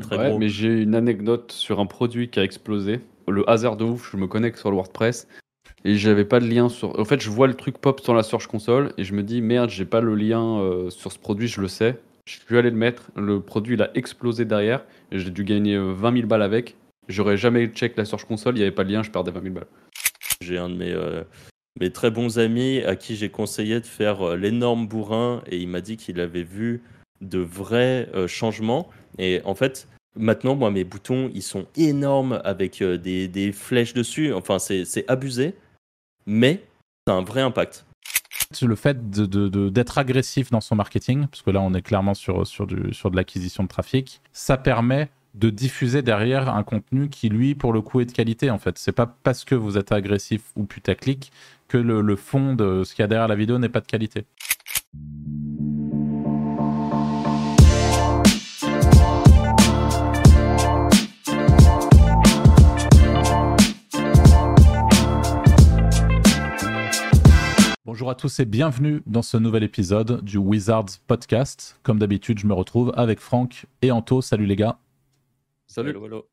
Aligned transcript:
très 0.00 0.16
très 0.16 0.18
Ouais, 0.18 0.30
gros. 0.30 0.38
mais 0.38 0.48
j'ai 0.48 0.82
une 0.82 0.94
anecdote 0.94 1.52
sur 1.52 1.80
un 1.80 1.86
produit 1.86 2.28
qui 2.28 2.40
a 2.40 2.44
explosé. 2.44 3.00
Le 3.28 3.48
hasard 3.48 3.76
de 3.76 3.84
ouf, 3.84 4.10
je 4.12 4.16
me 4.16 4.26
connecte 4.26 4.58
sur 4.58 4.70
le 4.70 4.76
WordPress 4.76 5.28
et 5.84 5.96
j'avais 5.96 6.24
pas 6.24 6.40
de 6.40 6.46
lien 6.46 6.68
sur. 6.68 6.98
En 6.98 7.04
fait, 7.04 7.20
je 7.20 7.30
vois 7.30 7.46
le 7.46 7.54
truc 7.54 7.78
pop 7.78 8.00
sur 8.00 8.14
la 8.14 8.22
Search 8.22 8.46
Console 8.46 8.92
et 8.98 9.04
je 9.04 9.14
me 9.14 9.22
dis 9.22 9.40
merde, 9.40 9.70
j'ai 9.70 9.84
pas 9.84 10.00
le 10.00 10.14
lien 10.14 10.58
euh, 10.60 10.90
sur 10.90 11.12
ce 11.12 11.18
produit, 11.18 11.48
je 11.48 11.60
le 11.60 11.68
sais. 11.68 11.98
Je 12.26 12.38
suis 12.38 12.56
allé 12.56 12.70
le 12.70 12.76
mettre, 12.76 13.10
le 13.16 13.40
produit 13.40 13.74
il 13.74 13.82
a 13.82 13.90
explosé 13.94 14.44
derrière 14.46 14.84
et 15.12 15.18
j'ai 15.18 15.30
dû 15.30 15.44
gagner 15.44 15.74
euh, 15.76 15.92
20 15.92 16.14
000 16.16 16.26
balles 16.26 16.42
avec. 16.42 16.76
J'aurais 17.08 17.36
jamais 17.36 17.66
check 17.66 17.96
la 17.98 18.04
Search 18.06 18.24
Console, 18.24 18.56
il 18.56 18.60
y 18.60 18.62
avait 18.62 18.70
pas 18.72 18.84
de 18.84 18.90
lien, 18.92 19.02
je 19.02 19.10
perdais 19.10 19.30
20 19.30 19.42
000 19.42 19.54
balles. 19.54 19.66
J'ai 20.40 20.56
un 20.56 20.70
de 20.70 20.74
mes, 20.74 20.90
euh, 20.92 21.22
mes 21.78 21.90
très 21.90 22.10
bons 22.10 22.38
amis 22.38 22.80
à 22.82 22.96
qui 22.96 23.14
j'ai 23.16 23.28
conseillé 23.28 23.78
de 23.80 23.86
faire 23.86 24.22
euh, 24.26 24.36
l'énorme 24.36 24.86
bourrin 24.88 25.42
et 25.50 25.58
il 25.58 25.68
m'a 25.68 25.82
dit 25.82 25.98
qu'il 25.98 26.18
avait 26.20 26.42
vu 26.44 26.82
de 27.28 27.38
vrais 27.38 28.08
euh, 28.14 28.26
changements. 28.28 28.88
Et 29.18 29.40
en 29.44 29.54
fait, 29.54 29.88
maintenant, 30.16 30.54
moi, 30.54 30.70
mes 30.70 30.84
boutons, 30.84 31.30
ils 31.34 31.42
sont 31.42 31.66
énormes 31.76 32.40
avec 32.44 32.82
euh, 32.82 32.98
des, 32.98 33.28
des 33.28 33.52
flèches 33.52 33.94
dessus. 33.94 34.32
Enfin, 34.32 34.58
c'est 34.58 35.04
abusé, 35.08 35.54
mais 36.26 36.62
ça 37.06 37.14
a 37.14 37.16
un 37.18 37.22
vrai 37.22 37.40
impact. 37.42 37.84
le 38.62 38.76
fait 38.76 39.10
de- 39.10 39.26
de- 39.26 39.68
d'être 39.68 39.98
agressif 39.98 40.50
dans 40.50 40.60
son 40.60 40.76
marketing, 40.76 41.26
parce 41.26 41.42
que 41.42 41.50
là 41.50 41.60
on 41.60 41.74
est 41.74 41.82
clairement 41.82 42.14
sur, 42.14 42.46
sur, 42.46 42.66
du, 42.66 42.94
sur 42.94 43.10
de 43.10 43.16
l'acquisition 43.16 43.62
de 43.64 43.68
trafic, 43.68 44.20
ça 44.32 44.56
permet 44.56 45.08
de 45.34 45.50
diffuser 45.50 46.02
derrière 46.02 46.48
un 46.54 46.62
contenu 46.62 47.08
qui 47.08 47.28
lui 47.28 47.56
pour 47.56 47.72
le 47.72 47.80
coup 47.82 48.00
est 48.00 48.04
de 48.06 48.12
qualité 48.12 48.50
en 48.50 48.58
fait. 48.58 48.78
C'est 48.78 48.92
pas 48.92 49.06
parce 49.06 49.44
que 49.44 49.56
vous 49.56 49.76
êtes 49.76 49.90
agressif 49.90 50.42
ou 50.54 50.64
putaclic 50.64 51.32
que 51.66 51.76
le, 51.76 52.00
le 52.00 52.16
fond 52.16 52.54
de 52.54 52.84
ce 52.84 52.94
qu'il 52.94 53.02
y 53.02 53.04
a 53.04 53.08
derrière 53.08 53.26
la 53.28 53.34
vidéo 53.34 53.58
n'est 53.58 53.68
pas 53.68 53.80
de 53.80 53.86
qualité. 53.86 54.24
Bonjour 67.94 68.10
à 68.10 68.16
tous 68.16 68.40
et 68.40 68.44
bienvenue 68.44 69.02
dans 69.06 69.22
ce 69.22 69.36
nouvel 69.36 69.62
épisode 69.62 70.24
du 70.24 70.36
Wizards 70.36 70.98
Podcast. 71.06 71.78
Comme 71.84 72.00
d'habitude, 72.00 72.40
je 72.40 72.46
me 72.48 72.52
retrouve 72.52 72.92
avec 72.96 73.20
Franck 73.20 73.66
et 73.82 73.92
Anto. 73.92 74.20
Salut 74.20 74.46
les 74.46 74.56
gars. 74.56 74.78
Salut. 75.68 75.90
Hello, 75.90 76.06
hello. 76.06 76.28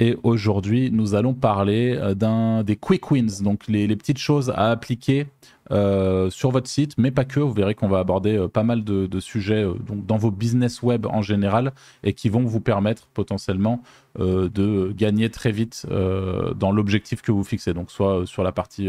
Et 0.00 0.18
aujourd'hui, 0.22 0.90
nous 0.90 1.14
allons 1.14 1.32
parler 1.32 1.96
euh, 1.96 2.12
d'un 2.12 2.62
des 2.62 2.76
quick 2.76 3.10
wins, 3.10 3.42
donc 3.42 3.68
les, 3.68 3.86
les 3.86 3.96
petites 3.96 4.18
choses 4.18 4.50
à 4.50 4.70
appliquer 4.70 5.28
euh, 5.70 6.30
sur 6.30 6.50
votre 6.50 6.68
site, 6.68 6.94
mais 6.98 7.10
pas 7.10 7.24
que. 7.24 7.40
Vous 7.40 7.52
verrez 7.52 7.74
qu'on 7.74 7.88
va 7.88 7.98
aborder 7.98 8.36
euh, 8.36 8.48
pas 8.48 8.62
mal 8.62 8.84
de, 8.84 9.20
sujets 9.20 9.64
euh, 9.64 9.74
dans 9.90 10.16
vos 10.16 10.30
business 10.30 10.82
web 10.82 11.06
en 11.06 11.22
général 11.22 11.72
et 12.04 12.12
qui 12.12 12.28
vont 12.28 12.44
vous 12.44 12.60
permettre 12.60 13.08
potentiellement 13.14 13.82
de 14.18 14.94
gagner 14.96 15.28
très 15.28 15.52
vite 15.52 15.86
dans 15.90 16.72
l'objectif 16.72 17.20
que 17.20 17.32
vous 17.32 17.44
fixez. 17.44 17.74
Donc 17.74 17.90
soit 17.90 18.26
sur 18.26 18.42
la 18.42 18.50
partie 18.50 18.88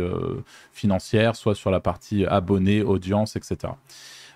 financière, 0.71 1.35
soit 1.35 1.53
sur 1.53 1.69
la 1.69 1.81
partie 1.81 2.25
abonnés, 2.25 2.81
audience, 2.81 3.35
etc. 3.35 3.73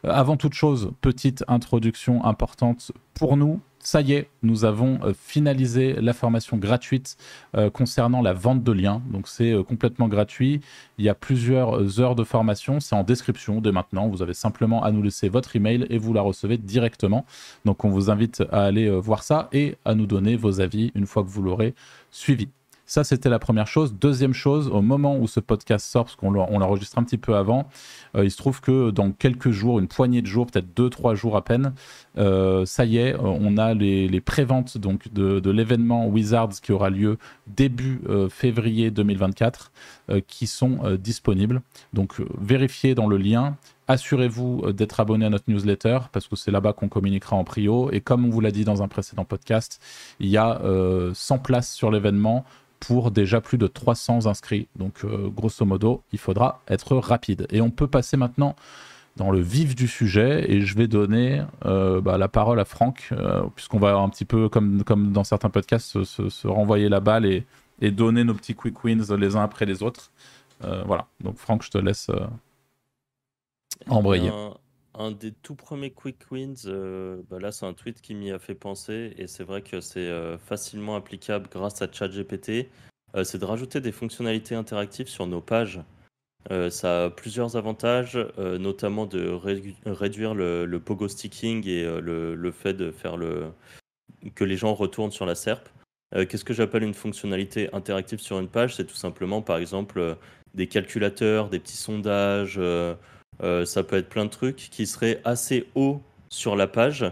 Euh, 0.06 0.12
Avant 0.12 0.38
toute 0.38 0.54
chose, 0.54 0.92
petite 1.02 1.44
introduction 1.48 2.24
importante 2.26 2.92
pour 3.14 3.38
nous. 3.38 3.60
Ça 3.84 4.02
y 4.02 4.14
est, 4.14 4.30
nous 4.44 4.64
avons 4.64 5.00
euh, 5.04 5.14
finalisé 5.18 5.94
la 5.94 6.14
formation 6.14 6.58
gratuite 6.58 7.18
euh, 7.56 7.72
concernant 7.72 8.22
la 8.22 8.34
vente 8.34 8.64
de 8.64 8.72
liens. 8.72 9.02
Donc 9.12 9.28
c'est 9.28 9.56
complètement 9.68 10.08
gratuit. 10.08 10.62
Il 11.00 11.06
y 11.06 11.10
a 11.10 11.16
plusieurs 11.16 12.00
heures 12.00 12.16
de 12.16 12.24
formation. 12.24 12.80
C'est 12.80 12.96
en 12.96 13.04
description 13.04 13.60
dès 13.60 13.72
maintenant. 13.72 14.08
Vous 14.08 14.22
avez 14.22 14.36
simplement 14.36 14.84
à 14.84 14.92
nous 14.92 15.02
laisser 15.02 15.30
votre 15.30 15.56
email 15.56 15.88
et 15.90 15.98
vous 15.98 16.14
la 16.14 16.22
recevez 16.22 16.58
directement. 16.58 17.26
Donc 17.66 17.84
on 17.84 17.90
vous 17.90 18.12
invite 18.12 18.44
à 18.52 18.64
aller 18.66 18.90
voir 18.90 19.24
ça 19.24 19.50
et 19.52 19.78
à 19.84 19.96
nous 19.96 20.06
donner 20.06 20.36
vos 20.36 20.62
avis 20.62 20.92
une 20.94 21.08
fois 21.08 21.24
que 21.24 21.30
vous 21.30 21.42
l'aurez 21.42 21.74
suivi. 22.12 22.50
Ça, 22.92 23.06
c'était 23.06 23.30
la 23.30 23.40
première 23.40 23.68
chose. 23.68 23.94
Deuxième 23.94 24.34
chose, 24.34 24.68
au 24.68 24.82
moment 24.82 25.16
où 25.16 25.26
ce 25.26 25.40
podcast 25.40 25.86
sort, 25.86 26.04
parce 26.04 26.18
qu'on 26.18 26.30
l'enregistre 26.30 26.98
un 26.98 27.06
petit 27.06 27.18
peu 27.18 27.38
avant, 27.38 27.70
euh, 28.18 28.26
il 28.26 28.32
se 28.32 28.36
trouve 28.36 28.60
que 28.60 28.92
dans 28.92 29.14
quelques 29.14 29.52
jours, 29.52 29.80
une 29.80 29.88
poignée 29.88 30.22
de 30.22 30.28
jours, 30.28 30.46
peut-être 30.46 30.76
deux, 30.76 30.90
trois 30.90 31.16
jours 31.16 31.38
à 31.38 31.42
peine, 31.42 31.74
euh, 32.18 32.66
ça 32.66 32.84
y 32.84 32.98
est, 32.98 33.14
euh, 33.14 33.20
on 33.22 33.58
a 33.58 33.74
les, 33.74 34.20
préventes 34.20 34.78
donc 34.78 35.08
de, 35.14 35.50
l'événement 35.50 36.06
Wizards 36.08 36.60
qui 36.62 36.74
aura 36.74 36.90
lieu 36.90 37.18
début 37.48 38.02
février 38.30 38.92
2024 38.92 39.72
euh, 40.10 40.20
qui 40.28 40.48
sont 40.48 40.80
disponibles. 41.00 41.62
Donc 41.94 42.16
vérifiez 42.40 42.96
dans 42.96 43.08
le 43.08 43.18
lien. 43.18 43.56
Assurez-vous 43.88 44.72
d'être 44.72 45.00
abonné 45.00 45.26
à 45.26 45.30
notre 45.30 45.50
newsletter 45.50 46.00
parce 46.12 46.28
que 46.28 46.36
c'est 46.36 46.52
là-bas 46.52 46.74
qu'on 46.74 46.88
communiquera 46.88 47.36
en 47.36 47.44
prio. 47.44 47.92
Et 47.92 48.02
comme 48.02 48.26
on 48.26 48.30
vous 48.30 48.42
l'a 48.42 48.52
dit 48.52 48.64
dans 48.64 48.82
un 48.82 48.88
précédent 48.88 49.26
podcast, 49.26 49.82
il 50.20 50.30
y 50.30 50.38
a 50.38 50.62
euh, 50.62 51.12
100 51.14 51.40
places 51.40 51.74
sur 51.74 51.92
l'événement 51.92 52.46
pour 52.82 53.12
déjà 53.12 53.40
plus 53.40 53.58
de 53.58 53.68
300 53.68 54.26
inscrits. 54.26 54.68
Donc 54.76 55.06
euh, 55.06 55.30
grosso 55.30 55.64
modo, 55.64 56.04
il 56.12 56.20
faudra 56.20 56.62
être 56.68 56.98
rapide. 56.98 57.48
Et 57.52 57.62
on 57.62 57.70
peut 57.70 57.88
passer 57.88 58.18
maintenant 58.18 58.56
dans 59.18 59.30
le 59.30 59.40
vif 59.40 59.76
du 59.76 59.88
sujet 59.88 60.52
et 60.52 60.62
je 60.62 60.76
vais 60.76 60.88
donner 60.88 61.44
euh, 61.66 62.02
bah, 62.02 62.18
la 62.18 62.28
parole 62.28 62.60
à 62.60 62.66
Franck 62.66 63.10
euh, 63.12 63.44
puisqu'on 63.56 63.78
va 63.78 63.96
un 63.96 64.10
petit 64.10 64.26
peu 64.26 64.50
comme, 64.50 64.84
comme 64.84 65.12
dans 65.12 65.24
certains 65.24 65.50
podcasts 65.50 66.04
se, 66.04 66.48
renvoyer 66.48 66.90
la 66.90 67.00
balle 67.02 67.26
et, 67.26 67.46
donner 67.92 68.24
nos 68.24 68.34
petits 68.34 68.56
quick 68.56 68.84
wins 68.84 69.16
les 69.18 69.36
uns 69.36 69.44
après 69.44 69.66
les 69.66 69.82
autres. 69.82 70.12
Voilà, 70.86 71.08
donc 71.24 71.38
Franck, 71.38 71.64
je 71.64 71.72
te 71.72 71.80
laisse 71.80 72.12
embrayer. 73.90 74.30
Un, 74.30 74.54
un 75.02 75.12
des 75.12 75.32
tout 75.32 75.56
premiers 75.56 75.92
quick 75.92 76.18
wins, 76.32 76.56
euh, 76.66 77.22
bah 77.30 77.40
là 77.40 77.52
c'est 77.52 77.66
un 77.66 77.74
tweet 77.74 78.02
qui 78.02 78.14
m'y 78.14 78.32
a 78.32 78.40
fait 78.40 78.56
penser 78.56 79.14
et 79.18 79.28
c'est 79.28 79.44
vrai 79.44 79.62
que 79.62 79.82
c'est 79.82 80.00
euh, 80.00 80.38
facilement 80.38 80.96
applicable 80.96 81.48
grâce 81.52 81.82
à 81.82 81.92
ChatGPT. 81.92 82.70
Euh, 83.16 83.24
c'est 83.24 83.38
de 83.38 83.46
rajouter 83.46 83.82
des 83.82 83.92
fonctionnalités 83.92 84.56
interactives 84.56 85.08
sur 85.08 85.28
nos 85.28 85.42
pages. 85.42 85.82
Ça 86.72 87.06
a 87.06 87.10
plusieurs 87.12 87.56
avantages, 87.56 88.18
notamment 88.40 89.06
de 89.06 89.30
rédu- 89.30 89.76
réduire 89.86 90.34
le, 90.34 90.80
pogo 90.80 91.08
sticking 91.08 91.68
et 91.68 91.84
le, 91.84 92.34
le 92.34 92.52
fait 92.52 92.74
de 92.74 92.90
faire 92.90 93.16
le 93.16 93.52
que 94.34 94.44
les 94.44 94.58
gens 94.58 94.74
retournent 94.74 95.12
sur 95.12 95.28
la 95.28 95.36
SERP. 95.36 95.70
Qu'est-ce 96.12 96.44
que 96.44 96.56
j'appelle 96.56 96.82
une 96.82 96.96
fonctionnalité 96.96 97.70
interactive 97.74 98.18
sur 98.18 98.40
une 98.40 98.48
page? 98.48 98.76
C'est 98.76 98.88
tout 98.88 98.96
simplement, 98.96 99.44
par 99.44 99.60
exemple, 99.60 100.18
des 100.56 100.66
calculateurs, 100.66 101.48
des 101.50 101.60
petits 101.60 101.78
sondages. 101.78 102.60
Euh, 103.44 103.66
ça 103.66 103.84
peut 103.84 103.98
être 103.98 104.10
plein 104.10 104.26
de 104.26 104.30
trucs 104.30 104.56
qui 104.56 104.86
seraient 104.86 105.22
assez 105.24 105.68
hauts 105.76 106.02
sur 106.30 106.56
la 106.56 106.68
page 106.68 107.06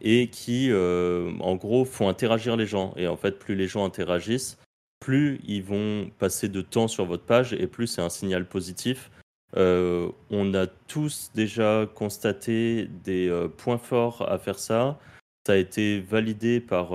et 0.00 0.28
qui, 0.28 0.68
euh, 0.70 1.32
en 1.40 1.56
gros, 1.56 1.84
font 1.84 2.08
interagir 2.08 2.56
les 2.56 2.66
gens. 2.66 2.92
Et 2.96 3.06
en 3.06 3.16
fait, 3.16 3.38
plus 3.38 3.54
les 3.54 3.68
gens 3.68 3.84
interagissent, 3.84 4.58
plus 4.98 5.40
ils 5.44 5.62
vont 5.62 6.10
passer 6.18 6.48
de 6.48 6.60
temps 6.60 6.88
sur 6.88 7.04
votre 7.04 7.24
page 7.24 7.52
et 7.52 7.66
plus 7.66 7.86
c'est 7.86 8.02
un 8.02 8.08
signal 8.08 8.46
positif. 8.46 9.10
Euh, 9.56 10.08
on 10.30 10.54
a 10.54 10.66
tous 10.66 11.30
déjà 11.34 11.86
constaté 11.94 12.88
des 13.04 13.30
points 13.56 13.78
forts 13.78 14.28
à 14.30 14.38
faire 14.38 14.58
ça. 14.58 14.98
Ça 15.46 15.54
a 15.54 15.56
été 15.56 16.00
validé 16.00 16.60
par, 16.60 16.90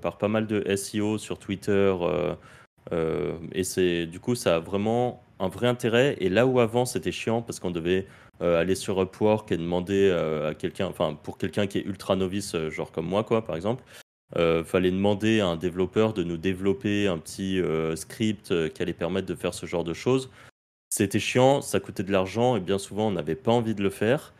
par 0.00 0.18
pas 0.18 0.28
mal 0.28 0.46
de 0.46 0.64
SEO 0.76 1.18
sur 1.18 1.38
Twitter. 1.38 1.94
et 3.52 3.64
c'est 3.64 4.06
du 4.06 4.20
coup, 4.20 4.34
ça 4.34 4.56
a 4.56 4.58
vraiment 4.58 5.22
un 5.40 5.48
vrai 5.48 5.66
intérêt. 5.66 6.16
Et 6.20 6.28
là 6.28 6.46
où 6.46 6.60
avant 6.60 6.84
c'était 6.84 7.12
chiant 7.12 7.42
parce 7.42 7.58
qu'on 7.58 7.70
devait 7.70 8.06
euh, 8.42 8.58
aller 8.58 8.74
sur 8.74 9.00
Upwork 9.02 9.52
et 9.52 9.58
demander 9.58 10.08
euh, 10.10 10.50
à 10.50 10.54
quelqu'un, 10.54 10.86
enfin 10.86 11.18
pour 11.22 11.36
quelqu'un 11.36 11.66
qui 11.66 11.76
est 11.76 11.84
ultra 11.84 12.16
novice, 12.16 12.54
euh, 12.54 12.70
genre 12.70 12.90
comme 12.90 13.06
moi, 13.06 13.22
quoi, 13.22 13.44
par 13.44 13.56
exemple, 13.56 13.84
fallait 14.64 14.92
demander 14.92 15.40
à 15.40 15.48
un 15.48 15.56
développeur 15.56 16.12
de 16.12 16.22
nous 16.22 16.36
développer 16.36 17.08
un 17.08 17.18
petit 17.18 17.60
script 17.96 18.68
qui 18.68 18.80
allait 18.80 18.92
permettre 18.92 19.26
de 19.26 19.34
faire 19.34 19.52
ce 19.52 19.66
genre 19.66 19.82
de 19.82 19.92
choses. 19.92 20.30
C'était 20.88 21.18
chiant, 21.18 21.62
ça 21.62 21.80
coûtait 21.80 22.04
de 22.04 22.12
l'argent 22.12 22.54
et 22.54 22.60
bien 22.60 22.78
souvent 22.78 23.08
on 23.08 23.10
n'avait 23.10 23.34
pas 23.34 23.50
envie 23.50 23.74
de 23.74 23.82
le 23.82 23.90
faire. 23.90 24.32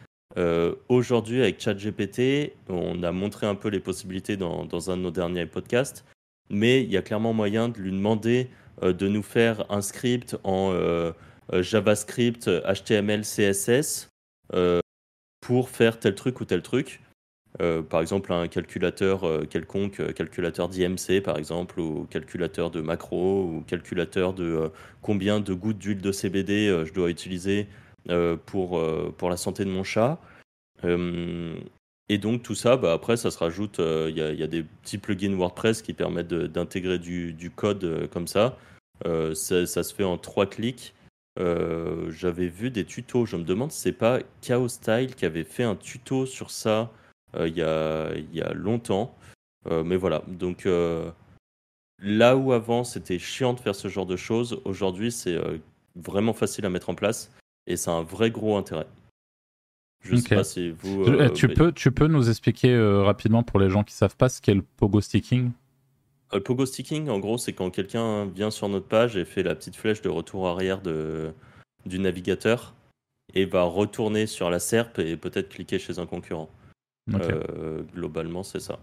Aujourd'hui, 0.88 1.40
avec 1.40 1.60
ChatGPT, 1.60 2.52
on 2.68 3.02
a 3.02 3.10
montré 3.10 3.48
un 3.48 3.56
peu 3.56 3.68
les 3.68 3.80
possibilités 3.80 4.36
dans, 4.36 4.64
dans 4.64 4.92
un 4.92 4.96
de 4.96 5.02
nos 5.02 5.10
derniers 5.10 5.46
podcasts, 5.46 6.04
mais 6.50 6.84
il 6.84 6.92
y 6.92 6.96
a 6.96 7.02
clairement 7.02 7.32
moyen 7.32 7.68
de 7.68 7.80
lui 7.80 7.90
demander 7.90 8.48
de 8.82 9.08
nous 9.08 9.22
faire 9.22 9.70
un 9.70 9.82
script 9.82 10.36
en 10.44 10.72
euh, 10.72 11.12
euh, 11.52 11.62
JavaScript, 11.62 12.48
HTML, 12.48 13.22
CSS 13.22 14.08
euh, 14.54 14.80
pour 15.40 15.70
faire 15.70 15.98
tel 15.98 16.14
truc 16.14 16.40
ou 16.40 16.44
tel 16.44 16.62
truc. 16.62 17.00
Euh, 17.60 17.82
par 17.82 18.00
exemple, 18.00 18.32
un 18.32 18.46
calculateur 18.46 19.24
euh, 19.24 19.44
quelconque, 19.44 19.98
euh, 20.00 20.12
calculateur 20.12 20.68
d'IMC 20.68 21.20
par 21.22 21.36
exemple, 21.36 21.80
ou 21.80 22.06
calculateur 22.08 22.70
de 22.70 22.80
macro, 22.80 23.44
ou 23.44 23.64
calculateur 23.66 24.34
de 24.34 24.44
euh, 24.44 24.68
combien 25.02 25.40
de 25.40 25.52
gouttes 25.52 25.78
d'huile 25.78 26.00
de 26.00 26.12
CBD 26.12 26.68
euh, 26.68 26.84
je 26.84 26.92
dois 26.92 27.10
utiliser 27.10 27.66
euh, 28.08 28.36
pour, 28.46 28.78
euh, 28.78 29.12
pour 29.18 29.30
la 29.30 29.36
santé 29.36 29.64
de 29.64 29.70
mon 29.70 29.82
chat. 29.82 30.20
Euh, 30.84 31.58
et 32.08 32.18
donc 32.18 32.42
tout 32.42 32.56
ça, 32.56 32.76
bah, 32.76 32.92
après, 32.92 33.16
ça 33.16 33.30
se 33.30 33.38
rajoute, 33.38 33.78
euh, 33.78 34.08
il 34.10 34.16
y, 34.16 34.42
a, 34.42 34.46
des 34.48 34.64
petits 34.64 34.98
plugins 34.98 35.32
WordPress 35.34 35.80
qui 35.80 35.92
permettent 35.92 36.34
d'intégrer 36.34 36.98
du, 36.98 37.52
code 37.54 37.84
euh, 37.84 38.08
comme 38.08 38.26
ça. 38.26 38.58
Euh, 39.06 39.34
ça. 39.34 39.66
ça 39.66 39.82
se 39.82 39.94
fait 39.94 40.04
en 40.04 40.18
trois 40.18 40.46
clics. 40.46 40.94
Euh, 41.38 42.10
J'avais 42.10 42.48
vu 42.48 42.70
des 42.70 42.84
tutos, 42.84 43.24
je 43.24 43.36
me 43.36 43.44
demande 43.44 43.70
si 43.72 43.80
c'est 43.80 43.92
pas 43.92 44.18
Chaos 44.40 44.68
Style 44.68 45.14
qui 45.14 45.24
avait 45.24 45.44
fait 45.44 45.62
un 45.62 45.76
tuto 45.76 46.26
sur 46.26 46.50
ça 46.50 46.90
euh, 47.36 47.46
il 47.48 47.56
y, 47.56 47.62
a, 47.62 48.12
il 48.14 48.34
y 48.34 48.42
a 48.42 48.52
longtemps. 48.52 49.16
Mais 49.70 49.96
voilà, 49.96 50.22
donc 50.26 50.66
là 52.02 52.36
où 52.36 52.52
avant 52.52 52.82
c'était 52.82 53.18
chiant 53.18 53.52
de 53.52 53.60
faire 53.60 53.74
ce 53.74 53.88
genre 53.88 54.06
de 54.06 54.16
choses, 54.16 54.60
aujourd'hui 54.64 55.12
c'est 55.12 55.38
vraiment 55.96 56.32
facile 56.32 56.64
à 56.64 56.70
mettre 56.70 56.88
en 56.88 56.94
place 56.94 57.30
et 57.66 57.76
c'est 57.76 57.90
un 57.90 58.02
vrai 58.02 58.30
gros 58.30 58.56
intérêt. 58.56 58.86
Je 60.02 60.16
Ok. 60.16 60.22
sais 60.22 60.34
pas 60.34 60.44
si 60.44 60.70
vous. 60.70 61.04
Euh, 61.04 61.28
tu, 61.28 61.46
bah, 61.48 61.54
peux, 61.54 61.72
tu 61.72 61.92
peux 61.92 62.06
nous 62.06 62.30
expliquer 62.30 62.74
rapidement 63.04 63.42
pour 63.42 63.60
les 63.60 63.68
gens 63.68 63.84
qui 63.84 63.92
savent 63.92 64.16
pas 64.16 64.30
ce 64.30 64.40
qu'est 64.40 64.54
le 64.54 64.62
pogo 64.62 65.02
sticking? 65.02 65.50
Le 66.32 66.40
pogo 66.40 66.64
sticking, 66.66 67.08
en 67.08 67.18
gros, 67.18 67.38
c'est 67.38 67.52
quand 67.52 67.70
quelqu'un 67.70 68.26
vient 68.26 68.50
sur 68.50 68.68
notre 68.68 68.86
page 68.86 69.16
et 69.16 69.24
fait 69.24 69.42
la 69.42 69.54
petite 69.54 69.76
flèche 69.76 70.00
de 70.02 70.08
retour 70.08 70.48
arrière 70.48 70.80
de, 70.80 71.32
du 71.86 71.98
navigateur 71.98 72.74
et 73.34 73.44
va 73.44 73.62
retourner 73.62 74.26
sur 74.26 74.50
la 74.50 74.58
SERP 74.58 75.00
et 75.00 75.16
peut-être 75.16 75.48
cliquer 75.48 75.78
chez 75.78 75.98
un 75.98 76.06
concurrent. 76.06 76.48
Ok. 77.12 77.22
Euh, 77.22 77.82
globalement, 77.94 78.42
c'est 78.42 78.60
ça. 78.60 78.78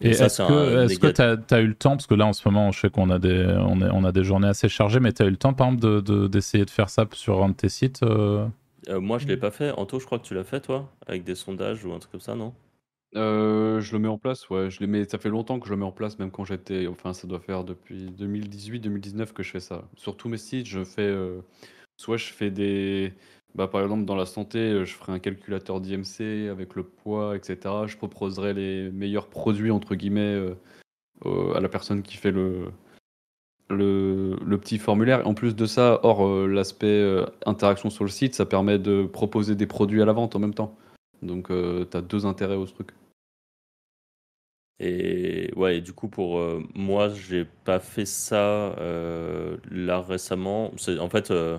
Et 0.00 0.10
est-ce 0.10 0.98
que 0.98 1.06
tu 1.08 1.54
as, 1.54 1.60
eu 1.60 1.66
le 1.66 1.74
temps, 1.74 1.90
parce 1.90 2.06
que 2.06 2.14
là 2.14 2.26
en 2.26 2.34
ce 2.34 2.46
moment 2.46 2.70
je 2.70 2.80
sais 2.80 2.90
qu'on 2.90 3.08
a 3.08 3.18
des, 3.18 3.46
on 3.58 3.80
est- 3.80 3.88
on 3.90 4.04
a 4.04 4.12
des 4.12 4.24
journées 4.24 4.48
assez 4.48 4.68
chargées, 4.68 5.00
mais 5.00 5.14
tu 5.14 5.22
as 5.22 5.26
eu 5.26 5.30
le 5.30 5.38
temps 5.38 5.54
par 5.54 5.68
exemple 5.68 5.82
de- 5.88 6.00
de- 6.00 6.28
d'essayer 6.28 6.66
de, 6.66 6.70
faire 6.70 6.90
ça 6.90 7.06
sur 7.12 7.42
un 7.42 7.48
de 7.48 7.54
tes 7.54 7.70
sites 7.70 8.02
euh? 8.02 8.46
Euh, 8.88 9.00
moi, 9.00 9.18
je 9.18 9.26
l'ai 9.26 9.36
pas 9.36 9.50
fait. 9.50 9.72
Anto, 9.72 9.98
je 9.98 10.06
crois 10.06 10.18
que 10.18 10.24
tu 10.26 10.34
l'as 10.34 10.44
fait, 10.44 10.60
toi, 10.60 10.88
avec 11.06 11.24
des 11.24 11.34
sondages 11.34 11.84
ou 11.84 11.92
un 11.92 11.98
truc 11.98 12.12
comme 12.12 12.20
ça, 12.20 12.34
non? 12.34 12.52
Je 13.14 13.92
le 13.92 13.98
mets 13.98 14.08
en 14.08 14.18
place, 14.18 14.48
ouais. 14.50 14.70
Je 14.70 14.84
mets, 14.84 15.04
ça 15.04 15.18
fait 15.18 15.28
longtemps 15.28 15.58
que 15.58 15.66
je 15.66 15.72
le 15.72 15.78
mets 15.78 15.84
en 15.84 15.92
place, 15.92 16.18
même 16.18 16.30
quand 16.30 16.44
j'étais. 16.44 16.86
Enfin, 16.86 17.12
ça 17.12 17.26
doit 17.26 17.40
faire 17.40 17.64
depuis 17.64 18.06
2018-2019 18.10 19.32
que 19.32 19.42
je 19.42 19.50
fais 19.50 19.60
ça. 19.60 19.88
Sur 19.96 20.16
tous 20.16 20.28
mes 20.28 20.38
sites, 20.38 20.66
je 20.66 20.84
fais. 20.84 21.14
soit 21.96 22.16
je 22.16 22.26
fais 22.26 22.50
des. 22.50 23.12
Bah, 23.54 23.68
par 23.68 23.80
exemple, 23.82 24.04
dans 24.04 24.16
la 24.16 24.26
santé, 24.26 24.84
je 24.84 24.94
ferai 24.94 25.12
un 25.12 25.18
calculateur 25.18 25.80
d'IMC 25.80 26.50
avec 26.50 26.74
le 26.74 26.82
poids, 26.84 27.36
etc. 27.36 27.58
Je 27.86 27.96
proposerai 27.96 28.52
les 28.52 28.90
meilleurs 28.90 29.28
produits, 29.28 29.70
entre 29.70 29.94
guillemets, 29.94 30.38
à 31.24 31.60
la 31.60 31.68
personne 31.68 32.02
qui 32.02 32.16
fait 32.18 32.32
le, 32.32 32.70
le, 33.70 34.56
petit 34.58 34.78
formulaire. 34.78 35.26
En 35.26 35.34
plus 35.34 35.56
de 35.56 35.66
ça, 35.66 36.00
hors 36.02 36.46
l'aspect 36.46 37.24
interaction 37.46 37.88
sur 37.90 38.04
le 38.04 38.10
site, 38.10 38.34
ça 38.34 38.46
permet 38.46 38.78
de 38.78 39.06
proposer 39.06 39.54
des 39.54 39.66
produits 39.66 40.02
à 40.02 40.04
la 40.04 40.12
vente 40.12 40.36
en 40.36 40.38
même 40.38 40.54
temps. 40.54 40.76
Donc, 41.22 41.48
tu 41.48 41.96
as 41.96 42.02
deux 42.02 42.26
intérêts 42.26 42.56
au 42.56 42.66
truc. 42.66 42.90
Et 44.78 45.50
ouais, 45.56 45.80
du 45.80 45.92
coup, 45.92 46.08
pour 46.08 46.38
euh, 46.38 46.62
moi, 46.74 47.08
j'ai 47.08 47.46
pas 47.64 47.80
fait 47.80 48.04
ça 48.04 48.74
euh, 48.78 49.56
là 49.70 50.02
récemment. 50.02 50.72
En 51.00 51.08
fait, 51.08 51.30
euh, 51.30 51.58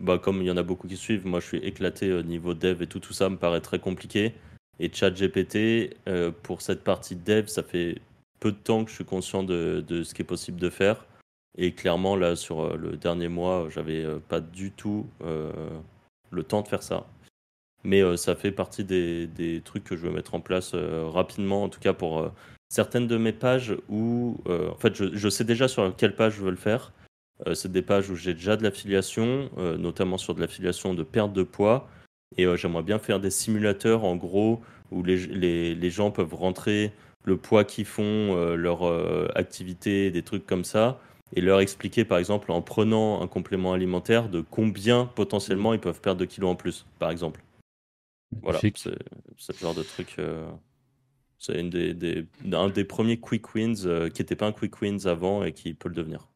bah, 0.00 0.18
comme 0.18 0.42
il 0.42 0.46
y 0.46 0.50
en 0.50 0.56
a 0.58 0.62
beaucoup 0.62 0.86
qui 0.88 0.96
suivent, 0.96 1.26
moi, 1.26 1.40
je 1.40 1.46
suis 1.46 1.58
éclaté 1.58 2.12
au 2.12 2.22
niveau 2.22 2.52
dev 2.54 2.82
et 2.82 2.86
tout, 2.86 3.00
tout 3.00 3.14
ça 3.14 3.30
me 3.30 3.36
paraît 3.36 3.62
très 3.62 3.78
compliqué. 3.78 4.34
Et 4.78 4.92
ChatGPT, 4.92 5.96
euh, 6.08 6.32
pour 6.42 6.60
cette 6.60 6.84
partie 6.84 7.16
dev, 7.16 7.46
ça 7.46 7.62
fait 7.62 8.00
peu 8.40 8.52
de 8.52 8.58
temps 8.58 8.84
que 8.84 8.90
je 8.90 8.96
suis 8.96 9.04
conscient 9.04 9.42
de, 9.42 9.82
de 9.86 10.02
ce 10.02 10.12
qui 10.14 10.22
est 10.22 10.26
possible 10.26 10.60
de 10.60 10.68
faire. 10.68 11.06
Et 11.56 11.72
clairement, 11.72 12.16
là, 12.16 12.36
sur 12.36 12.60
euh, 12.60 12.76
le 12.76 12.96
dernier 12.96 13.28
mois, 13.28 13.68
j'avais 13.70 14.04
euh, 14.04 14.18
pas 14.18 14.40
du 14.40 14.72
tout 14.72 15.06
euh, 15.22 15.52
le 16.30 16.42
temps 16.42 16.62
de 16.62 16.68
faire 16.68 16.82
ça. 16.82 17.06
Mais 17.84 18.02
euh, 18.02 18.16
ça 18.16 18.34
fait 18.34 18.50
partie 18.50 18.82
des, 18.82 19.26
des 19.26 19.60
trucs 19.60 19.84
que 19.84 19.94
je 19.94 20.06
veux 20.06 20.12
mettre 20.12 20.34
en 20.34 20.40
place 20.40 20.72
euh, 20.74 21.06
rapidement, 21.06 21.64
en 21.64 21.68
tout 21.68 21.80
cas 21.80 21.92
pour 21.92 22.18
euh, 22.18 22.28
certaines 22.70 23.06
de 23.06 23.18
mes 23.18 23.32
pages 23.32 23.76
où, 23.88 24.38
en 24.48 24.76
fait, 24.76 24.94
je, 24.96 25.14
je 25.14 25.28
sais 25.28 25.44
déjà 25.44 25.68
sur 25.68 25.94
quelle 25.94 26.16
page 26.16 26.34
je 26.36 26.42
veux 26.42 26.50
le 26.50 26.56
faire. 26.56 26.92
C'est 27.52 27.70
des 27.70 27.82
pages 27.82 28.10
où 28.10 28.16
j'ai 28.16 28.32
déjà 28.32 28.56
de 28.56 28.62
l'affiliation, 28.62 29.50
notamment 29.56 30.18
sur 30.18 30.34
de 30.34 30.40
l'affiliation 30.40 30.94
de 30.94 31.02
perte 31.02 31.32
de 31.32 31.42
poids. 31.44 31.88
Et 32.36 32.46
j'aimerais 32.56 32.82
bien 32.82 32.98
faire 32.98 33.20
des 33.20 33.30
simulateurs, 33.30 34.02
en 34.02 34.16
gros, 34.16 34.60
où 34.90 35.04
les, 35.04 35.18
les, 35.26 35.74
les 35.74 35.90
gens 35.90 36.10
peuvent 36.10 36.34
rentrer 36.34 36.90
le 37.24 37.36
poids 37.36 37.64
qu'ils 37.64 37.84
font, 37.84 38.34
leur 38.56 38.84
activité, 39.36 40.10
des 40.10 40.22
trucs 40.22 40.46
comme 40.46 40.64
ça, 40.64 40.98
et 41.34 41.40
leur 41.40 41.60
expliquer, 41.60 42.04
par 42.04 42.18
exemple, 42.18 42.50
en 42.50 42.62
prenant 42.62 43.22
un 43.22 43.28
complément 43.28 43.72
alimentaire, 43.72 44.28
de 44.28 44.40
combien 44.40 45.04
potentiellement 45.04 45.74
ils 45.74 45.80
peuvent 45.80 46.00
perdre 46.00 46.20
de 46.20 46.24
kilos 46.24 46.50
en 46.50 46.56
plus, 46.56 46.86
par 46.98 47.10
exemple. 47.10 47.40
Voilà, 48.42 48.58
c'est 48.60 49.52
le 49.52 49.58
genre 49.60 49.74
de 49.74 49.82
truc. 49.82 50.16
euh, 50.18 50.50
c'est 51.38 51.60
une 51.60 51.70
des, 51.70 51.94
des- 51.94 52.26
un 52.52 52.68
des 52.68 52.84
premiers 52.84 53.18
quick 53.20 53.54
wins 53.54 53.74
euh, 53.86 54.08
qui 54.08 54.22
n'était 54.22 54.36
pas 54.36 54.46
un 54.46 54.52
quick 54.52 54.80
wins 54.82 55.06
avant 55.06 55.44
et 55.44 55.52
qui 55.52 55.74
peut 55.74 55.88
le 55.88 55.94
devenir. 55.94 56.28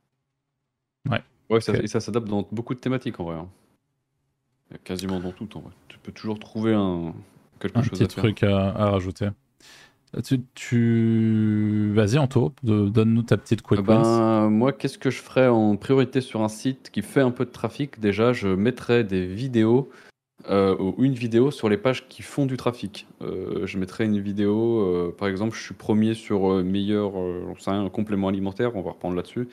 Ouais, 1.50 1.60
ça, 1.60 1.72
Ok. 1.72 1.80
et 1.82 1.86
ça 1.88 2.00
s'adapte 2.00 2.28
dans 2.28 2.46
beaucoup 2.52 2.74
de 2.74 2.80
thématiques 2.80 3.18
en 3.20 3.24
vrai. 3.24 3.36
hein. 3.36 3.48
Quasiment 4.84 5.18
dans 5.20 5.32
tout 5.32 5.56
en 5.56 5.60
vrai. 5.60 5.72
Tu 5.88 5.98
peux 5.98 6.12
toujours 6.12 6.38
trouver 6.38 6.74
un, 6.74 7.14
quelque 7.58 7.78
Un 7.78 7.82
chose 7.82 7.98
petit 7.98 8.04
à 8.04 8.06
truc 8.06 8.42
à, 8.42 8.68
à 8.68 8.90
rajouter. 8.90 9.30
Tu, 10.24 10.40
tu... 10.54 11.92
Vas-y 11.94 12.18
Anto, 12.18 12.54
donne-nous 12.62 13.22
ta 13.22 13.36
petite 13.36 13.62
quick 13.62 13.80
Euh, 13.80 13.82
wins. 13.82 14.02
ben, 14.46 14.50
moi, 14.50 14.72
qu'est-ce 14.72 14.98
que 14.98 15.10
je 15.10 15.20
ferais 15.20 15.48
en 15.48 15.76
priorité 15.76 16.20
sur 16.20 16.42
un 16.42 16.48
site 16.48 16.90
qui 16.90 17.02
fait 17.02 17.20
un 17.20 17.30
peu 17.30 17.44
de 17.44 17.50
trafic? 17.50 18.00
Déjà, 18.00 18.32
je 18.32 18.48
mettrais 18.48 19.04
des 19.04 19.26
vidéos 19.26 19.90
euh, 20.50 20.76
ou 20.78 21.04
une 21.04 21.14
vidéo 21.14 21.50
sur 21.50 21.68
les 21.68 21.76
pages 21.76 22.08
qui 22.08 22.22
font 22.22 22.46
du 22.46 22.56
trafic. 22.56 23.06
Euh, 23.22 23.66
je 23.66 23.78
mettrais 23.78 24.04
une 24.04 24.18
vidéo, 24.18 24.80
euh, 24.80 25.14
par 25.16 25.28
exemple, 25.28 25.56
je 25.56 25.62
suis 25.62 25.74
premier 25.74 26.14
sur 26.14 26.62
meilleur 26.64 27.12
un 27.66 27.88
complément 27.90 28.28
alimentaire, 28.28 28.74
on 28.76 28.82
va 28.82 28.92
reprendre 28.92 29.16
là-dessus. 29.16 29.48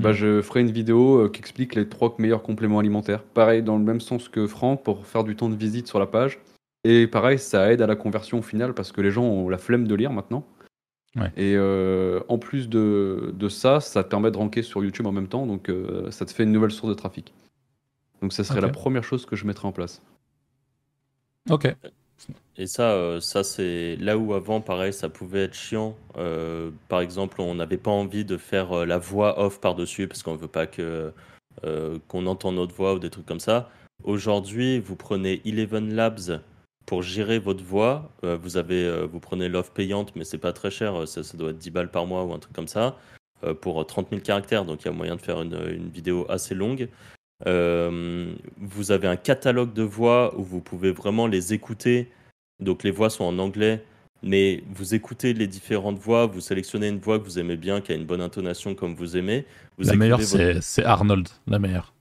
Bah, 0.00 0.10
Mhm. 0.10 0.14
je 0.14 0.42
ferai 0.42 0.60
une 0.60 0.70
vidéo 0.70 1.28
qui 1.30 1.40
explique 1.40 1.74
les 1.74 1.88
trois 1.88 2.14
meilleurs 2.18 2.42
compléments 2.42 2.78
alimentaires. 2.78 3.22
Pareil, 3.22 3.62
dans 3.62 3.76
le 3.76 3.84
même 3.84 4.00
sens 4.00 4.28
que 4.28 4.46
Franck, 4.46 4.82
pour 4.84 5.06
faire 5.06 5.24
du 5.24 5.34
temps 5.36 5.48
de 5.48 5.56
visite 5.56 5.86
sur 5.86 5.98
la 5.98 6.06
page. 6.06 6.38
Et 6.84 7.06
pareil, 7.06 7.38
ça 7.38 7.72
aide 7.72 7.82
à 7.82 7.86
la 7.86 7.96
conversion 7.96 8.40
finale 8.40 8.74
parce 8.74 8.92
que 8.92 9.00
les 9.00 9.10
gens 9.10 9.24
ont 9.24 9.48
la 9.48 9.58
flemme 9.58 9.86
de 9.88 9.94
lire 9.94 10.12
maintenant. 10.12 10.44
Ouais. 11.16 11.32
Et 11.36 11.58
en 12.28 12.38
plus 12.38 12.68
de, 12.68 13.34
de 13.36 13.48
ça, 13.48 13.80
ça 13.80 14.04
te 14.04 14.08
permet 14.08 14.30
de 14.30 14.36
ranker 14.36 14.62
sur 14.62 14.84
YouTube 14.84 15.06
en 15.06 15.12
même 15.12 15.28
temps, 15.28 15.46
donc 15.46 15.70
ça 16.10 16.24
te 16.24 16.32
fait 16.32 16.44
une 16.44 16.52
nouvelle 16.52 16.70
source 16.70 16.90
de 16.90 16.94
trafic. 16.94 17.34
Donc 18.22 18.32
ça 18.32 18.44
serait 18.44 18.60
la 18.60 18.68
première 18.68 19.04
chose 19.04 19.26
que 19.26 19.36
je 19.36 19.46
mettrais 19.46 19.66
en 19.66 19.72
place. 19.72 20.02
Ok. 21.50 21.74
Et 22.56 22.66
ça, 22.66 22.90
euh, 22.90 23.20
ça 23.20 23.44
c'est 23.44 23.96
là 23.96 24.18
où 24.18 24.34
avant, 24.34 24.60
pareil, 24.60 24.92
ça 24.92 25.08
pouvait 25.08 25.44
être 25.44 25.54
chiant. 25.54 25.96
Euh, 26.16 26.70
par 26.88 27.00
exemple, 27.00 27.40
on 27.40 27.54
n'avait 27.54 27.78
pas 27.78 27.92
envie 27.92 28.24
de 28.24 28.36
faire 28.36 28.72
euh, 28.72 28.84
la 28.84 28.98
voix 28.98 29.40
off 29.40 29.60
par-dessus 29.60 30.08
parce 30.08 30.24
qu'on 30.24 30.34
veut 30.34 30.48
pas 30.48 30.66
que 30.66 31.12
qu'on 32.06 32.26
entende 32.26 32.54
notre 32.54 32.72
voix 32.72 32.94
ou 32.94 33.00
des 33.00 33.10
trucs 33.10 33.26
comme 33.26 33.40
ça. 33.40 33.68
Aujourd'hui, 34.04 34.78
vous 34.78 34.94
prenez 34.94 35.42
Eleven 35.44 35.92
Labs 35.92 36.40
pour 36.86 37.02
gérer 37.02 37.40
votre 37.40 37.64
voix. 37.64 38.12
Vous 38.22 38.56
avez, 38.56 39.04
vous 39.08 39.18
prenez 39.18 39.48
l'offre 39.48 39.72
payante, 39.72 40.14
mais 40.14 40.22
c'est 40.22 40.38
pas 40.38 40.52
très 40.52 40.70
cher. 40.70 41.08
Ça, 41.08 41.22
doit 41.36 41.50
être 41.50 41.58
10 41.58 41.70
balles 41.70 41.90
par 41.90 42.06
mois 42.06 42.22
ou 42.22 42.32
un 42.32 42.38
truc 42.38 42.54
comme 42.54 42.68
ça 42.68 42.96
pour 43.60 43.84
30 43.84 44.10
000 44.10 44.22
caractères. 44.22 44.64
Donc, 44.64 44.82
il 44.82 44.84
y 44.84 44.88
a 44.88 44.92
moyen 44.92 45.16
de 45.16 45.20
faire 45.20 45.42
une, 45.42 45.60
une 45.68 45.88
vidéo 45.88 46.26
assez 46.28 46.54
longue. 46.54 46.88
Euh, 47.46 48.32
vous 48.58 48.90
avez 48.90 49.06
un 49.08 49.16
catalogue 49.16 49.72
de 49.72 49.82
voix 49.82 50.36
où 50.38 50.42
vous 50.42 50.60
pouvez 50.60 50.90
vraiment 50.92 51.26
les 51.26 51.52
écouter. 51.52 52.10
Donc 52.60 52.82
les 52.82 52.90
voix 52.90 53.10
sont 53.10 53.24
en 53.24 53.38
anglais, 53.38 53.84
mais 54.22 54.64
vous 54.74 54.94
écoutez 54.94 55.32
les 55.32 55.46
différentes 55.46 55.98
voix, 55.98 56.26
vous 56.26 56.40
sélectionnez 56.40 56.88
une 56.88 56.98
voix 56.98 57.18
que 57.20 57.24
vous 57.24 57.38
aimez 57.38 57.56
bien, 57.56 57.80
qui 57.80 57.92
a 57.92 57.94
une 57.94 58.04
bonne 58.06 58.20
intonation 58.20 58.74
comme 58.74 58.94
vous 58.94 59.16
aimez. 59.16 59.46
Vous 59.78 59.84
la 59.84 59.94
meilleure, 59.94 60.18
votre- 60.18 60.60
c'est 60.62 60.84
Arnold, 60.84 61.28
la 61.46 61.58
meilleure. 61.60 61.94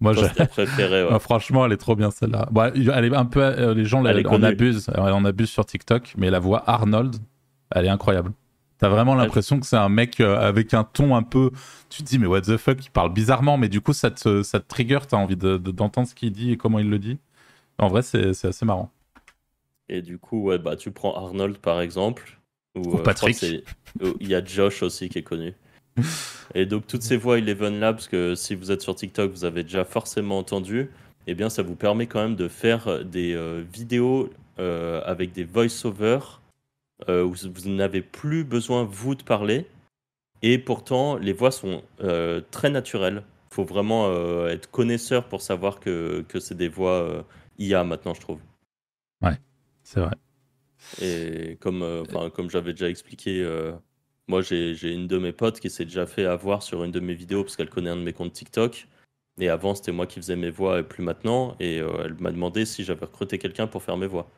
Moi, 0.00 0.14
Toi, 0.14 0.24
ouais. 0.24 1.08
Ah, 1.10 1.18
franchement, 1.20 1.64
elle 1.64 1.72
est 1.72 1.76
trop 1.76 1.94
bien 1.94 2.10
celle-là. 2.10 2.48
Bon, 2.50 2.62
elle 2.74 3.04
est 3.04 3.14
un 3.14 3.24
peu, 3.24 3.40
euh, 3.40 3.72
les 3.72 3.84
gens 3.84 4.04
Elle 4.04 4.26
on 4.26 4.42
abuse, 4.42 4.90
on 4.96 5.24
abuse 5.24 5.48
sur 5.48 5.64
TikTok, 5.64 6.14
mais 6.18 6.28
la 6.28 6.40
voix 6.40 6.62
Arnold, 6.68 7.16
elle 7.70 7.86
est 7.86 7.88
incroyable. 7.88 8.32
T'as 8.82 8.88
vraiment 8.88 9.14
l'impression 9.14 9.60
que 9.60 9.66
c'est 9.66 9.76
un 9.76 9.88
mec 9.88 10.18
euh, 10.18 10.36
avec 10.40 10.74
un 10.74 10.82
ton 10.82 11.14
un 11.14 11.22
peu. 11.22 11.52
Tu 11.88 12.02
te 12.02 12.08
dis, 12.08 12.18
mais 12.18 12.26
what 12.26 12.40
the 12.40 12.56
fuck, 12.56 12.84
il 12.84 12.90
parle 12.90 13.12
bizarrement, 13.12 13.56
mais 13.56 13.68
du 13.68 13.80
coup, 13.80 13.92
ça 13.92 14.10
te, 14.10 14.42
ça 14.42 14.58
te 14.58 14.66
trigger, 14.66 14.98
t'as 15.08 15.18
envie 15.18 15.36
de- 15.36 15.56
de- 15.56 15.70
d'entendre 15.70 16.08
ce 16.08 16.16
qu'il 16.16 16.32
dit 16.32 16.50
et 16.50 16.56
comment 16.56 16.80
il 16.80 16.90
le 16.90 16.98
dit? 16.98 17.18
En 17.78 17.86
vrai, 17.86 18.02
c'est 18.02 18.44
assez 18.44 18.64
marrant. 18.64 18.90
Et 19.88 20.02
du 20.02 20.18
coup, 20.18 20.42
ouais, 20.42 20.58
bah, 20.58 20.74
tu 20.74 20.90
prends 20.90 21.14
Arnold 21.14 21.58
par 21.58 21.80
exemple. 21.80 22.40
Ou, 22.74 22.80
Ou 22.80 22.98
euh, 22.98 23.02
Patrick. 23.04 23.40
Il 24.18 24.26
y 24.28 24.34
a 24.34 24.44
Josh 24.44 24.82
aussi 24.82 25.08
qui 25.08 25.18
est 25.18 25.22
connu. 25.22 25.54
Et 26.56 26.66
donc 26.66 26.88
toutes 26.88 27.02
ces 27.02 27.16
voix 27.16 27.38
Eleven 27.38 27.78
Labs 27.78 28.00
que 28.10 28.34
si 28.34 28.56
vous 28.56 28.72
êtes 28.72 28.82
sur 28.82 28.96
TikTok, 28.96 29.30
vous 29.30 29.44
avez 29.44 29.62
déjà 29.62 29.84
forcément 29.84 30.38
entendu, 30.38 30.90
eh 31.28 31.34
bien 31.34 31.48
ça 31.50 31.62
vous 31.62 31.76
permet 31.76 32.08
quand 32.08 32.20
même 32.20 32.34
de 32.34 32.48
faire 32.48 33.04
des 33.04 33.32
euh, 33.34 33.62
vidéos 33.72 34.28
euh, 34.58 35.00
avec 35.04 35.32
des 35.32 35.44
voice-over 35.44 36.18
euh, 37.08 37.24
où 37.24 37.34
vous 37.34 37.70
n'avez 37.70 38.02
plus 38.02 38.44
besoin 38.44 38.84
vous 38.84 39.14
de 39.14 39.22
parler. 39.22 39.66
Et 40.42 40.58
pourtant, 40.58 41.16
les 41.16 41.32
voix 41.32 41.52
sont 41.52 41.82
euh, 42.00 42.40
très 42.50 42.68
naturelles. 42.68 43.22
Il 43.50 43.54
faut 43.54 43.64
vraiment 43.64 44.08
euh, 44.08 44.48
être 44.48 44.70
connaisseur 44.70 45.28
pour 45.28 45.40
savoir 45.40 45.78
que, 45.78 46.24
que 46.28 46.40
c'est 46.40 46.56
des 46.56 46.68
voix 46.68 47.02
euh, 47.02 47.22
IA 47.58 47.84
maintenant, 47.84 48.14
je 48.14 48.20
trouve. 48.20 48.40
C'est 49.84 50.00
vrai. 50.00 50.16
Et 51.00 51.56
comme, 51.60 52.04
comme 52.34 52.50
j'avais 52.50 52.72
déjà 52.72 52.88
expliqué, 52.88 53.48
moi 54.26 54.42
j'ai 54.42 54.74
j'ai 54.74 54.92
une 54.92 55.06
de 55.06 55.16
mes 55.16 55.32
potes 55.32 55.60
qui 55.60 55.70
s'est 55.70 55.84
déjà 55.84 56.06
fait 56.06 56.24
avoir 56.24 56.62
sur 56.62 56.82
une 56.82 56.90
de 56.90 56.98
mes 56.98 57.14
vidéos 57.14 57.44
parce 57.44 57.54
qu'elle 57.54 57.70
connaît 57.70 57.90
un 57.90 57.96
de 57.96 58.02
mes 58.02 58.12
comptes 58.12 58.32
TikTok. 58.32 58.88
Et 59.40 59.48
avant, 59.48 59.76
c'était 59.76 59.92
moi 59.92 60.06
qui 60.06 60.16
faisais 60.16 60.34
mes 60.34 60.50
voix 60.50 60.80
et 60.80 60.82
plus 60.82 61.04
maintenant. 61.04 61.56
Et 61.60 61.76
elle 61.76 62.14
m'a 62.14 62.32
demandé 62.32 62.64
si 62.64 62.82
j'avais 62.82 63.06
recruté 63.06 63.38
quelqu'un 63.38 63.68
pour 63.68 63.82
faire 63.82 63.96
mes 63.96 64.08
voix. 64.08 64.28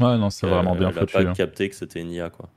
Ouais, 0.00 0.18
non, 0.18 0.30
c'est 0.30 0.46
Euh, 0.46 0.50
vraiment 0.50 0.74
bien 0.74 0.88
elle 0.90 0.98
a 0.98 1.00
foutu. 1.02 1.12
pas 1.12 1.20
hein. 1.22 1.32
capté 1.34 1.68
que 1.68 1.74
c'était 1.76 2.00
une 2.00 2.10
IA, 2.10 2.30
quoi. 2.30 2.48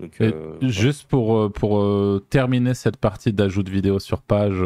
Donc, 0.00 0.20
euh, 0.20 0.56
Juste 0.62 1.04
pour, 1.08 1.36
euh, 1.36 1.48
pour 1.48 1.80
euh, 1.80 2.24
terminer 2.30 2.74
cette 2.74 2.96
partie 2.96 3.32
d'ajout 3.32 3.62
de 3.62 3.70
vidéo 3.70 3.98
sur 4.00 4.22
page, 4.22 4.56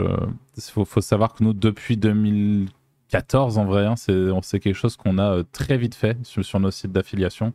il 0.57 0.63
faut, 0.63 0.85
faut 0.87 1.01
savoir 1.03 1.35
que 1.35 1.45
nous, 1.45 1.53
depuis 1.53 1.97
2014, 1.99 3.59
en 3.59 3.65
vrai, 3.67 3.85
hein, 3.87 3.95
c'est 3.97 4.61
quelque 4.61 4.75
chose 4.75 4.97
qu'on 4.97 5.19
a 5.19 5.43
très 5.53 5.77
vite 5.77 5.95
fait 5.95 6.17
sur, 6.25 6.45
sur 6.45 6.61
nos 6.61 6.71
sites 6.71 6.93
d'affiliation. 6.93 7.53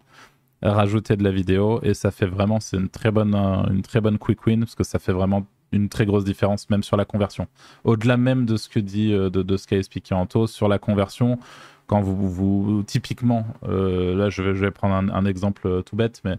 Rajouter 0.61 1.17
de 1.17 1.23
la 1.23 1.31
vidéo 1.31 1.79
et 1.83 1.93
ça 1.93 2.09
fait 2.09 2.25
vraiment, 2.25 2.59
c'est 2.61 2.77
une 2.77 2.87
très 2.89 3.11
bonne, 3.11 3.35
une 3.35 3.81
très 3.81 3.99
bonne 3.99 4.17
quick 4.17 4.45
win 4.45 4.61
parce 4.61 4.75
que 4.75 4.85
ça 4.85 4.97
fait 4.97 5.11
vraiment 5.11 5.45
une 5.73 5.89
très 5.89 6.05
grosse 6.05 6.23
différence 6.23 6.69
même 6.69 6.83
sur 6.83 6.95
la 6.95 7.03
conversion. 7.03 7.47
Au-delà 7.83 8.15
même 8.15 8.45
de 8.45 8.55
ce 8.55 8.69
que 8.69 8.79
dit, 8.79 9.11
de, 9.11 9.27
de 9.29 9.57
ce 9.57 9.67
qu'a 9.67 9.77
expliqué 9.77 10.15
Anto 10.15 10.47
sur 10.47 10.69
la 10.69 10.79
conversion, 10.79 11.37
quand 11.87 12.01
vous, 12.01 12.83
typiquement, 12.87 13.45
euh, 13.67 14.15
là 14.15 14.29
je 14.29 14.41
vais, 14.41 14.71
prendre 14.71 14.95
un, 15.13 15.25
exemple 15.25 15.67
euh, 15.67 15.81
tout 15.81 15.95
bête, 15.95 16.21
mais 16.23 16.37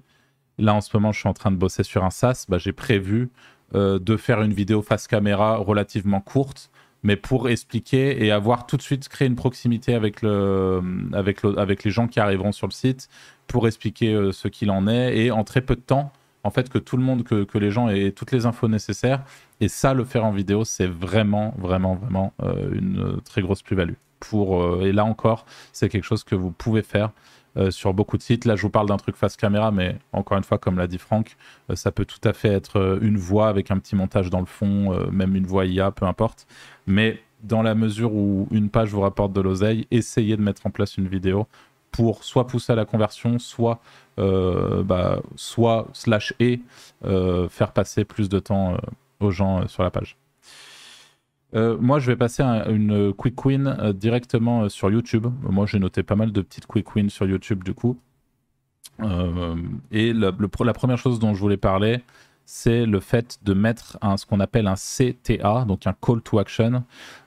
Là, 0.58 0.74
en 0.74 0.80
ce 0.80 0.96
moment, 0.96 1.12
je 1.12 1.18
suis 1.18 1.28
en 1.28 1.34
train 1.34 1.50
de 1.50 1.56
bosser 1.56 1.82
sur 1.82 2.04
un 2.04 2.10
SaaS. 2.10 2.46
Bah, 2.48 2.58
j'ai 2.58 2.72
prévu 2.72 3.30
euh, 3.74 3.98
de 3.98 4.16
faire 4.16 4.40
une 4.42 4.52
vidéo 4.52 4.82
face 4.82 5.08
caméra 5.08 5.56
relativement 5.56 6.20
courte, 6.20 6.70
mais 7.02 7.16
pour 7.16 7.48
expliquer 7.48 8.24
et 8.24 8.30
avoir 8.30 8.66
tout 8.66 8.76
de 8.76 8.82
suite 8.82 9.08
créé 9.08 9.26
une 9.26 9.34
proximité 9.34 9.94
avec, 9.94 10.22
le, 10.22 10.80
avec, 11.12 11.42
le- 11.42 11.58
avec 11.58 11.82
les 11.84 11.90
gens 11.90 12.06
qui 12.06 12.20
arriveront 12.20 12.52
sur 12.52 12.68
le 12.68 12.72
site 12.72 13.08
pour 13.46 13.66
expliquer 13.66 14.30
ce 14.32 14.48
qu'il 14.48 14.70
en 14.70 14.86
est 14.86 15.18
et 15.18 15.30
en 15.30 15.44
très 15.44 15.60
peu 15.60 15.74
de 15.74 15.80
temps, 15.80 16.12
en 16.44 16.50
fait, 16.50 16.68
que 16.68 16.78
tout 16.78 16.96
le 16.96 17.02
monde, 17.02 17.24
que, 17.24 17.44
que 17.44 17.58
les 17.58 17.70
gens 17.70 17.88
aient 17.88 18.12
toutes 18.12 18.32
les 18.32 18.46
infos 18.46 18.68
nécessaires. 18.68 19.24
Et 19.60 19.68
ça, 19.68 19.92
le 19.92 20.04
faire 20.04 20.24
en 20.24 20.30
vidéo, 20.30 20.64
c'est 20.64 20.86
vraiment, 20.86 21.52
vraiment, 21.58 21.96
vraiment 21.96 22.32
une 22.72 23.20
très 23.24 23.42
grosse 23.42 23.62
plus-value. 23.62 23.94
Euh, 24.32 24.82
et 24.82 24.92
là 24.92 25.04
encore, 25.04 25.46
c'est 25.72 25.88
quelque 25.88 26.04
chose 26.04 26.24
que 26.24 26.34
vous 26.34 26.50
pouvez 26.50 26.82
faire 26.82 27.10
euh, 27.56 27.70
sur 27.70 27.94
beaucoup 27.94 28.16
de 28.16 28.22
sites. 28.22 28.44
Là, 28.44 28.56
je 28.56 28.62
vous 28.62 28.70
parle 28.70 28.88
d'un 28.88 28.96
truc 28.96 29.16
face 29.16 29.36
caméra, 29.36 29.70
mais 29.70 29.96
encore 30.12 30.38
une 30.38 30.44
fois, 30.44 30.58
comme 30.58 30.78
l'a 30.78 30.86
dit 30.86 30.98
Franck, 30.98 31.36
euh, 31.70 31.76
ça 31.76 31.92
peut 31.92 32.04
tout 32.04 32.20
à 32.24 32.32
fait 32.32 32.48
être 32.48 32.98
une 33.02 33.16
voix 33.16 33.48
avec 33.48 33.70
un 33.70 33.78
petit 33.78 33.96
montage 33.96 34.30
dans 34.30 34.40
le 34.40 34.46
fond, 34.46 34.96
même 35.10 35.36
une 35.36 35.46
voix 35.46 35.66
IA, 35.66 35.90
peu 35.90 36.06
importe. 36.06 36.46
Mais 36.86 37.20
dans 37.42 37.62
la 37.62 37.74
mesure 37.74 38.14
où 38.14 38.48
une 38.50 38.70
page 38.70 38.90
vous 38.90 39.02
rapporte 39.02 39.32
de 39.32 39.40
l'oseille, 39.40 39.86
essayez 39.90 40.36
de 40.36 40.42
mettre 40.42 40.66
en 40.66 40.70
place 40.70 40.96
une 40.96 41.08
vidéo 41.08 41.46
pour 41.92 42.24
soit 42.24 42.46
pousser 42.46 42.72
à 42.72 42.76
la 42.76 42.84
conversion, 42.84 43.38
soit, 43.38 43.80
bah, 44.16 45.20
soit 45.36 45.86
slash 45.92 46.34
et 46.40 46.60
faire 47.02 47.72
passer 47.72 48.04
plus 48.04 48.28
de 48.28 48.38
temps 48.40 48.78
aux 49.20 49.30
gens 49.30 49.68
sur 49.68 49.82
la 49.82 49.90
page. 49.90 50.16
Euh, 51.54 51.76
moi, 51.78 51.98
je 51.98 52.06
vais 52.06 52.16
passer 52.16 52.42
à 52.42 52.68
une 52.68 53.12
quick 53.12 53.44
win 53.44 53.66
euh, 53.66 53.92
directement 53.92 54.62
euh, 54.62 54.68
sur 54.68 54.90
YouTube. 54.90 55.26
Moi, 55.42 55.66
j'ai 55.66 55.78
noté 55.78 56.02
pas 56.02 56.16
mal 56.16 56.32
de 56.32 56.40
petites 56.40 56.66
quick 56.66 56.94
wins 56.94 57.10
sur 57.10 57.26
YouTube 57.26 57.62
du 57.64 57.74
coup. 57.74 57.96
Et 59.90 60.12
la 60.12 60.32
première 60.72 60.98
chose 60.98 61.18
dont 61.18 61.34
je 61.34 61.40
voulais 61.40 61.56
parler, 61.56 62.00
c'est 62.44 62.86
le 62.86 63.00
fait 63.00 63.38
de 63.42 63.52
mettre 63.52 63.98
un, 64.02 64.16
ce 64.16 64.24
qu'on 64.24 64.38
appelle 64.38 64.68
un 64.68 64.74
CTA, 64.74 65.64
donc 65.64 65.86
un 65.88 65.94
call 65.94 66.20
to 66.20 66.38
action, 66.38 66.84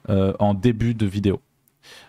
en 0.07 0.53
début 0.53 0.93
de 0.93 1.05
vidéo. 1.05 1.41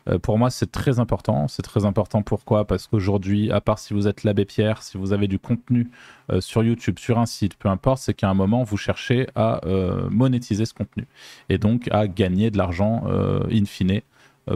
Euh, 0.09 0.19
pour 0.19 0.39
moi, 0.39 0.51
c'est 0.51 0.71
très 0.71 0.99
important. 0.99 1.49
C'est 1.49 1.63
très 1.63 1.85
important 1.85 2.23
pourquoi? 2.23 2.67
Parce 2.67 2.87
qu'aujourd'hui, 2.87 3.51
à 3.51 3.61
part 3.61 3.79
si 3.79 3.95
vous 3.95 4.09
êtes 4.09 4.25
l'abbé 4.25 4.45
Pierre, 4.45 4.83
si 4.83 4.99
vous 4.99 5.13
avez 5.13 5.29
du 5.29 5.39
contenu 5.39 5.91
euh, 6.31 6.41
sur 6.41 6.63
YouTube, 6.63 6.99
sur 6.99 7.19
un 7.19 7.27
site, 7.27 7.57
peu 7.57 7.69
importe, 7.69 8.03
c'est 8.03 8.15
qu'à 8.15 8.29
un 8.29 8.35
moment, 8.35 8.63
vous 8.63 8.77
cherchez 8.77 9.27
à 9.35 9.65
euh, 9.67 10.09
monétiser 10.11 10.67
ce 10.67 10.75
contenu 10.75 11.07
et 11.49 11.59
donc 11.59 11.89
à 11.91 12.09
gagner 12.09 12.51
de 12.51 12.59
l'argent 12.59 13.05
in 13.51 13.65
fine 13.65 14.01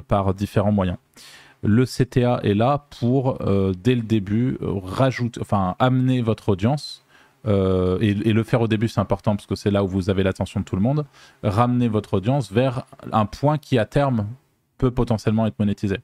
par 0.08 0.34
différents 0.34 0.72
moyens. 0.72 0.98
Le 1.62 1.84
CTA 1.84 2.40
est 2.42 2.54
là 2.54 2.86
pour, 3.00 3.38
dès 3.82 3.94
le 3.94 4.02
début, 4.02 4.58
rajouter, 4.60 5.40
enfin, 5.40 5.76
amener 5.78 6.20
votre 6.20 6.48
audience. 6.50 7.04
et 7.46 7.50
le 7.50 8.42
faire 8.42 8.60
au 8.60 8.68
début, 8.68 8.88
c'est 8.88 9.00
important 9.00 9.36
parce 9.36 9.46
que 9.46 9.54
c'est 9.54 9.70
là 9.70 9.84
où 9.84 9.88
vous 9.88 10.10
avez 10.10 10.22
l'attention 10.22 10.60
de 10.60 10.64
tout 10.64 10.76
le 10.76 10.82
monde. 10.82 11.06
Ramener 11.42 11.88
votre 11.88 12.14
audience 12.14 12.50
vers 12.50 12.84
un 13.12 13.26
point 13.26 13.58
qui, 13.58 13.78
à 13.78 13.84
terme, 13.84 14.26
peut 14.82 14.90
potentiellement 14.90 15.46
être 15.46 15.60
monétisé. 15.60 15.98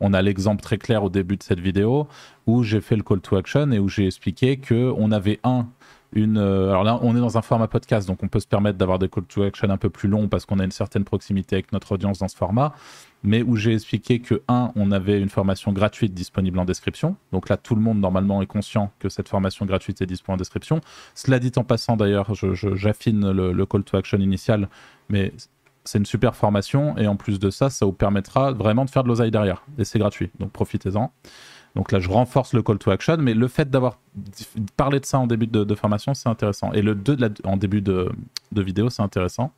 On 0.00 0.14
a 0.14 0.22
l'exemple 0.22 0.62
très 0.62 0.78
clair 0.78 1.04
au 1.04 1.10
début 1.10 1.36
de 1.36 1.42
cette 1.42 1.60
vidéo 1.60 2.08
où 2.46 2.62
j'ai 2.62 2.80
fait 2.80 2.96
le 2.96 3.02
call 3.02 3.20
to 3.20 3.36
action 3.36 3.70
et 3.72 3.78
où 3.78 3.90
j'ai 3.90 4.06
expliqué 4.06 4.56
que 4.56 4.90
on 4.96 5.12
avait 5.12 5.38
un 5.44 5.68
une 6.12 6.38
euh, 6.38 6.70
alors 6.70 6.84
là 6.84 6.98
on 7.02 7.14
est 7.14 7.20
dans 7.20 7.36
un 7.36 7.42
format 7.42 7.66
podcast 7.66 8.06
donc 8.08 8.22
on 8.22 8.28
peut 8.28 8.40
se 8.40 8.46
permettre 8.46 8.78
d'avoir 8.78 8.98
des 8.98 9.08
call 9.08 9.24
to 9.24 9.42
action 9.42 9.68
un 9.68 9.76
peu 9.76 9.90
plus 9.90 10.08
longs 10.08 10.28
parce 10.28 10.46
qu'on 10.46 10.60
a 10.60 10.64
une 10.64 10.70
certaine 10.70 11.04
proximité 11.04 11.56
avec 11.56 11.72
notre 11.72 11.92
audience 11.92 12.20
dans 12.20 12.28
ce 12.28 12.36
format 12.36 12.72
mais 13.22 13.42
où 13.42 13.56
j'ai 13.56 13.74
expliqué 13.74 14.20
que 14.20 14.40
un 14.48 14.70
on 14.76 14.92
avait 14.92 15.20
une 15.20 15.28
formation 15.28 15.72
gratuite 15.72 16.14
disponible 16.14 16.58
en 16.58 16.64
description 16.64 17.16
donc 17.32 17.50
là 17.50 17.56
tout 17.58 17.74
le 17.74 17.82
monde 17.82 17.98
normalement 17.98 18.40
est 18.40 18.46
conscient 18.46 18.92
que 19.00 19.10
cette 19.10 19.28
formation 19.28 19.66
gratuite 19.66 20.00
est 20.00 20.06
disponible 20.06 20.36
en 20.36 20.38
description 20.38 20.80
cela 21.14 21.38
dit 21.38 21.52
en 21.56 21.64
passant 21.64 21.96
d'ailleurs 21.96 22.32
j'affine 22.32 23.30
le, 23.32 23.52
le 23.52 23.66
call 23.66 23.82
to 23.82 23.96
action 23.98 24.18
initial 24.18 24.68
mais 25.10 25.32
c'est 25.86 25.98
une 25.98 26.06
super 26.06 26.34
formation 26.34 26.96
et 26.98 27.06
en 27.06 27.16
plus 27.16 27.38
de 27.38 27.50
ça, 27.50 27.70
ça 27.70 27.86
vous 27.86 27.92
permettra 27.92 28.52
vraiment 28.52 28.84
de 28.84 28.90
faire 28.90 29.02
de 29.02 29.08
l'oseille 29.08 29.30
derrière 29.30 29.64
et 29.78 29.84
c'est 29.84 29.98
gratuit. 29.98 30.30
Donc 30.38 30.50
profitez-en. 30.52 31.12
Donc 31.76 31.92
là, 31.92 32.00
je 32.00 32.08
renforce 32.08 32.54
le 32.54 32.62
call 32.62 32.78
to 32.78 32.90
action, 32.90 33.18
mais 33.18 33.34
le 33.34 33.48
fait 33.48 33.70
d'avoir 33.70 33.98
parlé 34.78 34.98
de 34.98 35.04
ça 35.04 35.18
en 35.18 35.26
début 35.26 35.46
de, 35.46 35.74
formation, 35.74 36.14
c'est 36.14 36.28
intéressant. 36.28 36.72
Et 36.72 36.80
le 36.80 36.94
2 36.94 37.16
de 37.16 37.20
la- 37.20 37.28
en 37.44 37.58
début 37.58 37.82
de, 37.82 38.10
vidéo, 38.52 38.88
c'est 38.88 39.02
intéressant. 39.02 39.52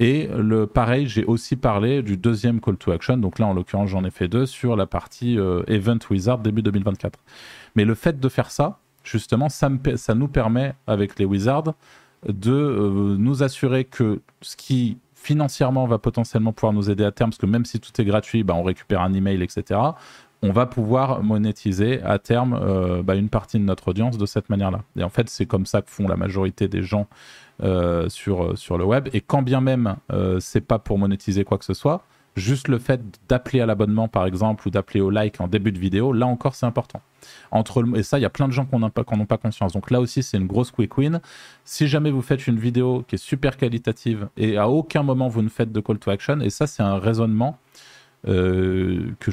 Et 0.00 0.28
le 0.34 0.66
pareil, 0.66 1.06
j'ai 1.06 1.24
aussi 1.26 1.56
parlé 1.56 2.02
du 2.02 2.16
deuxième 2.16 2.60
call 2.60 2.78
to 2.78 2.90
action. 2.90 3.18
Donc 3.18 3.38
là, 3.38 3.46
en 3.46 3.52
l'occurrence, 3.52 3.90
j'en 3.90 4.02
ai 4.04 4.10
fait 4.10 4.28
deux 4.28 4.46
sur 4.46 4.76
la 4.76 4.86
partie 4.86 5.38
euh, 5.38 5.62
Event 5.66 5.98
Wizard 6.10 6.38
début 6.38 6.62
2024. 6.62 7.18
Mais 7.76 7.84
le 7.84 7.94
fait 7.94 8.18
de 8.18 8.28
faire 8.30 8.50
ça, 8.50 8.78
justement, 9.04 9.50
ça 9.50 9.68
nous 10.14 10.28
permet, 10.28 10.74
avec 10.86 11.18
les 11.18 11.26
Wizards, 11.26 11.74
de 12.26 12.52
euh, 12.52 13.16
nous 13.18 13.42
assurer 13.42 13.84
que 13.84 14.22
ce 14.40 14.56
qui 14.56 14.96
financièrement 15.22 15.86
va 15.86 15.98
potentiellement 15.98 16.52
pouvoir 16.52 16.72
nous 16.72 16.90
aider 16.90 17.04
à 17.04 17.12
terme, 17.12 17.30
parce 17.30 17.38
que 17.38 17.46
même 17.46 17.64
si 17.64 17.78
tout 17.78 17.92
est 18.00 18.04
gratuit, 18.04 18.42
bah, 18.42 18.54
on 18.54 18.62
récupère 18.62 19.00
un 19.00 19.12
email, 19.14 19.42
etc. 19.42 19.80
On 20.42 20.50
va 20.50 20.66
pouvoir 20.66 21.22
monétiser 21.22 22.02
à 22.02 22.18
terme 22.18 22.58
euh, 22.60 23.02
bah, 23.02 23.14
une 23.14 23.28
partie 23.28 23.58
de 23.58 23.64
notre 23.64 23.88
audience 23.88 24.18
de 24.18 24.26
cette 24.26 24.50
manière-là. 24.50 24.80
Et 24.96 25.04
en 25.04 25.08
fait, 25.08 25.30
c'est 25.30 25.46
comme 25.46 25.66
ça 25.66 25.80
que 25.80 25.90
font 25.90 26.08
la 26.08 26.16
majorité 26.16 26.66
des 26.66 26.82
gens 26.82 27.06
euh, 27.62 28.08
sur, 28.08 28.58
sur 28.58 28.76
le 28.76 28.84
web. 28.84 29.08
Et 29.12 29.20
quand 29.20 29.42
bien 29.42 29.60
même 29.60 29.96
euh, 30.12 30.40
c'est 30.40 30.60
pas 30.60 30.80
pour 30.80 30.98
monétiser 30.98 31.44
quoi 31.44 31.58
que 31.58 31.64
ce 31.64 31.74
soit, 31.74 32.02
juste 32.36 32.68
le 32.68 32.78
fait 32.78 33.00
d'appeler 33.28 33.60
à 33.60 33.66
l'abonnement 33.66 34.08
par 34.08 34.26
exemple 34.26 34.66
ou 34.66 34.70
d'appeler 34.70 35.00
au 35.00 35.10
like 35.10 35.40
en 35.40 35.48
début 35.48 35.72
de 35.72 35.78
vidéo, 35.78 36.12
là 36.12 36.26
encore 36.26 36.54
c'est 36.54 36.66
important. 36.66 37.02
Entre 37.50 37.84
et 37.96 38.02
ça, 38.02 38.18
il 38.18 38.22
y 38.22 38.24
a 38.24 38.30
plein 38.30 38.48
de 38.48 38.52
gens 38.52 38.64
qui 38.64 38.74
n'en 38.74 38.86
ont 38.86 38.90
pas, 38.90 39.04
ont 39.06 39.26
pas 39.26 39.38
conscience. 39.38 39.72
Donc 39.74 39.90
là 39.90 40.00
aussi, 40.00 40.22
c'est 40.22 40.36
une 40.38 40.46
grosse 40.46 40.70
quick 40.70 40.96
win. 40.98 41.20
Si 41.64 41.86
jamais 41.86 42.10
vous 42.10 42.22
faites 42.22 42.46
une 42.46 42.58
vidéo 42.58 43.04
qui 43.06 43.14
est 43.14 43.18
super 43.18 43.56
qualitative 43.56 44.28
et 44.36 44.56
à 44.56 44.68
aucun 44.68 45.02
moment 45.02 45.28
vous 45.28 45.42
ne 45.42 45.48
faites 45.48 45.72
de 45.72 45.80
call 45.80 45.98
to 45.98 46.10
action, 46.10 46.40
et 46.40 46.50
ça 46.50 46.66
c'est 46.66 46.82
un 46.82 46.98
raisonnement 46.98 47.58
euh, 48.28 49.10
que 49.20 49.30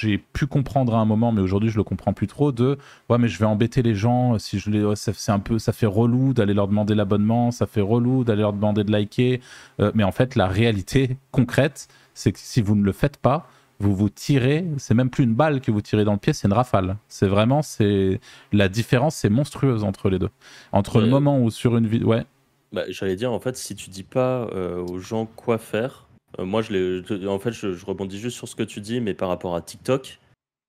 j'ai 0.00 0.18
pu 0.18 0.46
comprendre 0.46 0.94
à 0.94 1.00
un 1.00 1.04
moment, 1.04 1.32
mais 1.32 1.40
aujourd'hui 1.40 1.70
je 1.70 1.76
le 1.76 1.84
comprends 1.84 2.12
plus 2.12 2.26
trop. 2.26 2.52
De 2.52 2.78
ouais, 3.08 3.18
mais 3.18 3.28
je 3.28 3.38
vais 3.38 3.46
embêter 3.46 3.82
les 3.82 3.94
gens 3.94 4.38
si 4.38 4.58
je 4.58 4.70
les, 4.70 4.92
c'est 4.96 5.32
un 5.32 5.38
peu, 5.38 5.58
ça 5.58 5.72
fait 5.72 5.86
relou 5.86 6.32
d'aller 6.32 6.54
leur 6.54 6.68
demander 6.68 6.94
l'abonnement, 6.94 7.50
ça 7.50 7.66
fait 7.66 7.80
relou 7.80 8.24
d'aller 8.24 8.42
leur 8.42 8.52
demander 8.52 8.84
de 8.84 8.92
liker. 8.92 9.40
Euh, 9.80 9.90
mais 9.94 10.04
en 10.04 10.12
fait, 10.12 10.36
la 10.36 10.46
réalité 10.46 11.16
concrète, 11.30 11.88
c'est 12.14 12.32
que 12.32 12.38
si 12.38 12.60
vous 12.62 12.74
ne 12.74 12.84
le 12.84 12.92
faites 12.92 13.16
pas, 13.16 13.48
vous 13.78 13.94
vous 13.96 14.08
tirez, 14.10 14.64
c'est 14.78 14.94
même 14.94 15.10
plus 15.10 15.24
une 15.24 15.34
balle 15.34 15.60
que 15.60 15.70
vous 15.72 15.80
tirez 15.80 16.04
dans 16.04 16.12
le 16.12 16.18
pied, 16.18 16.32
c'est 16.32 16.46
une 16.46 16.52
rafale. 16.54 16.96
C'est 17.08 17.26
vraiment, 17.26 17.62
c'est 17.62 18.20
la 18.52 18.68
différence, 18.68 19.16
c'est 19.16 19.28
monstrueuse 19.30 19.82
entre 19.82 20.08
les 20.08 20.18
deux. 20.20 20.30
Entre 20.72 20.98
le 20.98 21.04
Ouais. 21.06 21.10
moment 21.10 21.40
où 21.42 21.50
sur 21.50 21.76
une 21.76 21.86
vidéo, 21.86 22.08
ouais, 22.08 22.24
Bah, 22.72 22.84
j'allais 22.88 23.16
dire, 23.16 23.32
en 23.32 23.40
fait, 23.40 23.56
si 23.56 23.74
tu 23.74 23.90
dis 23.90 24.02
pas 24.04 24.48
euh, 24.54 24.80
aux 24.80 24.98
gens 24.98 25.26
quoi 25.26 25.58
faire, 25.58 26.06
euh, 26.38 26.44
moi, 26.44 26.62
je 26.62 27.26
en 27.26 27.38
fait, 27.38 27.52
je, 27.52 27.72
je 27.74 27.84
rebondis 27.84 28.18
juste 28.18 28.36
sur 28.36 28.48
ce 28.48 28.56
que 28.56 28.62
tu 28.62 28.80
dis, 28.80 29.00
mais 29.00 29.12
par 29.14 29.28
rapport 29.28 29.54
à 29.56 29.60
TikTok, 29.60 30.20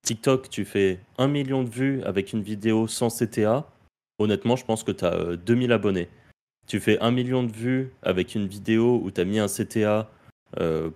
TikTok, 0.06 0.50
tu 0.50 0.66
fais 0.66 1.00
un 1.18 1.28
million 1.30 1.64
de 1.64 1.70
vues 1.70 2.02
avec 2.04 2.34
une 2.34 2.42
vidéo 2.42 2.88
sans 2.88 3.10
CTA. 3.10 3.66
Honnêtement, 4.20 4.56
je 4.58 4.66
pense 4.66 4.84
que 4.84 4.92
tu 4.92 5.06
as 5.06 5.38
2000 5.38 5.72
abonnés. 5.72 6.10
Tu 6.68 6.80
fais 6.82 7.00
un 7.00 7.12
million 7.12 7.44
de 7.44 7.52
vues 7.52 7.92
avec 8.02 8.36
une 8.36 8.48
vidéo 8.48 9.00
où 9.04 9.12
tu 9.12 9.22
as 9.22 9.26
mis 9.26 9.40
un 9.40 9.48
CTA 9.48 9.78
euh, 9.90 10.04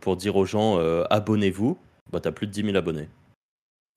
pour 0.02 0.18
dire 0.18 0.36
aux 0.36 0.46
gens 0.46 0.78
euh, 0.80 1.04
abonnez-vous, 1.10 1.78
bah, 2.12 2.20
tu 2.20 2.28
as 2.28 2.32
plus 2.32 2.48
de 2.48 2.52
10 2.52 2.64
000 2.64 2.78
abonnés. 2.78 3.10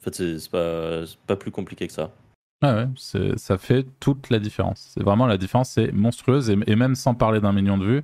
En 0.00 0.04
fait, 0.04 0.14
c'est 0.14 0.50
pas, 0.50 1.02
pas 1.26 1.36
plus 1.36 1.50
compliqué 1.50 1.86
que 1.86 1.92
ça. 1.92 2.12
Ah 2.62 2.74
ouais, 2.74 2.88
ça 3.36 3.56
fait 3.56 3.86
toute 4.00 4.28
la 4.28 4.38
différence. 4.38 4.90
C'est 4.94 5.02
vraiment 5.02 5.26
la 5.26 5.38
différence, 5.38 5.70
c'est 5.70 5.92
monstrueuse 5.92 6.50
et, 6.50 6.76
même 6.76 6.94
sans 6.94 7.14
parler 7.14 7.40
d'un 7.40 7.52
million 7.52 7.78
de 7.78 7.86
vues, 7.86 8.02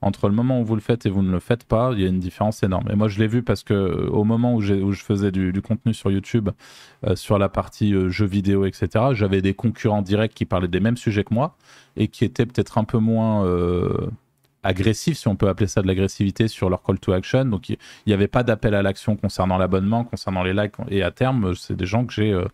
entre 0.00 0.28
le 0.28 0.34
moment 0.34 0.60
où 0.60 0.64
vous 0.64 0.76
le 0.76 0.80
faites 0.80 1.06
et 1.06 1.10
vous 1.10 1.22
ne 1.22 1.32
le 1.32 1.40
faites 1.40 1.64
pas, 1.64 1.90
il 1.92 2.00
y 2.00 2.04
a 2.04 2.08
une 2.08 2.20
différence 2.20 2.62
énorme. 2.62 2.88
Et 2.90 2.94
moi, 2.94 3.08
je 3.08 3.18
l'ai 3.18 3.26
vu 3.26 3.42
parce 3.42 3.64
que 3.64 3.74
euh, 3.74 4.08
au 4.10 4.22
moment 4.22 4.54
où, 4.54 4.58
où 4.58 4.92
je 4.92 5.02
faisais 5.02 5.32
du, 5.32 5.60
contenu 5.60 5.92
sur 5.92 6.12
YouTube, 6.12 6.50
euh, 7.04 7.16
sur 7.16 7.38
la 7.38 7.48
partie 7.48 7.94
euh, 7.94 8.08
jeux 8.08 8.26
vidéo, 8.26 8.64
etc., 8.64 9.06
j'avais 9.12 9.42
des 9.42 9.54
concurrents 9.54 10.02
directs 10.02 10.34
qui 10.34 10.44
parlaient 10.44 10.68
des 10.68 10.80
mêmes 10.80 10.96
sujets 10.96 11.24
que 11.24 11.34
moi 11.34 11.56
et 11.96 12.06
qui 12.08 12.24
étaient 12.24 12.46
peut-être 12.46 12.78
un 12.78 12.84
peu 12.84 12.98
moins 12.98 13.44
euh, 13.44 14.08
agressifs, 14.66 15.18
si 15.18 15.28
on 15.28 15.36
peut 15.36 15.48
appeler 15.48 15.66
ça 15.66 15.82
de 15.82 15.86
l'agressivité, 15.86 16.48
sur 16.48 16.68
leur 16.68 16.82
call 16.82 16.98
to 16.98 17.12
action. 17.12 17.44
Donc, 17.44 17.68
il 17.68 17.78
n'y 18.06 18.12
avait 18.12 18.28
pas 18.28 18.42
d'appel 18.42 18.74
à 18.74 18.82
l'action 18.82 19.16
concernant 19.16 19.58
l'abonnement, 19.58 20.04
concernant 20.04 20.42
les 20.42 20.52
likes. 20.52 20.74
Et 20.88 21.02
à 21.02 21.10
terme, 21.10 21.54
c'est 21.54 21.76
des 21.76 21.86
gens 21.86 22.04
que 22.04 22.12
j'ai 22.12 22.32
euh, 22.32 22.44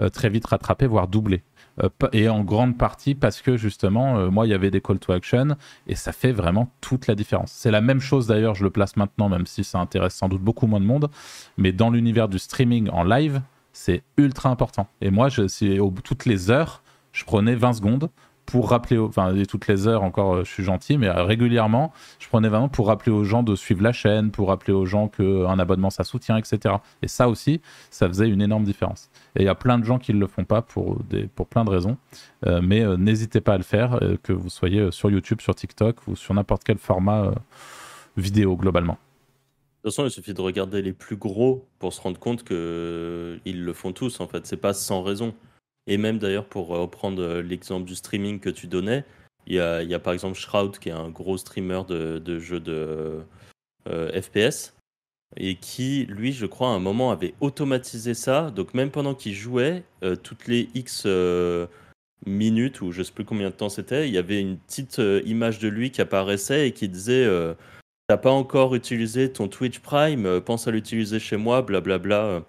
euh, 0.00 0.08
très 0.08 0.28
vite 0.28 0.46
rattrapés, 0.46 0.86
voire 0.86 1.08
doublés. 1.08 1.42
euh, 1.82 1.88
et 2.12 2.28
en 2.28 2.44
grande 2.44 2.78
partie 2.78 3.16
parce 3.16 3.42
que 3.42 3.56
justement, 3.56 4.30
moi, 4.30 4.46
il 4.46 4.50
y 4.50 4.54
avait 4.54 4.70
des 4.70 4.80
call 4.80 5.00
to 5.00 5.12
action 5.12 5.56
et 5.88 5.96
ça 5.96 6.12
fait 6.12 6.30
vraiment 6.30 6.70
toute 6.80 7.08
la 7.08 7.16
différence. 7.16 7.50
C'est 7.50 7.72
la 7.72 7.80
même 7.80 8.00
chose 8.00 8.28
d'ailleurs, 8.28 8.54
je 8.54 8.62
le 8.62 8.70
place 8.70 8.96
maintenant, 8.96 9.28
même 9.28 9.46
si 9.46 9.64
ça 9.64 9.80
intéresse 9.80 10.14
sans 10.14 10.28
doute 10.28 10.42
beaucoup 10.42 10.68
moins 10.68 10.80
de 10.80 10.86
monde, 10.86 11.10
mais 11.56 11.72
dans 11.72 11.90
l'univers 11.90 12.28
du 12.28 12.38
streaming 12.38 12.88
en 12.90 13.02
live, 13.02 13.40
c'est 13.72 14.04
ultra 14.16 14.50
important. 14.50 14.86
Et 15.00 15.10
moi, 15.10 15.28
je, 15.28 15.48
si, 15.48 15.78
toutes 16.04 16.26
les 16.26 16.50
heures, 16.50 16.82
je 17.12 17.24
prenais 17.24 17.56
20 17.56 17.72
secondes 17.72 18.08
pour 18.46 18.70
rappeler, 18.70 18.98
enfin 18.98 19.34
toutes 19.48 19.66
les 19.68 19.88
heures 19.88 20.02
encore, 20.02 20.34
euh, 20.34 20.44
je 20.44 20.50
suis 20.50 20.64
gentil, 20.64 20.98
mais 20.98 21.08
euh, 21.08 21.24
régulièrement, 21.24 21.92
je 22.18 22.28
prenais 22.28 22.48
vraiment 22.48 22.68
pour 22.68 22.88
rappeler 22.88 23.12
aux 23.12 23.24
gens 23.24 23.42
de 23.42 23.54
suivre 23.54 23.82
la 23.82 23.92
chaîne, 23.92 24.30
pour 24.30 24.48
rappeler 24.48 24.72
aux 24.72 24.86
gens 24.86 25.08
qu'un 25.08 25.58
abonnement 25.58 25.90
ça 25.90 26.04
soutient, 26.04 26.36
etc. 26.36 26.76
Et 27.02 27.08
ça 27.08 27.28
aussi, 27.28 27.60
ça 27.90 28.08
faisait 28.08 28.28
une 28.28 28.42
énorme 28.42 28.64
différence. 28.64 29.10
Et 29.36 29.42
il 29.42 29.46
y 29.46 29.48
a 29.48 29.54
plein 29.54 29.78
de 29.78 29.84
gens 29.84 29.98
qui 29.98 30.12
ne 30.12 30.20
le 30.20 30.26
font 30.26 30.44
pas 30.44 30.62
pour, 30.62 31.02
des, 31.04 31.26
pour 31.26 31.46
plein 31.46 31.64
de 31.64 31.70
raisons, 31.70 31.96
euh, 32.46 32.60
mais 32.62 32.84
n'hésitez 32.96 33.40
pas 33.40 33.54
à 33.54 33.58
le 33.58 33.64
faire, 33.64 33.98
que 34.22 34.32
vous 34.32 34.50
soyez 34.50 34.90
sur 34.90 35.10
YouTube, 35.10 35.40
sur 35.40 35.54
TikTok 35.54 35.96
ou 36.06 36.16
sur 36.16 36.34
n'importe 36.34 36.64
quel 36.64 36.78
format 36.78 37.32
vidéo 38.16 38.56
globalement. 38.56 38.98
De 39.84 39.90
toute 39.90 39.96
façon, 39.96 40.06
il 40.06 40.10
suffit 40.10 40.32
de 40.32 40.40
regarder 40.40 40.80
les 40.80 40.94
plus 40.94 41.16
gros 41.16 41.66
pour 41.78 41.92
se 41.92 42.00
rendre 42.00 42.18
compte 42.18 42.42
qu'ils 42.42 42.54
le 43.64 43.72
font 43.74 43.92
tous, 43.92 44.20
en 44.20 44.26
fait. 44.26 44.46
C'est 44.46 44.56
pas 44.56 44.72
sans 44.72 45.02
raison. 45.02 45.34
Et 45.86 45.98
même 45.98 46.18
d'ailleurs, 46.18 46.46
pour 46.46 46.68
reprendre 46.68 47.22
euh, 47.22 47.42
l'exemple 47.42 47.86
du 47.86 47.94
streaming 47.94 48.40
que 48.40 48.50
tu 48.50 48.66
donnais, 48.66 49.04
il 49.46 49.56
y 49.56 49.60
a, 49.60 49.98
par 49.98 50.14
exemple 50.14 50.38
Shroud 50.38 50.78
qui 50.78 50.88
est 50.88 50.92
un 50.92 51.10
gros 51.10 51.36
streamer 51.36 51.82
de, 51.86 52.38
jeux 52.38 52.60
de 52.60 53.20
euh, 53.86 54.22
FPS 54.22 54.74
et 55.36 55.56
qui, 55.56 56.06
lui, 56.06 56.32
je 56.32 56.46
crois, 56.46 56.68
à 56.68 56.72
un 56.72 56.78
moment 56.78 57.10
avait 57.10 57.34
automatisé 57.42 58.14
ça. 58.14 58.50
Donc 58.50 58.72
même 58.72 58.90
pendant 58.90 59.14
qu'il 59.14 59.34
jouait, 59.34 59.84
euh, 60.02 60.16
toutes 60.16 60.46
les 60.46 60.70
X 60.74 61.06
minutes 62.24 62.80
ou 62.80 62.90
je 62.90 63.02
sais 63.02 63.12
plus 63.12 63.26
combien 63.26 63.50
de 63.50 63.54
temps 63.54 63.68
c'était, 63.68 64.08
il 64.08 64.14
y 64.14 64.18
avait 64.18 64.40
une 64.40 64.56
petite 64.56 64.98
image 65.26 65.58
de 65.58 65.68
lui 65.68 65.90
qui 65.90 66.00
apparaissait 66.00 66.68
et 66.68 66.72
qui 66.72 66.88
disait 66.88 67.28
T'as 68.06 68.16
pas 68.16 68.30
encore 68.30 68.74
utilisé 68.74 69.30
ton 69.30 69.48
Twitch 69.48 69.80
Prime, 69.80 70.40
pense 70.40 70.66
à 70.66 70.70
l'utiliser 70.70 71.18
chez 71.18 71.36
moi, 71.36 71.60
blablabla. 71.60 72.44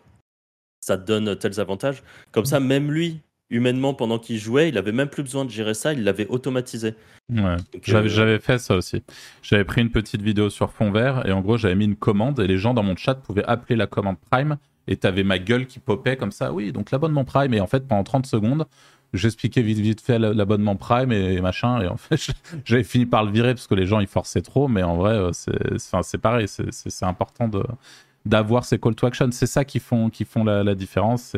Ça 0.86 1.00
te 1.00 1.08
donne 1.08 1.36
tels 1.36 1.60
avantages. 1.60 2.04
Comme 2.32 2.46
ça, 2.46 2.60
même 2.60 2.92
lui, 2.92 3.20
humainement 3.50 3.96
pendant 3.96 4.20
qu'il 4.20 4.38
jouait, 4.38 4.70
il 4.70 4.77
avait 4.77 4.92
même 4.92 5.08
plus 5.08 5.24
besoin 5.24 5.44
de 5.44 5.50
gérer 5.50 5.74
ça, 5.74 5.94
il 5.94 6.04
l'avait 6.04 6.27
automatisé. 6.27 6.94
Ouais. 7.27 7.56
Euh, 7.89 8.08
j'avais 8.08 8.38
fait 8.38 8.60
ça 8.60 8.75
aussi. 8.75 9.01
J'avais 9.42 9.63
pris 9.63 9.82
une 9.82 9.89
petite 9.89 10.22
vidéo 10.22 10.51
sur 10.51 10.72
fond 10.72 10.92
vert 10.92 11.25
et 11.25 11.32
en 11.32 11.42
gros 11.42 11.58
j'avais 11.58 11.74
mis 11.74 11.86
une 11.86 11.96
commande 11.96 12.39
et 12.39 12.46
les 12.46 12.60
gens 12.60 12.75
dans 12.75 12.84
mon 12.84 12.96
chat 12.96 13.15
pouvaient 13.15 13.44
appeler 13.46 13.75
la 13.75 13.88
commande 13.88 14.18
Prime 14.30 14.58
et 14.88 14.96
t'avais 14.96 15.24
ma 15.24 15.39
gueule 15.39 15.65
qui 15.65 15.80
popait 15.80 16.18
comme 16.18 16.32
ça. 16.32 16.54
Oui, 16.54 16.72
donc 16.72 16.92
l'abonnement 16.92 17.25
Prime 17.25 17.56
et 17.56 17.62
en 17.62 17.68
fait 17.68 17.88
pendant 17.88 18.04
30 18.04 18.27
secondes 18.27 18.68
j'expliquais 19.12 19.63
vite 19.63 19.80
vite 19.80 20.01
fait 20.01 20.20
l'abonnement 20.20 20.75
Prime 20.75 21.12
et, 21.12 21.42
machin 21.42 21.82
et 21.82 21.88
en 21.88 21.98
fait 21.98 22.32
j'avais 22.63 22.84
fini 22.84 23.08
par 23.08 23.24
le 23.24 23.32
virer 23.32 23.56
parce 23.56 23.65
que 23.65 23.74
les 23.74 23.88
gens 23.88 24.01
ils 24.01 24.08
forçaient 24.08 24.44
trop 24.44 24.68
mais 24.68 24.84
en 24.84 24.98
vrai 24.98 25.13
euh, 25.13 25.32
c'est 25.34 26.20
pareil 26.20 26.48
c'est 26.48 27.06
important 27.06 27.48
de 27.48 27.63
d'avoir 28.25 28.65
ces 28.65 28.79
call 28.79 28.96
to 28.96 29.08
action. 29.08 29.29
C'est 29.32 29.46
ça 29.46 29.65
qui 29.65 29.79
font, 29.79 30.10
qui 30.10 30.25
font 30.25 30.44
la, 30.44 30.75
différence. 30.75 31.36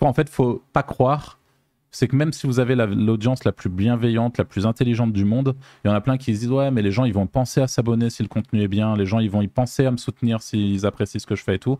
Bon, 0.00 0.06
en 0.06 0.12
fait, 0.12 0.28
faut 0.28 0.62
pas 0.72 0.82
croire. 0.82 1.38
C'est 1.96 2.08
que 2.08 2.16
même 2.16 2.32
si 2.32 2.46
vous 2.46 2.60
avez 2.60 2.74
l'audience 2.74 3.44
la, 3.44 3.52
plus 3.52 3.70
bienveillante, 3.70 4.36
la 4.36 4.44
plus 4.44 4.66
intelligente 4.66 5.14
du 5.14 5.24
monde, 5.24 5.56
il 5.82 5.88
y 5.88 5.90
en 5.90 5.94
a 5.94 6.00
plein 6.02 6.18
qui 6.18 6.34
se 6.34 6.40
disent 6.40 6.50
ouais, 6.50 6.70
mais 6.70 6.82
les 6.82 6.90
gens 6.90 7.06
ils 7.06 7.14
vont 7.14 7.26
penser 7.26 7.62
à 7.62 7.68
s'abonner 7.68 8.10
si 8.10 8.22
le 8.22 8.28
contenu 8.28 8.60
est 8.60 8.68
bien, 8.68 8.94
les 8.96 9.06
gens 9.06 9.18
ils 9.18 9.30
vont 9.30 9.40
y 9.40 9.48
penser 9.48 9.86
à 9.86 9.90
me 9.90 9.96
soutenir 9.96 10.42
s'ils 10.42 10.84
apprécient 10.84 11.20
ce 11.20 11.26
que 11.26 11.36
je 11.36 11.42
fais 11.42 11.54
et 11.54 11.58
tout. 11.58 11.78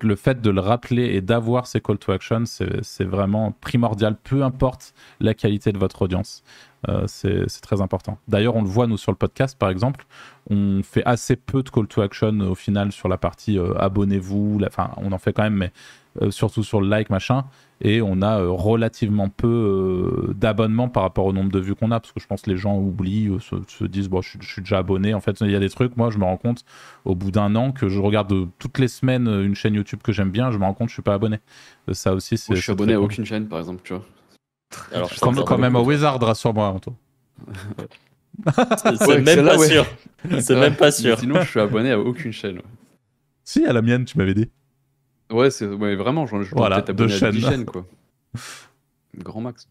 Le 0.00 0.16
fait 0.16 0.40
de 0.40 0.48
le 0.48 0.60
rappeler 0.60 1.04
et 1.16 1.20
d'avoir 1.20 1.66
ces 1.66 1.82
call 1.82 1.98
to 1.98 2.12
action, 2.12 2.44
c'est 2.46 3.04
vraiment 3.04 3.52
primordial, 3.60 4.16
peu 4.24 4.42
importe 4.42 4.94
la 5.20 5.34
qualité 5.34 5.70
de 5.70 5.78
votre 5.78 6.00
audience. 6.00 6.42
Euh, 6.88 7.04
c'est 7.06 7.46
très 7.60 7.80
important. 7.80 8.18
D'ailleurs, 8.28 8.56
on 8.56 8.62
le 8.62 8.68
voit, 8.68 8.86
nous, 8.86 8.96
sur 8.96 9.12
le 9.12 9.16
podcast, 9.16 9.56
par 9.58 9.70
exemple, 9.70 10.04
on 10.50 10.82
fait 10.82 11.04
assez 11.04 11.36
peu 11.36 11.62
de 11.62 11.70
call 11.70 11.86
to 11.86 12.02
action 12.02 12.40
au 12.40 12.56
final 12.56 12.90
sur 12.90 13.08
la 13.08 13.18
partie 13.18 13.58
euh, 13.58 13.74
abonnez-vous. 13.78 14.58
Enfin, 14.66 14.90
on 14.96 15.12
en 15.12 15.18
fait 15.18 15.32
quand 15.32 15.44
même, 15.44 15.54
mais 15.54 15.72
euh, 16.20 16.30
surtout 16.30 16.64
sur 16.64 16.80
le 16.80 16.88
like, 16.88 17.08
machin. 17.08 17.44
Et 17.84 18.00
on 18.00 18.22
a 18.22 18.38
relativement 18.38 19.28
peu 19.28 20.32
d'abonnements 20.36 20.88
par 20.88 21.02
rapport 21.02 21.26
au 21.26 21.32
nombre 21.32 21.50
de 21.50 21.58
vues 21.58 21.74
qu'on 21.74 21.90
a, 21.90 21.98
parce 21.98 22.12
que 22.12 22.20
je 22.20 22.28
pense 22.28 22.42
que 22.42 22.50
les 22.50 22.56
gens 22.56 22.76
oublient, 22.76 23.38
se, 23.40 23.84
disent, 23.84 24.08
bon, 24.08 24.22
je, 24.22 24.38
suis 24.40 24.62
déjà 24.62 24.78
abonné. 24.78 25.14
En 25.14 25.20
fait, 25.20 25.40
il 25.40 25.50
y 25.50 25.56
a 25.56 25.60
des 25.60 25.70
trucs, 25.70 25.96
moi, 25.96 26.10
je 26.10 26.18
me 26.18 26.24
rends 26.24 26.36
compte 26.36 26.64
au 27.04 27.16
bout 27.16 27.32
d'un 27.32 27.56
an 27.56 27.72
que 27.72 27.88
je 27.88 27.98
regarde 27.98 28.32
toutes 28.60 28.78
les 28.78 28.86
semaines 28.86 29.26
une 29.26 29.56
chaîne 29.56 29.74
YouTube 29.74 30.00
que 30.02 30.12
j'aime 30.12 30.30
bien, 30.30 30.52
je 30.52 30.58
me 30.58 30.64
rends 30.64 30.74
compte 30.74 30.88
que 30.88 30.92
je 30.92 30.96
suis 30.96 31.02
pas 31.02 31.14
abonné. 31.14 31.38
Ça 31.90 32.14
aussi, 32.14 32.38
c'est. 32.38 32.54
Je 32.54 32.60
suis 32.60 32.70
abonné 32.70 32.94
à 32.94 33.00
aucune 33.00 33.24
chaîne, 33.24 33.48
par 33.48 33.58
exemple, 33.58 33.80
tu 33.82 33.94
vois. 33.94 34.04
Alors, 34.92 35.10
quand, 35.20 35.58
même 35.58 35.76
au 35.76 35.84
Wizard, 35.84 36.20
rassure-moi, 36.20 36.68
Anto. 36.68 36.94
C'est 38.96 39.20
même, 39.20 39.44
pas 39.44 39.58
sûr. 39.58 39.86
C'est 40.40 40.56
même 40.56 40.76
pas 40.76 40.90
sûr. 40.90 41.18
Sinon, 41.18 41.42
je 41.42 41.48
suis 41.48 41.60
abonné 41.60 41.92
à 41.92 41.98
aucune 41.98 42.32
chaîne. 42.32 42.60
Si, 43.44 43.64
à 43.66 43.72
la 43.72 43.82
mienne, 43.82 44.04
tu 44.04 44.16
m'avais 44.18 44.34
dit. 44.34 44.50
Ouais, 45.30 45.50
c'est 45.50 45.66
vraiment, 45.66 46.26
je, 46.26 46.42
je 46.42 46.54
voilà, 46.54 46.80
deux 46.80 47.08
chaînes. 47.08 47.38
chaînes, 47.38 47.64
quoi. 47.64 47.86
Grand 49.16 49.40
max. 49.40 49.68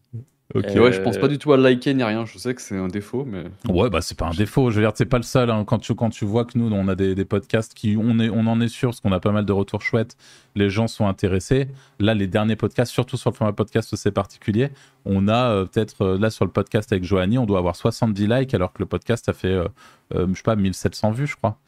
Ok. 0.54 0.66
ouais, 0.74 0.92
je 0.92 1.00
pense 1.00 1.16
pas 1.16 1.28
du 1.28 1.38
tout 1.38 1.52
à 1.52 1.56
liker 1.56 1.94
ni 1.94 2.02
rien. 2.02 2.26
Je 2.26 2.36
sais 2.36 2.54
que 2.54 2.60
c'est 2.60 2.76
un 2.76 2.88
défaut, 2.88 3.26
mais. 3.26 3.44
Ouais, 3.72 3.88
bah 3.88 4.00
c'est 4.02 4.18
pas 4.18 4.26
un 4.26 4.34
défaut. 4.34 4.70
Je 4.70 4.76
veux 4.76 4.82
dire, 4.82 4.92
c'est 4.94 5.06
pas 5.06 5.16
le 5.16 5.22
seul. 5.22 5.50
Hein. 5.50 5.64
Quand, 5.64 5.78
tu, 5.78 5.94
quand 5.94 6.10
tu 6.10 6.24
vois 6.24 6.44
que 6.44 6.58
nous, 6.58 6.70
on 6.70 6.88
a 6.88 6.94
des, 6.94 7.14
des 7.14 7.24
podcasts 7.24 7.72
qui, 7.72 7.96
on, 7.98 8.18
est, 8.18 8.28
on 8.28 8.46
en 8.46 8.60
est 8.60 8.68
sûr, 8.68 8.90
parce 8.90 9.00
qu'on 9.00 9.12
a 9.12 9.20
pas 9.20 9.32
mal 9.32 9.46
de 9.46 9.52
retours 9.52 9.80
chouettes. 9.80 10.16
Les 10.54 10.68
gens 10.68 10.88
sont 10.88 11.06
intéressés. 11.06 11.68
Là, 11.98 12.14
les 12.14 12.26
derniers 12.26 12.56
podcasts, 12.56 12.92
surtout 12.92 13.16
sur 13.16 13.30
le 13.30 13.36
format 13.36 13.52
podcast, 13.52 13.96
c'est 13.96 14.10
particulier. 14.10 14.68
On 15.06 15.26
a 15.28 15.50
euh, 15.50 15.64
peut-être, 15.64 16.02
euh, 16.02 16.18
là, 16.18 16.28
sur 16.28 16.44
le 16.44 16.50
podcast 16.50 16.92
avec 16.92 17.04
Joanie, 17.04 17.38
on 17.38 17.46
doit 17.46 17.58
avoir 17.58 17.76
70 17.76 18.26
likes, 18.26 18.54
alors 18.54 18.72
que 18.72 18.80
le 18.80 18.86
podcast 18.86 19.28
a 19.30 19.32
fait, 19.32 19.48
euh, 19.48 19.68
je 20.12 20.34
sais 20.34 20.42
pas, 20.42 20.56
1700 20.56 21.12
vues, 21.12 21.26
je 21.26 21.36
crois. 21.36 21.58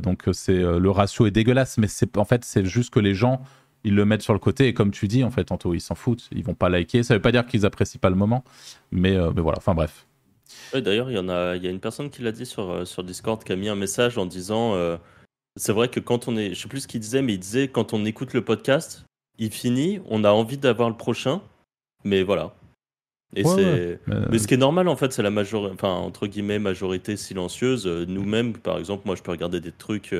donc, 0.00 0.24
c'est 0.32 0.58
le 0.58 0.90
ratio 0.90 1.26
est 1.26 1.30
dégueulasse, 1.30 1.78
mais 1.78 1.88
c'est 1.88 2.16
en 2.16 2.24
fait, 2.24 2.44
c'est 2.44 2.64
juste 2.64 2.92
que 2.92 3.00
les 3.00 3.14
gens 3.14 3.42
ils 3.84 3.94
le 3.94 4.04
mettent 4.04 4.22
sur 4.22 4.32
le 4.32 4.38
côté 4.38 4.68
et 4.68 4.74
comme 4.74 4.90
tu 4.90 5.08
dis 5.08 5.24
en 5.24 5.30
fait 5.30 5.50
Anto 5.50 5.74
ils 5.74 5.80
s'en 5.80 5.94
foutent 5.94 6.28
ils 6.32 6.44
vont 6.44 6.54
pas 6.54 6.68
liker. 6.68 7.02
Ça 7.02 7.14
veut 7.14 7.20
pas 7.20 7.32
dire 7.32 7.46
qu'ils 7.46 7.66
apprécient 7.66 8.00
pas 8.00 8.10
le 8.10 8.16
moment 8.16 8.44
mais, 8.90 9.16
euh, 9.16 9.30
mais 9.34 9.42
voilà 9.42 9.58
enfin 9.58 9.74
bref. 9.74 10.06
D'ailleurs 10.74 11.10
il 11.10 11.14
y 11.14 11.18
en 11.18 11.28
a 11.28 11.56
il 11.56 11.64
y 11.64 11.66
a 11.66 11.70
une 11.70 11.80
personne 11.80 12.10
qui 12.10 12.22
l'a 12.22 12.32
dit 12.32 12.46
sur, 12.46 12.70
euh, 12.70 12.84
sur 12.84 13.04
Discord 13.04 13.42
qui 13.42 13.52
a 13.52 13.56
mis 13.56 13.68
un 13.68 13.74
message 13.74 14.18
en 14.18 14.26
disant 14.26 14.74
euh, 14.74 14.96
c'est 15.56 15.72
vrai 15.72 15.88
que 15.88 16.00
quand 16.00 16.28
on 16.28 16.36
est 16.36 16.54
je 16.54 16.62
sais 16.62 16.68
plus 16.68 16.80
ce 16.80 16.88
qu'il 16.88 17.00
disait 17.00 17.22
mais 17.22 17.34
il 17.34 17.40
disait 17.40 17.68
quand 17.68 17.92
on 17.92 18.04
écoute 18.04 18.32
le 18.34 18.42
podcast 18.42 19.04
il 19.38 19.50
finit 19.50 20.00
on 20.08 20.24
a 20.24 20.30
envie 20.30 20.58
d'avoir 20.58 20.88
le 20.88 20.96
prochain 20.96 21.40
mais 22.04 22.22
voilà. 22.22 22.54
Et 23.34 23.44
c'est 23.44 23.98
mais 24.30 24.38
ce 24.38 24.46
qui 24.46 24.54
est 24.54 24.58
normal 24.58 24.88
en 24.88 24.96
fait 24.96 25.12
c'est 25.12 25.22
la 25.22 25.30
majorité 25.30 25.72
enfin 25.72 25.94
entre 25.94 26.26
guillemets 26.26 26.58
majorité 26.58 27.16
silencieuse. 27.16 27.86
Nous-mêmes 27.86 28.52
par 28.52 28.78
exemple 28.78 29.04
moi 29.06 29.16
je 29.16 29.22
peux 29.22 29.30
regarder 29.30 29.60
des 29.60 29.72
trucs 29.72 30.14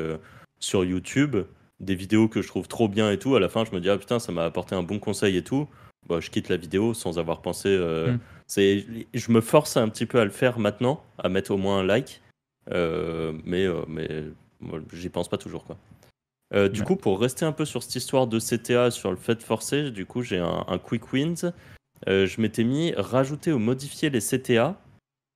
sur 0.59 0.85
YouTube 0.85 1.37
des 1.83 1.95
vidéos 1.97 2.29
que 2.29 2.41
je 2.41 2.49
trouve 2.49 2.69
trop 2.69 2.89
bien 2.89 3.11
et 3.11 3.19
tout, 3.19 3.35
à 3.35 3.41
la 3.41 3.49
fin, 3.49 3.65
je 3.65 3.73
me 3.73 3.81
dis, 3.81 3.91
ah 3.91 3.99
putain, 3.99 4.19
ça 4.19 4.33
m'a 4.33 4.45
apporté 4.45 4.75
un 4.75 4.83
bon 4.83 4.99
conseil 4.99 5.37
et 5.37 5.43
tout. 5.43 5.69
Bah, 6.09 6.21
je 6.21 6.31
quitte 6.31 6.49
la 6.49 6.57
vidéo 6.57 6.95
sans 6.95 7.19
avoir 7.19 7.43
pensé. 7.43 7.69
Euh, 7.69 8.13
mm. 8.13 8.19
c'est, 8.47 8.87
je 9.13 9.33
me 9.33 9.41
force 9.41 9.77
un 9.77 9.89
petit 9.89 10.07
peu 10.07 10.21
à 10.21 10.25
le 10.25 10.31
faire 10.31 10.59
maintenant, 10.59 11.03
à 11.19 11.29
mettre 11.29 11.51
au 11.51 11.57
moins 11.57 11.81
un 11.81 11.85
like, 11.85 12.23
euh, 12.71 13.33
mais, 13.45 13.67
euh, 13.67 13.83
mais 13.89 14.09
j'y 14.93 15.09
pense 15.09 15.29
pas 15.29 15.39
toujours. 15.39 15.65
Quoi. 15.65 16.69
du 16.69 16.83
coup, 16.85 16.97
pour 16.97 17.21
rester 17.21 17.45
un 17.45 17.53
peu 17.53 17.65
sur 17.65 17.83
cette 17.83 17.97
histoire 17.97 18.29
de 18.29 18.39
CTA, 18.39 18.91
sur 18.93 19.11
le 19.11 19.17
fait 19.17 19.43
forcé, 19.43 19.91
du 19.91 20.07
coup, 20.07 20.23
j'ai 20.23 20.39
un, 20.39 20.65
un 20.69 20.79
quick 20.79 21.13
wins. 21.13 21.53
je 22.07 22.41
m'étais 22.41 22.65
mis 22.65 22.93
rajouter 22.97 23.53
ou 23.53 23.59
modifier 23.59 24.09
les 24.09 24.21
CTA 24.21 24.81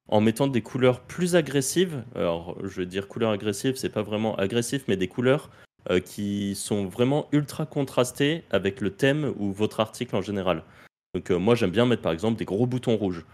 en 0.08 0.20
mettant 0.20 0.46
des 0.46 0.62
couleurs 0.62 1.00
plus 1.00 1.34
agressives. 1.34 2.04
Alors, 2.14 2.56
je 2.62 2.80
veux 2.80 2.86
dire 2.86 3.08
couleurs 3.08 3.32
agressives, 3.32 3.74
c'est 3.74 3.88
pas 3.88 4.02
vraiment 4.02 4.36
agressif, 4.36 4.84
mais 4.86 4.96
des 4.96 5.08
couleurs 5.08 5.50
euh, 5.90 6.00
qui 6.00 6.56
sont 6.56 6.86
vraiment 6.86 7.28
ultra 7.30 7.64
contrastés 7.64 8.42
avec 8.50 8.80
le 8.80 8.90
thème 8.90 9.32
ou 9.38 9.52
votre 9.52 9.78
article 9.78 10.16
en 10.16 10.20
général. 10.22 10.64
Donc 11.14 11.30
euh, 11.30 11.38
moi 11.38 11.54
j'aime 11.54 11.70
bien 11.70 11.86
mettre 11.86 12.02
par 12.02 12.10
exemple 12.10 12.38
des 12.38 12.44
gros 12.44 12.66
boutons 12.66 12.96
rouges 12.96 13.24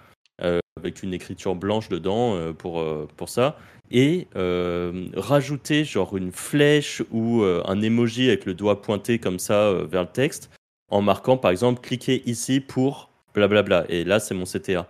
euh, 0.42 0.58
avec 0.76 1.02
une 1.02 1.14
écriture 1.14 1.54
blanche 1.54 1.88
dedans 1.88 2.52
pour, 2.52 2.84
pour 3.16 3.28
ça 3.30 3.56
et 3.90 4.26
rajouter 4.34 5.84
genre 5.84 6.16
une 6.16 6.32
flèche 6.32 7.02
ou 7.10 7.42
un 7.42 7.80
emoji 7.80 8.28
avec 8.28 8.46
le 8.46 8.54
doigt 8.54 8.82
pointé 8.82 9.18
comme 9.18 9.38
ça 9.38 9.72
vers 9.84 10.02
le 10.02 10.08
texte 10.08 10.50
en 10.90 11.02
marquant 11.02 11.36
par 11.36 11.50
exemple 11.50 11.80
cliquez 11.80 12.22
ici 12.28 12.60
pour 12.60 13.10
blablabla 13.34 13.86
et 13.88 14.04
là 14.04 14.20
c'est 14.20 14.34
mon 14.34 14.44
CTA. 14.44 14.88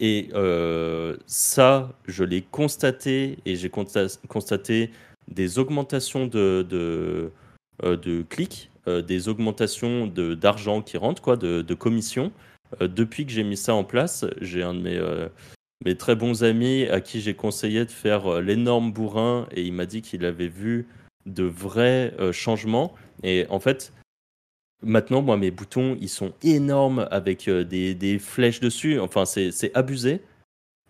Et 0.00 0.30
ça, 1.26 1.92
je 2.06 2.24
l'ai 2.24 2.42
constaté 2.42 3.38
et 3.44 3.56
j'ai 3.56 3.70
constaté 3.70 4.90
des 5.28 5.58
augmentations 5.58 6.26
de, 6.26 6.66
de, 6.68 7.32
euh, 7.84 8.24
clics, 8.28 8.70
euh, 8.88 9.02
des 9.02 9.28
augmentations 9.28 10.06
d'argent 10.06 10.82
qui 10.82 10.96
rentre, 10.96 11.22
quoi, 11.22 11.36
de, 11.36 11.62
de 11.62 11.74
commissions. 11.74 12.32
Euh, 12.80 12.88
depuis 12.88 13.26
que 13.26 13.32
j'ai 13.32 13.44
mis 13.44 13.56
ça 13.56 13.74
en 13.74 13.84
place, 13.84 14.24
j'ai 14.40 14.62
un 14.62 14.74
de 14.74 14.80
mes, 14.80 15.28
mes 15.84 15.96
très 15.96 16.16
bons 16.16 16.44
amis 16.44 16.84
à 16.86 17.00
qui 17.00 17.20
j'ai 17.20 17.34
conseillé 17.34 17.84
de 17.84 17.90
faire 17.90 18.40
l'énorme 18.40 18.92
bourrin 18.92 19.46
et 19.52 19.62
il 19.62 19.72
m'a 19.72 19.86
dit 19.86 20.02
qu'il 20.02 20.24
avait 20.24 20.48
vu 20.48 20.86
de 21.26 21.44
vrais 21.44 22.14
changements. 22.32 22.94
Et 23.22 23.46
en 23.50 23.58
fait, 23.58 23.92
maintenant, 24.82 25.22
moi, 25.22 25.36
mes 25.36 25.50
boutons, 25.50 25.96
ils 26.00 26.08
sont 26.08 26.32
énormes 26.42 27.08
avec 27.10 27.50
des, 27.50 27.94
des 27.94 28.18
flèches 28.18 28.60
dessus. 28.60 29.00
Enfin, 29.00 29.24
c'est 29.24 29.74
abusé, 29.74 30.22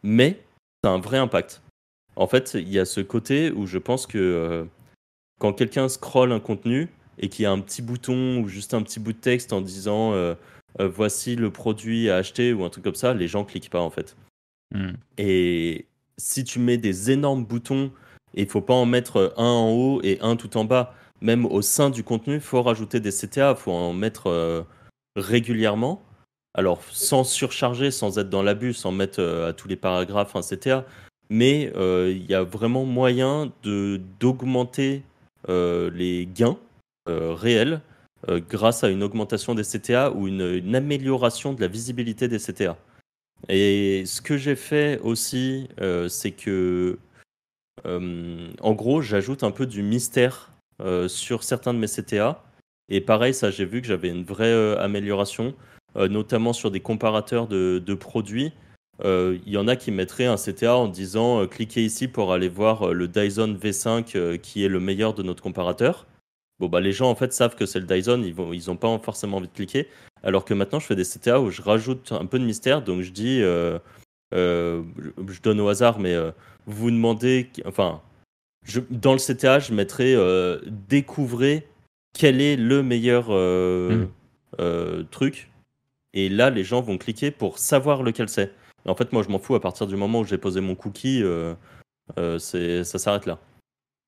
mais 0.03 0.41
ça 0.85 0.91
a 0.91 0.95
un 0.95 1.01
vrai 1.01 1.19
impact. 1.19 1.63
En 2.17 2.27
fait, 2.27 2.55
il 2.55 2.69
y 2.69 2.79
a 2.79 2.85
ce 2.85 3.01
côté 3.01 3.51
où 3.51 3.67
je 3.67 3.79
pense 3.79 4.07
que 4.07 4.67
quand 5.39 5.53
quelqu'un 5.53 5.89
scrolle 5.89 6.33
un 6.33 6.41
contenu 6.41 6.89
et 7.19 7.29
qu'il 7.29 7.43
y 7.45 7.47
a 7.47 7.53
un 7.53 7.61
petit 7.61 7.83
bouton 7.83 8.39
ou 8.39 8.49
juste 8.49 8.75
un 8.75 8.83
petit 8.83 9.01
bout 9.01 9.13
de 9.13 9.19
texte 9.19 9.53
en 9.53 9.61
disant 9.61 10.15
voici 10.79 11.37
le 11.37 11.51
produit 11.51 12.09
à 12.09 12.17
acheter 12.17 12.53
ou 12.53 12.65
un 12.65 12.71
truc 12.71 12.85
comme 12.85 12.95
ça, 12.95 13.13
les 13.13 13.29
gens 13.29 13.45
cliquent 13.45 13.71
pas 13.71 13.81
en 13.81 13.91
fait. 13.91 14.17
Hmm. 14.75 14.93
Et 15.19 15.87
si 16.19 16.45
tu 16.45 16.59
mets 16.59 16.79
des 16.79 17.11
énormes 17.11 17.45
boutons, 17.45 17.93
il 18.35 18.47
faut 18.47 18.61
pas 18.61 18.75
en 18.75 18.87
mettre 18.87 19.35
un 19.37 19.45
en 19.45 19.71
haut 19.71 20.01
et 20.03 20.19
un 20.21 20.37
tout 20.37 20.57
en 20.57 20.65
bas, 20.65 20.95
même 21.21 21.47
au 21.47 21.63
sein 21.63 21.91
du 21.91 22.05
contenu, 22.05 22.35
il 22.35 22.41
faut 22.41 22.63
rajouter 22.63 23.01
des 23.01 23.11
CTA, 23.11 23.53
il 23.53 23.57
faut 23.57 23.73
en 23.73 23.93
mettre 23.93 24.29
euh, 24.29 24.63
régulièrement. 25.17 26.03
Alors, 26.55 26.83
sans 26.91 27.25
surcharger, 27.25 27.91
sans 27.91 28.19
être 28.19 28.31
dans 28.31 28.43
l'abus, 28.43 28.75
sans 28.75 28.93
mettre 28.93 29.21
euh, 29.21 29.51
à 29.51 29.53
tous 29.53 29.69
les 29.69 29.77
paragraphes 29.77 30.37
un 30.37 30.41
CTA, 30.41 30.87
mais 31.31 31.73
euh, 31.77 32.13
il 32.15 32.27
y 32.27 32.35
a 32.35 32.43
vraiment 32.43 32.85
moyen 32.85 33.53
d'augmenter 33.63 35.03
les 35.49 36.29
gains 36.35 36.59
réels 37.07 37.81
grâce 38.29 38.83
à 38.83 38.89
une 38.89 39.03
augmentation 39.05 39.55
des 39.55 39.63
CTA 39.63 40.11
ou 40.11 40.27
une, 40.27 40.75
amélioration 40.75 41.53
de 41.53 41.61
la 41.61 41.69
visibilité 41.69 42.27
des 42.27 42.39
CTA. 42.39 42.77
Et 43.49 44.05
ce 44.07 44.21
que 44.21 44.37
j'ai 44.37 44.57
fait 44.57 44.99
aussi, 45.01 45.69
euh, 45.81 46.09
c'est 46.09 46.33
que, 46.33 46.99
euh, 47.87 48.51
en 48.61 48.73
gros, 48.73 49.03
j'ajoute 49.03 49.45
un 49.45 49.51
peu 49.51 49.67
du 49.67 49.83
mystère 49.83 50.53
euh, 50.81 51.09
sur 51.09 51.45
certains 51.45 51.75
de 51.75 51.79
mes 51.79 51.87
CTA. 51.87 52.43
Et 52.89 53.01
pareil, 53.01 53.35
ça, 53.35 53.51
j'ai 53.51 53.65
vu 53.65 53.81
que 53.81 53.87
j'avais 53.87 54.09
une 54.09 54.25
vraie 54.25 54.79
amélioration, 54.79 55.55
notamment 55.97 56.53
sur 56.53 56.71
des 56.71 56.79
comparateurs 56.79 57.49
de 57.49 57.95
produits. 57.95 58.53
Il 59.05 59.41
y 59.47 59.57
en 59.59 59.69
a 59.69 59.77
qui 59.77 59.91
mettraient 59.91 60.27
un 60.27 60.37
CTA 60.37 60.77
en 60.77 60.89
disant 60.89 61.47
cliquez 61.47 61.85
ici 61.85 62.09
pour 62.09 62.33
aller 62.33 62.49
voir 62.49 62.95
le 62.95 63.09
Dyson 63.09 63.59
V5 63.61 64.39
qui 64.39 64.65
est 64.65 64.69
le 64.69 64.81
meilleur 64.81 65.15
de 65.15 65.23
notre 65.23 65.43
comparateur. 65.43 66.07
Bon, 66.59 66.69
bah, 66.69 66.81
les 66.81 66.93
gens, 66.93 67.11
en 67.11 67.15
fait, 67.15 67.33
savent 67.33 67.55
que 67.55 67.67
c'est 67.67 67.81
le 67.81 67.87
Dyson, 67.87 68.23
ils 68.25 68.35
n'ont 68.35 68.53
ils 68.53 68.77
pas 68.79 68.99
forcément 68.99 69.37
envie 69.37 69.49
de 69.49 69.53
cliquer. 69.53 69.89
Alors 70.23 70.45
que 70.45 70.55
maintenant, 70.55 70.79
je 70.81 70.87
fais 70.87 70.97
des 70.97 71.05
CTA 71.05 71.41
où 71.41 71.51
je 71.51 71.61
rajoute 71.61 72.13
un 72.13 72.25
peu 72.27 72.39
de 72.39 72.45
mystère. 72.45 72.83
Donc, 72.83 73.03
je 73.03 73.11
dis, 73.11 73.43
euh, 73.43 73.79
euh, 74.35 74.83
je 75.29 75.41
donne 75.43 75.61
au 75.61 75.69
hasard, 75.69 75.99
mais 75.99 76.15
euh, 76.15 76.31
vous 76.67 76.91
demandez, 76.91 77.51
enfin, 77.67 78.01
je, 78.65 78.81
dans 78.91 79.13
le 79.13 79.19
CTA, 79.19 79.59
je 79.59 79.75
mettrai 79.75 80.17
découvrez 80.89 81.69
quel 82.15 82.41
est 82.41 82.57
le 82.57 82.83
meilleur 82.83 83.31
hmm. 83.31 84.09
truc. 85.11 85.51
Et 86.15 86.31
là, 86.31 86.49
les 86.49 86.65
gens 86.65 86.81
vont 86.81 86.97
cliquer 86.97 87.31
pour 87.31 87.59
savoir 87.59 88.03
lequel 88.03 88.31
c'est. 88.31 88.53
En 88.87 88.95
fait, 88.95 89.13
moi, 89.13 89.23
je 89.23 89.29
m'en 89.29 89.39
fous 89.39 89.55
à 89.55 89.61
partir 89.61 89.87
du 89.87 89.97
moment 89.97 90.21
où 90.21 90.25
j'ai 90.25 90.39
posé 90.39 90.61
mon 90.61 90.75
cookie, 90.75 91.23
ça 92.17 92.85
s'arrête 92.85 93.27
là. 93.27 93.39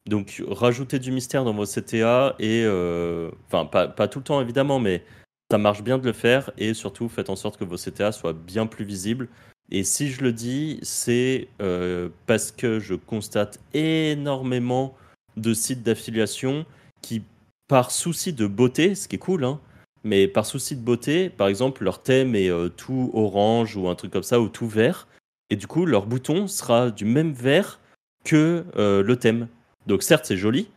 Donc, 0.09 0.43
rajoutez 0.49 0.99
du 0.99 1.13
mystère 1.13 1.45
dans 1.45 1.53
vos 1.53 1.67
CTA 1.67 2.35
et, 2.39 2.63
euh, 2.65 3.31
enfin, 3.47 3.67
pas, 3.67 4.09
tout 4.09 4.21
le 4.21 4.25
temps 4.25 4.41
évidemment, 4.41 4.81
mais 4.81 5.05
ça 5.51 5.59
marche 5.59 5.83
bien 5.83 5.99
de 5.99 6.07
le 6.07 6.15
faire 6.15 6.51
et 6.57 6.73
surtout 6.73 7.11
faites 7.11 7.29
en 7.29 7.37
sorte 7.37 7.59
que 7.59 7.65
vos 7.65 7.77
CTA 7.77 8.11
soient 8.13 8.33
bien 8.33 8.67
plus 8.67 8.87
visibles. 8.87 9.29
Et 9.71 9.85
si 9.85 10.09
je 10.09 10.23
le 10.23 10.33
dis, 10.33 10.79
c'est 10.83 11.49
euh, 11.61 12.09
parce 12.27 12.53
que 12.53 12.81
je 12.81 12.95
constate 12.95 13.61
énormément 13.75 14.97
de 15.37 15.53
sites 15.53 15.83
d'affiliation 15.83 16.65
qui, 17.03 17.23
par 17.69 17.91
souci 17.91 18.33
de 18.33 18.47
beauté, 18.47 18.95
ce 18.95 19.09
qui 19.09 19.17
est 19.17 19.19
cool, 19.19 19.45
hein, 19.45 19.61
mais 20.09 20.29
par 20.29 20.47
souci 20.47 20.77
de 20.77 20.83
beauté, 20.83 21.31
par 21.31 21.49
exemple, 21.49 21.85
leur 21.85 22.03
thème 22.03 22.35
est 22.35 22.51
euh, 22.51 22.69
tout 22.69 23.11
orange 23.15 23.77
ou 23.77 23.89
un 23.89 23.95
truc 23.95 24.13
comme 24.13 24.23
ça, 24.23 24.41
ou 24.41 24.49
tout 24.49 24.69
vert, 24.69 25.09
et 25.51 25.57
du 25.57 25.67
coup, 25.67 25.87
leur 25.87 26.07
bouton 26.07 26.47
sera 26.49 26.91
du 26.91 27.05
même 27.05 27.33
vert 27.33 27.81
que 28.25 28.65
le 28.77 29.17
thème. 29.17 29.49
Donc 29.87 30.03
certes, 30.03 30.27
c'est 30.27 30.37
joli, 30.37 30.69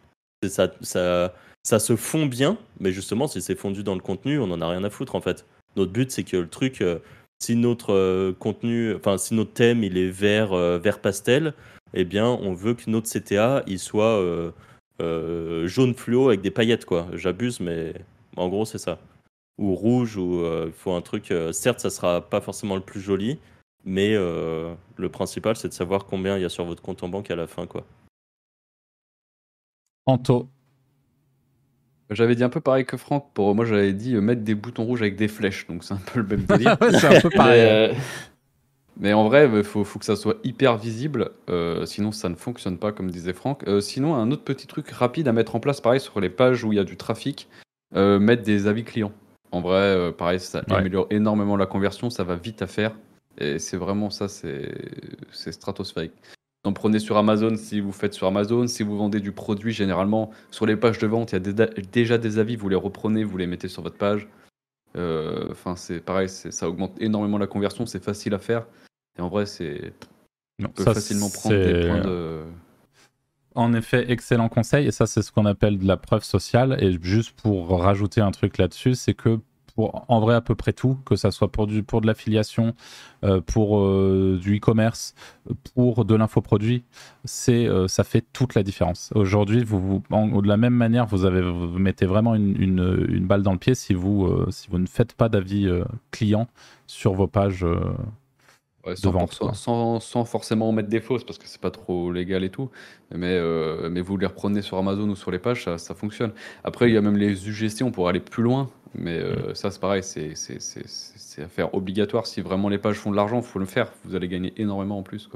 ça, 0.47 0.71
ça, 0.81 1.33
ça 1.63 1.79
se 1.79 1.95
fond 1.95 2.25
bien, 2.25 2.57
mais 2.79 2.91
justement, 2.91 3.27
si 3.27 3.41
c'est 3.41 3.55
fondu 3.55 3.83
dans 3.83 3.95
le 3.95 4.01
contenu, 4.01 4.39
on 4.39 4.47
n'en 4.47 4.61
a 4.61 4.69
rien 4.69 4.83
à 4.83 4.89
foutre 4.89 5.15
en 5.15 5.21
fait. 5.21 5.45
Notre 5.75 5.91
but, 5.91 6.11
c'est 6.11 6.23
que 6.23 6.37
le 6.37 6.49
truc, 6.49 6.81
euh, 6.81 6.99
si 7.39 7.55
notre 7.55 7.93
euh, 7.93 8.33
contenu, 8.33 8.95
enfin 8.95 9.17
si 9.17 9.33
notre 9.33 9.53
thème, 9.53 9.83
il 9.83 9.97
est 9.97 10.09
vert, 10.09 10.53
euh, 10.53 10.79
vert 10.79 10.99
pastel, 10.99 11.53
eh 11.93 12.03
bien, 12.03 12.27
on 12.27 12.53
veut 12.53 12.73
que 12.73 12.89
notre 12.89 13.09
CTA, 13.09 13.63
il 13.67 13.79
soit 13.79 14.21
jaune 14.99 15.93
fluo 15.95 16.27
avec 16.29 16.41
des 16.41 16.51
paillettes, 16.51 16.85
quoi. 16.85 17.07
J'abuse, 17.13 17.59
mais 17.59 17.93
en 18.37 18.47
gros, 18.49 18.65
c'est 18.65 18.77
ça. 18.77 18.99
Ou 19.61 19.75
rouge, 19.75 20.17
ou 20.17 20.43
il 20.65 20.73
faut 20.73 20.91
un 20.91 21.01
truc. 21.01 21.33
certes, 21.51 21.79
ça 21.79 21.89
sera 21.89 22.21
pas 22.21 22.41
forcément 22.41 22.75
le 22.75 22.81
plus 22.81 22.99
joli, 22.99 23.39
mais 23.85 24.15
le 24.15 25.09
principal, 25.09 25.55
c'est 25.55 25.67
de 25.67 25.73
savoir 25.73 26.05
combien 26.05 26.35
il 26.35 26.41
y 26.41 26.45
a 26.45 26.49
sur 26.49 26.65
votre 26.65 26.81
compte 26.81 27.03
en 27.03 27.09
banque 27.09 27.29
à 27.29 27.35
la 27.35 27.47
fin, 27.47 27.67
quoi. 27.67 27.85
Anto. 30.07 30.49
J'avais 32.11 32.35
dit 32.35 32.43
un 32.43 32.49
peu 32.49 32.59
pareil 32.59 32.85
que 32.85 32.97
Franck. 32.97 33.27
Pour 33.33 33.55
moi, 33.55 33.65
j'avais 33.65 33.93
dit 33.93 34.15
euh, 34.15 34.21
mettre 34.21 34.41
des 34.41 34.53
boutons 34.53 34.83
rouges 34.83 35.01
avec 35.01 35.15
des 35.15 35.29
flèches. 35.29 35.65
Donc 35.67 35.83
c'est 35.83 35.93
un 35.93 36.01
peu 36.13 36.19
le 36.19 36.27
même 36.27 36.43
délire. 36.49 36.77
c'est 36.91 37.17
un 37.17 37.21
peu 37.21 37.29
pareil. 37.29 37.95
Mais, 38.99 39.13
en 39.13 39.23
vrai, 39.23 39.49
il 39.51 39.63
faut, 39.63 39.83
que 39.83 40.05
ça 40.05 40.17
soit 40.17 40.35
hyper 40.43 40.77
visible. 40.77 41.31
Euh, 41.49 41.85
sinon, 41.85 42.11
ça 42.11 42.27
ne 42.29 42.35
fonctionne 42.35 42.77
pas, 42.77 42.91
comme 42.91 43.09
disait 43.09 43.33
Franck. 43.33 43.63
Euh, 43.67 43.79
sinon, 43.79 44.13
un 44.15 44.29
autre 44.31 44.43
petit 44.43 44.67
truc 44.67 44.89
rapide 44.91 45.27
à 45.27 45.31
mettre 45.31 45.55
en 45.55 45.59
place, 45.59 45.79
pareil, 45.81 46.01
sur 46.01 46.19
les 46.19 46.29
pages 46.29 46.63
où 46.63 46.73
il 46.73 46.75
y 46.75 46.79
a 46.79 46.83
du 46.83 46.97
trafic, 46.97 47.47
mettre 47.95 48.43
des 48.43 48.67
avis 48.67 48.83
clients. 48.83 49.13
En 49.51 49.61
vrai, 49.61 50.13
pareil, 50.17 50.39
ça 50.39 50.63
améliore 50.69 51.07
énormément 51.09 51.57
la 51.57 51.65
conversion. 51.65 52.09
Ça 52.09 52.23
va 52.23 52.35
vite 52.35 52.61
à 52.61 52.67
faire. 52.67 52.95
Et 53.37 53.59
c'est 53.59 53.77
vraiment 53.77 54.09
ça, 54.09 54.27
c'est 54.27 55.51
stratosphérique. 55.51 56.13
En 56.63 56.73
prenez 56.73 56.99
sur 56.99 57.17
Amazon 57.17 57.55
si 57.55 57.79
vous 57.79 57.91
faites 57.91 58.13
sur 58.13 58.27
Amazon. 58.27 58.67
Si 58.67 58.83
vous 58.83 58.95
vendez 58.95 59.19
du 59.19 59.31
produit, 59.31 59.73
généralement, 59.73 60.31
sur 60.51 60.65
les 60.65 60.75
pages 60.75 60.99
de 60.99 61.07
vente, 61.07 61.31
il 61.31 61.35
y 61.35 61.61
a 61.61 61.67
déjà 61.91 62.17
des 62.17 62.37
avis. 62.37 62.55
Vous 62.55 62.69
les 62.69 62.75
reprenez, 62.75 63.23
vous 63.23 63.37
les 63.37 63.47
mettez 63.47 63.67
sur 63.67 63.81
votre 63.81 63.97
page. 63.97 64.27
Euh, 64.95 65.47
enfin, 65.49 65.75
c'est 65.75 65.99
pareil, 65.99 66.29
ça 66.29 66.69
augmente 66.69 67.01
énormément 67.01 67.37
la 67.37 67.47
conversion. 67.47 67.85
C'est 67.85 68.03
facile 68.03 68.33
à 68.33 68.39
faire. 68.39 68.67
Et 69.17 69.21
en 69.21 69.29
vrai, 69.29 69.45
c'est. 69.45 69.93
On 70.63 70.67
peut 70.67 70.83
facilement 70.83 71.29
prendre 71.29 71.55
des 71.55 71.87
points 71.87 72.01
de. 72.01 72.43
En 73.55 73.73
effet, 73.73 74.09
excellent 74.09 74.49
conseil. 74.49 74.87
Et 74.87 74.91
ça, 74.91 75.05
c'est 75.05 75.21
ce 75.21 75.31
qu'on 75.31 75.45
appelle 75.45 75.77
de 75.77 75.85
la 75.85 75.97
preuve 75.97 76.23
sociale. 76.23 76.77
Et 76.79 76.97
juste 77.01 77.31
pour 77.31 77.69
rajouter 77.81 78.21
un 78.21 78.31
truc 78.31 78.57
là-dessus, 78.57 78.95
c'est 78.95 79.13
que 79.13 79.39
pour 79.75 80.05
en 80.07 80.19
vrai 80.19 80.35
à 80.35 80.41
peu 80.41 80.55
près 80.55 80.73
tout, 80.73 80.97
que 81.05 81.15
ça 81.15 81.31
soit 81.31 81.51
pour, 81.51 81.67
du, 81.67 81.81
de 81.81 82.07
l'affiliation, 82.07 82.75
euh, 83.23 83.41
pour 83.41 83.79
euh, 83.79 84.39
du 84.41 84.57
e-commerce, 84.57 85.15
pour 85.73 86.05
de 86.05 86.15
l'infoproduit, 86.15 86.83
c'est 87.25 87.67
euh, 87.67 87.87
ça 87.87 88.03
fait 88.03 88.25
toute 88.33 88.55
la 88.55 88.63
différence. 88.63 89.11
Aujourd'hui, 89.15 89.63
vous, 89.63 90.03
de 90.09 90.47
la 90.47 90.57
même 90.57 90.73
manière, 90.73 91.05
vous, 91.05 91.25
avez, 91.25 91.41
mettez 91.77 92.05
vraiment 92.05 92.35
une, 92.35 93.25
balle 93.25 93.43
dans 93.43 93.53
le 93.53 93.59
pied 93.59 93.75
si 93.75 93.93
vous 93.93 94.27
ne 94.73 94.85
faites 94.85 95.13
pas 95.13 95.29
d'avis 95.29 95.69
client 96.11 96.47
sur 96.87 97.13
vos 97.13 97.27
pages. 97.27 97.65
Sans, 98.95 99.99
sans, 99.99 100.25
forcément 100.25 100.71
mettre 100.71 100.89
des 100.89 101.01
fausses 101.01 101.23
parce 101.23 101.37
que 101.37 101.47
c'est 101.47 101.61
pas 101.61 101.71
trop 101.71 102.11
légal 102.11 102.43
et 102.43 102.49
tout, 102.49 102.69
mais, 103.13 103.39
mais 103.89 104.01
vous 104.01 104.17
les 104.17 104.27
reprenez 104.27 104.61
sur 104.61 104.77
Amazon 104.77 105.09
ou 105.09 105.15
sur 105.15 105.31
les 105.31 105.39
pages, 105.39 105.63
ça, 105.65 105.77
ça 105.77 105.93
fonctionne. 105.95 106.31
Après, 106.63 106.89
il 106.89 106.93
y 106.93 106.97
a 106.97 107.01
même 107.01 107.17
les 107.17 107.47
UGC, 107.47 107.83
on 107.83 107.91
pourrait 107.91 108.09
aller 108.09 108.19
plus 108.19 108.43
loin. 108.43 108.69
Mais 108.95 109.19
euh, 109.19 109.51
mm. 109.51 109.55
ça, 109.55 109.71
c'est 109.71 109.79
pareil, 109.79 110.03
c'est 110.03 111.41
à 111.41 111.47
faire 111.47 111.73
obligatoire. 111.73 112.27
Si 112.27 112.41
vraiment 112.41 112.69
les 112.69 112.77
pages 112.77 112.97
font 112.97 113.11
de 113.11 113.15
l'argent, 113.15 113.37
il 113.37 113.43
faut 113.43 113.59
le 113.59 113.65
faire. 113.65 113.91
Vous 114.03 114.15
allez 114.15 114.27
gagner 114.27 114.53
énormément 114.57 114.97
en 114.97 115.03
plus. 115.03 115.29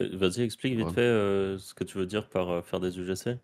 Euh, 0.00 0.08
vas-y, 0.16 0.42
explique 0.42 0.76
vite 0.76 0.90
fait 0.90 1.00
euh, 1.00 1.58
ce 1.58 1.74
que 1.74 1.84
tu 1.84 1.98
veux 1.98 2.06
dire 2.06 2.28
par 2.28 2.64
faire 2.64 2.80
des 2.80 2.98
UGC. 2.98 3.38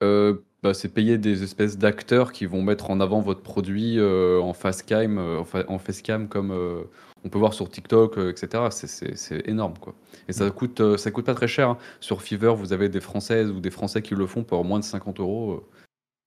Bah, 0.00 0.74
c'est 0.74 0.88
payer 0.88 1.18
des 1.18 1.42
espèces 1.42 1.78
d'acteurs 1.78 2.32
qui 2.32 2.46
vont 2.46 2.62
mettre 2.62 2.90
en 2.90 3.00
avant 3.00 3.20
votre 3.20 3.42
produit 3.42 4.00
en 4.00 4.52
facecam, 4.52 5.18
en 5.18 5.78
facecam 5.78 6.28
comme 6.28 6.86
on 7.24 7.28
peut 7.28 7.38
voir 7.38 7.54
sur 7.54 7.68
TikTok, 7.68 8.18
etc. 8.18 8.64
C'est 8.70 9.48
énorme, 9.48 9.74
quoi. 9.78 9.94
Et 10.28 10.32
ça 10.32 10.46
mm. 10.46 10.52
coûte, 10.52 10.96
ça 10.96 11.10
coûte 11.10 11.26
pas 11.26 11.34
très 11.34 11.48
cher. 11.48 11.70
Hein. 11.70 11.78
Sur 12.00 12.22
Fiverr, 12.22 12.54
vous 12.54 12.72
avez 12.72 12.88
des 12.88 13.00
Françaises 13.00 13.50
ou 13.50 13.60
des 13.60 13.70
Français 13.70 14.02
qui 14.02 14.14
le 14.14 14.26
font 14.26 14.44
pour 14.44 14.64
moins 14.64 14.78
de 14.78 14.84
50 14.84 15.20
euros 15.20 15.64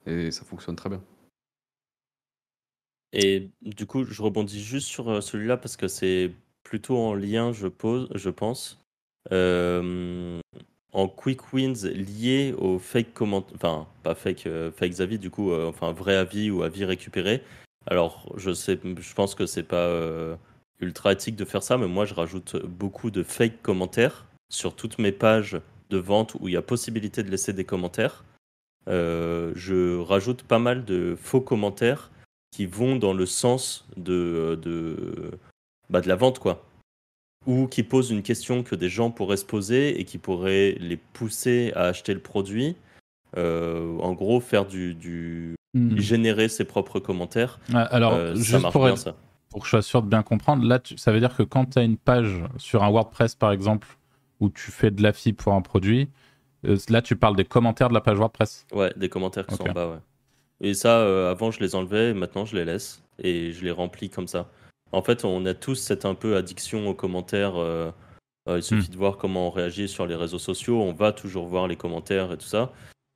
et 0.06 0.32
ça 0.32 0.46
fonctionne 0.46 0.76
très 0.76 0.90
bien. 0.90 1.02
Et 3.14 3.52
du 3.62 3.86
coup, 3.86 4.04
je 4.06 4.22
rebondis 4.22 4.62
juste 4.64 4.88
sur 4.88 5.10
euh, 5.10 5.22
celui-là 5.22 5.58
parce 5.58 5.76
que 5.76 5.88
c'est 5.88 6.32
plutôt 6.64 6.98
en 6.98 7.14
lien, 7.14 7.52
je, 7.52 7.68
pose, 7.68 8.10
je 8.16 8.30
pense. 8.30 8.80
Euh, 9.32 10.40
en 10.94 11.08
quick 11.08 11.54
wins 11.54 11.86
liés 11.86 12.54
au 12.58 12.80
fake 12.80 13.14
comment, 13.14 13.46
enfin 13.56 13.88
pas 14.04 14.16
fake, 14.16 14.48
euh, 14.48 14.72
fake 14.72 15.00
avis 15.00 15.20
du 15.20 15.30
coup, 15.30 15.54
enfin 15.54 15.92
vrai 15.92 16.16
avis 16.16 16.52
ou 16.52 16.64
avis 16.64 16.86
récupéré. 16.86 17.44
Alors 17.88 18.32
je 18.38 18.54
sais, 18.54 18.80
je 18.84 19.14
pense 19.14 19.36
que 19.36 19.46
c'est 19.46 19.64
pas 19.64 19.90
ultra 20.80 21.14
éthique 21.14 21.36
de 21.36 21.46
faire 21.46 21.64
ça, 21.64 21.78
mais 21.78 21.88
moi 21.88 22.06
je 22.06 22.14
rajoute 22.14 22.58
beaucoup 22.66 23.12
de 23.12 23.24
fake 23.24 23.62
commentaires 23.62 24.28
sur 24.50 24.76
toutes 24.76 25.00
mes 25.00 25.12
pages 25.12 25.60
de 25.90 25.98
vente 25.98 26.36
où 26.40 26.48
il 26.48 26.54
y 26.54 26.58
a 26.58 26.62
possibilité 26.62 27.24
de 27.24 27.32
laisser 27.32 27.54
des 27.54 27.66
commentaires. 27.66 28.24
je 28.88 30.00
rajoute 30.00 30.44
pas 30.44 30.60
mal 30.60 30.86
de 30.86 31.16
faux 31.20 31.42
commentaires 31.42 32.12
qui 32.52 32.66
vont 32.66 32.98
dans 32.98 33.14
le 33.14 33.26
sens 33.26 33.88
de, 33.98 34.60
de, 34.62 35.32
bah, 35.90 36.02
de 36.02 36.08
la 36.08 36.16
vente, 36.16 36.40
quoi. 36.40 36.64
Ou 37.48 37.68
qui 37.68 37.84
posent 37.84 38.12
une 38.12 38.22
question 38.22 38.62
que 38.64 38.76
des 38.76 38.90
gens 38.90 39.10
pourraient 39.12 39.38
se 39.38 39.46
poser 39.46 40.00
et 40.00 40.06
qui 40.06 40.18
pourraient 40.20 40.76
les 40.80 40.98
pousser 40.98 41.72
à 41.76 41.86
acheter 41.86 42.14
le 42.14 42.20
produit. 42.20 42.76
Euh, 43.38 43.98
en 44.00 44.14
gros, 44.14 44.40
faire 44.40 44.66
du, 44.66 44.94
du... 44.94 45.56
Hmm. 45.74 45.98
générer 45.98 46.50
ses 46.50 46.66
propres 46.66 47.00
commentaires. 47.00 47.60
Alors, 47.74 48.14
Euh, 48.14 48.36
juste 48.36 48.70
pour, 48.72 48.84
bien, 48.86 48.96
ça. 48.98 49.16
pour 49.50 49.62
que 49.62 49.66
je 49.66 49.70
sois 49.72 49.82
sûr 49.82 50.02
de 50.04 50.08
bien 50.10 50.22
comprendre, 50.22 50.66
là, 50.66 50.80
tu- 50.80 50.98
ça 50.98 51.12
veut 51.14 51.20
dire 51.22 51.36
que 51.36 51.44
quand 51.44 51.66
tu 51.66 51.80
as 51.80 51.84
une 51.84 51.96
page 51.98 52.44
sur 52.58 52.84
un 52.84 52.90
WordPress, 52.92 53.36
par 53.36 53.54
exemple, 53.54 53.88
où 54.42 54.50
tu 54.50 54.70
fais 54.70 54.92
de 54.92 55.02
l'affi 55.02 55.32
pour 55.34 55.54
un 55.54 55.62
produit, 55.62 56.10
euh, 56.66 56.76
là, 56.90 57.02
tu 57.02 57.16
parles 57.16 57.38
des 57.38 57.46
commentaires 57.46 57.88
de 57.88 57.94
la 57.94 58.02
page 58.02 58.18
WordPress. 58.18 58.68
Ouais, 58.74 58.92
des 58.98 59.08
commentaires 59.08 59.48
qui 59.48 59.56
sont 59.56 59.68
en 59.70 59.72
bas, 59.74 59.88
ouais. 59.88 60.00
Et 60.60 60.74
ça, 60.74 61.00
euh, 61.00 61.32
avant, 61.32 61.52
je 61.52 61.60
les 61.62 61.74
enlevais, 61.74 62.14
maintenant, 62.14 62.44
je 62.46 62.56
les 62.58 62.66
laisse 62.66 63.02
et 63.18 63.52
je 63.54 63.64
les 63.64 63.72
remplis 63.72 64.10
comme 64.10 64.28
ça. 64.28 64.48
En 64.92 65.02
fait, 65.02 65.24
on 65.26 65.46
a 65.46 65.54
tous 65.54 65.76
cette 65.76 66.06
un 66.06 66.16
peu 66.16 66.36
addiction 66.36 66.88
aux 66.88 66.94
commentaires. 66.94 67.56
euh, 67.56 67.92
euh, 68.50 68.58
il 68.58 68.64
suffit 68.64 68.90
Hmm. 68.90 68.94
de 68.94 68.98
voir 68.98 69.18
comment 69.18 69.48
on 69.48 69.52
réagit 69.52 69.88
sur 69.88 70.08
les 70.08 70.16
réseaux 70.16 70.40
sociaux. 70.40 70.82
On 70.82 70.94
va 70.94 71.12
toujours 71.12 71.46
voir 71.46 71.68
les 71.68 71.76
commentaires 71.76 72.32
et 72.32 72.38
tout 72.38 72.46
ça. 72.46 72.72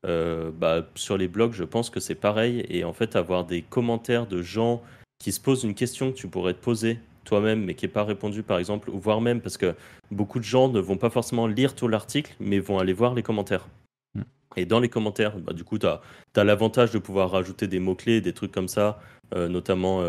Euh, 0.06 0.52
bah, 0.52 0.88
sur 0.96 1.18
les 1.18 1.28
blogs, 1.28 1.54
je 1.54 1.64
pense 1.64 1.90
que 1.90 2.00
c'est 2.00 2.16
pareil. 2.16 2.66
Et 2.70 2.84
en 2.84 2.94
fait, 2.94 3.16
avoir 3.16 3.46
des 3.46 3.62
commentaires 3.64 4.28
de 4.28 4.42
gens 4.42 4.84
qui 5.20 5.32
se 5.32 5.40
posent 5.40 5.64
une 5.64 5.74
question 5.74 6.12
que 6.12 6.18
tu 6.18 6.28
pourrais 6.28 6.54
te 6.54 6.62
poser 6.62 7.00
toi-même, 7.24 7.64
mais 7.64 7.74
qui 7.74 7.86
n'est 7.86 7.92
pas 7.92 8.04
répondue, 8.04 8.44
par 8.44 8.60
exemple, 8.60 8.92
ou 8.92 9.00
voire 9.00 9.20
même 9.20 9.42
parce 9.42 9.58
que 9.58 9.74
beaucoup 10.12 10.38
de 10.38 10.44
gens 10.44 10.70
ne 10.70 10.80
vont 10.80 10.98
pas 10.98 11.10
forcément 11.10 11.48
lire 11.48 11.74
tout 11.74 11.88
l'article, 11.88 12.36
mais 12.40 12.60
vont 12.60 12.78
aller 12.78 12.94
voir 12.94 13.16
les 13.16 13.24
commentaires. 13.24 13.68
Hmm. 14.14 14.22
Et 14.58 14.66
dans 14.68 14.80
les 14.80 14.90
commentaires, 14.90 15.40
bah, 15.40 15.54
du 15.54 15.64
coup, 15.64 15.80
tu 15.80 15.88
as, 15.88 16.44
l'avantage 16.44 16.92
de 16.92 17.00
pouvoir 17.00 17.32
rajouter 17.32 17.68
des 17.68 17.80
mots-clés, 17.80 18.22
des 18.22 18.34
trucs 18.34 18.52
comme 18.52 18.68
ça, 18.68 19.00
euh, 19.34 19.48
notamment 19.48 20.04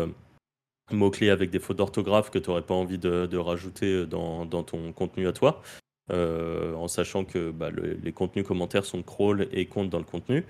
mots-clés 0.91 1.29
avec 1.29 1.49
des 1.49 1.59
fautes 1.59 1.77
d'orthographe 1.77 2.29
que 2.29 2.39
tu 2.39 2.49
n'aurais 2.49 2.61
pas 2.61 2.73
envie 2.73 2.97
de, 2.97 3.37
rajouter 3.37 4.05
dans, 4.05 4.45
ton 4.45 4.91
contenu 4.93 5.27
à 5.27 5.33
toi, 5.33 5.61
euh, 6.11 6.73
en 6.75 6.87
sachant 6.87 7.25
que 7.25 7.51
bah, 7.51 7.69
le- 7.69 7.99
les 8.01 8.11
contenus 8.11 8.45
commentaires 8.45 8.85
sont 8.85 9.03
crawl 9.03 9.47
et 9.51 9.65
comptent 9.65 9.89
dans 9.89 9.99
le 9.99 10.05
contenu. 10.05 10.45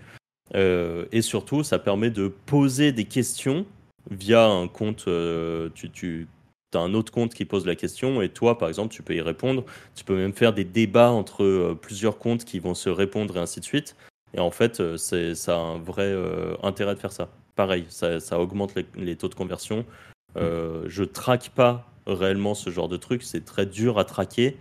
Euh, 0.56 1.06
et 1.12 1.22
surtout, 1.22 1.64
ça 1.64 1.80
permet 1.80 2.10
de 2.10 2.28
poser 2.28 2.92
des 2.92 3.06
questions 3.06 3.66
via 4.12 4.46
un 4.46 4.68
compte. 4.68 5.06
euh, 5.08 5.70
tu, 5.74 6.28
as 6.74 6.80
un 6.80 6.94
autre 6.94 7.12
compte 7.12 7.34
qui 7.34 7.46
pose 7.46 7.66
la 7.66 7.76
question 7.76 8.22
et 8.22 8.30
toi, 8.30 8.58
par 8.58 8.70
exemple, 8.70 8.94
tu 8.94 9.02
peux 9.02 9.16
y 9.16 9.22
répondre. 9.22 9.66
Tu 9.96 10.04
peux 10.04 10.16
même 10.16 10.34
faire 10.34 10.54
des 10.54 10.66
débats 10.66 11.10
entre 11.10 11.76
plusieurs 11.82 12.18
comptes 12.20 12.46
qui 12.46 12.60
vont 12.60 12.76
se 12.76 12.90
répondre 12.90 13.38
et 13.38 13.40
ainsi 13.40 13.60
de 13.60 13.66
suite. 13.66 13.96
Et 14.34 14.40
en 14.40 14.52
fait, 14.52 14.98
ça 14.98 15.56
a 15.56 15.60
un 15.60 15.80
vrai 15.80 16.16
intérêt 16.62 16.94
de 16.94 17.00
faire 17.00 17.14
ça. 17.14 17.30
Pareil, 17.56 17.86
ça, 17.90 18.40
augmente 18.40 18.76
les 18.96 19.16
taux 19.16 19.30
de 19.30 19.36
conversion. 19.36 19.86
Euh, 20.36 20.84
je 20.88 21.04
traque 21.04 21.50
pas 21.50 21.90
réellement 22.06 22.54
ce 22.54 22.70
genre 22.70 22.88
de 22.90 22.98
truc, 22.98 23.24
c'est 23.24 23.44
très 23.46 23.66
dur 23.66 23.98
à 23.98 24.06
traquer, 24.06 24.58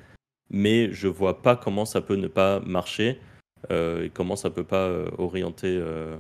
mais 0.51 0.93
je 0.93 1.09
vois 1.09 1.43
pas 1.43 1.57
comment 1.57 1.85
ça 1.85 2.01
peut 2.01 2.17
ne 2.17 2.29
pas 2.29 2.61
marcher 2.61 3.21
euh, 3.71 4.05
et 4.05 4.11
comment 4.11 4.37
ça 4.37 4.51
peut 4.51 4.65
pas 4.65 4.87
euh, 4.87 5.11
orienter, 5.19 5.77
euh, 5.79 6.17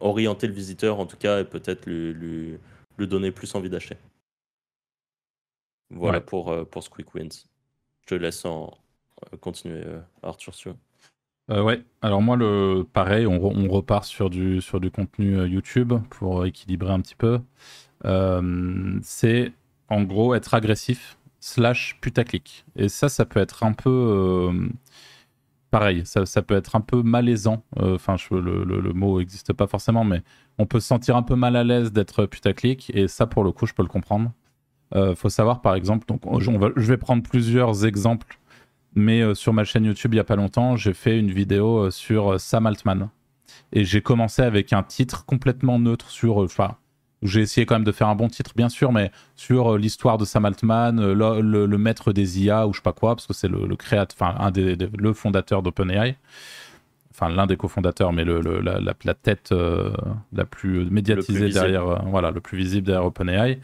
orienter 0.00 0.46
le 0.46 0.52
visiteur 0.52 0.98
en 1.00 1.06
tout 1.06 1.16
cas 1.16 1.40
et 1.40 1.44
peut-être 1.44 1.86
lui, 1.86 2.12
lui, 2.14 2.58
lui 2.98 3.08
donner 3.08 3.32
plus 3.32 3.54
envie 3.54 3.70
d'acheter. 3.70 3.96
Voilà 5.90 6.18
Ouais. 6.18 6.24
pour, 6.24 6.68
pour 6.68 6.82
ce 6.82 6.90
Quick 6.90 7.14
Wins. 7.14 7.44
Je 8.02 8.06
te 8.06 8.14
laisse 8.14 8.44
en 8.44 8.76
continuer, 9.40 9.82
Arthur. 10.22 10.54
si 10.54 10.62
tu 10.62 10.68
veux. 10.70 10.76
Euh, 11.50 11.62
ouais, 11.62 11.84
alors 12.02 12.22
moi, 12.22 12.36
le 12.36 12.84
pareil, 12.92 13.24
on, 13.26 13.38
re- 13.38 13.54
on 13.56 13.68
repart 13.68 14.04
sur 14.04 14.30
du, 14.30 14.60
sur 14.60 14.80
du 14.80 14.90
contenu 14.90 15.46
YouTube 15.46 15.92
pour 16.10 16.44
équilibrer 16.44 16.90
un 16.92 17.00
petit 17.00 17.14
peu. 17.14 17.40
Euh, 18.04 18.98
c'est 19.02 19.52
en 19.88 20.02
gros 20.02 20.34
être 20.34 20.54
agressif 20.54 21.18
slash 21.40 21.98
putaclic. 22.00 22.64
Et 22.76 22.88
ça, 22.88 23.08
ça 23.08 23.24
peut 23.24 23.40
être 23.40 23.62
un 23.64 23.72
peu 23.72 23.90
euh, 23.90 24.68
pareil, 25.70 26.02
ça, 26.04 26.26
ça 26.26 26.42
peut 26.42 26.54
être 26.56 26.76
un 26.76 26.80
peu 26.80 27.02
malaisant. 27.02 27.62
Euh, 27.78 27.94
Enfin, 27.96 28.16
le, 28.30 28.64
le- 28.64 28.92
mot 28.92 29.18
n'existe 29.18 29.52
pas 29.52 29.66
forcément, 29.66 30.04
mais 30.04 30.22
on 30.58 30.66
peut 30.66 30.80
se 30.80 30.88
sentir 30.88 31.16
un 31.16 31.22
peu 31.22 31.34
mal 31.36 31.56
à 31.56 31.64
l'aise 31.64 31.92
d'être 31.92 32.26
putaclic. 32.26 32.90
Et 32.94 33.08
ça, 33.08 33.26
pour 33.26 33.44
le 33.44 33.52
coup, 33.52 33.66
je 33.66 33.74
peux 33.74 33.82
le 33.82 33.88
comprendre. 33.88 34.32
Faut 35.16 35.28
savoir, 35.28 35.62
par 35.62 35.74
exemple, 35.74 36.06
donc 36.06 36.22
je 36.40 36.86
vais 36.86 36.96
prendre 36.96 37.22
plusieurs 37.22 37.84
exemples 37.84 38.38
mais 38.98 39.34
sur 39.34 39.52
ma 39.52 39.64
chaîne 39.64 39.84
YouTube 39.84 40.14
il 40.14 40.16
y 40.16 40.20
a 40.20 40.24
pas 40.24 40.36
longtemps, 40.36 40.74
j'ai 40.76 40.94
fait 40.94 41.18
une 41.18 41.30
vidéo 41.30 41.90
sur 41.90 42.40
Sam 42.40 42.66
Altman. 42.66 43.10
Et 43.72 43.84
j'ai 43.84 44.00
commencé 44.00 44.40
avec 44.42 44.72
un 44.72 44.82
titre 44.82 45.26
complètement 45.26 45.78
neutre 45.78 46.08
sur. 46.10 46.38
Enfin, 46.38 46.76
j'ai 47.22 47.40
essayé 47.40 47.66
quand 47.66 47.74
même 47.76 47.84
de 47.84 47.92
faire 47.92 48.08
un 48.08 48.14
bon 48.14 48.28
titre, 48.28 48.52
bien 48.56 48.68
sûr, 48.68 48.92
mais 48.92 49.10
sur 49.36 49.74
euh, 49.74 49.78
l'histoire 49.78 50.18
de 50.18 50.24
Sam 50.24 50.44
Altman, 50.44 50.98
euh, 51.00 51.14
le, 51.14 51.40
le- 51.40 51.66
le 51.66 51.78
maître 51.78 52.12
des 52.12 52.42
IA 52.44 52.66
ou 52.66 52.72
je 52.72 52.78
sais 52.78 52.82
pas 52.82 52.92
quoi, 52.92 53.14
parce 53.16 53.26
que 53.26 53.34
c'est 53.34 53.48
le, 53.48 53.66
le 53.66 53.76
créateur, 53.76 54.16
enfin, 54.20 54.36
un 54.38 54.50
des, 54.50 54.76
des- 54.76 54.90
le 54.98 55.12
fondateur 55.12 55.62
d'OpenAI. 55.62 56.16
Enfin, 57.12 57.30
l'un 57.30 57.46
des 57.46 57.56
cofondateurs, 57.56 58.12
mais 58.12 58.24
le, 58.24 58.40
la, 58.60 58.78
la- 58.78 58.94
la 59.04 59.14
tête 59.14 59.50
euh, 59.52 59.90
la 60.34 60.44
plus 60.44 60.84
médiatisée 60.90 61.46
visible. 61.46 61.54
derrière, 61.54 61.88
euh, 61.88 61.96
voilà, 62.06 62.30
le 62.30 62.40
plus 62.40 62.58
visible 62.58 62.86
derrière 62.86 63.06
OpenAI. 63.06 63.58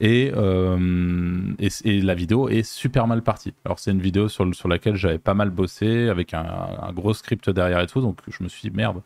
Et, 0.00 0.30
euh, 0.36 1.40
et, 1.58 1.68
et 1.84 2.00
la 2.02 2.14
vidéo 2.14 2.48
est 2.48 2.62
super 2.62 3.06
mal 3.08 3.22
partie. 3.22 3.54
Alors 3.64 3.78
c'est 3.80 3.90
une 3.90 4.00
vidéo 4.00 4.28
sur 4.28 4.44
laquelle 4.68 4.94
j'avais 4.94 5.18
pas 5.18 5.34
mal 5.34 5.50
bossé, 5.50 6.08
avec 6.08 6.34
un, 6.34 6.46
un 6.82 6.92
gros 6.92 7.14
script 7.14 7.50
derrière 7.50 7.80
et 7.80 7.86
tout, 7.88 8.00
donc 8.00 8.18
je 8.28 8.44
me 8.44 8.48
suis 8.48 8.68
dit 8.70 8.76
merde. 8.76 9.00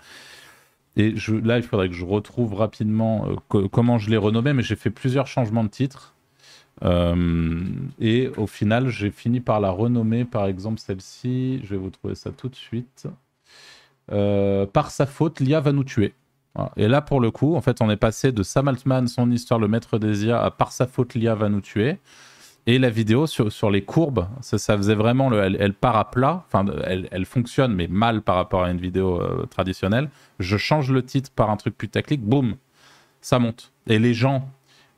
Et 0.96 1.14
là, 1.42 1.56
il 1.58 1.62
faudrait 1.62 1.88
que 1.88 1.94
je 1.94 2.04
retrouve 2.04 2.54
rapidement 2.54 3.26
euh, 3.28 3.36
co- 3.48 3.68
comment 3.68 3.98
je 3.98 4.10
l'ai 4.10 4.16
renommé, 4.18 4.52
mais 4.52 4.62
j'ai 4.62 4.76
fait 4.76 4.90
plusieurs 4.90 5.26
changements 5.26 5.64
de 5.64 5.68
titre. 5.70 6.14
Euh, 6.84 7.62
et 8.00 8.30
au 8.36 8.46
final, 8.46 8.88
j'ai 8.88 9.10
fini 9.10 9.40
par 9.40 9.60
la 9.60 9.70
renommer, 9.70 10.24
par 10.24 10.46
exemple 10.46 10.80
celle-ci, 10.80 11.60
je 11.64 11.70
vais 11.70 11.76
vous 11.76 11.90
trouver 11.90 12.14
ça 12.14 12.30
tout 12.32 12.48
de 12.48 12.56
suite. 12.56 13.06
Euh, 14.10 14.66
par 14.66 14.90
sa 14.90 15.06
faute, 15.06 15.40
l'IA 15.40 15.60
va 15.60 15.72
nous 15.72 15.84
tuer. 15.84 16.14
Et 16.76 16.86
là, 16.86 17.00
pour 17.00 17.20
le 17.20 17.30
coup, 17.30 17.54
en 17.54 17.62
fait, 17.62 17.80
on 17.80 17.88
est 17.88 17.96
passé 17.96 18.30
de 18.30 18.42
Sam 18.42 18.68
Altman, 18.68 19.06
son 19.08 19.30
histoire, 19.30 19.58
le 19.58 19.68
maître 19.68 19.98
des 19.98 20.26
IA, 20.26 20.42
à 20.44 20.50
par 20.50 20.72
sa 20.72 20.86
faute, 20.86 21.14
l'IA 21.14 21.34
va 21.34 21.48
nous 21.48 21.62
tuer. 21.62 21.98
Et 22.66 22.78
la 22.78 22.90
vidéo 22.90 23.26
sur, 23.26 23.50
sur 23.50 23.70
les 23.70 23.82
courbes, 23.82 24.28
ça, 24.40 24.56
ça 24.56 24.76
faisait 24.76 24.94
vraiment, 24.94 25.28
le, 25.28 25.42
elle, 25.60 25.74
part 25.74 25.96
à 25.96 26.10
plat, 26.10 26.44
enfin, 26.46 26.64
elle, 26.84 27.08
elle 27.10 27.24
fonctionne, 27.24 27.74
mais 27.74 27.88
mal 27.88 28.22
par 28.22 28.36
rapport 28.36 28.62
à 28.62 28.70
une 28.70 28.78
vidéo 28.80 29.20
euh, 29.20 29.46
traditionnelle. 29.46 30.08
Je 30.38 30.56
change 30.56 30.92
le 30.92 31.04
titre 31.04 31.30
par 31.34 31.50
un 31.50 31.56
truc 31.56 31.76
putaclic, 31.76 32.22
boum, 32.22 32.54
ça 33.20 33.40
monte. 33.40 33.72
Et 33.88 33.98
les 33.98 34.14
gens, 34.14 34.48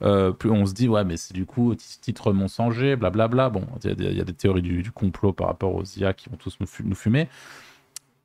euh, 0.02 0.30
plus 0.32 0.50
on 0.50 0.66
se 0.66 0.74
dit, 0.74 0.88
ouais, 0.88 1.04
mais 1.04 1.16
c'est 1.16 1.32
du 1.32 1.46
coup, 1.46 1.74
titre 1.74 2.34
mensonger, 2.34 2.96
blablabla. 2.96 3.48
Bon, 3.48 3.66
il 3.82 3.88
y, 4.14 4.20
a 4.20 4.24
des- 4.24 4.32
théories 4.34 4.60
du, 4.60 4.82
du 4.82 4.90
complot 4.90 5.32
par 5.32 5.46
rapport 5.46 5.74
aux 5.74 5.84
IA 5.84 6.12
qui 6.12 6.28
vont 6.28 6.36
tous 6.36 6.58
nous, 6.60 6.66
fu- 6.66 6.84
nous 6.84 6.94
fumer. 6.94 7.28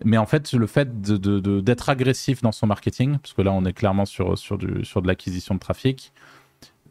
Mais 0.03 0.17
en 0.17 0.25
fait, 0.25 0.51
le 0.51 0.67
fait 0.67 1.01
de- 1.01 1.15
de- 1.15 1.39
de- 1.39 1.61
d'être 1.61 1.89
agressif 1.89 2.41
dans 2.41 2.51
son 2.51 2.67
marketing, 2.67 3.17
parce 3.19 3.33
que 3.33 3.41
là, 3.41 3.53
on 3.53 3.63
est 3.63 3.73
clairement 3.73 4.05
sur, 4.05 4.37
sur, 4.37 4.57
du, 4.57 4.83
sur 4.83 5.01
de 5.01 5.07
l'acquisition 5.07 5.55
de 5.55 5.59
trafic, 5.59 6.11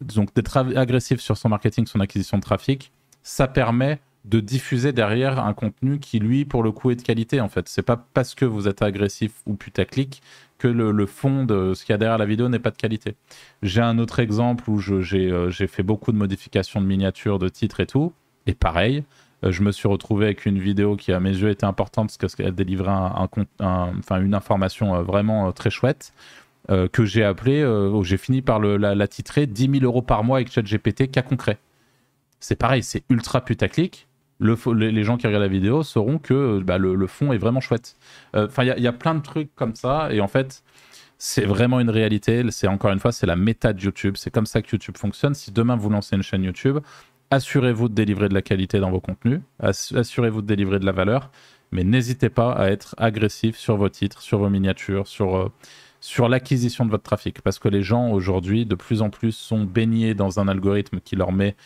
donc 0.01 0.35
d'être 0.35 0.57
ag- 0.57 0.77
agressif 0.77 1.21
sur 1.21 1.37
son 1.37 1.49
marketing, 1.49 1.87
son 1.87 2.01
acquisition 2.01 2.39
de 2.39 2.43
trafic, 2.43 2.93
ça 3.23 3.49
permet 3.49 4.01
de 4.25 4.41
diffuser 4.41 4.93
derrière 4.93 5.39
un 5.45 5.55
contenu 5.55 5.99
qui, 5.99 6.19
lui, 6.19 6.45
pour 6.45 6.63
le 6.63 6.71
coup, 6.71 6.91
est 6.91 6.97
de 6.97 7.03
qualité, 7.03 7.41
en 7.41 7.49
fait. 7.49 7.69
C'est 7.69 7.83
pas 7.83 7.97
parce 7.97 8.35
que 8.35 8.45
vous 8.45 8.69
êtes 8.69 8.83
agressif 8.83 9.33
ou 9.47 9.55
putaclic 9.55 10.23
que 10.59 10.69
le, 10.69 11.07
fond 11.07 11.45
de 11.45 11.73
ce 11.75 11.85
qu'il 11.85 11.93
y 11.93 11.95
a 11.95 11.99
derrière 11.99 12.19
la 12.19 12.27
vidéo 12.27 12.49
n'est 12.49 12.59
pas 12.59 12.71
de 12.71 12.77
qualité. 12.77 13.15
J'ai 13.63 13.81
un 13.81 13.99
autre 13.99 14.19
exemple 14.19 14.69
où 14.69 14.81
euh, 14.81 15.51
j'ai 15.51 15.67
fait 15.67 15.83
beaucoup 15.83 16.13
de 16.13 16.19
modifications 16.19 16.81
de 16.81 16.87
miniatures, 16.87 17.39
de 17.39 17.49
titres 17.49 17.81
et 17.81 17.87
tout, 17.87 18.13
et 18.47 18.55
pareil, 18.55 19.05
euh, 19.45 19.53
je 19.53 19.63
me 19.63 19.71
suis 19.71 19.89
retrouvé 19.89 20.27
avec 20.27 20.47
une 20.47 20.59
vidéo 20.59 20.97
qui, 20.97 21.13
à 21.13 21.21
mes 21.21 21.31
yeux, 21.31 21.51
était 21.51 21.65
importante 21.65 22.15
parce 22.21 22.35
qu'elle 22.35 22.55
délivrait 22.55 22.91
une 23.61 24.35
information 24.35 24.97
euh, 24.97 25.03
vraiment 25.03 25.53
très 25.53 25.71
chouette. 25.71 26.13
Euh, 26.71 26.89
que 26.89 27.05
j'ai 27.05 27.25
appelé, 27.25 27.61
euh, 27.61 27.89
où 27.89 28.05
j'ai 28.05 28.17
fini 28.17 28.43
par 28.43 28.61
la, 28.61 29.09
titrer 29.09 29.47
10 29.47 29.71
000 29.81 29.85
euros 29.85 30.03
par 30.03 30.25
mois 30.25 30.39
avec 30.39 30.51
ChatGPT, 30.53 31.11
cas 31.11 31.23
concret. 31.23 31.59
C'est 32.41 32.57
pareil, 32.57 32.83
c'est 32.83 33.03
ultra 33.11 33.45
putaclic. 33.45 34.07
Les, 34.41 35.03
gens 35.03 35.17
qui 35.17 35.27
regardent 35.27 35.43
la 35.43 35.49
vidéo 35.49 35.83
sauront 35.83 36.19
que 36.19 36.35
euh, 36.35 36.61
bah, 36.63 36.79
le, 36.79 37.07
fond 37.07 37.33
est 37.33 37.39
vraiment 37.39 37.61
chouette. 37.61 37.97
Euh, 38.37 38.47
Enfin, 38.47 38.65
il 38.65 38.79
y, 38.79 38.83
y 38.83 38.87
a 38.87 38.93
plein 38.93 39.15
de 39.15 39.23
trucs 39.23 39.55
comme 39.57 39.75
ça, 39.75 40.13
et 40.13 40.21
en 40.21 40.29
fait, 40.29 40.63
c'est 41.19 41.45
vraiment 41.45 41.81
une 41.81 41.91
réalité. 41.91 42.45
C'est 42.51 42.69
encore 42.69 42.93
une 42.93 43.01
fois, 43.01 43.11
c'est 43.13 43.27
la 43.27 43.35
méta 43.37 43.73
de 43.73 43.81
YouTube. 43.81 44.15
C'est 44.17 44.31
comme 44.31 44.47
ça 44.47 44.63
que 44.63 44.69
YouTube 44.71 44.97
fonctionne. 44.97 45.35
Si 45.35 45.51
demain 45.51 45.75
vous 45.77 45.91
lancez 45.91 46.15
une 46.15 46.23
chaîne 46.23 46.45
YouTube, 46.45 46.79
assurez-vous 47.31 47.89
de 47.89 47.95
délivrer 47.95 48.29
de 48.29 48.35
la 48.35 48.43
qualité 48.43 48.79
dans 48.79 48.91
vos 48.91 49.01
contenus, 49.01 49.41
ass- 49.61 49.95
assurez-vous 49.97 50.43
de 50.43 50.47
délivrer 50.47 50.79
de 50.79 50.87
la 50.87 50.93
valeur, 50.93 51.31
mais 51.73 51.85
n'hésitez 51.85 52.31
pas 52.31 52.53
à 52.53 52.69
être 52.71 52.95
agressif 52.99 53.57
sur 53.57 53.77
vos 53.77 53.89
titres, 53.89 54.23
sur 54.23 54.39
vos 54.39 54.49
miniatures, 54.49 55.07
sur, 55.07 55.51
sur 56.01 56.29
l'acquisition 56.29 56.85
de 56.85 56.91
votre 56.91 57.03
trafic, 57.03 57.43
parce 57.43 57.59
que 57.59 57.69
les 57.69 57.83
gens 57.83 58.11
aujourd'hui, 58.11 58.67
de 58.67 58.75
plus 58.75 59.03
en 59.03 59.11
plus, 59.11 59.33
sont 59.33 59.65
baignés 59.65 60.15
dans 60.15 60.41
un 60.41 60.49
algorithme 60.49 61.01
qui 61.01 61.17
leur 61.17 61.33
met 61.33 61.57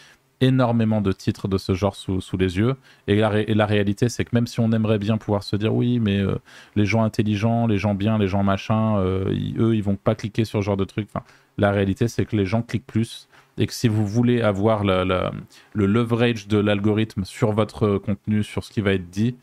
énormément 0.40 1.01
de 1.01 1.12
titres 1.12 1.47
de 1.49 1.57
ce 1.57 1.73
genre 1.75 1.95
sous, 1.95 2.21
sous 2.21 2.37
les 2.37 2.59
yeux. 2.59 2.75
Et 3.07 3.16
la, 3.16 3.45
la 3.45 3.66
réalité, 3.66 4.09
c'est 4.09 4.25
que 4.25 4.31
même 4.33 4.47
si 4.47 4.59
on 4.61 4.73
aimerait 4.73 4.99
bien 4.99 5.16
pouvoir 5.16 5.45
se 5.45 5.55
dire 5.57 5.73
oui, 5.75 6.01
mais 6.01 6.18
euh, 6.18 6.35
les 6.75 6.85
gens 6.85 7.05
intelligents, 7.05 7.66
les 7.66 7.79
gens 7.79 7.95
bien, 7.95 8.18
les 8.18 8.27
gens 8.27 8.42
machin, 8.42 8.99
euh, 8.99 9.33
eux, 9.59 9.77
ils 9.77 9.83
vont 9.83 9.97
pas 9.97 10.14
cliquer 10.14 10.45
sur 10.45 10.59
ce 10.59 10.64
genre 10.64 10.77
de 10.77 10.85
truc. 10.85 11.09
La 11.59 11.71
réalité, 11.71 12.09
c'est 12.09 12.25
que 12.25 12.37
les 12.37 12.47
gens 12.47 12.62
cliquent 12.62 12.87
plus. 12.87 13.29
Et 13.59 13.66
que 13.66 13.75
si 13.75 13.87
vous 13.87 14.07
voulez 14.07 14.40
avoir 14.40 14.83
le 14.83 15.31
leverage 15.75 16.49
de 16.49 16.59
l'algorithme 16.59 17.25
sur 17.25 17.53
votre 17.53 17.99
contenu, 17.99 18.42
sur 18.42 18.64
ce 18.64 18.73
qui 18.73 18.81
va 18.81 18.95
être 18.95 19.11
dit, 19.11 19.37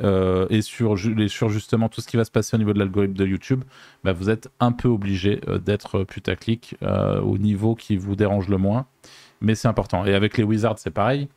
euh, 0.00 0.46
et 0.50 0.62
sur, 0.62 0.98
sur, 0.98 1.48
justement 1.48 1.88
tout 1.88 2.00
ce 2.00 2.08
qui 2.08 2.16
va 2.16 2.24
se 2.24 2.30
passer 2.30 2.56
au 2.56 2.58
niveau 2.58 2.72
de 2.72 2.78
l'algorithme 2.78 3.14
de 3.14 3.26
YouTube, 3.26 3.62
bah, 4.04 4.12
vous 4.12 4.30
êtes 4.30 4.50
un 4.58 4.72
peu 4.72 4.88
obligé 4.88 5.40
euh, 5.48 5.58
d'être 5.58 6.04
putaclic 6.04 6.76
euh, 6.82 7.20
au 7.20 7.38
niveau 7.38 7.74
qui 7.74 7.96
vous 7.96 8.16
dérange 8.16 8.48
le 8.48 8.58
moins. 8.58 8.86
Mais 9.40 9.54
c'est 9.54 9.68
important. 9.68 10.04
Et 10.04 10.14
avec 10.14 10.38
les 10.38 10.44
Wizards, 10.44 10.78
c'est 10.78 10.90
pareil. 10.90 11.28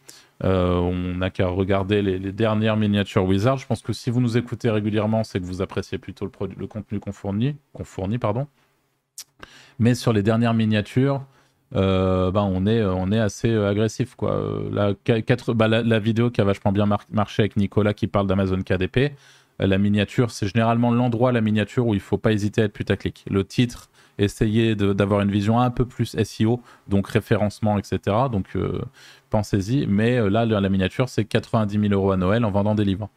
On 0.41 1.15
n'a 1.15 1.30
qu'à 1.30 1.48
regarder 1.48 2.02
les, 2.02 2.20
dernières 2.32 2.78
miniatures 2.78 3.26
Wizards. 3.26 3.58
Je 3.58 3.65
pense 3.65 3.82
que 3.82 3.94
si 3.94 4.12
vous 4.12 4.22
nous 4.22 4.38
écoutez 4.38 4.70
régulièrement, 4.70 5.24
c'est 5.24 5.39
que 5.39 5.46
vous 5.46 5.62
appréciez 5.62 5.98
plutôt 5.98 6.26
le, 6.26 6.68
contenu 6.68 7.00
qu'on 7.00 7.13
fournit, 7.13 7.56
qu'on 7.74 7.86
fournit. 7.86 8.20
Pardon. 8.20 8.46
Mais 9.80 9.96
sur 9.96 10.13
les 10.13 10.22
dernières 10.22 10.54
miniatures, 10.54 11.26
euh, 11.73 12.32
bah, 12.32 12.43
on, 12.43 12.65
est, 12.65 12.84
on 12.84 13.12
est 13.12 13.19
assez 13.19 13.49
euh, 13.49 13.69
agressif. 13.69 14.15
Quoi. 14.15 14.34
Euh, 14.34 14.69
la, 14.71 15.21
4, 15.21 15.54
bah, 15.54 15.67
la, 15.67 15.82
la, 15.82 15.99
vidéo 15.99 16.30
qui 16.30 16.41
a 16.41 16.43
vachement 16.43 16.71
bien 16.71 16.86
mar 16.86 17.01
marché 17.12 17.43
avec 17.43 17.58
Nicolas 17.58 17.93
qui 17.93 18.08
parle 18.08 18.28
d'Amazon 18.28 18.62
KDP, 18.62 19.13
la 19.60 19.78
miniature, 19.78 20.32
c'est 20.32 20.47
généralement 20.47 20.91
l'endroit, 20.91 21.32
la 21.32 21.41
miniature, 21.41 21.88
où 21.88 21.93
il 21.93 22.01
faut 22.01 22.17
pas 22.17 22.34
hésiter 22.34 22.62
à 22.62 22.65
être 22.65 22.73
putaclic. 22.73 23.23
Le 23.30 23.45
titre, 23.45 23.89
essayer 24.17 24.75
d'avoir 24.75 25.21
une 25.21 25.32
vision 25.32 25.60
un 25.60 25.71
peu 25.71 25.86
plus 25.86 26.15
SEO, 26.23 26.62
donc 26.89 27.08
référencement, 27.08 27.78
etc. 27.78 28.17
Donc 28.30 28.47
pensez-y. 29.30 29.88
Mais 29.88 30.30
là, 30.30 30.45
la 30.45 30.69
miniature, 30.69 31.08
c'est 31.08 31.23
90 31.23 31.80
000 31.80 31.93
euros 31.93 32.12
à 32.12 32.17
Noël 32.17 32.43
en 32.43 32.51
vendant 32.51 32.75
des 32.75 32.84
livres 32.84 33.10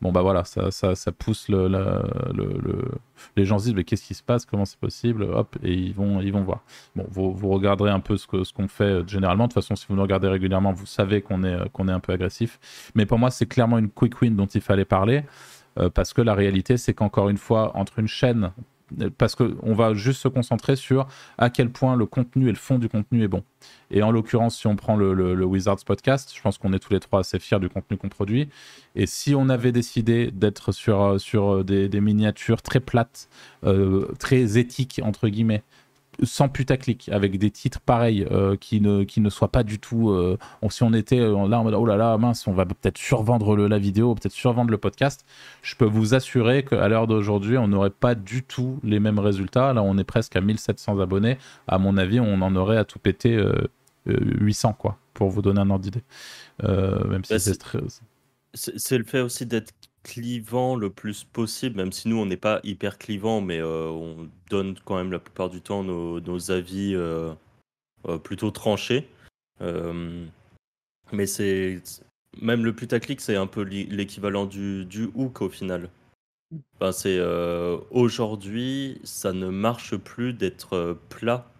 bon 0.00 0.12
bah 0.12 0.22
voilà, 0.22 0.44
ça, 0.44 0.70
ça, 0.70 0.94
ça 0.94 1.12
pousse 1.12 1.48
le, 1.48 1.68
le, 1.68 2.02
le, 2.34 2.90
les 3.36 3.44
gens 3.44 3.58
se 3.58 3.64
disent 3.64 3.74
mais 3.74 3.84
qu'est-ce 3.84 4.06
qui 4.06 4.14
se 4.14 4.22
passe, 4.22 4.44
comment 4.44 4.64
c'est 4.64 4.78
possible, 4.78 5.24
hop, 5.24 5.56
et 5.62 5.72
ils 5.72 5.94
vont, 5.94 6.20
ils 6.20 6.32
vont 6.32 6.42
voir. 6.42 6.60
Bon, 6.94 7.06
vous, 7.10 7.32
vous 7.32 7.48
regarderez 7.48 7.90
un 7.90 8.00
peu 8.00 8.16
ce 8.16 8.26
qu'on 8.26 8.44
ce 8.44 8.52
fait 8.68 8.84
euh, 8.84 9.06
généralement. 9.06 9.44
De 9.44 9.52
toute 9.52 9.62
façon, 9.62 9.76
si 9.76 9.86
vous 9.88 9.96
nous 9.96 10.02
regardez 10.02 10.28
régulièrement, 10.28 10.72
vous 10.72 10.86
savez 10.86 11.22
qu'on 11.22 11.42
est, 11.44 11.54
euh, 11.54 11.64
est 11.88 11.90
un 11.90 12.00
peu 12.00 12.12
agressif. 12.12 12.58
Mais 12.94 13.06
pour 13.06 13.18
moi, 13.18 13.30
c'est 13.30 13.46
clairement 13.46 13.78
une 13.78 13.90
quick 13.90 14.20
win 14.20 14.36
dont 14.36 14.46
il 14.46 14.60
fallait 14.60 14.84
parler. 14.84 15.24
Euh, 15.78 15.90
parce 15.90 16.12
que 16.12 16.22
la 16.22 16.34
réalité, 16.34 16.76
c'est 16.76 16.94
qu'encore 16.94 17.28
une 17.28 17.36
fois, 17.36 17.76
entre 17.76 17.98
une 17.98 18.08
chaîne 18.08 18.52
parce 19.16 19.34
qu'on 19.34 19.74
va 19.74 19.94
juste 19.94 20.20
se 20.20 20.28
concentrer 20.28 20.76
sur 20.76 21.06
à 21.36 21.50
quel 21.50 21.70
point 21.70 21.96
le 21.96 22.06
contenu 22.06 22.48
et 22.48 22.52
le 22.52 22.56
fond 22.56 22.78
du 22.78 22.88
contenu 22.88 23.22
est 23.22 23.28
bon. 23.28 23.42
Et 23.90 24.02
en 24.02 24.10
l'occurrence, 24.10 24.56
si 24.56 24.66
on 24.66 24.76
prend 24.76 24.96
le, 24.96 25.44
Wizards 25.44 25.84
Podcast, 25.86 26.32
je 26.34 26.40
pense 26.40 26.58
qu'on 26.58 26.72
est 26.72 26.78
tous 26.78 26.92
les 26.92 27.00
trois 27.00 27.20
assez 27.20 27.38
fiers 27.38 27.58
du 27.58 27.68
contenu 27.68 27.96
qu'on 27.96 28.08
produit. 28.08 28.48
Et 28.94 29.06
si 29.06 29.34
on 29.34 29.48
avait 29.48 29.72
décidé 29.72 30.30
d'être 30.30 30.72
sur, 30.72 31.20
sur 31.20 31.64
des, 31.64 31.88
des, 31.88 32.00
miniatures 32.00 32.62
très 32.62 32.80
plates, 32.80 33.28
euh, 33.64 34.12
très 34.18 34.58
éthiques, 34.58 35.00
entre 35.02 35.28
guillemets, 35.28 35.62
sans 36.22 36.48
putaclic, 36.48 37.08
avec 37.10 37.38
des 37.38 37.50
titres 37.50 37.80
pareils 37.80 38.26
euh, 38.30 38.56
qui, 38.56 38.80
ne, 38.80 39.04
qui 39.04 39.20
ne 39.20 39.30
soient 39.30 39.52
pas 39.52 39.62
du 39.62 39.78
tout. 39.78 40.10
Euh, 40.10 40.36
on, 40.62 40.70
si 40.70 40.82
on 40.82 40.92
était 40.92 41.18
là 41.18 41.60
en 41.60 41.64
mode 41.64 41.74
oh 41.74 41.86
là 41.86 41.96
là, 41.96 42.16
mince, 42.18 42.46
on 42.46 42.52
va 42.52 42.64
peut-être 42.64 42.98
survendre 42.98 43.56
le, 43.56 43.68
la 43.68 43.78
vidéo, 43.78 44.14
peut-être 44.14 44.32
survendre 44.32 44.70
le 44.70 44.78
podcast, 44.78 45.24
je 45.62 45.74
peux 45.76 45.84
vous 45.84 46.14
assurer 46.14 46.64
qu'à 46.64 46.88
l'heure 46.88 47.06
d'aujourd'hui, 47.06 47.58
on 47.58 47.68
n'aurait 47.68 47.90
pas 47.90 48.14
du 48.14 48.42
tout 48.42 48.80
les 48.82 49.00
mêmes 49.00 49.18
résultats. 49.18 49.72
Là, 49.72 49.82
on 49.82 49.98
est 49.98 50.04
presque 50.04 50.36
à 50.36 50.40
1700 50.40 50.98
abonnés. 51.00 51.38
À 51.66 51.78
mon 51.78 51.96
avis, 51.96 52.20
on 52.20 52.40
en 52.42 52.56
aurait 52.56 52.78
à 52.78 52.84
tout 52.84 52.98
péter 52.98 53.36
euh, 53.36 53.68
800, 54.06 54.74
quoi, 54.74 54.98
pour 55.14 55.30
vous 55.30 55.42
donner 55.42 55.60
un 55.60 55.70
ordre 55.70 55.84
d'idée. 55.84 56.02
Euh, 56.64 57.06
même 57.08 57.24
si 57.24 57.32
bah, 57.32 57.38
c'est 57.38 57.56
très. 57.56 57.78
C'est 58.54 58.98
le 58.98 59.04
fait 59.04 59.20
aussi 59.20 59.46
d'être 59.46 59.72
clivant 60.08 60.74
le 60.74 60.88
plus 60.88 61.24
possible, 61.24 61.76
même 61.76 61.92
si 61.92 62.08
nous 62.08 62.16
on 62.16 62.24
n'est 62.24 62.38
pas 62.38 62.60
hyper 62.64 62.96
clivant, 62.96 63.42
mais 63.42 63.58
euh, 63.58 63.88
on 63.90 64.30
donne 64.48 64.78
quand 64.86 64.96
même 64.96 65.12
la 65.12 65.18
plupart 65.18 65.50
du 65.50 65.60
temps 65.60 65.84
nos, 65.84 66.50
avis 66.50 66.94
euh, 66.94 67.34
euh, 68.08 68.16
plutôt 68.16 68.50
tranchés. 68.50 69.06
Mais 71.12 71.26
c'est 71.26 71.82
même 72.40 72.64
le 72.64 72.74
putaclic, 72.74 73.20
c'est 73.20 73.36
un 73.36 73.46
peu 73.46 73.62
l'équivalent 73.62 74.46
du, 74.46 74.84
du 74.86 75.10
hook 75.14 75.42
au 75.42 75.50
final. 75.50 75.90
Enfin, 76.74 76.92
c'est 76.92 77.20
aujourd'hui, 77.90 79.00
ça 79.04 79.32
ne 79.32 79.48
marche 79.48 79.96
plus 79.96 80.32
d'être 80.32 80.98
plat. 81.10 81.50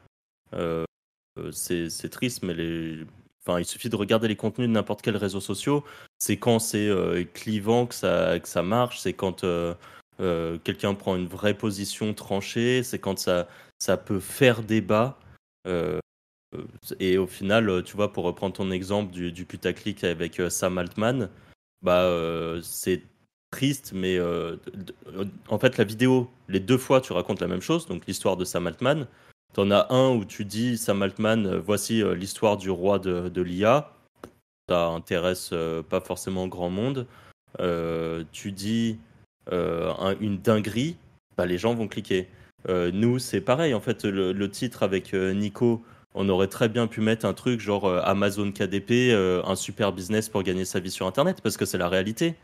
c'est 1.53 2.11
triste, 2.11 2.43
mais 2.43 2.55
les, 2.55 3.05
Il 3.57 3.65
suffit 3.65 3.89
de 3.89 3.97
regarder 3.97 4.29
les 4.29 4.37
contenus 4.37 4.69
de 4.69 4.73
n'importe 4.73 5.01
quel 5.01 5.17
réseau 5.17 5.41
social. 5.41 5.81
C'est 6.19 6.37
quand 6.37 6.59
c'est 6.59 6.89
euh, 6.89 7.25
clivant 7.25 7.87
que 7.87 7.95
ça, 7.95 8.39
que 8.41 8.49
ça 8.49 8.63
marche. 8.63 9.01
C'est 9.01 9.15
quand 9.15 9.45
euh, 9.45 9.75
euh, 10.21 10.59
quelqu'un 10.65 10.95
prend 10.95 11.17
une 11.17 11.27
vraie 11.27 11.55
position 11.55 12.13
tranchée. 12.13 12.83
C'est 12.83 12.99
quand 12.99 13.19
ça, 13.19 13.49
ça 13.79 13.97
peut 13.97 14.21
faire 14.21 14.63
débat. 14.63 15.19
Et 16.99 17.19
au 17.19 17.27
final, 17.27 17.83
tu 17.85 17.95
vois, 17.95 18.13
pour 18.13 18.25
reprendre 18.25 18.55
ton 18.55 18.71
exemple 18.71 19.13
du, 19.13 19.33
du 19.33 19.45
putaclic 19.45 20.03
avec 20.03 20.41
Sam 20.49 20.79
Altman, 20.79 21.29
bah, 21.83 22.11
c'est 22.63 23.03
triste, 23.51 23.93
mais 23.95 24.19
en 25.49 25.59
fait, 25.59 25.77
la 25.77 25.85
vidéo, 25.85 26.31
les 26.49 26.61
deux 26.61 26.79
fois, 26.79 27.03
tu 27.03 27.13
racontes 27.13 27.41
la 27.41 27.49
même 27.49 27.61
chose. 27.61 27.87
Donc, 27.87 28.07
l'histoire 28.07 28.39
de 28.39 28.47
Sam 28.47 28.67
Altman. 28.67 29.07
T'en 29.55 29.71
as 29.71 29.93
un 29.93 30.11
où 30.11 30.25
tu 30.25 30.45
dis, 30.45 30.77
Sam 30.77 31.03
Altman, 31.03 31.47
euh, 31.47 31.59
voici 31.59 32.03
euh, 32.03 32.15
l'histoire 32.15 32.57
du 32.57 32.71
roi 32.71 32.99
de, 32.99 33.41
l'IA. 33.41 33.93
Ça 34.69 34.89
intéresse 34.89 35.51
euh, 35.53 35.83
pas 35.83 36.01
forcément 36.01 36.47
grand 36.49 36.71
monde. 36.71 37.07
Tu 38.33 38.53
dis 38.53 38.99
un, 39.51 40.17
une 40.21 40.39
dinguerie, 40.39 40.97
bah, 41.37 41.47
les 41.47 41.59
gens 41.59 41.75
vont 41.75 41.89
cliquer. 41.89 42.29
Nous, 42.69 43.19
c'est 43.19 43.41
pareil. 43.41 43.73
En 43.73 43.81
fait, 43.81 44.05
le, 44.05 44.51
titre 44.51 44.83
avec 44.83 45.15
Nico, 45.15 45.83
on 46.15 46.29
aurait 46.29 46.49
très 46.49 46.69
bien 46.69 46.87
pu 46.87 47.01
mettre 47.01 47.25
un 47.25 47.33
truc 47.33 47.61
genre 47.61 47.87
Amazon 48.07 48.53
KDP, 48.53 49.15
un 49.45 49.57
super 49.57 49.93
business 49.93 50.29
pour 50.29 50.43
gagner 50.43 50.67
sa 50.67 50.79
vie 50.79 50.91
sur 50.91 51.07
Internet, 51.07 51.41
parce 51.43 51.57
que 51.57 51.65
c'est 51.65 51.79
la 51.79 51.89
réalité. 51.89 52.37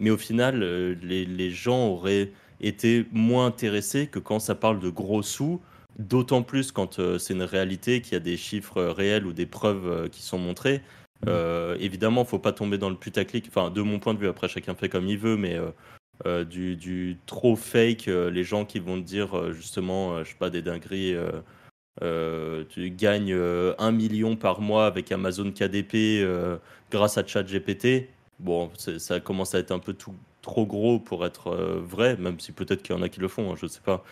Mais 0.00 0.10
au 0.10 0.18
final, 0.18 0.60
les 0.60 1.50
gens 1.50 1.86
auraient 1.86 2.32
été 2.60 3.06
moins 3.12 3.46
intéressés 3.46 4.08
que 4.08 4.18
quand 4.18 4.40
ça 4.40 4.56
parle 4.56 4.80
de 4.80 4.90
gros 4.90 5.22
sous 5.22 5.60
D'autant 5.98 6.44
plus 6.44 6.70
quand 6.70 7.00
euh, 7.00 7.18
c'est 7.18 7.34
une 7.34 7.42
réalité, 7.42 8.00
qu'il 8.00 8.12
y 8.12 8.16
a 8.16 8.20
des 8.20 8.36
chiffres 8.36 8.82
réels 8.82 9.26
ou 9.26 9.32
des 9.32 9.46
preuves 9.46 9.88
euh, 9.88 10.08
qui 10.08 10.22
sont 10.22 10.38
montrées. 10.38 10.78
Mmh. 10.78 11.28
Euh, 11.28 11.76
évidemment, 11.80 12.20
il 12.20 12.24
ne 12.24 12.28
faut 12.28 12.38
pas 12.38 12.52
tomber 12.52 12.78
dans 12.78 12.88
le 12.88 12.96
putaclic. 12.96 13.46
Enfin, 13.48 13.70
de 13.70 13.82
mon 13.82 13.98
point 13.98 14.14
de 14.14 14.20
vue, 14.20 14.28
après, 14.28 14.46
chacun 14.46 14.76
fait 14.76 14.88
comme 14.88 15.08
il 15.08 15.18
veut, 15.18 15.36
mais 15.36 15.56
euh, 15.56 15.70
euh 16.26 16.44
du, 16.44 16.76
du, 16.76 17.18
trop 17.26 17.56
fake, 17.56 18.06
les 18.06 18.44
gens 18.44 18.64
qui 18.64 18.78
vont 18.78 18.96
te 19.00 19.06
dire 19.06 19.52
justement, 19.52 20.22
je 20.22 20.30
sais 20.30 20.36
pas, 20.38 20.50
des 20.50 20.62
dingueries. 20.62 21.16
tu 22.00 22.90
gagnes 22.90 23.34
un 23.78 23.92
million 23.92 24.36
par 24.36 24.60
mois 24.60 24.86
avec 24.86 25.10
Amazon 25.10 25.50
KDP 25.50 26.24
grâce 26.90 27.18
à 27.18 27.26
ChatGPT. 27.26 28.08
Bon, 28.38 28.70
ça 28.76 29.20
commence 29.20 29.54
à 29.54 29.58
être 29.58 29.72
un 29.72 29.78
peu 29.80 29.94
tout, 29.94 30.14
trop 30.42 30.66
gros 30.66 31.00
pour 31.00 31.26
être 31.26 31.50
vrai, 31.84 32.16
même 32.16 32.38
si 32.38 32.52
peut-être 32.52 32.82
qu'il 32.82 32.94
y 32.94 32.98
en 32.98 33.02
a 33.02 33.08
qui 33.08 33.20
le 33.20 33.28
font, 33.28 33.52
hein, 33.52 33.56
je 33.56 33.66
ne 33.66 33.70
sais 33.70 33.80
pas 33.84 34.04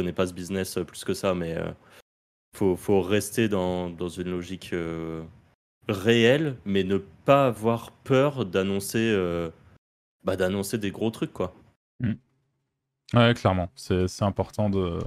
connais 0.00 0.12
pas 0.12 0.26
ce 0.26 0.32
business 0.32 0.78
euh, 0.78 0.84
plus 0.84 1.04
que 1.04 1.12
ça, 1.14 1.34
mais 1.34 1.56
euh, 1.56 1.70
faut, 2.56 2.74
faut 2.74 3.02
rester 3.02 3.48
dans, 3.48 3.90
dans 3.90 4.08
une 4.08 4.30
logique 4.30 4.70
euh, 4.72 5.22
réelle, 5.88 6.56
mais 6.64 6.84
ne 6.84 6.96
pas 6.96 7.46
avoir 7.46 7.92
peur 7.92 8.46
d'annoncer 8.46 9.14
bah, 10.24 10.36
d'annoncer 10.36 10.78
des 10.78 10.90
gros 10.90 11.10
trucs, 11.10 11.32
quoi. 11.32 11.54
Mmh. 12.00 12.12
Ouais, 13.14 13.34
clairement, 13.34 13.70
c'est 13.74 14.22
important 14.22 14.70
de 14.70 14.98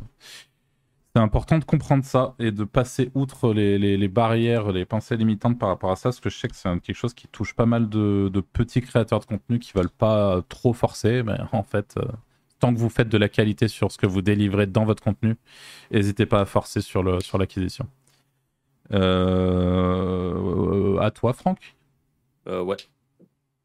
c'est 1.15 1.21
important 1.21 1.59
de 1.59 1.63
comprendre 1.63 2.03
ça 2.03 2.33
et 2.39 2.51
de 2.51 2.63
passer 2.63 3.11
outre 3.13 3.53
les, 3.53 3.77
les, 3.77 4.07
barrières, 4.07 4.71
les 4.71 4.83
pensées 4.83 5.15
limitantes 5.15 5.59
par 5.59 5.69
rapport 5.69 5.91
à 5.91 5.95
ça, 5.95 6.09
parce 6.09 6.19
que 6.19 6.31
je 6.31 6.37
sais 6.37 6.47
que 6.47 6.55
c'est 6.55 6.69
quelque 6.81 6.95
chose 6.95 7.13
qui 7.13 7.27
touche 7.27 7.53
pas 7.53 7.67
mal 7.67 7.87
de, 7.87 8.31
de, 8.33 8.41
petits 8.41 8.81
créateurs 8.81 9.19
de 9.19 9.25
contenu 9.25 9.59
qui 9.59 9.73
veulent 9.73 9.91
pas 9.91 10.41
trop 10.49 10.73
forcer, 10.73 11.21
mais 11.21 11.37
en 11.51 11.61
fait, 11.61 11.99
tant 12.63 12.73
que 12.73 12.79
vous 12.79 12.89
faites 12.89 13.09
de 13.09 13.17
la 13.17 13.27
qualité 13.27 13.67
sur 13.67 13.91
ce 13.91 13.97
que 13.97 14.07
vous 14.07 14.21
délivrez 14.21 14.67
dans 14.67 14.85
votre 14.85 15.03
contenu, 15.03 15.35
n'hésitez 15.91 16.25
pas 16.25 16.39
à 16.39 16.45
forcer 16.45 16.79
sur 16.79 17.03
l'acquisition. 17.03 17.85
Sur 18.89 18.97
euh, 18.97 20.97
à 21.01 21.11
toi, 21.11 21.33
Franck 21.33 21.75
euh, 22.47 22.61
Ouais. 22.61 22.77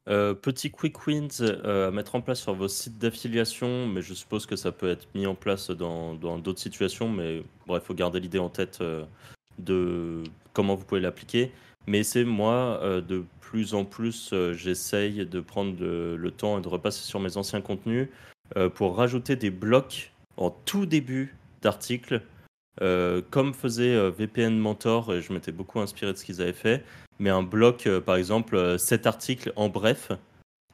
Euh, 0.08 0.34
petit 0.34 0.72
quick 0.72 1.06
wins 1.06 1.28
euh, 1.40 1.88
à 1.88 1.90
mettre 1.92 2.16
en 2.16 2.22
place 2.22 2.40
sur 2.40 2.54
vos 2.54 2.66
sites 2.66 2.98
d'affiliation, 2.98 3.86
mais 3.86 4.02
je 4.02 4.14
suppose 4.14 4.46
que 4.46 4.56
ça 4.56 4.72
peut 4.72 4.90
être 4.90 5.06
mis 5.14 5.26
en 5.26 5.36
place 5.36 5.70
dans 5.70 6.16
d'autres 6.16 6.58
situations, 6.58 7.08
mais 7.08 7.44
bref, 7.68 7.84
il 7.84 7.86
faut 7.86 7.94
garder 7.94 8.18
l'idée 8.18 8.40
en 8.40 8.48
tête 8.48 8.82
de 9.60 10.24
comment 10.54 10.74
vous 10.74 10.84
pouvez 10.84 11.00
l'appliquer. 11.00 11.52
Mais 11.86 12.02
c'est 12.02 12.24
moi, 12.24 12.80
de 12.82 13.24
plus 13.40 13.74
en 13.74 13.84
plus, 13.84 14.34
j'essaye 14.54 15.24
de 15.24 15.40
prendre 15.40 15.76
le, 15.78 16.30
temps 16.32 16.58
et 16.58 16.62
de 16.62 16.68
repasser 16.68 17.04
sur 17.04 17.20
mes 17.20 17.36
anciens 17.36 17.60
contenus 17.60 18.08
pour 18.74 18.96
rajouter 18.96 19.36
des 19.36 19.50
blocs 19.50 20.12
en 20.36 20.50
tout 20.50 20.86
début 20.86 21.36
d'article 21.62 22.22
euh, 22.80 23.22
comme 23.30 23.54
faisait 23.54 23.94
euh, 23.94 24.10
VPN 24.10 24.56
Mentor, 24.56 25.12
et 25.12 25.20
je 25.20 25.32
m'étais 25.32 25.50
beaucoup 25.50 25.80
inspiré 25.80 26.12
de 26.12 26.16
ce 26.16 26.24
qu'ils 26.24 26.40
avaient 26.40 26.52
fait, 26.52 26.84
mais 27.18 27.30
un 27.30 27.42
bloc, 27.42 27.86
euh, 27.86 28.00
par 28.00 28.16
exemple, 28.16 28.78
7 28.78 29.06
articles 29.06 29.52
en 29.56 29.68
bref. 29.68 30.12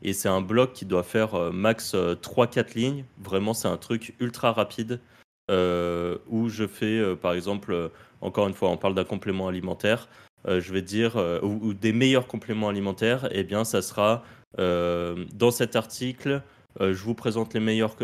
Et 0.03 0.12
c'est 0.12 0.29
un 0.29 0.43
bloc 0.43 0.75
qui 0.75 0.85
doit 0.85 1.03
faire 1.03 1.53
max 1.53 1.95
3-4 1.95 2.75
lignes. 2.75 3.05
Vraiment, 3.22 3.55
c'est 3.55 3.68
un 3.68 3.79
truc 3.79 4.14
ultra 4.20 4.53
rapide 4.53 5.01
où 5.49 6.49
je 6.49 6.66
fais, 6.66 7.16
par 7.16 7.33
exemple, 7.33 7.91
encore 8.20 8.49
une 8.49 8.53
fois, 8.53 8.68
on 8.68 8.77
parle 8.77 8.95
d'un 8.95 9.05
complément 9.05 9.49
alimentaire. 9.49 10.09
je 10.47 10.72
vais 10.75 10.83
dire, 10.83 11.16
ou, 11.43 11.72
des 11.72 11.95
meilleurs 11.95 12.27
compléments 12.27 12.68
alimentaires, 12.68 13.29
eh 13.31 13.45
bien, 13.45 13.64
ça 13.64 13.81
sera 13.81 14.25
dans 14.59 15.51
cet 15.51 15.75
article. 15.75 16.43
Je 16.81 17.03
vous 17.03 17.14
présente 17.14 17.55
les 17.55 17.61
meilleurs 17.61 17.97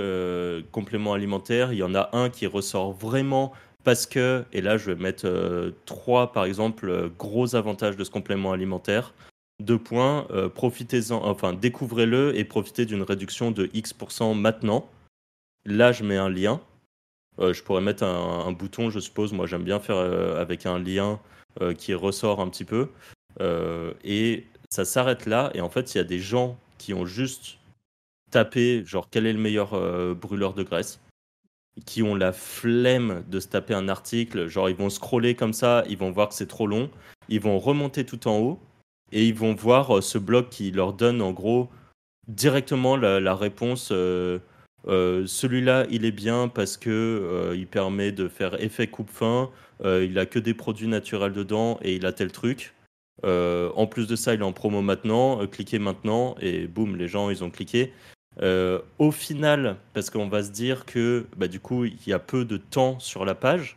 compléments 0.70 1.12
alimentaires. 1.12 1.72
Il 1.72 1.78
y 1.78 1.82
en 1.82 1.94
a 1.94 2.10
un 2.12 2.30
qui 2.30 2.46
ressort 2.46 2.92
vraiment 2.92 3.52
parce 3.84 4.06
que, 4.06 4.44
et 4.52 4.60
là 4.60 4.76
je 4.76 4.90
vais 4.90 5.00
mettre 5.00 5.26
euh, 5.26 5.72
trois 5.86 6.32
par 6.32 6.44
exemple 6.44 6.88
euh, 6.88 7.08
gros 7.18 7.54
avantages 7.56 7.96
de 7.96 8.04
ce 8.04 8.10
complément 8.10 8.52
alimentaire. 8.52 9.14
Deux 9.60 9.78
points, 9.78 10.26
euh, 10.30 10.48
profitez-en, 10.48 11.22
enfin 11.24 11.52
découvrez-le 11.52 12.36
et 12.36 12.44
profitez 12.44 12.86
d'une 12.86 13.02
réduction 13.02 13.50
de 13.50 13.70
X% 13.72 14.34
maintenant. 14.34 14.88
Là 15.64 15.92
je 15.92 16.04
mets 16.04 16.16
un 16.16 16.30
lien. 16.30 16.60
je 17.38 17.62
pourrais 17.62 17.82
mettre 17.82 18.04
un, 18.04 18.52
bouton, 18.52 18.90
je 18.90 19.00
suppose. 19.00 19.32
Moi 19.32 19.46
j'aime 19.46 19.64
bien 19.64 19.80
faire 19.80 19.96
avec 19.96 20.64
un 20.66 20.78
lien 20.78 21.20
qui 21.76 21.92
ressort 21.92 22.40
un 22.40 22.48
petit 22.48 22.64
peu. 22.64 22.88
et 24.04 24.46
ça 24.70 24.86
s'arrête 24.86 25.26
là. 25.26 25.50
Et 25.54 25.60
en 25.60 25.68
fait, 25.68 25.94
il 25.94 25.98
y 25.98 26.00
a 26.00 26.04
des 26.04 26.18
gens 26.18 26.56
qui 26.78 26.94
ont 26.94 27.04
juste 27.04 27.58
tapé, 28.30 28.82
genre, 28.86 29.08
quel 29.10 29.26
est 29.26 29.32
le 29.32 29.38
meilleur 29.38 29.70
brûleur 30.14 30.54
de 30.54 30.62
graisse 30.62 31.00
qui 31.86 32.02
ont 32.02 32.14
la 32.14 32.32
flemme 32.32 33.24
de 33.28 33.40
se 33.40 33.48
taper 33.48 33.74
un 33.74 33.88
article. 33.88 34.48
Genre, 34.48 34.68
ils 34.68 34.76
vont 34.76 34.90
scroller 34.90 35.34
comme 35.34 35.52
ça, 35.52 35.84
ils 35.88 35.98
vont 35.98 36.10
voir 36.10 36.28
que 36.28 36.34
c'est 36.34 36.48
trop 36.48 36.66
long, 36.66 36.90
ils 37.28 37.40
vont 37.40 37.58
remonter 37.58 38.04
tout 38.04 38.28
en 38.28 38.38
haut 38.38 38.60
et 39.12 39.26
ils 39.26 39.34
vont 39.34 39.54
voir 39.54 39.98
euh, 39.98 40.00
ce 40.00 40.18
blog 40.18 40.48
qui 40.50 40.70
leur 40.70 40.92
donne 40.92 41.22
en 41.22 41.32
gros 41.32 41.68
directement 42.28 42.96
la, 42.96 43.34
réponse. 43.34 43.90
Euh, 43.92 44.38
euh, 44.86 45.26
celui-là, 45.26 45.86
il 45.90 46.04
est 46.04 46.12
bien 46.12 46.48
parce 46.48 46.76
que 46.76 47.52
il 47.56 47.66
permet 47.66 48.12
de 48.12 48.28
faire 48.28 48.60
effet 48.62 48.86
coupe-fin. 48.86 49.50
il 49.84 50.18
a 50.18 50.26
que 50.26 50.38
des 50.38 50.54
produits 50.54 50.88
naturels 50.88 51.32
dedans 51.32 51.78
et 51.82 51.96
il 51.96 52.06
a 52.06 52.12
tel 52.12 52.30
truc. 52.30 52.74
en 53.24 53.86
plus 53.86 54.06
de 54.06 54.16
ça, 54.16 54.34
il 54.34 54.40
est 54.40 54.44
en 54.44 54.52
promo 54.52 54.80
maintenant. 54.80 55.44
cliquez 55.48 55.78
maintenant 55.78 56.36
et 56.40 56.66
boum, 56.66 56.96
les 56.96 57.08
gens 57.08 57.30
ils 57.30 57.42
ont 57.42 57.50
cliqué. 57.50 57.92
Euh, 58.42 58.80
au 58.98 59.10
final, 59.10 59.76
parce 59.92 60.08
qu'on 60.08 60.28
va 60.28 60.42
se 60.42 60.50
dire 60.50 60.86
que 60.86 61.26
bah, 61.36 61.48
du 61.48 61.60
coup, 61.60 61.84
il 61.84 62.06
y 62.06 62.12
a 62.12 62.18
peu 62.18 62.44
de 62.44 62.56
temps 62.56 62.98
sur 62.98 63.24
la 63.24 63.34
page, 63.34 63.76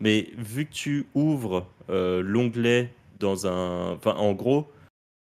mais 0.00 0.30
vu 0.36 0.66
que 0.66 0.72
tu 0.72 1.06
ouvres 1.14 1.66
euh, 1.88 2.22
l'onglet 2.22 2.92
dans 3.18 3.46
un. 3.46 3.92
Enfin, 3.92 4.14
en 4.14 4.32
gros, 4.32 4.70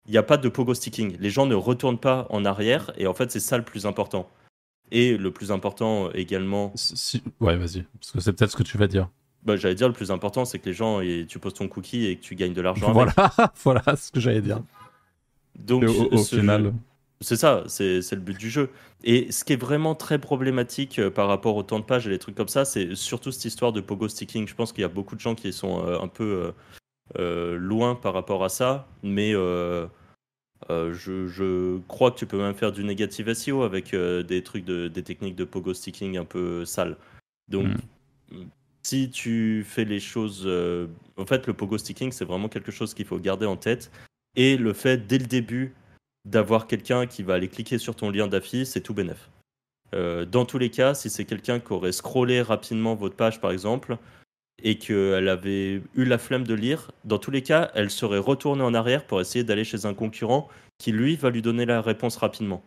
il 0.06 0.12
n'y 0.12 0.18
a 0.18 0.22
pas 0.22 0.38
de 0.38 0.48
pogo 0.48 0.74
sticking. 0.74 1.16
Les 1.20 1.30
gens 1.30 1.46
ne 1.46 1.54
retournent 1.54 2.00
pas 2.00 2.26
en 2.30 2.44
arrière, 2.44 2.92
et 2.96 3.06
en 3.06 3.14
fait, 3.14 3.30
c'est 3.30 3.40
ça 3.40 3.58
le 3.58 3.64
plus 3.64 3.86
important. 3.86 4.28
Et 4.92 5.16
le 5.16 5.30
plus 5.30 5.52
important 5.52 6.10
également. 6.12 6.72
Ouais, 7.40 7.56
vas-y, 7.56 7.84
parce 8.00 8.10
que 8.10 8.20
c'est 8.20 8.32
peut-être 8.32 8.50
ce 8.50 8.56
que 8.56 8.64
tu 8.64 8.78
vas 8.78 8.88
dire. 8.88 9.08
Bah, 9.42 9.56
j'allais 9.56 9.74
dire, 9.74 9.86
le 9.88 9.94
plus 9.94 10.10
important, 10.10 10.44
c'est 10.44 10.58
que 10.58 10.66
les 10.66 10.74
gens, 10.74 11.00
et 11.00 11.26
tu 11.28 11.38
poses 11.38 11.54
ton 11.54 11.68
cookie 11.68 12.06
et 12.06 12.16
que 12.16 12.22
tu 12.22 12.34
gagnes 12.34 12.52
de 12.52 12.60
l'argent. 12.60 12.92
Voilà, 12.92 13.12
voilà 13.62 13.96
ce 13.96 14.10
que 14.10 14.20
j'allais 14.20 14.42
dire. 14.42 14.60
Donc, 15.58 15.84
au, 15.84 16.18
final. 16.24 16.74
C'est 17.22 17.36
ça, 17.36 17.64
c'est 17.68 18.00
le 18.12 18.20
but 18.20 18.38
du 18.38 18.48
jeu. 18.48 18.70
Et 19.04 19.30
ce 19.30 19.44
qui 19.44 19.52
est 19.52 19.60
vraiment 19.60 19.94
très 19.94 20.18
problématique 20.18 20.98
euh, 20.98 21.10
par 21.10 21.28
rapport 21.28 21.54
au 21.56 21.62
temps 21.62 21.78
de 21.78 21.84
page 21.84 22.06
et 22.06 22.10
les 22.10 22.18
trucs 22.18 22.34
comme 22.34 22.48
ça, 22.48 22.64
c'est 22.64 22.94
surtout 22.94 23.30
cette 23.30 23.44
histoire 23.44 23.72
de 23.72 23.82
pogo 23.82 24.08
sticking. 24.08 24.48
Je 24.48 24.54
pense 24.54 24.72
qu'il 24.72 24.80
y 24.80 24.86
a 24.86 24.88
beaucoup 24.88 25.16
de 25.16 25.20
gens 25.20 25.34
qui 25.34 25.52
sont 25.52 25.86
euh, 25.86 26.00
un 26.00 26.08
peu 26.08 26.54
euh, 27.18 27.58
loin 27.58 27.94
par 27.94 28.14
rapport 28.14 28.42
à 28.42 28.48
ça, 28.48 28.88
mais 29.02 29.32
je, 29.32 29.88
crois 31.88 32.10
que 32.10 32.18
tu 32.18 32.24
peux 32.24 32.38
même 32.38 32.54
faire 32.54 32.72
du 32.72 32.84
negative 32.84 33.34
SEO 33.34 33.64
avec 33.64 33.94
des 33.94 34.42
trucs, 34.42 34.64
de, 34.64 34.88
des 34.88 35.02
techniques 35.02 35.36
de 35.36 35.44
pogo 35.44 35.74
sticking 35.74 36.16
un 36.16 36.24
peu 36.24 36.64
sales. 36.64 36.96
Donc, 37.48 37.66
hmm. 38.30 38.44
si 38.82 39.10
tu 39.10 39.62
fais 39.68 39.84
les 39.84 40.00
choses. 40.00 40.48
en 41.18 41.26
fait, 41.26 41.46
le 41.46 41.52
pogo 41.52 41.76
sticking, 41.76 42.12
c'est 42.12 42.24
vraiment 42.24 42.48
quelque 42.48 42.72
chose 42.72 42.94
qu'il 42.94 43.04
faut 43.04 43.18
garder 43.18 43.44
en 43.44 43.58
tête. 43.58 43.90
Et 44.36 44.56
le 44.56 44.72
fait, 44.72 45.06
dès 45.06 45.18
le 45.18 45.26
début, 45.26 45.74
d'avoir 46.24 46.66
quelqu'un 46.66 47.06
qui 47.06 47.22
va 47.22 47.34
aller 47.34 47.48
cliquer 47.48 47.78
sur 47.78 47.94
ton 47.94 48.10
lien 48.10 48.26
d'affiche, 48.26 48.68
c'est 48.68 48.80
tout 48.80 48.94
bénef. 48.94 49.30
Euh, 49.94 50.24
dans 50.24 50.44
tous 50.44 50.58
les 50.58 50.70
cas, 50.70 50.94
si 50.94 51.10
c'est 51.10 51.24
quelqu'un 51.24 51.60
qui 51.60 51.72
aurait 51.72 51.92
scrollé 51.92 52.42
rapidement 52.42 52.94
votre 52.94 53.16
page, 53.16 53.40
par 53.40 53.50
exemple, 53.50 53.96
et 54.62 54.78
qu'elle 54.78 55.28
avait 55.28 55.82
eu 55.94 56.04
la 56.04 56.18
flemme 56.18 56.46
de 56.46 56.54
lire, 56.54 56.90
dans 57.04 57.18
tous 57.18 57.30
les 57.30 57.42
cas, 57.42 57.70
elle 57.74 57.90
serait 57.90 58.18
retournée 58.18 58.62
en 58.62 58.74
arrière 58.74 59.06
pour 59.06 59.20
essayer 59.20 59.42
d'aller 59.42 59.64
chez 59.64 59.86
un 59.86 59.94
concurrent 59.94 60.48
qui, 60.78 60.92
lui, 60.92 61.16
va 61.16 61.30
lui 61.30 61.42
donner 61.42 61.64
la 61.64 61.80
réponse 61.80 62.16
rapidement. 62.16 62.62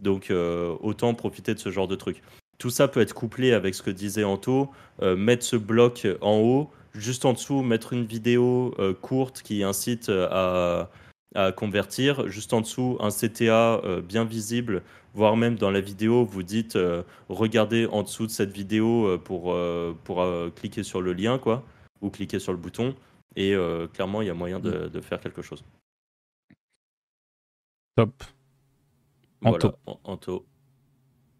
Donc, 0.00 0.30
euh, 0.30 0.76
autant 0.80 1.14
profiter 1.14 1.54
de 1.54 1.58
ce 1.58 1.70
genre 1.70 1.88
de 1.88 1.96
truc. 1.96 2.22
Tout 2.58 2.70
ça 2.70 2.88
peut 2.88 3.00
être 3.00 3.14
couplé 3.14 3.52
avec 3.52 3.74
ce 3.74 3.82
que 3.82 3.90
disait 3.90 4.24
Anto, 4.24 4.70
euh, 5.02 5.16
mettre 5.16 5.44
ce 5.44 5.56
bloc 5.56 6.06
en 6.20 6.38
haut, 6.38 6.70
juste 6.94 7.24
en 7.24 7.32
dessous, 7.32 7.62
mettre 7.62 7.92
une 7.92 8.04
vidéo 8.04 8.74
courte 9.00 9.42
qui 9.42 9.62
incite 9.62 10.08
à, 10.08 10.90
à 11.34 11.52
convertir. 11.52 12.28
Juste 12.28 12.52
en 12.52 12.60
dessous, 12.60 12.96
un 13.00 13.10
CTA 13.10 13.80
euh, 13.84 14.00
bien 14.00 14.24
visible, 14.24 14.82
voire 15.14 15.36
même 15.36 15.56
dans 15.56 15.70
la 15.70 15.80
vidéo, 15.80 16.24
vous 16.24 16.42
dites 16.42 16.76
euh, 16.76 17.02
regardez 17.28 17.86
en 17.86 18.02
dessous 18.02 18.26
de 18.26 18.32
cette 18.32 18.52
vidéo 18.52 19.06
euh, 19.06 19.18
pour, 19.18 19.56
pour 20.04 20.26
cliquer 20.54 20.82
sur 20.82 21.00
le 21.00 21.12
lien, 21.12 21.38
quoi, 21.38 21.64
ou 22.00 22.10
cliquer 22.10 22.38
sur 22.38 22.52
le 22.52 22.58
bouton. 22.58 22.94
Et 23.36 23.54
clairement, 23.92 24.22
il 24.22 24.26
y 24.26 24.30
a 24.30 24.34
moyen 24.34 24.58
de, 24.58 24.88
de 24.88 25.00
faire 25.00 25.20
quelque 25.20 25.42
chose. 25.42 25.62
Top. 27.96 28.24
Anto. 29.44 29.72
Anto. 30.04 30.46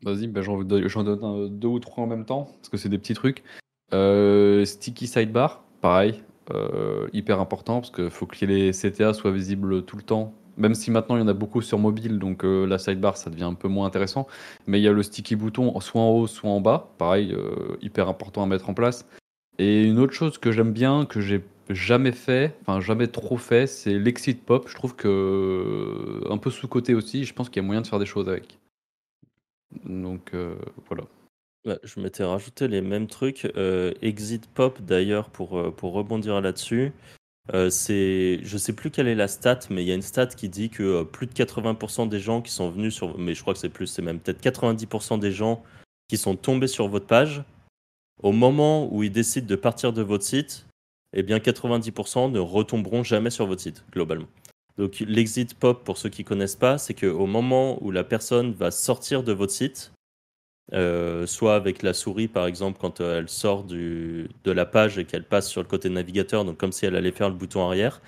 Vas-y, 0.02 0.28
ben 0.28 0.42
j'en 0.42 1.04
donne 1.04 1.58
deux 1.58 1.68
ou 1.68 1.78
trois 1.78 2.04
en 2.04 2.06
même 2.06 2.24
temps, 2.24 2.44
parce 2.56 2.68
que 2.70 2.76
c'est 2.76 2.88
des 2.88 2.98
petits 2.98 3.14
trucs. 3.14 3.42
sticky 3.90 5.06
sidebar, 5.06 5.64
pareil, 5.80 6.22
euh, 6.54 7.08
hyper 7.12 7.40
important 7.40 7.80
parce 7.80 7.90
qu'il 7.90 8.10
faut 8.10 8.26
que 8.26 8.44
les 8.44 8.72
CTA 8.72 9.12
soient 9.12 9.30
visibles 9.30 9.84
tout 9.84 9.96
le 9.96 10.02
temps. 10.02 10.34
Même 10.56 10.74
si 10.74 10.90
maintenant 10.90 11.16
il 11.16 11.20
y 11.20 11.22
en 11.22 11.28
a 11.28 11.32
beaucoup 11.32 11.62
sur 11.62 11.78
mobile, 11.78 12.18
donc 12.18 12.44
euh, 12.44 12.66
la 12.66 12.78
sidebar 12.78 13.16
ça 13.16 13.30
devient 13.30 13.44
un 13.44 13.54
peu 13.54 13.68
moins 13.68 13.86
intéressant. 13.86 14.26
Mais 14.66 14.80
il 14.80 14.82
y 14.82 14.88
a 14.88 14.92
le 14.92 15.02
sticky 15.02 15.36
bouton 15.36 15.78
soit 15.80 16.00
en 16.00 16.10
haut, 16.10 16.26
soit 16.26 16.50
en 16.50 16.60
bas. 16.60 16.90
Pareil, 16.98 17.32
euh, 17.32 17.76
hyper 17.80 18.08
important 18.08 18.42
à 18.42 18.46
mettre 18.46 18.68
en 18.68 18.74
place. 18.74 19.06
Et 19.58 19.84
une 19.84 19.98
autre 19.98 20.12
chose 20.12 20.38
que 20.38 20.52
j'aime 20.52 20.72
bien, 20.72 21.06
que 21.06 21.20
j'ai 21.20 21.42
jamais 21.70 22.12
fait, 22.12 22.56
enfin 22.62 22.80
jamais 22.80 23.06
trop 23.06 23.36
fait, 23.36 23.66
c'est 23.66 23.98
l'exit 23.98 24.42
pop. 24.44 24.68
Je 24.68 24.74
trouve 24.74 24.96
que 24.96 26.22
un 26.30 26.38
peu 26.38 26.50
sous-côté 26.50 26.94
aussi. 26.94 27.24
Je 27.24 27.34
pense 27.34 27.48
qu'il 27.48 27.62
y 27.62 27.64
a 27.64 27.66
moyen 27.66 27.82
de 27.82 27.86
faire 27.86 27.98
des 27.98 28.06
choses 28.06 28.28
avec. 28.28 28.58
Donc 29.84 30.32
voilà 30.88 31.04
je 31.64 32.00
m'étais 32.00 32.24
rajouté 32.24 32.68
les 32.68 32.80
mêmes 32.80 33.06
trucs. 33.06 33.50
Euh, 33.56 33.92
Exit 34.02 34.46
Pop, 34.46 34.80
d'ailleurs, 34.80 35.30
pour, 35.30 35.58
euh, 35.58 35.70
pour 35.70 35.92
rebondir 35.92 36.40
là-dessus, 36.40 36.92
euh, 37.52 37.70
c'est, 37.70 38.40
je 38.42 38.58
sais 38.58 38.72
plus 38.72 38.90
quelle 38.90 39.08
est 39.08 39.14
la 39.14 39.28
stat, 39.28 39.60
mais 39.70 39.82
il 39.82 39.88
y 39.88 39.92
a 39.92 39.94
une 39.94 40.02
stat 40.02 40.28
qui 40.28 40.48
dit 40.48 40.70
que 40.70 41.02
plus 41.02 41.26
de 41.26 41.32
80% 41.32 42.08
des 42.08 42.20
gens 42.20 42.42
qui 42.42 42.52
sont 42.52 42.70
venus 42.70 42.94
sur, 42.94 43.18
mais 43.18 43.34
je 43.34 43.42
crois 43.42 43.54
que 43.54 43.60
c'est 43.60 43.68
plus, 43.68 43.86
c'est 43.86 44.02
même 44.02 44.20
peut-être 44.20 44.42
90% 44.42 45.18
des 45.18 45.32
gens 45.32 45.62
qui 46.08 46.16
sont 46.16 46.36
tombés 46.36 46.68
sur 46.68 46.88
votre 46.88 47.06
page, 47.06 47.42
au 48.22 48.32
moment 48.32 48.92
où 48.92 49.02
ils 49.02 49.12
décident 49.12 49.46
de 49.46 49.56
partir 49.56 49.92
de 49.92 50.02
votre 50.02 50.24
site, 50.24 50.66
eh 51.14 51.22
bien 51.22 51.38
90% 51.38 52.30
ne 52.30 52.38
retomberont 52.38 53.02
jamais 53.02 53.30
sur 53.30 53.46
votre 53.46 53.62
site, 53.62 53.84
globalement. 53.92 54.28
Donc 54.78 55.00
l'exit 55.00 55.54
pop, 55.54 55.84
pour 55.84 55.98
ceux 55.98 56.08
qui 56.08 56.24
connaissent 56.24 56.56
pas, 56.56 56.78
c'est 56.78 56.94
qu'au 56.94 57.26
moment 57.26 57.82
où 57.82 57.90
la 57.90 58.04
personne 58.04 58.52
va 58.52 58.70
sortir 58.70 59.22
de 59.22 59.32
votre 59.32 59.52
site, 59.52 59.92
euh, 60.72 61.26
soit 61.26 61.56
avec 61.56 61.82
la 61.82 61.92
souris 61.92 62.28
par 62.28 62.46
exemple 62.46 62.78
quand 62.80 63.00
euh, 63.00 63.18
elle 63.18 63.28
sort 63.28 63.64
de 63.64 64.28
la 64.44 64.66
page 64.66 64.98
et 64.98 65.04
qu'elle 65.04 65.24
passe 65.24 65.48
sur 65.48 65.60
le 65.60 65.66
côté 65.66 65.88
navigateur, 65.88 66.44
donc 66.44 66.58
comme 66.58 66.70
si 66.70 66.86
elle 66.86 66.94
allait 66.94 67.10
faire 67.10 67.28
le 67.28 67.34
bouton 67.34 67.66
arrière. 67.66 68.00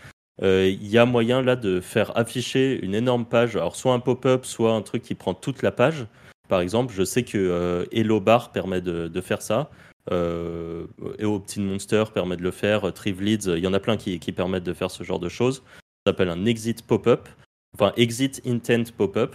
Euh, 0.43 0.69
il 0.69 0.87
y 0.87 0.97
a 0.97 1.05
moyen 1.05 1.43
là 1.43 1.57
de 1.57 1.81
faire 1.81 2.17
afficher 2.17 2.79
une 2.83 2.95
énorme 2.95 3.27
page, 3.27 3.57
alors 3.57 3.75
soit 3.75 3.93
un 3.93 4.01
pop-up, 4.01 4.45
soit 4.45 4.73
un 4.73 4.83
truc 4.83 5.03
qui 5.03 5.15
prend 5.15 5.35
toute 5.35 5.63
la 5.63 5.73
page. 5.73 6.07
Par 6.49 6.61
exemple, 6.61 6.93
je 6.95 7.03
sais 7.03 7.25
que 7.25 7.87
Hello 7.93 8.21
Bar 8.21 8.53
permet 8.53 8.81
de, 8.81 9.21
faire 9.21 9.43
ça. 9.43 9.71
Euh, 10.11 10.87
et 11.19 11.25
Optin 11.25 11.63
Monster 11.63 12.05
permet 12.13 12.37
de 12.37 12.43
le 12.43 12.51
faire, 12.51 12.93
Triv 12.93 13.23
Leads, 13.23 13.47
il 13.47 13.63
y 13.63 13.67
en 13.67 13.75
a 13.75 13.81
plein 13.81 13.97
qui, 13.97 14.19
qui 14.19 14.33
permettent 14.33 14.65
de 14.65 14.73
faire 14.73 14.91
ce 14.91 15.05
genre 15.05 15.21
de 15.21 15.29
choses. 15.29 15.63
Ça 16.05 16.13
s'appelle 16.13 16.29
un 16.29 16.45
exit 16.45 16.87
pop-up, 16.87 17.29
enfin 17.75 17.93
exit 17.97 18.41
intent 18.47 18.91
pop-up. 18.97 19.35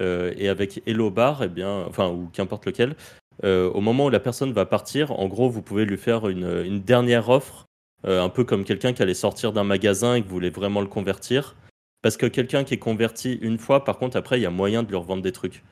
Euh, 0.00 0.34
et 0.36 0.48
avec 0.48 0.82
Hello 0.86 1.10
Bar, 1.10 1.42
eh 1.42 1.48
bien, 1.48 1.84
enfin, 1.88 2.08
ou 2.08 2.28
qu'importe 2.32 2.66
lequel, 2.66 2.96
euh, 3.44 3.70
au 3.70 3.80
moment 3.80 4.06
où 4.06 4.10
la 4.10 4.20
personne 4.20 4.52
va 4.52 4.66
partir, 4.66 5.12
en 5.12 5.26
gros, 5.28 5.48
vous 5.48 5.62
pouvez 5.62 5.84
lui 5.84 5.96
faire 5.96 6.28
une, 6.28 6.80
dernière 6.80 7.28
offre, 7.28 7.66
euh, 8.06 8.22
un 8.22 8.28
peu 8.28 8.44
comme 8.44 8.64
quelqu'un 8.64 8.92
qui 8.92 9.02
allait 9.02 9.14
sortir 9.14 9.52
d'un 9.52 9.64
magasin 9.64 10.14
et 10.14 10.22
que 10.22 10.26
vous 10.26 10.34
voulez 10.34 10.50
vraiment 10.50 10.80
le 10.80 10.86
convertir. 10.86 11.56
Parce 12.02 12.16
que 12.16 12.26
quelqu'un 12.26 12.64
qui 12.64 12.74
est 12.74 12.78
converti 12.78 13.38
une 13.40 13.58
fois, 13.58 13.84
par 13.84 13.98
contre, 13.98 14.16
après, 14.16 14.38
il 14.38 14.42
y 14.42 14.46
a 14.46 14.50
moyen 14.50 14.82
de 14.82 14.88
lui 14.88 14.96
revendre 14.96 15.22
des 15.22 15.32
trucs. 15.32 15.64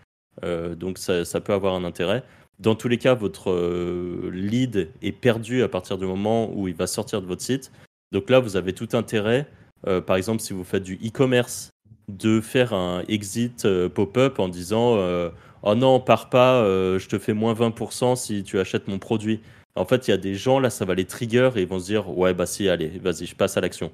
donc 0.43 0.99
ça, 0.99 1.41
peut 1.41 1.53
avoir 1.53 1.75
un 1.75 1.85
intérêt. 1.85 2.25
Dans 2.59 2.75
tous 2.75 2.89
les 2.89 2.99
cas, 2.99 3.15
votre 3.15 3.53
lead 4.33 4.91
est 5.03 5.13
perdu 5.13 5.63
à 5.63 5.69
partir 5.69 5.97
du 5.97 6.07
moment 6.07 6.51
où 6.53 6.67
il 6.67 6.75
va 6.75 6.87
sortir 6.87 7.21
de 7.21 7.27
votre 7.27 7.43
site. 7.43 7.71
Donc 8.11 8.31
là, 8.31 8.41
vous 8.41 8.57
avez 8.57 8.73
tout 8.73 8.89
intérêt, 8.95 9.47
par 9.85 10.17
exemple, 10.17 10.41
si 10.41 10.53
vous 10.55 10.65
faites 10.65 10.83
du 10.83 10.97
e-commerce, 10.97 11.74
de 12.09 12.41
faire 12.41 12.73
un 12.75 13.03
exit 13.09 13.65
euh, 13.65 13.89
pop-up 13.89 14.39
en 14.39 14.49
disant 14.49 14.99
Oh 15.63 15.75
non, 15.75 16.01
pars 16.01 16.29
pas, 16.29 16.63
je 16.65 17.09
te 17.09 17.19
fais 17.19 17.33
moins 17.33 17.55
20% 17.55 18.17
si 18.17 18.43
tu 18.43 18.59
achètes 18.59 18.89
mon 18.89 18.99
produit. 18.99 19.41
En 19.77 19.85
fait, 19.85 20.07
il 20.07 20.11
y 20.11 20.15
a 20.15 20.19
des 20.19 20.35
gens, 20.35 20.61
là, 20.61 20.71
ça 20.71 20.85
va 20.85 20.95
les 20.95 21.07
trigger 21.07 21.51
et 21.57 21.63
ils 21.63 21.67
vont 21.67 21.81
se 21.81 21.87
dire 21.87 22.17
Ouais, 22.17 22.35
bah 22.35 22.47
si, 22.47 22.69
allez, 22.69 22.89
vas-y, 23.03 23.27
je 23.27 23.35
passe 23.35 23.57
à 23.57 23.61
l'action. 23.61 23.91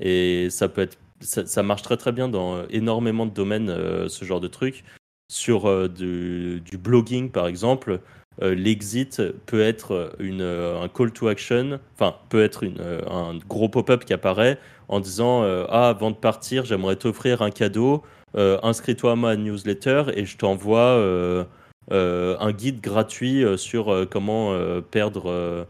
Et 0.00 0.48
ça 0.50 0.68
peut 0.68 0.82
être. 0.82 0.98
Ça, 1.20 1.62
marche 1.62 1.82
très 1.82 1.96
très 1.96 2.12
bien 2.12 2.28
dans 2.28 2.66
énormément 2.68 3.24
de 3.24 3.30
domaines, 3.30 3.68
ce 4.08 4.24
genre 4.24 4.40
de 4.40 4.48
truc 4.48 4.84
sur 5.28 5.68
euh, 5.68 5.88
du, 5.88 6.78
blogging, 6.78 7.30
par 7.30 7.46
exemple, 7.46 8.00
euh, 8.42 8.54
l'exit 8.54 9.22
peut 9.46 9.60
être 9.60 10.14
une, 10.18 10.42
euh, 10.42 10.80
un 10.80 10.88
call 10.88 11.12
to 11.12 11.28
action, 11.28 11.80
enfin, 11.94 12.16
peut 12.28 12.42
être 12.42 12.64
un 13.10 13.38
gros 13.48 13.68
pop-up 13.68 14.04
qui 14.04 14.12
apparaît 14.12 14.58
en 14.88 15.00
disant 15.00 15.42
Ah, 15.68 15.88
avant 15.90 16.10
de 16.10 16.16
partir, 16.16 16.64
j'aimerais 16.64 16.96
t'offrir 16.96 17.42
un 17.42 17.50
cadeau, 17.50 18.02
inscris-toi 18.34 19.12
à 19.12 19.16
ma 19.16 19.36
newsletter 19.36 20.04
et 20.14 20.24
je 20.24 20.36
t'envoie 20.36 21.46
un 21.90 22.52
guide 22.52 22.80
gratuit 22.80 23.44
sur 23.56 24.06
comment, 24.10 24.56
perdre, 24.90 25.66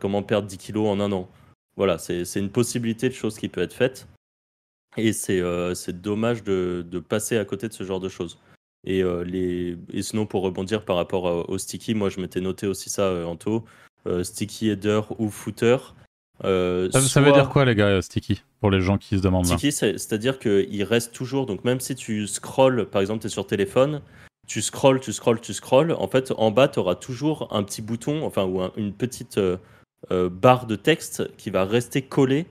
comment 0.00 0.22
perdre 0.22 0.48
10 0.48 0.58
kilos 0.58 0.88
en 0.88 1.00
un 1.00 1.12
an. 1.12 1.28
Voilà, 1.76 1.98
c'est 1.98 2.36
une 2.36 2.50
possibilité 2.50 3.08
de 3.08 3.14
choses 3.14 3.38
qui 3.38 3.48
peut 3.48 3.62
être 3.62 3.74
faite. 3.74 4.06
Et 4.96 5.12
c'est 5.12 5.42
dommage 6.00 6.44
de, 6.44 6.84
de 6.88 6.98
passer 6.98 7.36
à 7.36 7.44
côté 7.44 7.68
de 7.68 7.72
ce 7.72 7.84
genre 7.84 8.00
de 8.00 8.08
choses. 8.08 8.38
Et, 8.84 9.02
euh, 9.02 9.24
les... 9.24 9.76
et 9.92 10.02
sinon, 10.02 10.26
pour 10.26 10.42
rebondir 10.42 10.84
par 10.84 10.96
rapport 10.96 11.48
au 11.48 11.58
sticky, 11.58 11.94
moi 11.94 12.10
je 12.10 12.20
m'étais 12.20 12.40
noté 12.40 12.66
aussi 12.66 12.90
ça, 12.90 13.04
euh, 13.04 13.24
Anto. 13.24 13.64
Euh, 14.06 14.22
sticky 14.22 14.68
header 14.68 15.00
ou 15.18 15.30
footer. 15.30 15.78
Ça, 16.42 17.20
veut 17.20 17.32
dire 17.32 17.48
quoi, 17.48 17.64
les 17.64 17.74
gars, 17.74 18.02
sticky 18.02 18.42
Pour 18.60 18.70
les 18.70 18.80
gens 18.80 18.98
qui 18.98 19.16
se 19.16 19.22
demandent 19.22 19.46
Sticky, 19.46 19.72
c'est-à-dire 19.72 20.38
qu'il 20.38 20.84
reste 20.84 21.12
toujours. 21.12 21.46
Donc, 21.46 21.64
même 21.64 21.80
si 21.80 21.94
tu 21.94 22.26
scrolls, 22.26 22.86
par 22.86 23.00
exemple, 23.00 23.20
tu 23.20 23.26
es 23.28 23.30
sur 23.30 23.46
téléphone, 23.46 24.00
tu 24.46 24.60
scrolls, 24.60 25.00
tu 25.00 25.12
scrolls, 25.12 25.40
tu 25.40 25.54
scrolls. 25.54 25.92
En 25.92 26.08
fait, 26.08 26.32
en 26.36 26.50
bas, 26.50 26.68
tu 26.68 26.78
auras 26.78 26.96
toujours 26.96 27.48
un 27.52 27.62
petit 27.62 27.82
bouton, 27.82 28.24
enfin, 28.24 28.44
ou 28.44 28.60
une 28.76 28.92
petite 28.92 29.40
barre 30.10 30.66
de 30.66 30.76
texte 30.76 31.30
qui 31.36 31.50
va 31.50 31.64
rester 31.64 32.02
collée, 32.02 32.46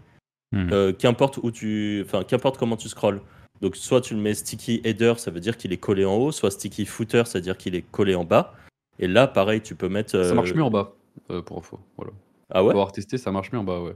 hmm. 0.52 0.94
qu'importe 0.98 1.40
où 1.44 1.52
tu, 1.52 2.04
enfin, 2.06 2.24
qu'importe 2.24 2.58
comment 2.58 2.78
tu 2.78 2.90
scrolls. 2.90 3.22
Donc 3.64 3.78
soit 3.78 4.02
tu 4.02 4.14
le 4.14 4.20
mets 4.20 4.34
sticky 4.34 4.82
header, 4.84 5.14
ça 5.18 5.32
veut 5.32 5.40
dire 5.40 5.56
qu'il 5.56 5.72
est 5.72 5.78
collé 5.78 6.04
en 6.04 6.16
haut, 6.16 6.34
soit 6.34 6.52
sticky 6.52 6.86
footer, 6.86 7.24
ça 7.26 7.40
veut 7.40 7.44
dire 7.44 7.58
qu'il 7.58 7.76
est 7.76 7.82
collé 7.82 8.14
en 8.14 8.26
bas. 8.26 8.54
Et 9.00 9.08
là, 9.08 9.26
pareil, 9.26 9.62
tu 9.62 9.74
peux 9.74 9.88
mettre. 9.88 10.12
Ça 10.12 10.34
marche 10.34 10.52
euh, 10.52 10.56
mieux 10.56 10.64
en 10.64 10.70
bas, 10.70 10.94
euh, 11.32 11.42
pour 11.42 11.60
info. 11.60 11.80
Voilà. 11.96 12.12
Ah 12.54 12.64
ouais 12.64 12.72
Pour 12.72 12.82
avoir 12.82 12.92
testé, 12.92 13.18
ça 13.18 13.32
marche 13.32 13.52
mieux 13.52 13.60
en 13.60 13.64
bas, 13.64 13.82
ouais. 13.82 13.96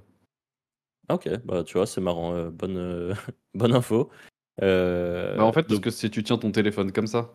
Ok, 1.09 1.29
bah 1.45 1.63
tu 1.63 1.77
vois, 1.77 1.87
c'est 1.87 2.01
marrant. 2.01 2.33
Euh, 2.33 2.49
bonne, 2.49 3.15
bonne 3.53 3.73
info. 3.73 4.09
Bah, 4.59 5.35
en 5.39 5.53
fait, 5.53 5.63
parce 5.63 5.79
que 5.79 5.89
si 5.89 6.09
tu 6.09 6.23
tiens 6.23 6.37
ton 6.37 6.51
téléphone 6.51 6.91
comme 6.91 7.07
ça. 7.07 7.33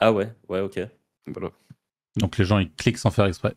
Ah 0.00 0.12
ouais, 0.12 0.34
ouais, 0.48 0.60
ok. 0.60 0.80
Voilà. 1.28 1.52
Donc 2.16 2.36
les 2.36 2.44
gens 2.44 2.58
ils 2.58 2.70
cliquent 2.72 2.98
sans 2.98 3.10
faire 3.10 3.26
exprès. 3.26 3.54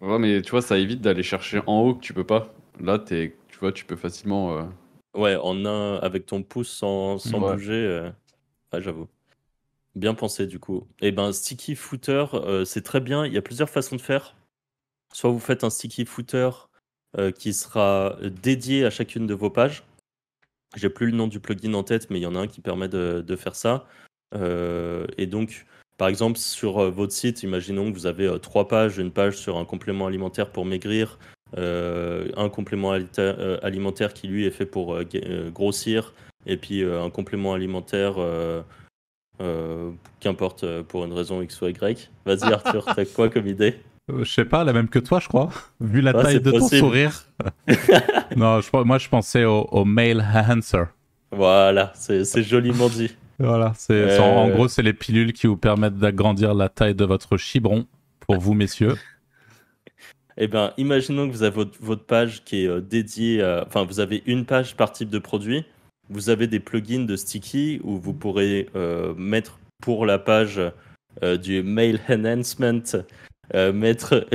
Ouais, 0.00 0.18
mais 0.18 0.42
tu 0.42 0.50
vois, 0.52 0.62
ça 0.62 0.78
évite 0.78 1.00
d'aller 1.00 1.22
chercher 1.22 1.60
en 1.66 1.80
haut 1.80 1.94
que 1.94 2.00
tu 2.00 2.12
peux 2.12 2.24
pas. 2.24 2.54
Là, 2.78 3.02
es, 3.10 3.34
tu 3.48 3.58
vois, 3.58 3.72
tu 3.72 3.84
peux 3.84 3.96
facilement. 3.96 4.68
Ouais, 5.16 5.34
en 5.36 5.64
un, 5.64 5.96
avec 5.96 6.26
ton 6.26 6.42
pouce 6.42 6.68
sans, 6.68 7.18
sans 7.18 7.40
bouger. 7.40 7.72
Euh, 7.72 8.10
j'avoue. 8.74 9.08
Bien 9.94 10.14
pensé 10.14 10.46
du 10.46 10.58
coup. 10.58 10.86
Et 11.00 11.08
eh 11.08 11.12
ben 11.12 11.32
sticky 11.32 11.74
footer, 11.74 12.26
euh, 12.34 12.66
c'est 12.66 12.82
très 12.82 13.00
bien. 13.00 13.24
Il 13.24 13.32
y 13.32 13.38
a 13.38 13.42
plusieurs 13.42 13.70
façons 13.70 13.96
de 13.96 14.00
faire. 14.00 14.35
Soit 15.12 15.30
vous 15.30 15.40
faites 15.40 15.64
un 15.64 15.70
sticky 15.70 16.04
footer 16.04 16.50
euh, 17.18 17.30
qui 17.30 17.52
sera 17.52 18.16
dédié 18.22 18.84
à 18.84 18.90
chacune 18.90 19.26
de 19.26 19.34
vos 19.34 19.50
pages. 19.50 19.84
J'ai 20.76 20.90
plus 20.90 21.10
le 21.10 21.16
nom 21.16 21.26
du 21.26 21.40
plugin 21.40 21.74
en 21.74 21.84
tête, 21.84 22.10
mais 22.10 22.18
il 22.18 22.22
y 22.22 22.26
en 22.26 22.34
a 22.34 22.40
un 22.40 22.48
qui 22.48 22.60
permet 22.60 22.88
de, 22.88 23.24
de 23.26 23.36
faire 23.36 23.56
ça. 23.56 23.86
et 24.34 25.26
donc, 25.26 25.64
par 25.96 26.08
exemple, 26.08 26.38
sur 26.38 26.90
votre 26.90 27.12
site, 27.12 27.42
imaginons 27.42 27.90
que 27.90 27.96
vous 27.96 28.06
avez 28.06 28.38
trois 28.40 28.68
pages, 28.68 28.98
une 28.98 29.12
page 29.12 29.36
sur 29.36 29.56
un 29.56 29.64
complément 29.64 30.06
alimentaire 30.06 30.50
pour 30.50 30.66
maigrir, 30.66 31.18
euh, 31.56 32.28
un 32.36 32.48
complément 32.48 32.92
euh, 32.92 33.58
alimentaire 33.62 34.12
qui 34.12 34.26
lui 34.26 34.46
est 34.46 34.50
fait 34.50 34.66
pour 34.66 34.96
euh, 34.96 35.50
grossir, 35.50 36.12
et 36.44 36.56
puis 36.56 36.84
un 36.84 37.10
complément 37.10 37.54
alimentaire, 37.54 38.16
qu'importe 40.20 40.82
pour 40.82 41.04
une 41.04 41.12
raison 41.12 41.42
X 41.42 41.60
ou 41.60 41.68
Y. 41.68 42.10
Vas-y 42.24 42.42
Arthur, 42.52 42.84
t'as 42.84 43.04
quoi 43.04 43.28
comme 43.28 43.46
idée? 43.46 43.76
Je 44.08 44.30
sais 44.30 44.44
pas, 44.44 44.64
la 44.64 44.72
même 44.72 44.88
que 44.88 44.98
toi, 44.98 45.20
je 45.20 45.28
crois, 45.28 45.50
vu 45.80 46.00
la 46.00 46.12
taille 46.12 46.40
de 46.40 46.50
ton 46.50 46.68
sourire. 46.68 47.24
non, 48.36 48.60
je, 48.60 48.84
moi, 48.84 48.98
je 48.98 49.08
pensais 49.08 49.44
au, 49.44 49.68
au 49.70 49.84
male 49.84 50.24
answer. 50.48 50.84
Voilà, 51.32 51.92
c'est 51.94 52.42
joliment 52.42 52.88
dit. 52.88 53.14
Voilà, 53.38 53.72
c'est 53.76 54.18
en 54.18 54.48
gros, 54.48 54.68
c'est 54.68 54.82
les 54.82 54.94
pilules 54.94 55.32
qui 55.32 55.46
vous 55.46 55.56
permettent 55.56 55.98
d'agrandir 55.98 56.54
la 56.54 56.68
taille 56.68 56.94
de 56.94 57.04
votre 57.04 57.36
chibron 57.36 57.86
pour 58.20 58.38
vous, 58.38 58.54
messieurs. 58.54 58.94
Eh 60.38 60.48
bien, 60.48 60.74
imaginons 60.76 61.26
que 61.26 61.32
vous 61.32 61.44
avez 61.44 61.64
votre, 61.80 62.04
page 62.04 62.44
qui 62.44 62.64
est 62.64 62.68
euh, 62.68 62.82
dédiée, 62.82 63.42
enfin, 63.66 63.86
vous 63.86 64.00
avez 64.00 64.22
une 64.26 64.44
page 64.44 64.76
par 64.76 64.92
type 64.92 65.08
de 65.08 65.18
produit. 65.18 65.64
Vous 66.08 66.30
avez 66.30 66.46
des 66.46 66.60
plugins 66.60 67.04
de 67.04 67.16
Sticky 67.16 67.80
où 67.82 67.98
vous 67.98 68.12
pourrez 68.12 68.68
euh, 68.76 69.14
mettre 69.16 69.58
pour 69.82 70.06
la 70.06 70.18
page 70.18 70.60
euh, 71.22 71.36
du 71.36 71.62
mail 71.62 72.00
enhancement, 72.08 72.82
mettre 73.54 74.26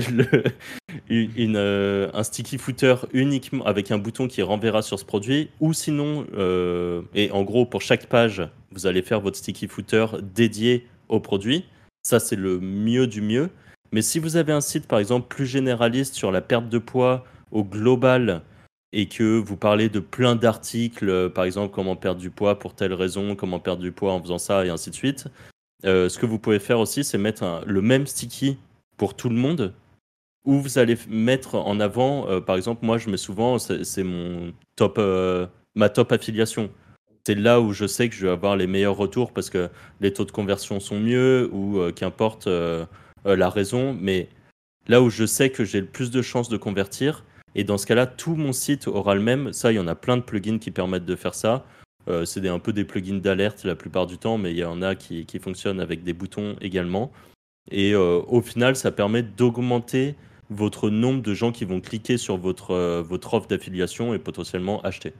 une, 1.09 1.57
un 1.57 2.24
sticky 2.24 2.57
footer 2.57 2.95
uniquement 3.14 3.66
avec 3.66 3.91
un 3.91 3.97
bouton 3.97 4.28
qui 4.28 4.41
renverra 4.41 4.82
sur 4.82 4.99
ce 4.99 5.05
produit. 5.05 5.49
Ou 5.59 5.74
sinon, 5.74 6.26
et 7.14 7.32
en 7.32 7.43
gros, 7.43 7.66
pour 7.66 7.82
chaque 7.82 8.07
page, 8.07 8.41
vous 8.72 8.88
allez 8.88 9.01
faire 9.01 9.22
votre 9.22 9.38
sticky 9.38 9.68
footer 9.68 10.05
dédié 10.22 10.88
au 11.09 11.20
produit. 11.20 11.66
Ça, 12.03 12.20
c'est 12.20 12.36
le 12.36 12.59
mieux 12.59 13.07
du 13.07 13.22
mieux. 13.22 13.49
Mais 13.91 14.01
si 14.01 14.20
vous 14.20 14.38
avez 14.38 14.53
un 14.53 14.62
site, 14.62 14.88
par 14.88 14.99
exemple, 14.99 15.28
plus 15.28 15.45
généraliste 15.45 16.16
sur 16.16 16.32
la 16.32 16.41
perte 16.41 16.70
de 16.70 16.78
poids 16.78 17.26
au 17.51 17.64
global 17.64 18.41
et 18.93 19.07
que 19.07 19.38
vous 19.38 19.57
parlez 19.57 19.89
de 19.89 19.99
plein 19.99 20.36
d'articles, 20.36 21.09
euh, 21.09 21.30
par 21.30 21.43
exemple, 21.43 21.74
comment 21.74 21.95
perdre 21.95 22.20
du 22.20 22.30
poids 22.30 22.57
pour 22.57 22.74
telle 22.74 22.93
raison, 22.93 23.36
comment 23.36 23.59
perdre 23.59 23.82
du 23.82 23.91
poids 23.91 24.14
en 24.14 24.22
faisant 24.22 24.38
ça, 24.38 24.66
et 24.66 24.70
ainsi 24.70 24.89
de 24.89 24.95
suite, 24.95 25.28
euh, 25.86 26.09
ce 26.09 26.18
que 26.18 26.26
vous 26.26 26.39
pouvez 26.39 26.59
faire 26.59 26.80
aussi, 26.80 27.03
c'est 27.03 27.18
mettre 27.18 27.64
le 27.66 27.82
même 27.82 28.07
sticky 28.07 28.57
pour 29.02 29.16
tout 29.16 29.30
le 29.30 29.36
monde, 29.36 29.74
où 30.45 30.60
vous 30.60 30.78
allez 30.78 30.95
mettre 31.10 31.56
en 31.56 31.80
avant, 31.80 32.30
euh, 32.30 32.39
par 32.39 32.56
exemple, 32.56 32.86
moi, 32.86 32.99
je 32.99 33.10
mets 33.10 33.18
souvent, 33.18 33.58
c'est 33.58 34.04
mon 34.04 34.54
top, 34.76 35.02
ma 35.74 35.89
top 35.89 36.12
affiliation. 36.12 36.70
C'est 37.26 37.34
là 37.34 37.62
où 37.62 37.74
je 37.74 37.88
sais 37.88 38.10
que 38.10 38.16
je 38.16 38.28
vais 38.28 38.32
avoir 38.32 38.56
les 38.56 38.68
meilleurs 38.68 38.95
retours 38.95 39.32
parce 39.34 39.49
que 39.49 39.72
les 40.02 40.14
taux 40.14 40.26
de 40.26 40.32
conversion 40.32 40.80
sont 40.80 40.99
mieux 40.99 41.49
ou 41.52 41.80
qu'importe 41.95 42.47
euh, 43.26 43.36
la 43.36 43.49
raison, 43.49 43.97
mais 43.99 44.30
là 44.88 45.02
où 45.02 45.10
je 45.10 45.26
sais 45.26 45.49
que 45.49 45.64
j'ai 45.64 45.82
le 45.82 45.88
plus 45.88 46.12
de 46.12 46.22
chances 46.22 46.49
de 46.49 46.58
convertir, 46.58 47.24
et 47.56 47.64
dans 47.64 47.78
ce 47.78 47.86
cas-là, 47.86 48.06
tout 48.06 48.36
mon 48.36 48.54
site 48.54 48.88
aura 48.88 49.16
le 49.16 49.22
même. 49.22 49.52
Ça, 49.52 49.72
il 49.72 49.76
y 49.76 49.80
en 49.80 49.88
a 49.88 49.95
plein 49.95 50.18
de 50.18 50.22
plugins 50.22 50.58
qui 50.58 50.72
permettent 50.72 51.06
de 51.06 51.16
faire 51.16 51.36
ça. 51.36 51.66
Euh, 52.08 52.26
c'est 52.26 52.47
un 52.47 52.60
peu 52.60 52.72
des 52.72 52.86
plugins 52.86 53.20
d'alerte 53.20 53.64
la 53.64 53.76
plupart 53.76 54.08
du 54.08 54.18
temps, 54.18 54.38
mais 54.38 54.52
il 54.52 54.58
y 54.58 54.64
en 54.64 54.82
a 54.82 54.95
qui, 54.95 55.26
fonctionnent 55.39 55.80
avec 55.80 56.04
des 56.04 56.14
boutons 56.14 56.56
également. 56.62 57.12
Et 57.70 57.93
euh, 57.93 58.22
au 58.28 58.41
final, 58.41 58.76
ça 58.76 58.91
permet 58.91 59.24
d'augmenter 59.24 60.16
votre 60.49 60.89
nombre 60.89 61.22
de 61.22 61.34
gens 61.34 61.51
qui 61.51 61.64
vont 61.64 61.80
cliquer 61.80 62.18
sur 62.18 62.38
votre, 62.38 63.01
votre 63.01 63.34
offre 63.36 63.47
d'affiliation 63.47 64.14
et 64.14 64.20
potentiellement 64.20 64.82
acheter. 64.82 65.14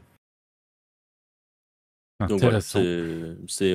Donc 2.28 2.42
voilà, 2.42 2.60
c'est 2.62 3.74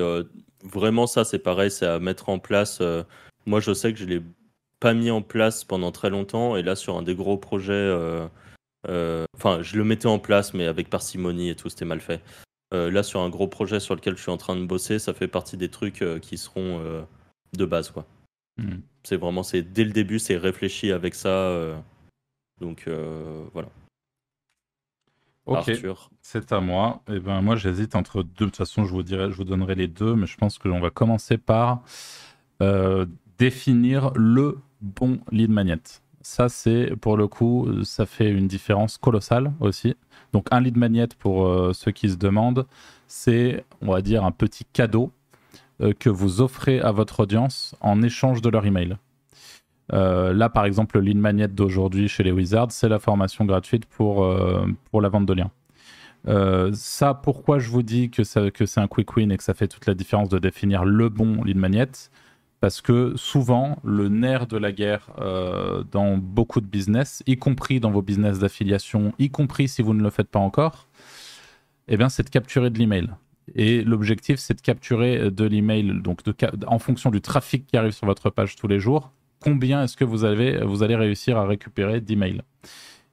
vraiment 0.62 1.06
ça, 1.06 1.24
c'est 1.24 1.38
pareil, 1.38 1.70
c'est 1.70 1.86
à 1.86 1.98
mettre 1.98 2.28
en 2.28 2.38
place 2.38 2.80
moi, 3.46 3.60
je 3.60 3.72
sais 3.72 3.92
que 3.92 3.98
je 3.98 4.04
ne 4.04 4.10
l'ai 4.10 4.22
pas 4.80 4.92
mis 4.92 5.10
en 5.10 5.22
place 5.22 5.64
pendant 5.64 5.92
très 5.92 6.10
longtemps. 6.10 6.56
Et 6.56 6.62
là, 6.62 6.76
sur 6.76 6.96
un 6.98 7.02
des 7.02 7.14
gros 7.14 7.38
projets, 7.38 7.72
euh, 7.72 8.26
euh, 8.88 9.24
enfin, 9.36 9.62
je 9.62 9.76
le 9.76 9.84
mettais 9.84 10.06
en 10.06 10.18
place, 10.18 10.52
mais 10.52 10.66
avec 10.66 10.90
parcimonie 10.90 11.48
et 11.50 11.54
tout, 11.54 11.68
c'était 11.68 11.84
mal 11.84 12.00
fait. 12.00 12.22
Euh, 12.74 12.90
là, 12.90 13.02
sur 13.04 13.20
un 13.20 13.30
gros 13.30 13.46
projet 13.46 13.78
sur 13.78 13.94
lequel 13.94 14.16
je 14.16 14.22
suis 14.22 14.32
en 14.32 14.36
train 14.36 14.56
de 14.56 14.66
bosser, 14.66 14.98
ça 14.98 15.14
fait 15.14 15.28
partie 15.28 15.56
des 15.56 15.70
trucs 15.70 16.04
qui 16.20 16.36
seront 16.36 17.06
de 17.56 17.64
base, 17.64 17.90
quoi. 17.90 18.04
Hmm. 18.58 18.80
C'est 19.02 19.16
vraiment, 19.16 19.42
c'est 19.42 19.62
dès 19.62 19.84
le 19.84 19.92
début, 19.92 20.18
c'est 20.18 20.36
réfléchi 20.36 20.90
avec 20.92 21.14
ça. 21.14 21.82
donc 22.60 22.88
voilà. 23.52 23.68
Ok, 25.44 25.70
c'est 26.22 26.52
à 26.52 26.60
moi. 26.60 27.02
Et 27.08 27.14
eh 27.14 27.20
ben 27.20 27.40
moi, 27.40 27.54
j'hésite 27.54 27.94
entre 27.94 28.24
deux. 28.24 28.30
De 28.30 28.44
toute 28.46 28.56
façon, 28.56 28.84
je 28.84 28.90
vous 28.90 29.04
dirai, 29.04 29.30
je 29.30 29.36
vous 29.36 29.44
donnerai 29.44 29.76
les 29.76 29.86
deux, 29.86 30.16
mais 30.16 30.26
je 30.26 30.36
pense 30.36 30.58
que 30.58 30.66
l'on 30.66 30.80
va 30.80 30.90
commencer 30.90 31.38
par 31.38 31.82
définir 33.38 34.10
le 34.14 34.58
bon 34.80 35.20
lead 35.30 35.50
magnet. 35.50 35.82
Ça, 36.22 36.48
c'est 36.48 36.96
pour 37.00 37.16
le 37.16 37.28
coup, 37.28 37.68
ça 37.84 38.06
fait 38.06 38.28
une 38.30 38.48
différence 38.48 38.98
colossale 38.98 39.52
aussi. 39.60 39.94
Donc, 40.32 40.46
un 40.50 40.60
lead 40.60 40.76
magnet, 40.76 41.08
pour 41.18 41.46
euh, 41.46 41.72
ceux 41.72 41.92
qui 41.92 42.10
se 42.10 42.16
demandent, 42.16 42.66
c'est, 43.06 43.64
on 43.80 43.92
va 43.92 44.02
dire, 44.02 44.24
un 44.24 44.32
petit 44.32 44.64
cadeau 44.64 45.04
euh, 45.04 45.25
que 45.98 46.08
vous 46.08 46.40
offrez 46.40 46.80
à 46.80 46.92
votre 46.92 47.20
audience 47.20 47.74
en 47.80 48.02
échange 48.02 48.40
de 48.42 48.48
leur 48.48 48.64
email. 48.64 48.96
Euh, 49.92 50.32
là, 50.32 50.48
par 50.48 50.64
exemple, 50.64 50.98
le 50.98 51.04
lead 51.04 51.18
magnet 51.18 51.48
d'aujourd'hui 51.48 52.08
chez 52.08 52.22
les 52.22 52.32
Wizards, 52.32 52.72
c'est 52.72 52.88
la 52.88 52.98
formation 52.98 53.44
gratuite 53.44 53.86
pour, 53.86 54.24
euh, 54.24 54.66
pour 54.90 55.00
la 55.00 55.08
vente 55.08 55.26
de 55.26 55.34
liens. 55.34 55.50
ça, 56.72 57.14
pourquoi 57.14 57.58
je 57.58 57.70
vous 57.70 57.82
dis 57.82 58.10
que, 58.10 58.48
que 58.48 58.66
c'est 58.66 58.80
un 58.80 58.88
quick 58.88 59.16
win 59.16 59.30
et 59.30 59.36
que 59.36 59.44
ça 59.44 59.54
fait 59.54 59.68
toute 59.68 59.86
la 59.86 59.94
différence 59.94 60.28
de 60.28 60.38
définir 60.38 60.84
le 60.84 61.08
bon 61.08 61.42
lead 61.44 61.56
magnet? 61.56 61.90
Parce 62.58 62.80
que 62.80 63.12
souvent, 63.16 63.78
le 63.84 64.08
nerf 64.08 64.46
de 64.46 64.56
la 64.56 64.72
guerre 64.72 65.10
dans 65.92 66.16
beaucoup 66.16 66.60
de 66.60 66.66
business, 66.66 67.22
y 67.26 67.36
compris 67.36 67.78
dans 67.78 67.90
vos 67.92 68.02
business 68.02 68.40
d'affiliation, 68.40 69.12
y 69.18 69.30
compris 69.30 69.68
si 69.68 69.82
vous 69.82 69.94
ne 69.94 70.02
le 70.02 70.10
faites 70.10 70.28
pas 70.28 70.40
encore, 70.40 70.88
eh 71.86 71.96
bien, 71.96 72.08
c'est 72.08 72.24
de 72.24 72.30
capturer 72.30 72.70
de 72.70 72.78
l'email. 72.78 73.10
Et 73.54 73.82
l'objectif, 73.82 74.38
c'est 74.38 74.54
de 74.54 74.60
capturer 74.60 75.30
de 75.30 75.44
l'email, 75.44 76.00
donc 76.02 76.20
en 76.66 76.78
fonction 76.78 77.10
du 77.10 77.20
trafic 77.20 77.66
qui 77.66 77.76
arrive 77.76 77.92
sur 77.92 78.06
votre 78.06 78.30
page 78.30 78.56
tous 78.56 78.66
les 78.66 78.80
jours, 78.80 79.12
combien 79.40 79.84
est-ce 79.84 79.96
que 79.96 80.04
vous, 80.04 80.24
avez, 80.24 80.58
vous 80.64 80.82
allez 80.82 80.96
réussir 80.96 81.36
à 81.38 81.46
récupérer 81.46 82.00
d'emails. 82.00 82.42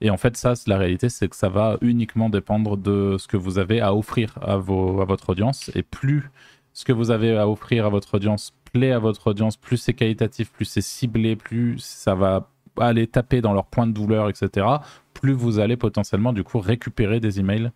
Et 0.02 0.10
en 0.10 0.18
fait, 0.18 0.36
ça, 0.36 0.54
la 0.68 0.78
réalité, 0.78 1.10
c'est 1.10 1.30
que 1.30 1.36
ça 1.36 1.50
va 1.50 1.78
uniquement 1.82 2.30
dépendre 2.30 2.78
de 2.78 3.16
ce 3.20 3.28
que 3.28 3.38
vous 3.38 3.60
avez 3.60 3.80
à 3.80 3.96
offrir 3.96 4.38
à, 4.42 4.54
à 4.54 4.58
votre 4.58 5.30
audience. 5.30 5.72
Et 5.76 5.84
plus 5.84 6.30
ce 6.74 6.84
que 6.84 6.92
vous 6.92 7.12
avez 7.12 7.38
à 7.38 7.48
offrir 7.48 7.86
à 7.86 7.90
votre 7.90 8.16
audience 8.16 8.54
plaît 8.72 8.92
à 8.92 9.00
votre 9.00 9.28
audience, 9.28 9.56
plus 9.56 9.78
c'est 9.78 9.94
qualitatif, 9.94 10.52
plus 10.52 10.66
c'est 10.66 10.82
ciblé, 10.82 11.36
plus 11.36 11.78
ça 11.78 12.16
va 12.16 12.50
aller 12.80 13.08
taper 13.08 13.42
dans 13.42 13.54
leurs 13.54 13.68
points 13.68 13.88
de 13.88 13.94
douleur, 13.94 14.30
etc., 14.30 14.66
plus 15.14 15.34
vous 15.34 15.60
allez 15.60 15.78
potentiellement 15.78 16.34
du 16.34 16.44
coup 16.44 16.60
récupérer 16.60 17.20
des 17.20 17.40
emails 17.40 17.72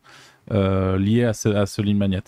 euh, 0.52 0.98
liés 0.98 1.24
à 1.24 1.34
ce, 1.34 1.50
à 1.50 1.66
ce 1.66 1.82
magnet. 1.82 2.24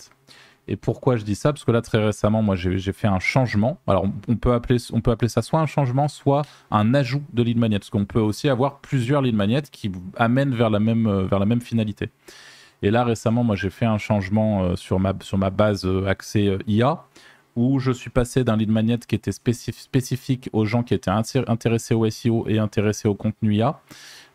Et 0.68 0.76
pourquoi 0.76 1.16
je 1.16 1.24
dis 1.24 1.34
ça? 1.34 1.52
Parce 1.52 1.64
que 1.64 1.72
là, 1.72 1.82
très 1.82 2.04
récemment, 2.04 2.42
moi, 2.42 2.54
j'ai 2.54 2.92
fait 2.92 3.08
un 3.08 3.18
changement. 3.18 3.78
Alors, 3.88 4.06
on 4.28 4.36
peut, 4.36 4.52
appeler, 4.52 4.78
on 4.92 5.00
peut 5.00 5.10
appeler 5.10 5.28
ça 5.28 5.42
soit 5.42 5.58
un 5.58 5.66
changement, 5.66 6.06
soit 6.06 6.42
un 6.70 6.94
ajout 6.94 7.22
de 7.32 7.42
lead 7.42 7.58
magnet. 7.58 7.80
Parce 7.80 7.90
qu'on 7.90 8.04
peut 8.04 8.20
aussi 8.20 8.48
avoir 8.48 8.78
plusieurs 8.78 9.20
lead 9.20 9.34
magnets 9.34 9.62
qui 9.62 9.90
amènent 10.16 10.54
vers 10.54 10.70
la 10.70 10.78
même, 10.78 11.06
euh, 11.06 11.24
vers 11.24 11.40
la 11.40 11.46
même 11.46 11.60
finalité. 11.60 12.10
Et 12.82 12.90
là, 12.90 13.04
récemment, 13.04 13.42
moi, 13.42 13.56
j'ai 13.56 13.70
fait 13.70 13.86
un 13.86 13.98
changement 13.98 14.62
euh, 14.62 14.76
sur, 14.76 15.00
ma, 15.00 15.12
sur 15.22 15.38
ma 15.38 15.50
base 15.50 15.88
accès 16.06 16.56
IA 16.68 17.04
où 17.56 17.80
je 17.80 17.90
suis 17.90 18.10
passé 18.10 18.44
d'un 18.44 18.56
lead 18.56 18.70
magnet 18.70 18.98
qui 18.98 19.14
était 19.14 19.32
spécifique 19.32 20.48
aux 20.52 20.64
gens 20.64 20.82
qui 20.82 20.94
étaient 20.94 21.10
intéressés 21.10 21.94
au 21.94 22.08
SEO 22.08 22.46
et 22.48 22.58
intéressés 22.58 23.08
au 23.08 23.14
contenu 23.14 23.56
IA 23.56 23.80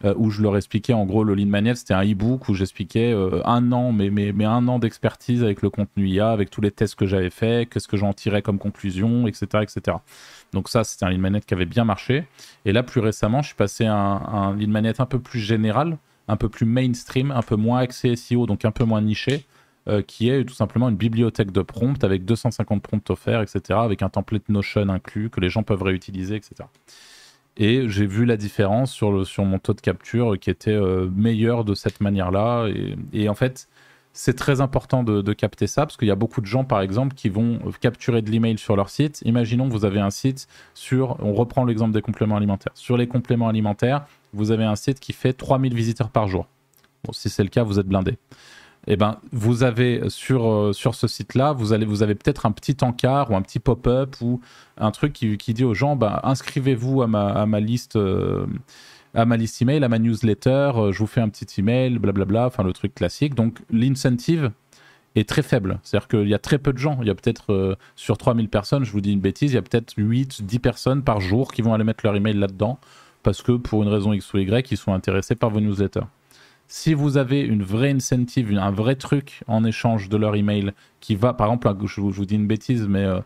où 0.03 0.29
je 0.29 0.41
leur 0.41 0.57
expliquais 0.57 0.93
en 0.93 1.05
gros 1.05 1.23
le 1.23 1.33
lead 1.35 1.47
magnet, 1.47 1.75
c'était 1.75 1.93
un 1.93 2.03
e-book 2.03 2.49
où 2.49 2.53
j'expliquais 2.53 3.13
euh, 3.13 3.41
un 3.45 3.71
an, 3.71 3.91
mais, 3.91 4.45
un 4.45 4.67
an 4.67 4.79
d'expertise 4.79 5.43
avec 5.43 5.61
le 5.61 5.69
contenu 5.69 6.07
IA, 6.07 6.31
avec 6.31 6.49
tous 6.49 6.61
les 6.61 6.71
tests 6.71 6.95
que 6.95 7.05
j'avais 7.05 7.29
fait, 7.29 7.67
qu'est-ce 7.69 7.87
que 7.87 7.97
j'en 7.97 8.13
tirais 8.13 8.41
comme 8.41 8.59
conclusion, 8.59 9.27
etc. 9.27 9.63
etc. 9.63 9.97
Donc 10.53 10.69
ça, 10.69 10.83
c'était 10.83 11.05
un 11.05 11.09
lead 11.09 11.19
magnet 11.19 11.41
qui 11.41 11.53
avait 11.53 11.65
bien 11.65 11.85
marché. 11.85 12.25
Et 12.65 12.73
là, 12.73 12.83
plus 12.83 13.01
récemment, 13.01 13.41
je 13.41 13.47
suis 13.47 13.55
passé 13.55 13.85
à 13.85 13.95
un, 13.95 14.51
un 14.51 14.67
magnet 14.67 14.99
un 14.99 15.05
peu 15.05 15.19
plus 15.19 15.39
général, 15.39 15.97
un 16.27 16.37
peu 16.37 16.49
plus 16.49 16.65
mainstream, 16.65 17.31
un 17.31 17.41
peu 17.41 17.55
moins 17.55 17.79
axé 17.79 18.15
SEO, 18.15 18.45
donc 18.45 18.65
un 18.65 18.71
peu 18.71 18.83
moins 18.83 19.01
niché. 19.01 19.45
Euh, 19.87 20.01
qui 20.01 20.29
est 20.29 20.43
tout 20.45 20.55
simplement 20.55 20.89
une 20.89 20.95
bibliothèque 20.95 21.51
de 21.51 21.61
prompts 21.61 22.03
avec 22.03 22.25
250 22.25 22.81
prompts 22.81 23.07
offerts, 23.11 23.43
etc., 23.43 23.61
avec 23.83 24.01
un 24.01 24.09
template 24.09 24.49
Notion 24.49 24.89
inclus 24.89 25.29
que 25.29 25.39
les 25.39 25.49
gens 25.49 25.61
peuvent 25.61 25.83
réutiliser, 25.83 26.35
etc. 26.35 26.67
Et 27.57 27.87
j'ai 27.87 28.05
vu 28.05 28.25
la 28.25 28.37
différence 28.37 28.91
sur, 28.91 29.25
sur 29.25 29.45
mon 29.45 29.59
taux 29.59 29.73
de 29.73 29.81
capture 29.81 30.37
qui 30.39 30.49
était 30.49 30.71
euh, 30.71 31.09
meilleur 31.15 31.63
de 31.63 31.73
cette 31.73 32.01
manière-là. 32.01 32.67
Et, 33.13 33.29
en 33.29 33.33
fait, 33.33 33.69
c'est 34.11 34.35
très 34.35 34.59
important 34.59 35.03
de, 35.03 35.33
capter 35.33 35.67
ça 35.67 35.85
parce 35.85 35.95
qu'il 35.95 36.07
y 36.07 36.11
a 36.11 36.15
beaucoup 36.15 36.41
de 36.41 36.45
gens, 36.45 36.65
par 36.65 36.81
exemple, 36.81 37.15
qui 37.15 37.29
vont 37.29 37.59
capturer 37.79 38.21
de 38.21 38.29
l'email 38.29 38.57
sur 38.57 38.75
leur 38.75 38.89
site. 38.89 39.21
Imaginons 39.25 39.67
que 39.67 39.73
vous 39.73 39.85
avez 39.85 39.99
un 39.99 40.09
site 40.09 40.47
sur, 40.73 41.17
on 41.23 41.33
reprend 41.33 41.63
l'exemple 41.63 41.93
des 41.93 42.01
compléments 42.01 42.35
alimentaires. 42.35 42.73
Sur 42.75 42.97
les 42.97 43.07
compléments 43.07 43.47
alimentaires, 43.47 44.05
vous 44.33 44.51
avez 44.51 44.65
un 44.65 44.75
site 44.75 44.99
qui 44.99 45.13
fait 45.13 45.33
3000 45.33 45.73
visiteurs 45.73 46.09
par 46.09 46.27
jour. 46.27 46.47
Bon, 47.05 47.13
si 47.13 47.29
c'est 47.29 47.43
le 47.43 47.49
cas, 47.49 47.63
vous 47.63 47.79
êtes 47.79 47.87
blindé 47.87 48.17
eh 48.87 48.95
ben, 48.97 49.17
vous 49.31 49.63
avez 49.63 50.09
sur, 50.09 50.47
euh, 50.47 50.73
sur 50.73 50.95
ce 50.95 51.07
site-là, 51.07 51.53
vous, 51.53 51.73
vous 51.87 52.03
avez 52.03 52.15
peut-être 52.15 52.45
un 52.45 52.51
petit 52.51 52.77
encart 52.81 53.31
ou 53.31 53.35
un 53.35 53.41
petit 53.41 53.59
pop-up 53.59 54.15
ou 54.21 54.41
un 54.77 54.91
truc 54.91 55.13
qui, 55.13 55.37
qui 55.37 55.53
dit 55.53 55.63
aux 55.63 55.73
gens 55.73 55.95
bah, 55.95 56.21
inscrivez-vous 56.23 57.01
à 57.01 57.07
ma, 57.07 57.27
à 57.27 57.45
ma 57.45 57.59
liste. 57.59 57.95
Euh, 57.95 58.45
à 59.17 59.23
ma 59.23 59.37
liste 59.37 59.61
email, 59.61 59.81
à 59.81 59.87
ma 59.87 59.97
newsletter, 59.97 60.71
euh, 60.75 60.91
je 60.91 60.99
vous 60.99 61.07
fais 61.07 61.21
un 61.21 61.29
petit 61.29 61.47
email, 61.61 61.99
blablabla, 61.99 62.47
enfin 62.47 62.63
le 62.63 62.73
truc 62.73 62.93
classique. 62.93 63.33
Donc 63.33 63.59
l'incentive 63.71 64.51
est 65.15 65.27
très 65.27 65.41
faible. 65.41 65.79
C'est-à-dire 65.83 66.09
qu'il 66.09 66.27
y 66.27 66.33
a 66.33 66.39
très 66.39 66.57
peu 66.57 66.73
de 66.73 66.77
gens. 66.77 66.97
Il 67.01 67.07
y 67.07 67.09
a 67.09 67.15
peut-être 67.15 67.77
sur 67.95 68.17
3000 68.17 68.49
personnes, 68.49 68.83
je 68.83 68.91
vous 68.91 68.99
dis 68.99 69.13
une 69.13 69.21
bêtise, 69.21 69.53
il 69.53 69.55
y 69.55 69.57
a 69.57 69.61
peut-être 69.61 69.93
8, 69.95 70.43
10 70.43 70.59
personnes 70.59 71.01
par 71.01 71.21
jour 71.21 71.53
qui 71.53 71.61
vont 71.61 71.73
aller 71.73 71.85
mettre 71.85 72.05
leur 72.05 72.13
email 72.13 72.33
là-dedans 72.33 72.77
parce 73.23 73.41
que 73.41 73.53
pour 73.53 73.81
une 73.81 73.89
raison 73.89 74.11
X 74.11 74.33
ou 74.33 74.37
Y, 74.37 74.69
ils 74.71 74.77
sont 74.77 74.93
intéressés 74.93 75.35
par 75.35 75.49
vos 75.49 75.59
newsletters. 75.59 76.05
Si 76.67 76.93
vous 76.93 77.17
avez 77.17 77.41
une 77.41 77.63
vraie 77.63 77.91
incentive, 77.91 78.57
un 78.57 78.71
vrai 78.71 78.95
truc 78.95 79.43
en 79.47 79.63
échange 79.63 80.09
de 80.09 80.17
leur 80.17 80.35
email 80.35 80.71
qui 80.99 81.15
va, 81.15 81.33
par 81.33 81.47
exemple, 81.47 81.85
je 81.85 82.01
vous, 82.01 82.25
dis 82.25 82.35
une 82.35 82.47
bêtise, 82.47 82.87
mais 82.87 83.03
euh, 83.03 83.19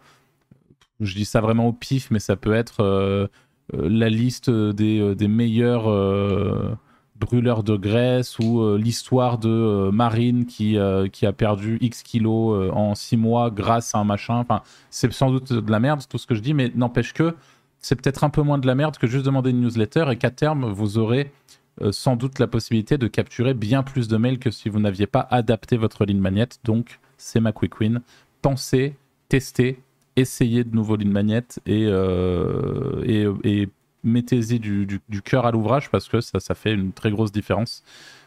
je 0.99 1.15
dis 1.15 1.25
ça 1.25 1.39
vraiment 1.39 1.67
au 1.67 1.73
pif, 1.73 2.11
mais 2.11 2.19
ça 2.19 2.35
peut 2.35 2.53
être 2.53 2.81
euh, 2.81 3.27
euh, 3.73 3.87
la 3.89 4.09
liste 4.09 4.49
des, 4.49 5.27
meilleurs 5.27 6.77
brûleurs 7.15 7.63
de 7.63 7.75
graisse 7.75 8.39
ou 8.39 8.75
l'histoire 8.77 9.37
de 9.37 9.89
Marine 9.89 10.45
qui, 10.45 10.77
qui 11.11 11.25
a 11.25 11.33
perdu 11.33 11.77
X 11.81 12.03
kilos 12.03 12.71
en 12.73 12.95
6 12.95 13.17
mois 13.17 13.51
grâce 13.51 13.95
à 13.95 13.99
un 13.99 14.03
machin. 14.03 14.35
Enfin, 14.35 14.61
c'est 14.89 15.11
sans 15.13 15.31
doute 15.31 15.53
de 15.53 15.71
la 15.71 15.79
merde 15.79 16.01
tout 16.09 16.17
ce 16.17 16.27
que 16.27 16.35
je 16.35 16.41
dis, 16.41 16.53
mais 16.53 16.71
n'empêche 16.75 17.13
que 17.13 17.35
c'est 17.79 17.95
peut-être 17.95 18.23
un 18.23 18.29
peu 18.29 18.41
moins 18.41 18.57
de 18.57 18.67
la 18.67 18.75
merde 18.75 18.97
que 18.97 19.07
juste 19.07 19.25
demander 19.25 19.51
une 19.51 19.61
newsletter 19.61 20.05
et 20.11 20.17
qu'à 20.17 20.31
terme, 20.31 20.71
vous 20.71 20.97
aurez 20.97 21.21
euh, 21.21 21.58
sans 21.91 22.15
doute 22.15 22.39
la 22.39 22.47
possibilité 22.47 22.97
de 22.97 23.07
capturer 23.07 23.53
bien 23.53 23.83
plus 23.83 24.07
de 24.07 24.17
mails 24.17 24.39
que 24.39 24.51
si 24.51 24.69
vous 24.69 24.79
n'aviez 24.79 25.07
pas 25.07 25.27
adapté 25.31 25.77
votre 25.77 26.05
ligne 26.05 26.19
magnet. 26.19 26.49
Donc, 26.63 26.99
c'est 27.17 27.39
ma 27.39 27.51
quick 27.51 27.79
win. 27.79 28.01
Pensez, 28.41 28.95
testez, 29.27 29.79
essayez 30.15 30.63
de 30.63 30.75
nouveaux 30.75 30.95
lignes 30.95 31.11
magnet 31.11 31.45
et, 31.65 31.85
euh, 31.87 33.37
et, 33.43 33.69
mettez-y 34.03 34.59
du, 34.59 35.01
cœur 35.23 35.45
à 35.45 35.51
l'ouvrage 35.51 35.89
parce 35.89 36.07
que 36.07 36.21
ça, 36.21 36.39
ça 36.39 36.55
fait 36.55 36.73
une 36.73 36.93
très 36.93 37.11
grosse 37.11 37.31
différence 37.31 37.83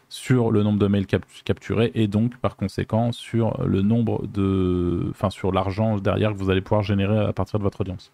sur 0.07 0.51
le 0.51 0.61
nombre 0.61 0.77
de 0.77 0.87
mails 0.87 1.07
capturés 1.07 1.91
et 1.95 2.07
donc 2.07 2.37
par 2.37 2.55
conséquent 2.55 3.11
sur 3.11 3.65
le 3.65 3.81
nombre 3.81 4.27
de 4.27 5.07
enfin 5.09 5.31
sur 5.31 5.51
l'argent 5.51 5.97
derrière 5.97 6.33
que 6.33 6.37
vous 6.37 6.51
allez 6.51 6.61
pouvoir 6.61 6.83
générer 6.83 7.17
à 7.17 7.33
partir 7.33 7.57
de 7.57 7.63
votre 7.63 7.81
audience. 7.81 8.11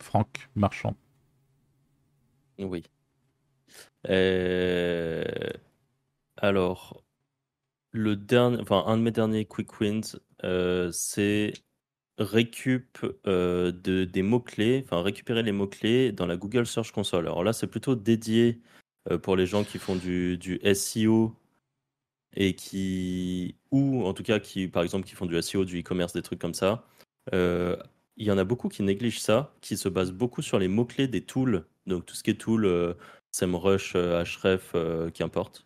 Franck 0.00 0.48
Marchand. 0.54 0.94
Oui. 2.58 2.82
Euh, 4.08 5.24
alors, 6.36 7.02
le 7.92 8.16
dernier, 8.16 8.60
enfin, 8.60 8.84
un 8.86 8.98
de 8.98 9.02
mes 9.02 9.10
derniers 9.12 9.46
quick 9.46 9.80
wins, 9.80 10.18
euh, 10.44 10.90
c'est 10.92 11.54
récup 12.18 12.98
euh, 13.26 13.72
de, 13.72 14.04
des 14.04 14.22
mots-clés, 14.22 14.82
enfin 14.84 15.02
récupérer 15.02 15.42
les 15.42 15.52
mots-clés 15.52 16.12
dans 16.12 16.26
la 16.26 16.36
Google 16.36 16.66
Search 16.66 16.92
Console. 16.92 17.26
Alors 17.26 17.44
là, 17.44 17.52
c'est 17.52 17.66
plutôt 17.68 17.96
dédié 17.96 18.62
pour 19.22 19.36
les 19.36 19.46
gens 19.46 19.64
qui 19.64 19.78
font 19.78 19.96
du, 19.96 20.38
du 20.38 20.60
SEO 20.74 21.34
et 22.34 22.54
qui, 22.54 23.56
ou 23.70 24.04
en 24.04 24.14
tout 24.14 24.22
cas 24.24 24.40
qui, 24.40 24.68
par 24.68 24.82
exemple, 24.82 25.06
qui 25.06 25.14
font 25.14 25.26
du 25.26 25.40
SEO, 25.42 25.64
du 25.64 25.80
e-commerce, 25.80 26.12
des 26.12 26.22
trucs 26.22 26.40
comme 26.40 26.54
ça. 26.54 26.86
il 27.32 27.78
y 28.26 28.30
en 28.30 28.38
a 28.38 28.44
beaucoup 28.44 28.68
qui 28.68 28.82
négligent 28.82 29.20
ça, 29.20 29.54
qui 29.60 29.76
se 29.76 29.88
basent 29.88 30.12
beaucoup 30.12 30.42
sur 30.42 30.58
les 30.58 30.68
mots-clés 30.68 31.08
des 31.08 31.22
tools 31.24 31.66
donc 31.86 32.06
tout 32.06 32.14
ce 32.14 32.22
qui 32.22 32.30
est 32.30 32.34
tool, 32.34 32.64
euh, 32.64 32.94
SEMrush, 33.32 33.92
euh, 33.96 34.24
Href, 34.24 34.72
euh, 34.74 35.10
qu'importe. 35.10 35.64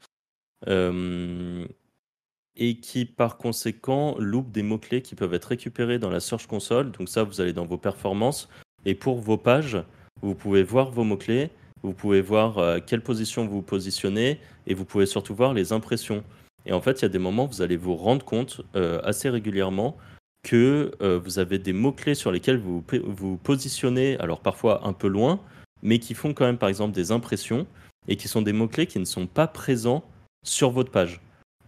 et 2.57 2.79
qui 2.81 3.07
par 3.07 3.39
conséquent 3.39 4.17
loupe 4.19 4.51
des 4.51 4.63
mots-clés 4.63 5.01
qui 5.01 5.15
peuvent 5.15 5.33
être 5.33 5.47
récupérés 5.47 5.99
dans 5.99 6.11
la 6.11 6.21
Search 6.21 6.47
Console. 6.47 6.91
Donc 6.91 7.09
ça, 7.09 7.23
vous 7.23 7.41
allez 7.41 7.55
dans 7.55 7.65
vos 7.65 7.79
performances. 7.79 8.49
Et 8.85 8.95
pour 8.95 9.19
vos 9.19 9.39
pages, 9.39 9.83
vous 10.21 10.35
pouvez 10.35 10.63
voir 10.63 10.91
vos 10.91 11.05
mots-clés, 11.05 11.51
vous 11.83 11.95
pouvez 11.95 12.21
voir 12.21 12.83
quelle 12.85 13.03
position 13.03 13.47
vous 13.47 13.63
positionnez, 13.63 14.41
et 14.67 14.75
vous 14.75 14.85
pouvez 14.85 15.07
surtout 15.07 15.35
voir 15.35 15.55
les 15.55 15.73
impressions. 15.73 16.23
Et 16.67 16.73
en 16.75 16.83
fait, 16.83 17.01
il 17.01 17.03
y 17.03 17.05
a 17.07 17.09
des 17.09 17.19
moments 17.19 17.45
où 17.45 17.49
vous 17.49 17.63
allez 17.63 17.79
vous 17.79 17.97
rendre 17.97 18.27
compte 18.27 18.61
assez 18.75 19.31
régulièrement 19.31 19.97
que 20.43 20.93
vous 21.25 21.39
avez 21.39 21.59
des 21.59 21.73
mots-clés 21.73 22.15
sur 22.15 22.31
lesquels 22.31 22.59
vous 22.59 22.85
vous 23.05 23.37
positionnez, 23.39 24.19
alors 24.19 24.41
parfois 24.41 24.87
un 24.87 24.93
peu 24.93 25.09
loin, 25.09 25.41
mais 25.83 25.99
qui 25.99 26.15
font 26.15 26.35
quand 26.35 26.45
même 26.45 26.59
par 26.59 26.69
exemple 26.69 26.95
des 26.95 27.13
impressions 27.13 27.67
et 28.09 28.17
qui 28.17 28.29
sont 28.29 28.43
des 28.43 28.53
mots-clés 28.53 28.87
qui 28.87 28.99
ne 28.99 29.05
sont 29.05 29.27
pas 29.27 29.47
présents 29.47 30.05
sur 30.43 30.71
votre 30.71 30.91
page. 30.91 31.21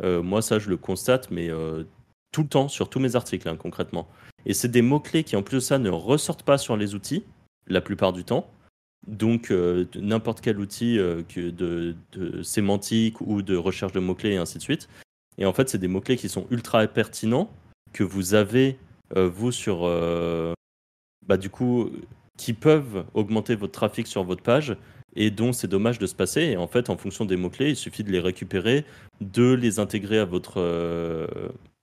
Euh, 0.02 0.22
moi, 0.22 0.42
ça, 0.42 0.58
je 0.58 0.68
le 0.68 0.76
constate, 0.76 1.30
mais 1.30 1.50
euh, 1.50 1.84
tout 2.32 2.42
le 2.42 2.48
temps, 2.48 2.68
sur 2.68 2.88
tous 2.88 3.00
mes 3.00 3.16
articles, 3.16 3.48
hein, 3.48 3.56
concrètement. 3.56 4.08
Et 4.46 4.54
c'est 4.54 4.68
des 4.68 4.82
mots-clés 4.82 5.24
qui, 5.24 5.36
en 5.36 5.42
plus 5.42 5.56
de 5.56 5.60
ça, 5.60 5.78
ne 5.78 5.90
ressortent 5.90 6.42
pas 6.42 6.58
sur 6.58 6.76
les 6.76 6.94
outils, 6.94 7.24
la 7.68 7.80
plupart 7.80 8.12
du 8.12 8.24
temps. 8.24 8.50
Donc, 9.06 9.50
euh, 9.50 9.86
n'importe 9.94 10.40
quel 10.40 10.58
outil 10.58 10.96
de, 10.96 11.94
de, 12.12 12.42
sémantique 12.42 13.20
ou 13.20 13.42
de 13.42 13.56
recherche 13.56 13.92
de 13.92 14.00
mots-clés 14.00 14.32
et 14.32 14.36
ainsi 14.36 14.58
de 14.58 14.62
suite. 14.62 14.88
Et 15.38 15.46
en 15.46 15.52
fait, 15.52 15.68
c'est 15.68 15.78
des 15.78 15.88
mots-clés 15.88 16.16
qui 16.16 16.28
sont 16.28 16.46
ultra 16.50 16.86
pertinents, 16.86 17.50
que 17.92 18.04
vous 18.04 18.34
avez, 18.34 18.78
vous, 19.14 19.52
sur. 19.52 19.82
bah, 21.26 21.36
du 21.36 21.50
coup, 21.50 21.90
qui 22.43 22.55
peuvent 22.55 23.05
augmenter 23.14 23.55
votre 23.55 23.70
trafic 23.70 24.09
sur 24.09 24.24
votre 24.24 24.43
page 24.43 24.76
et 25.14 25.30
dont 25.30 25.53
c'est 25.53 25.68
dommage 25.68 26.01
de 26.01 26.09
se 26.09 26.14
passer. 26.16 26.40
Et 26.40 26.57
en 26.57 26.66
fait, 26.66 26.90
en 26.90 26.97
fonction 26.97 27.24
des 27.24 27.36
mots-clés, 27.36 27.70
il 27.70 27.76
suffit 27.76 28.03
de 28.03 28.11
les 28.11 28.18
récupérer, 28.18 28.84
de 29.20 29.53
les 29.53 29.78
intégrer 29.78 30.18
à 30.18 30.24
votre, 30.24 30.55
euh, 30.57 31.28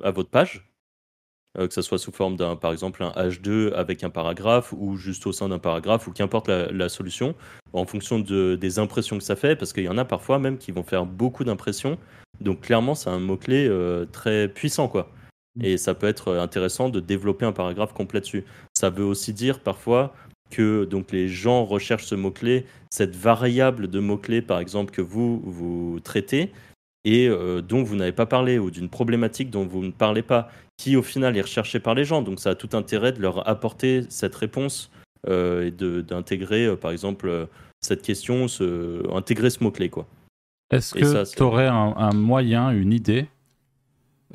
à 0.04 0.12
votre 0.12 0.30
page. 0.30 0.70
Euh, 1.58 1.68
que 1.68 1.74
ça 1.74 1.82
soit 1.82 1.98
sous 1.98 2.12
forme 2.12 2.36
d'un, 2.36 2.58
par 2.58 2.74
exemple, 2.74 3.02
un 3.04 3.12
H2 3.12 3.72
avec 3.72 4.04
un 4.04 4.10
paragraphe 4.10 4.74
ou 4.78 4.98
juste 4.98 5.26
au 5.28 5.32
sein 5.32 5.48
d'un 5.48 5.60
paragraphe 5.60 6.08
ou 6.08 6.12
qu'importe 6.12 6.50
la, 6.50 6.70
la 6.74 6.90
solution, 6.90 7.36
en 7.72 7.86
fonction 7.86 8.20
de, 8.20 8.58
des 8.60 8.80
impressions 8.80 9.18
que 9.18 9.24
ça 9.24 9.38
fait, 9.38 9.56
parce 9.56 9.72
qu'il 9.72 9.86
y 9.86 9.90
en 9.90 9.98
a 9.98 10.06
parfois 10.06 10.40
même 10.40 10.58
qui 10.58 10.74
vont 10.74 10.84
faire 10.84 11.06
beaucoup 11.06 11.46
d'impressions. 11.46 11.98
Donc 12.42 12.62
clairement, 12.62 12.96
c'est 12.96 13.10
un 13.10 13.20
mot-clé 13.20 13.66
euh, 13.70 14.06
très 14.06 14.50
puissant, 14.50 14.90
quoi. 14.90 15.10
Et 15.62 15.78
ça 15.78 15.94
peut 15.94 16.08
être 16.08 16.36
intéressant 16.36 16.90
de 16.90 17.00
développer 17.00 17.46
un 17.46 17.52
paragraphe 17.52 17.94
complet 17.94 18.20
dessus. 18.20 18.46
Ça 18.74 18.90
veut 18.90 19.06
aussi 19.06 19.34
dire 19.34 19.62
parfois 19.62 20.14
que 20.50 20.86
donc 20.86 21.12
les 21.12 21.28
gens 21.28 21.66
recherchent 21.66 22.06
ce 22.06 22.16
mot-clé, 22.16 22.66
cette 22.90 23.16
variable 23.16 23.88
de 23.88 24.00
mots-clés, 24.00 24.42
par 24.42 24.60
exemple, 24.60 24.92
que 24.92 25.02
vous, 25.02 25.42
vous 25.44 26.00
traitez 26.04 26.52
et 27.06 27.28
euh, 27.28 27.62
dont 27.62 27.84
vous 27.84 27.96
n'avez 27.96 28.12
pas 28.12 28.26
parlé, 28.26 28.60
ou 28.60 28.72
d'une 28.72 28.90
problématique 28.90 29.50
dont 29.50 29.66
vous 29.66 29.84
ne 29.84 29.92
parlez 29.92 30.22
pas, 30.22 30.50
qui 30.78 30.96
au 30.96 31.04
final 31.04 31.38
est 31.38 31.42
recherchée 31.42 31.80
par 31.80 31.96
les 31.96 32.04
gens. 32.04 32.22
Donc 32.22 32.40
ça 32.40 32.52
a 32.52 32.56
tout 32.56 32.76
intérêt 32.76 33.12
de 33.12 33.22
leur 33.22 33.48
apporter 33.48 34.04
cette 34.10 34.36
réponse 34.36 34.92
euh, 35.28 35.68
et 35.68 35.72
d'intégrer, 35.72 36.66
euh, 36.66 36.76
par 36.76 36.92
exemple, 36.92 37.48
cette 37.82 38.02
question, 38.02 38.48
ce, 38.48 39.10
intégrer 39.14 39.50
ce 39.50 39.64
mot-clé, 39.64 39.90
quoi. 39.90 40.08
Est-ce 40.72 40.94
que 40.94 41.36
tu 41.36 41.42
aurais 41.42 41.68
un, 41.68 41.96
un 41.98 42.14
moyen, 42.14 42.70
une 42.70 42.94
idée 42.94 43.28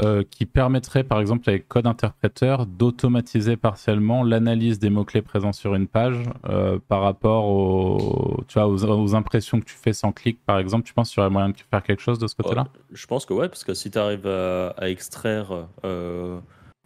euh, 0.01 0.24
qui 0.28 0.45
permettrait, 0.45 1.05
par 1.05 1.20
exemple, 1.20 1.49
avec 1.49 1.68
Code 1.68 1.86
Interpréteur, 1.86 2.66
d'automatiser 2.66 3.57
partiellement 3.57 4.24
l'analyse 4.24 4.80
des 4.80 4.90
mots-clés 4.90 5.22
présents 5.22 5.53
sur 5.53 5.76
une 5.76 5.86
page 5.86 6.20
euh, 6.47 6.80
par 6.88 7.03
rapport 7.03 7.45
aux, 7.45 8.42
tu 8.49 8.59
vois, 8.59 8.66
aux, 8.66 9.14
impressions 9.14 9.61
que 9.61 9.64
tu 9.64 9.76
fais 9.76 9.92
sans 9.92 10.11
clic, 10.11 10.40
par 10.45 10.59
exemple. 10.59 10.84
Tu 10.84 10.95
penses 10.95 11.11
qu'il 11.11 11.18
y 11.18 11.20
aurait 11.20 11.30
moyen 11.30 11.51
de 11.51 11.57
faire 11.70 11.80
quelque 11.84 12.03
chose 12.03 12.18
de 12.18 12.26
ce 12.26 12.34
côté-là? 12.34 12.66
Je 12.90 13.07
pense 13.07 13.24
que 13.24 13.34
ouais, 13.34 13.49
parce 13.49 13.62
que 13.62 13.72
si 13.72 13.88
tu 13.88 13.97
arrives 13.97 14.26
à, 14.26 14.74
extraire 14.90 15.68
euh, 15.84 16.40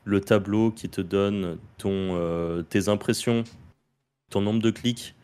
le 0.05 0.21
tableau 0.21 0.71
qui 0.71 0.91
te 0.91 1.01
donne 1.01 1.57
ton, 1.79 2.63
tes 2.69 2.91
impressions, 2.91 3.43
ton 4.31 4.43
nombre 4.43 4.61
de 4.61 4.71
clics, 4.71 5.15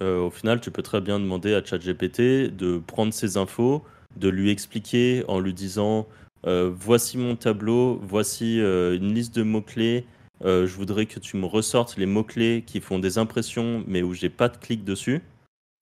au 0.00 0.30
final, 0.30 0.60
tu 0.60 0.72
peux 0.72 0.82
très 0.82 1.00
bien 1.00 1.20
demander 1.20 1.54
à 1.54 1.64
ChatGPT 1.64 2.50
de 2.50 2.82
prendre 2.84 3.14
ces 3.14 3.36
infos, 3.36 3.84
de 4.16 4.28
lui 4.28 4.50
expliquer 4.50 5.24
en 5.28 5.38
lui 5.38 5.54
disant 5.54 6.08
voici 6.44 7.18
mon 7.18 7.36
tableau, 7.36 7.98
voici 8.02 8.60
euh, 8.60 8.96
une 8.96 9.14
liste 9.14 9.34
de 9.34 9.42
mots-clés. 9.42 10.04
euh, 10.44 10.66
je 10.66 10.74
voudrais 10.74 11.06
que 11.06 11.20
tu 11.20 11.36
me 11.36 11.46
ressortes 11.46 11.96
les 11.96 12.06
mots-clés 12.06 12.64
qui 12.66 12.80
font 12.80 12.98
des 12.98 13.18
impressions, 13.18 13.84
mais 13.86 14.02
où 14.02 14.12
j'ai 14.12 14.28
pas 14.30 14.48
de 14.48 14.56
clic 14.56 14.82
dessus. 14.84 15.22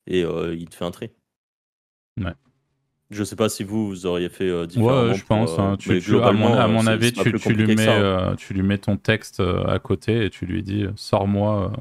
Et 0.06 0.22
euh, 0.24 0.54
il 0.54 0.68
te 0.68 0.74
fait 0.74 0.84
un 0.84 0.90
tri. 0.90 1.10
Ouais. 2.20 2.32
Je 3.10 3.24
sais 3.24 3.36
pas 3.36 3.48
si 3.48 3.64
vous, 3.64 3.88
vous 3.88 4.06
auriez 4.06 4.28
fait 4.28 4.44
euh, 4.48 4.60
Ouais, 4.62 4.66
différemment. 4.66 5.14
je 5.14 5.24
pour, 5.24 5.28
pense. 5.36 5.58
euh, 5.58 5.62
hein. 5.62 5.76
tu, 5.78 5.90
à 6.20 6.32
mon, 6.32 6.54
à 6.54 6.68
euh, 6.68 6.86
avis, 6.86 7.12
tu, 7.12 7.52
lui 7.54 7.66
mets, 7.74 7.84
ça, 7.84 7.96
euh, 7.96 8.34
tu 8.36 8.54
lui 8.54 8.62
mets 8.62 8.78
ton 8.78 8.96
texte 8.96 9.40
euh, 9.40 9.64
à 9.66 9.78
côté 9.78 10.24
et 10.26 10.30
tu 10.30 10.46
lui 10.46 10.62
dis 10.62 10.84
euh, 10.84 10.92
sors-moi 10.94 11.72
euh, 11.72 11.76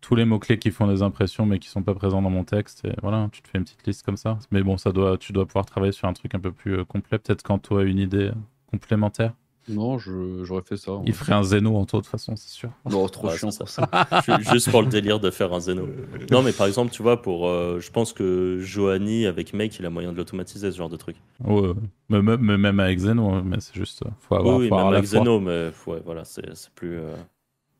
tous 0.00 0.14
les 0.14 0.24
mots-clés 0.24 0.58
qui 0.58 0.70
font 0.70 0.86
des 0.86 1.02
impressions 1.02 1.44
mais 1.46 1.58
qui 1.58 1.68
sont 1.68 1.82
pas 1.82 1.94
présents 1.94 2.22
dans 2.22 2.30
mon 2.30 2.44
texte. 2.44 2.84
Et 2.84 2.92
voilà, 3.02 3.28
tu 3.32 3.42
te 3.42 3.48
fais 3.48 3.58
une 3.58 3.64
petite 3.64 3.86
liste 3.86 4.02
comme 4.04 4.16
ça. 4.16 4.38
Mais 4.50 4.62
bon, 4.62 4.76
ça 4.78 4.92
doit, 4.92 5.18
tu 5.18 5.32
dois 5.32 5.46
pouvoir 5.46 5.66
travailler 5.66 5.92
sur 5.92 6.08
un 6.08 6.12
truc 6.12 6.34
un 6.34 6.40
peu 6.40 6.52
plus 6.52 6.78
euh, 6.78 6.84
complet. 6.84 7.18
Peut-être 7.18 7.42
quand 7.42 7.58
tu 7.58 7.76
as 7.76 7.82
une 7.82 7.98
idée 7.98 8.28
euh, 8.28 8.34
complémentaire. 8.70 9.34
Non, 9.68 9.98
je- 9.98 10.42
j'aurais 10.42 10.62
fait 10.62 10.78
ça. 10.78 10.92
Il 11.04 11.12
ferait 11.12 11.34
un 11.34 11.42
Zeno 11.44 11.76
en 11.76 11.84
taux 11.84 11.98
de 11.98 12.02
toute 12.02 12.10
façon, 12.10 12.34
c'est 12.34 12.48
sûr. 12.48 12.70
Non, 12.90 13.06
trop 13.08 13.28
Ouais, 13.28 13.36
chiant 13.36 13.50
c'est 13.50 13.58
pour 13.58 13.68
ça. 13.68 13.88
Ju- 14.26 14.42
Juste 14.50 14.70
pour 14.70 14.80
le 14.82 14.88
délire 14.88 15.20
de 15.20 15.30
faire 15.30 15.52
un 15.52 15.60
Zeno. 15.60 15.86
Non, 16.30 16.42
mais 16.42 16.52
par 16.52 16.66
exemple, 16.66 16.90
tu 16.90 17.02
vois, 17.02 17.20
pour, 17.20 17.46
euh, 17.46 17.78
je 17.78 17.90
pense 17.90 18.12
que 18.14 18.58
Johanny 18.60 19.26
avec 19.26 19.52
Make, 19.52 19.78
il 19.78 19.84
a 19.86 19.90
moyen 19.90 20.12
de 20.12 20.16
l'automatiser 20.16 20.72
ce 20.72 20.78
genre 20.78 20.88
de 20.88 20.96
truc. 20.96 21.16
Ouais. 21.44 21.72
Mais, 22.08 22.22
même- 22.22 22.40
mais 22.40 22.56
même 22.56 22.80
avec 22.80 22.98
Zeno, 22.98 23.28
hein, 23.30 23.42
mais 23.44 23.60
c'est 23.60 23.74
juste, 23.76 24.02
euh, 24.04 24.08
faut 24.20 24.34
avoir, 24.34 24.56
oui, 24.56 24.62
oui, 24.64 24.68
faut 24.70 24.74
même 24.76 24.78
avoir 24.86 24.92
la 24.92 24.98
avec 24.98 25.10
foi. 25.10 25.18
Zeno, 25.20 25.38
mais 25.40 25.70
ouais, 25.86 26.02
voilà, 26.06 26.24
c'est 26.24 26.56
c'est 26.56 26.70
plus. 26.72 26.98
euh, 26.98 27.14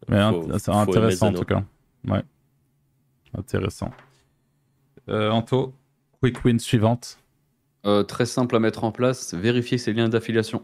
Mais 0.09 0.19
c'est 0.59 0.71
intéressant 0.71 1.29
en 1.29 1.33
tout 1.33 1.45
cas. 1.45 1.65
Ouais. 2.09 2.23
Intéressant. 3.37 3.91
Euh, 5.09 5.31
Anto, 5.31 5.75
quick 6.21 6.45
win 6.45 6.59
suivante. 6.59 7.19
Euh, 7.87 8.03
très 8.03 8.27
simple 8.27 8.57
à 8.57 8.59
mettre 8.59 8.85
en 8.85 8.93
place, 8.93 9.35
vérifier 9.35 9.79
ses 9.79 9.93
liens 9.93 10.09
d'affiliation. 10.09 10.63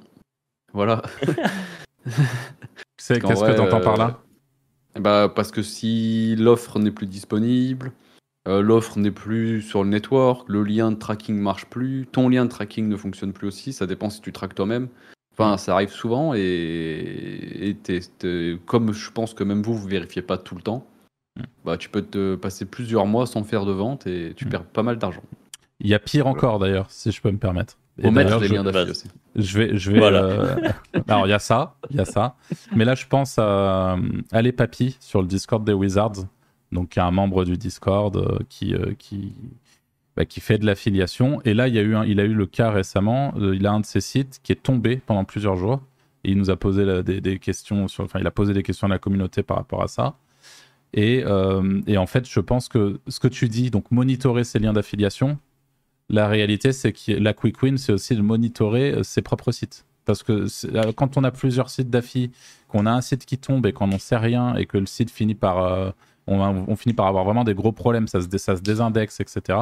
Voilà. 0.72 1.02
Qu'est-ce 2.04 3.18
que 3.18 3.54
tu 3.54 3.60
entends 3.60 3.80
par 3.80 3.94
euh, 3.94 3.98
là 3.98 4.20
Bah, 5.00 5.32
parce 5.34 5.50
que 5.50 5.62
si 5.62 6.36
l'offre 6.36 6.78
n'est 6.78 6.90
plus 6.90 7.06
disponible, 7.06 7.92
euh, 8.46 8.60
l'offre 8.60 8.98
n'est 8.98 9.10
plus 9.10 9.62
sur 9.62 9.82
le 9.82 9.90
network, 9.90 10.48
le 10.48 10.62
lien 10.62 10.92
de 10.92 10.96
tracking 10.96 11.36
marche 11.36 11.66
plus, 11.66 12.06
ton 12.12 12.28
lien 12.28 12.44
de 12.44 12.50
tracking 12.50 12.88
ne 12.88 12.96
fonctionne 12.96 13.32
plus 13.32 13.48
aussi, 13.48 13.72
ça 13.72 13.86
dépend 13.86 14.10
si 14.10 14.20
tu 14.20 14.32
traques 14.32 14.54
toi-même. 14.54 14.88
Enfin, 15.32 15.56
ça 15.58 15.74
arrive 15.74 15.90
souvent 15.90 16.32
et, 16.34 17.76
comme 18.64 18.92
je 18.92 19.10
pense 19.10 19.34
que 19.34 19.44
même 19.44 19.62
vous, 19.62 19.74
vous 19.74 19.88
vérifiez 19.88 20.22
pas 20.22 20.38
tout 20.38 20.54
le 20.54 20.62
temps, 20.62 20.86
Mm. 20.86 20.95
Bah, 21.64 21.76
tu 21.76 21.88
peux 21.88 22.02
te 22.02 22.34
passer 22.36 22.64
plusieurs 22.64 23.06
mois 23.06 23.26
sans 23.26 23.42
faire 23.44 23.64
de 23.66 23.72
vente 23.72 24.06
et 24.06 24.32
tu 24.36 24.46
Mm. 24.46 24.48
perds 24.48 24.64
pas 24.64 24.82
mal 24.82 24.98
d'argent. 24.98 25.22
Il 25.80 25.88
y 25.88 25.94
a 25.94 25.98
pire 25.98 26.26
encore 26.26 26.58
d'ailleurs, 26.58 26.90
si 26.90 27.12
je 27.12 27.20
peux 27.20 27.30
me 27.30 27.36
permettre. 27.38 27.76
Et 27.98 28.10
d'ailleurs, 28.10 28.40
les 28.40 28.48
je- 28.48 28.54
liens 28.54 28.88
aussi. 28.90 29.08
Je 29.36 29.58
vais, 29.58 29.76
je 29.78 29.90
vais. 29.90 29.98
Voilà. 29.98 30.22
euh, 30.24 30.56
Alors 31.08 31.26
il 31.26 31.30
y 31.30 31.34
a 31.34 31.38
ça, 31.38 31.76
il 31.90 31.96
y 31.96 32.00
a 32.00 32.04
ça. 32.04 32.36
Mais 32.74 32.84
là, 32.84 32.94
je 32.94 33.06
pense 33.06 33.38
à 33.38 33.94
euh, 33.94 33.96
Ali 34.32 34.52
Papi 34.52 34.96
sur 35.00 35.20
le 35.22 35.26
Discord 35.28 35.64
des 35.64 35.72
Wizards, 35.72 36.24
donc 36.72 36.90
qui 36.90 36.98
est 36.98 37.02
un 37.02 37.10
membre 37.10 37.44
du 37.44 37.56
Discord 37.56 38.16
euh, 38.16 38.38
qui 38.48 38.74
euh, 38.74 38.92
qui 38.98 39.34
bah, 40.16 40.24
qui 40.26 40.40
fait 40.40 40.56
de 40.58 40.64
l'affiliation. 40.66 41.40
Et 41.44 41.52
là, 41.54 41.68
il 41.68 41.74
y 41.74 41.78
a 41.78 41.82
eu, 41.82 41.94
un- 41.94 42.04
il 42.04 42.20
a 42.20 42.24
eu 42.24 42.32
le 42.34 42.46
cas 42.46 42.70
récemment. 42.70 43.34
euh, 43.38 43.54
il 43.54 43.66
a 43.66 43.72
un 43.72 43.80
de 43.80 43.86
ses 43.86 44.00
sites 44.00 44.40
qui 44.42 44.52
est 44.52 44.62
tombé 44.62 44.96
pendant 45.04 45.24
plusieurs 45.24 45.56
jours. 45.56 45.80
Et 46.24 46.30
il 46.32 46.38
nous 46.38 46.50
a 46.50 46.56
posé 46.56 46.84
la- 46.86 47.02
des, 47.02 47.20
des 47.20 47.38
questions 47.38 47.86
sur, 47.88 48.04
enfin, 48.04 48.18
il 48.20 48.26
a 48.26 48.30
posé 48.30 48.52
des 48.54 48.62
questions 48.62 48.86
à 48.86 48.90
la 48.90 48.98
communauté 48.98 49.42
par 49.42 49.58
rapport 49.58 49.82
à 49.82 49.88
ça. 49.88 50.16
Et, 50.96 51.22
euh, 51.24 51.80
et 51.86 51.98
en 51.98 52.06
fait, 52.06 52.26
je 52.28 52.40
pense 52.40 52.68
que 52.68 53.00
ce 53.06 53.20
que 53.20 53.28
tu 53.28 53.48
dis, 53.48 53.70
donc 53.70 53.90
monitorer 53.90 54.44
ses 54.44 54.58
liens 54.58 54.72
d'affiliation, 54.72 55.38
la 56.08 56.26
réalité, 56.26 56.72
c'est 56.72 56.92
que 56.92 57.12
la 57.12 57.34
quick 57.34 57.62
win, 57.62 57.76
c'est 57.76 57.92
aussi 57.92 58.16
de 58.16 58.22
monitorer 58.22 58.92
euh, 58.92 59.02
ses 59.02 59.20
propres 59.20 59.52
sites. 59.52 59.84
Parce 60.06 60.22
que 60.22 60.46
euh, 60.74 60.92
quand 60.92 61.18
on 61.18 61.24
a 61.24 61.30
plusieurs 61.30 61.68
sites 61.68 61.90
d'affi, 61.90 62.30
qu'on 62.68 62.86
a 62.86 62.92
un 62.92 63.02
site 63.02 63.26
qui 63.26 63.36
tombe 63.36 63.66
et 63.66 63.72
qu'on 63.72 63.88
n'en 63.88 63.98
sait 63.98 64.16
rien 64.16 64.54
et 64.56 64.64
que 64.64 64.78
le 64.78 64.86
site 64.86 65.10
finit 65.10 65.34
par. 65.34 65.94
on, 66.26 66.76
finit 66.76 66.94
par 66.94 67.06
avoir 67.06 67.24
vraiment 67.24 67.44
des 67.44 67.54
gros 67.54 67.72
problèmes, 67.72 68.08
ça 68.08 68.20
se, 68.20 68.60
désindexe, 68.60 69.20
etc. 69.20 69.58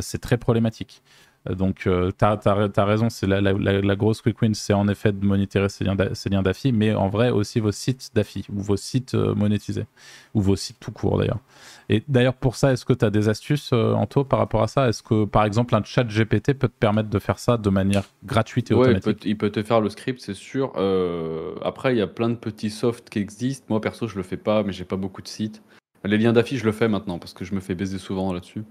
c'est 0.00 0.20
très 0.20 0.38
problématique. 0.38 1.02
Euh, 1.48 1.54
Donc, 1.54 1.88
tu 1.88 2.24
as, 2.24 2.84
raison, 2.84 3.10
c'est 3.10 3.26
la, 3.26 3.40
la- 3.40 3.52
la- 3.52 3.80
la 3.80 3.96
grosse 3.96 4.22
quick 4.22 4.40
win, 4.40 4.54
c'est 4.54 4.72
en 4.72 4.88
effet 4.88 5.12
de 5.12 5.24
monitorer 5.24 5.68
ces 5.68 5.84
liens 5.84 6.42
d'affi, 6.42 6.72
mais 6.72 6.94
en 6.94 7.08
vrai 7.08 7.30
aussi 7.30 7.60
vos 7.60 7.72
sites 7.72 8.10
d'affi 8.14 8.46
ou 8.52 8.60
vos 8.60 8.76
sites 8.76 9.14
euh, 9.14 9.34
monétisés 9.34 9.86
ou 10.34 10.40
vos 10.40 10.56
sites 10.56 10.78
tout 10.80 10.92
court 10.92 11.18
d'ailleurs. 11.18 11.40
Et 11.88 12.02
d'ailleurs, 12.08 12.34
pour 12.34 12.56
ça, 12.56 12.72
est-ce 12.72 12.84
que 12.84 12.92
tu 12.94 13.04
as 13.04 13.10
des 13.10 13.28
astuces, 13.28 13.70
euh, 13.72 13.92
Anto, 13.92 14.24
par 14.24 14.38
rapport 14.38 14.62
à 14.62 14.68
ça? 14.68 14.88
Est-ce 14.88 15.02
que, 15.02 15.24
par 15.26 15.44
exemple, 15.44 15.74
un 15.74 15.82
chat 15.84 16.04
GPT 16.08 16.54
peut 16.54 16.68
te 16.68 16.78
permettre 16.78 17.10
de 17.10 17.18
faire 17.18 17.38
ça 17.38 17.56
de 17.58 17.68
manière 17.70 18.04
gratuite 18.24 18.70
et 18.70 18.74
Ouais, 18.74 18.80
il 18.80 19.00
automatique? 19.00 19.20
peut, 19.22 19.28
il 19.28 19.36
peut 19.38 19.50
te 19.50 19.62
faire 19.62 19.80
le 19.80 19.90
script, 19.90 20.20
c'est 20.20 20.34
sûr. 20.34 20.72
Euh, 20.76 21.54
après, 21.62 21.94
il 21.94 21.98
y 21.98 22.02
a 22.02 22.06
plein 22.06 22.30
de 22.30 22.36
petits 22.36 22.70
softs 22.70 23.10
qui 23.10 23.18
existent. 23.18 23.66
Moi, 23.68 23.80
perso, 23.80 24.06
je 24.08 24.16
le 24.16 24.22
fais 24.22 24.38
pas, 24.38 24.62
mais 24.62 24.72
j'ai 24.72 24.84
pas 24.86 24.96
beaucoup 24.96 25.20
de 25.22 25.28
sites. 25.28 25.62
Les 26.04 26.18
liens 26.18 26.32
d'affiches, 26.32 26.60
je 26.60 26.66
le 26.66 26.72
fais 26.72 26.88
maintenant 26.88 27.18
parce 27.18 27.34
que 27.34 27.44
je 27.44 27.54
me 27.54 27.60
fais 27.60 27.74
baiser 27.74 27.98
souvent 27.98 28.32
là-dessus. 28.32 28.64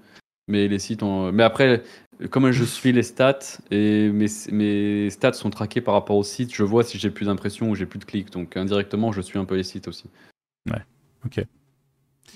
Mais 0.47 0.67
les 0.67 0.79
sites, 0.79 1.03
ont... 1.03 1.31
mais 1.31 1.43
après, 1.43 1.83
comme 2.29 2.51
je 2.51 2.63
suis 2.63 2.91
les 2.91 3.03
stats 3.03 3.59
et 3.71 4.09
mes, 4.09 4.27
mes 4.51 5.09
stats 5.09 5.33
sont 5.33 5.49
traqués 5.49 5.81
par 5.81 5.93
rapport 5.93 6.17
au 6.17 6.23
site, 6.23 6.53
je 6.53 6.63
vois 6.63 6.83
si 6.83 6.97
j'ai 6.97 7.09
plus 7.09 7.25
d'impressions 7.25 7.69
ou 7.69 7.75
j'ai 7.75 7.85
plus 7.85 7.99
de 7.99 8.05
clics. 8.05 8.31
Donc 8.31 8.57
indirectement, 8.57 9.11
je 9.11 9.21
suis 9.21 9.39
un 9.39 9.45
peu 9.45 9.55
les 9.55 9.63
sites 9.63 9.87
aussi. 9.87 10.05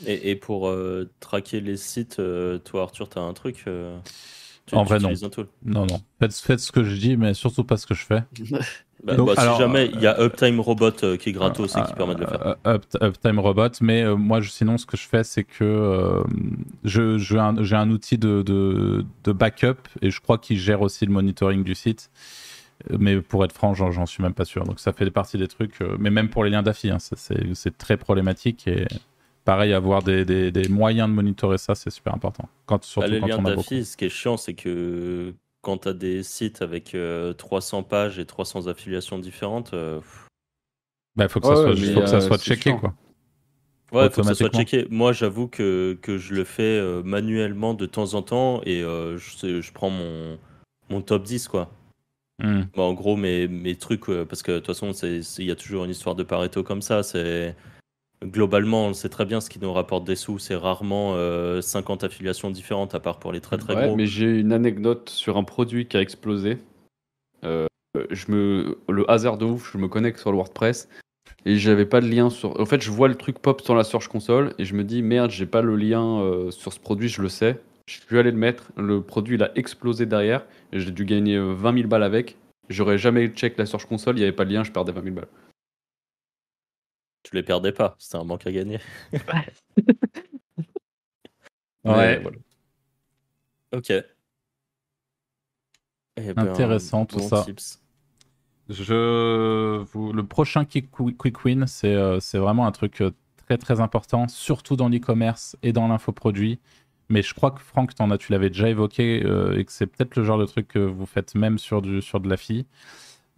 Et, 0.05 0.31
et 0.31 0.35
pour 0.35 0.67
euh, 0.67 1.09
traquer 1.19 1.59
les 1.59 1.77
sites, 1.77 2.19
euh, 2.19 2.59
toi 2.59 2.83
Arthur, 2.83 3.09
t'as 3.09 3.21
un 3.21 3.33
truc 3.33 3.63
euh, 3.67 3.97
tu, 4.67 4.75
En 4.75 4.83
tu 4.83 4.89
vrai, 4.89 4.99
non. 4.99 5.05
utilises 5.09 5.23
un 5.23 5.29
tool 5.29 5.47
Non, 5.65 5.85
non. 5.87 5.99
Faites, 6.19 6.35
faites 6.35 6.59
ce 6.59 6.71
que 6.71 6.83
je 6.83 6.95
dis, 6.95 7.17
mais 7.17 7.33
surtout 7.33 7.63
pas 7.63 7.77
ce 7.77 7.87
que 7.87 7.93
je 7.95 8.05
fais. 8.05 8.23
Bah, 9.03 9.15
Donc, 9.15 9.27
bah, 9.27 9.33
alors, 9.37 9.57
Si 9.57 9.61
jamais 9.61 9.91
il 9.93 10.01
y 10.01 10.07
a 10.07 10.19
Uptime 10.19 10.59
Robot 10.59 10.91
euh, 11.03 11.17
qui 11.17 11.29
est 11.29 11.31
gratos 11.31 11.69
et 11.75 11.81
qui 11.83 11.91
Euh, 11.91 11.95
permet 11.95 12.15
de 12.15 12.21
le 12.21 12.25
faire. 12.25 12.47
euh, 12.65 12.73
Up- 12.73 12.85
Uptime 12.99 13.37
Robot, 13.39 13.69
mais 13.79 14.01
euh, 14.01 14.15
moi, 14.15 14.41
je- 14.41 14.49
sinon, 14.49 14.79
ce 14.79 14.87
que 14.87 14.97
je 14.97 15.07
fais, 15.07 15.23
c'est 15.23 15.43
que 15.43 15.63
euh, 15.63 16.23
je- 16.83 17.19
j'ai 17.19 17.37
un, 17.37 17.55
un 17.59 17.89
outil 17.91 18.17
de, 18.17 18.41
de, 18.41 19.05
de 19.23 19.31
backup 19.33 19.75
et 20.01 20.09
je 20.09 20.19
crois 20.19 20.39
qu'il 20.39 20.57
gère 20.57 20.81
aussi 20.81 21.05
le 21.05 21.11
monitoring 21.11 21.63
du 21.63 21.75
site. 21.75 22.09
Euh, 22.91 22.97
Mais 22.99 23.21
pour 23.21 23.45
être 23.45 23.53
franc, 23.53 23.75
j'en 23.75 24.07
suis 24.07 24.23
même 24.23 24.33
pas 24.33 24.45
sûr. 24.45 24.63
Donc 24.63 24.79
ça 24.79 24.91
fait 24.93 25.09
partie 25.11 25.37
des 25.37 25.47
trucs, 25.47 25.79
euh, 25.81 25.95
mais 25.99 26.09
même 26.09 26.29
pour 26.29 26.43
les 26.43 26.49
liens 26.49 26.63
d'affi, 26.63 26.89
hein, 26.89 26.97
c'est 26.99 27.77
très 27.77 27.97
problématique 27.97 28.67
et 28.67 28.87
pareil, 29.47 29.71
avoir 29.71 30.03
des, 30.03 30.25
des- 30.25 30.51
des 30.51 30.67
moyens 30.67 31.07
de 31.09 31.13
monitorer 31.13 31.57
ça, 31.57 31.73
c'est 31.73 31.89
super 31.89 32.13
important. 32.13 32.49
Quand, 32.65 32.83
surtout 32.83 33.07
Bah, 33.09 33.13
les 33.15 33.21
quand 33.21 33.27
liens 33.27 33.37
on 33.39 33.45
a 33.45 33.55
beaucoup. 33.55 33.61
d'affi, 33.61 33.85
ce 33.85 33.95
qui 33.95 34.03
est 34.05 34.09
chiant, 34.09 34.35
c'est 34.35 34.53
que 34.53 35.33
quand 35.61 35.77
tu 35.79 35.87
as 35.87 35.93
des 35.93 36.21
sites 36.21 36.61
avec 36.61 36.93
euh, 36.93 37.31
300 37.31 37.83
pages 37.83 38.19
et 38.19 38.25
300 38.25 38.67
affiliations 38.67 39.19
différentes, 39.19 39.73
euh, 39.73 40.01
Bah, 41.15 41.23
il 41.25 41.29
faut 41.29 41.39
que 41.39 41.47
ça 41.47 41.55
Ouais, 41.55 41.73
soit, 41.75 41.75
mais, 41.87 41.93
faut 41.93 42.01
que 42.01 42.07
ça 42.07 42.19
euh, 42.19 42.27
soit 42.27 42.37
checké, 42.39 42.63
chiant. 42.71 42.77
quoi. 42.77 42.93
Ouais, 43.93 44.09
faut 44.09 44.21
que 44.21 44.27
ça 44.27 44.35
soit 44.35 44.47
Automatiquement. 44.49 44.59
checké. 44.65 44.87
Moi, 44.91 45.13
j'avoue 45.13 45.47
que, 45.47 45.97
que 46.01 46.17
je 46.17 46.33
le 46.33 46.43
fais 46.43 46.63
euh, 46.63 47.01
manuellement 47.03 47.73
de 47.73 47.85
temps 47.85 48.15
en 48.15 48.21
temps 48.21 48.61
et 48.65 48.83
euh, 48.83 49.17
je, 49.17 49.71
prends 49.71 49.89
mon, 49.89 50.37
mon 50.89 51.01
top 51.01 51.23
10, 51.23 51.47
quoi. 51.47 51.71
Hmm. 52.43 52.63
Bon, 52.75 52.89
en 52.89 52.93
gros, 52.93 53.15
mes, 53.15 53.47
mes 53.47 53.77
trucs, 53.77 54.09
euh, 54.09 54.25
parce 54.25 54.43
que 54.43 54.51
de 54.51 54.59
toute 54.59 54.67
façon, 54.75 54.91
il 54.91 55.45
y 55.45 55.51
a 55.51 55.55
toujours 55.55 55.85
une 55.85 55.91
histoire 55.91 56.15
de 56.15 56.23
Pareto 56.23 56.63
comme 56.63 56.81
ça. 56.81 57.01
C'est 57.01 57.55
Globalement, 58.23 58.87
on 58.87 58.93
sait 58.93 59.09
très 59.09 59.25
bien 59.25 59.39
ce 59.41 59.49
qui 59.49 59.59
nous 59.59 59.71
rapporte 59.71 60.03
des 60.03 60.15
sous. 60.15 60.39
C'est 60.39 60.55
rarement 60.55 61.13
euh, 61.15 61.61
50 61.61 62.03
affiliations 62.03 62.49
différentes, 62.49 62.95
à 62.95 62.99
part 62.99 63.19
pour 63.19 63.31
les 63.31 63.41
très 63.41 63.57
très 63.57 63.75
Ouais, 63.75 63.85
gros. 63.87 63.95
mais 63.95 64.07
j'ai 64.07 64.39
une 64.39 64.51
anecdote 64.53 65.09
sur 65.09 65.37
un 65.37 65.43
produit 65.43 65.87
qui 65.87 65.97
a 65.97 66.01
explosé. 66.01 66.57
Euh, 67.43 67.67
je 68.09 68.31
me, 68.31 68.79
le 68.89 69.09
hasard 69.09 69.37
de 69.37 69.45
ouf, 69.45 69.71
je 69.71 69.77
me 69.77 69.87
connecte 69.87 70.19
sur 70.19 70.31
le 70.31 70.37
WordPress 70.37 70.89
et 71.45 71.57
j'avais 71.57 71.85
pas 71.85 72.01
de 72.01 72.07
lien 72.07 72.31
sur. 72.31 72.59
En 72.59 72.65
fait, 72.65 72.81
je 72.81 72.89
vois 72.89 73.07
le 73.07 73.15
truc 73.15 73.37
pop 73.39 73.61
sur 73.61 73.75
la 73.75 73.83
Search 73.83 74.07
Console 74.07 74.53
et 74.57 74.65
je 74.65 74.73
me 74.73 74.83
dis 74.83 75.03
merde, 75.03 75.29
j'ai 75.29 75.45
pas 75.45 75.61
le 75.61 75.75
lien 75.75 76.19
euh, 76.19 76.49
sur 76.49 76.73
ce 76.73 76.79
produit, 76.79 77.09
je 77.09 77.21
le 77.21 77.29
sais. 77.29 77.59
Je 77.87 77.99
suis 78.01 78.17
allé 78.17 78.31
le 78.31 78.37
mettre, 78.37 78.71
le 78.77 79.01
produit 79.01 79.35
il 79.35 79.43
a 79.43 79.51
explosé 79.55 80.05
derrière 80.07 80.43
et 80.73 80.79
j'ai 80.79 80.91
dû 80.91 81.05
gagner 81.05 81.35
euh, 81.35 81.53
20 81.53 81.73
000 81.75 81.87
balles 81.87 82.03
avec. 82.03 82.35
J'aurais 82.69 82.97
jamais 82.97 83.27
check 83.29 83.57
la 83.57 83.65
Search 83.67 83.85
Console, 83.85 84.17
il 84.17 84.21
y 84.21 84.23
avait 84.23 84.33
pas 84.33 84.43
de 84.43 84.51
lien, 84.51 84.63
je 84.63 84.71
perdais 84.71 84.91
20 84.91 85.03
000 85.03 85.15
balles. 85.15 85.27
Tu 87.29 87.35
les 87.35 87.43
perdais 87.43 87.73
pas. 87.73 87.95
C'était 87.99 88.15
un 88.15 88.23
manque 88.23 88.47
à 88.47 88.51
gagner. 88.51 88.79
Ouais. 91.83 92.19
voilà. 92.19 92.37
Ok. 93.71 93.91
Eh 93.91 94.03
ben, 96.33 96.37
Intéressant, 96.37 97.05
tout 97.05 97.17
bon 97.17 97.29
ça. 97.29 97.43
tips. 97.45 97.81
Je 98.67 99.77
vous... 99.93 100.11
Le 100.11 100.25
prochain 100.25 100.65
Quick, 100.65 100.89
quick 100.91 101.45
Win, 101.45 101.65
c'est 101.65 101.95
euh, 101.95 102.19
vraiment 102.33 102.67
un 102.67 102.73
truc 102.73 102.99
euh, 103.01 103.11
très 103.45 103.57
très 103.57 103.79
important, 103.79 104.27
surtout 104.27 104.75
dans 104.75 104.89
l'e-commerce 104.89 105.55
et 105.63 105.71
dans 105.71 105.87
l'infoproduit. 105.87 106.59
Mais 107.07 107.21
je 107.21 107.33
crois 107.33 107.51
que 107.51 107.61
Franck, 107.61 107.95
t'en 107.95 108.11
as, 108.11 108.17
tu 108.17 108.33
l'avais 108.33 108.49
déjà 108.49 108.69
évoqué 108.69 109.23
euh, 109.23 109.57
et 109.57 109.63
que 109.63 109.71
c'est 109.71 109.87
peut-être 109.87 110.17
le 110.17 110.25
genre 110.25 110.39
de 110.39 110.45
truc 110.45 110.67
que 110.67 110.79
vous 110.79 111.05
faites 111.05 111.35
même 111.35 111.57
sur, 111.57 111.81
du, 111.81 112.01
sur 112.01 112.19
de 112.19 112.27
la 112.27 112.35
fille. 112.35 112.65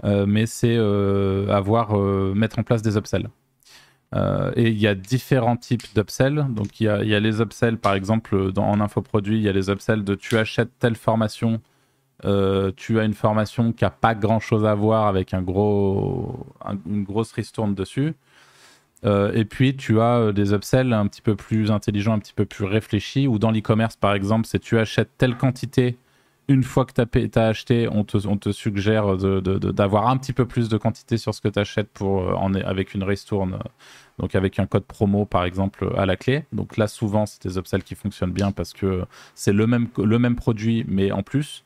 Euh, 0.05 0.25
mais 0.25 0.47
c'est 0.47 0.75
avoir, 0.75 1.95
mettre 2.33 2.57
en 2.57 2.63
place 2.63 2.81
des 2.81 2.97
upsells. 2.97 3.29
Euh, 4.15 4.51
et 4.55 4.69
il 4.69 4.79
y 4.79 4.87
a 4.87 4.95
différents 4.95 5.57
types 5.57 5.93
d'upsells. 5.95 6.45
Donc 6.49 6.79
il 6.79 6.85
y 6.85 6.87
a, 6.89 7.19
les 7.19 7.41
upsells, 7.41 7.77
par 7.77 7.93
exemple, 7.93 8.51
dans, 8.51 8.67
en 8.69 8.79
infoproduit, 8.81 9.37
il 9.37 9.43
y 9.43 9.49
a 9.49 9.53
les 9.53 9.69
upsells 9.69 10.03
de 10.03 10.15
tu 10.15 10.37
achètes 10.37 10.71
telle 10.79 10.95
formation 10.95 11.61
euh, 12.25 12.73
tu 12.75 12.99
as 12.99 13.05
une 13.05 13.13
formation 13.13 13.71
qui 13.71 13.85
a 13.85 13.89
pas 13.89 14.13
grand 14.13 14.41
chose 14.41 14.65
à 14.65 14.75
voir 14.75 15.07
avec 15.07 15.33
un 15.33 15.41
gros, 15.41 16.47
un- 16.65 16.77
une 16.85 17.03
grosse 17.05 17.31
ristourne 17.31 17.73
dessus. 17.75 18.13
Euh, 19.05 19.31
et 19.33 19.45
puis 19.45 19.77
tu 19.77 20.01
as 20.01 20.33
des 20.33 20.53
upsells 20.53 20.91
un 20.91 21.07
petit 21.07 21.21
peu 21.21 21.35
plus 21.35 21.71
intelligents, 21.71 22.13
un 22.13 22.19
petit 22.19 22.33
peu 22.33 22.45
plus 22.45 22.65
réfléchis, 22.65 23.27
ou 23.27 23.39
dans 23.39 23.51
l'e-commerce 23.51 23.95
par 23.95 24.13
exemple, 24.13 24.47
c'est 24.47 24.59
tu 24.59 24.77
achètes 24.77 25.11
telle 25.17 25.37
quantité, 25.37 25.97
une 26.49 26.63
fois 26.63 26.83
que 26.83 26.93
tu 26.93 27.39
as, 27.39 27.45
acheté, 27.45 27.87
on 27.87 28.03
te, 28.03 28.51
suggère 28.51 29.15
d'avoir 29.17 30.07
un 30.07 30.17
petit 30.17 30.33
peu 30.33 30.45
plus 30.45 30.67
de 30.67 30.77
quantité 30.77 31.17
sur 31.17 31.33
ce 31.33 31.41
que 31.41 31.47
tu 31.47 31.59
achètes 31.59 31.89
pour, 31.89 32.23
euh, 32.23 32.61
avec 32.65 32.95
une 32.95 33.03
ristourne, 33.03 33.53
euh, 33.53 33.69
donc 34.17 34.33
avec 34.33 34.57
un 34.57 34.65
code 34.65 34.83
promo 34.83 35.25
par 35.25 35.45
exemple 35.45 35.93
à 35.95 36.07
la 36.07 36.17
clé. 36.17 36.45
Donc 36.51 36.75
là 36.75 36.87
souvent 36.87 37.27
c'est 37.27 37.43
des 37.47 37.59
upsells 37.59 37.83
qui 37.83 37.93
fonctionnent 37.93 38.31
bien 38.31 38.51
parce 38.51 38.73
que 38.73 39.05
c'est 39.35 39.53
le 39.53 39.67
même, 39.67 40.35
produit 40.35 40.85
mais 40.87 41.11
en 41.11 41.21
plus. 41.21 41.63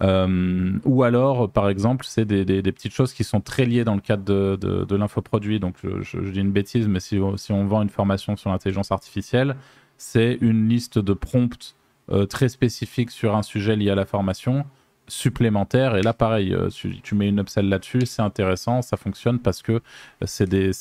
Euh, 0.00 0.72
ou 0.84 1.04
alors, 1.04 1.48
par 1.48 1.68
exemple, 1.68 2.04
c'est 2.08 2.24
des, 2.24 2.44
petites 2.62 2.92
choses 2.92 3.12
qui 3.12 3.22
sont 3.22 3.40
très 3.40 3.66
liées 3.66 3.84
dans 3.84 3.94
le 3.94 4.00
cadre 4.00 4.24
de, 4.24 4.56
de, 4.60 4.84
de 4.84 4.96
l'infoproduit. 4.96 5.60
Donc, 5.60 5.76
je, 5.82 6.18
dis 6.18 6.40
une 6.40 6.50
bêtise, 6.50 6.88
mais 6.88 6.98
si, 6.98 7.20
si 7.36 7.52
on 7.52 7.66
vend 7.66 7.82
une 7.82 7.88
formation 7.88 8.36
sur 8.36 8.50
l'intelligence 8.50 8.90
artificielle, 8.90 9.54
c'est 9.98 10.38
une 10.40 10.68
liste 10.68 10.98
de 10.98 11.12
prompts 11.12 11.76
euh, 12.10 12.26
très 12.26 12.48
spécifiques 12.48 13.10
sur 13.10 13.36
un 13.36 13.42
sujet 13.42 13.76
lié 13.76 13.90
à 13.90 13.94
la 13.94 14.04
formation 14.04 14.64
supplémentaire. 15.08 15.96
Et 15.96 16.02
là, 16.02 16.12
pareil, 16.12 16.54
euh, 16.54 16.68
tu, 16.68 17.14
mets 17.14 17.28
une 17.28 17.40
upsell 17.40 17.68
là-dessus, 17.68 18.06
c'est 18.06 18.22
intéressant, 18.22 18.82
ça 18.82 18.96
fonctionne 18.96 19.38
parce 19.38 19.62
que 19.62 19.80
c'est 20.24 20.48
des, 20.48 20.72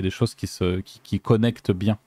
des, 0.00 0.10
choses 0.10 0.34
qui, 0.34 0.46
se, 0.46 0.80
qui, 0.80 1.00
qui 1.02 1.20
connectent 1.20 1.72
bien. 1.72 1.98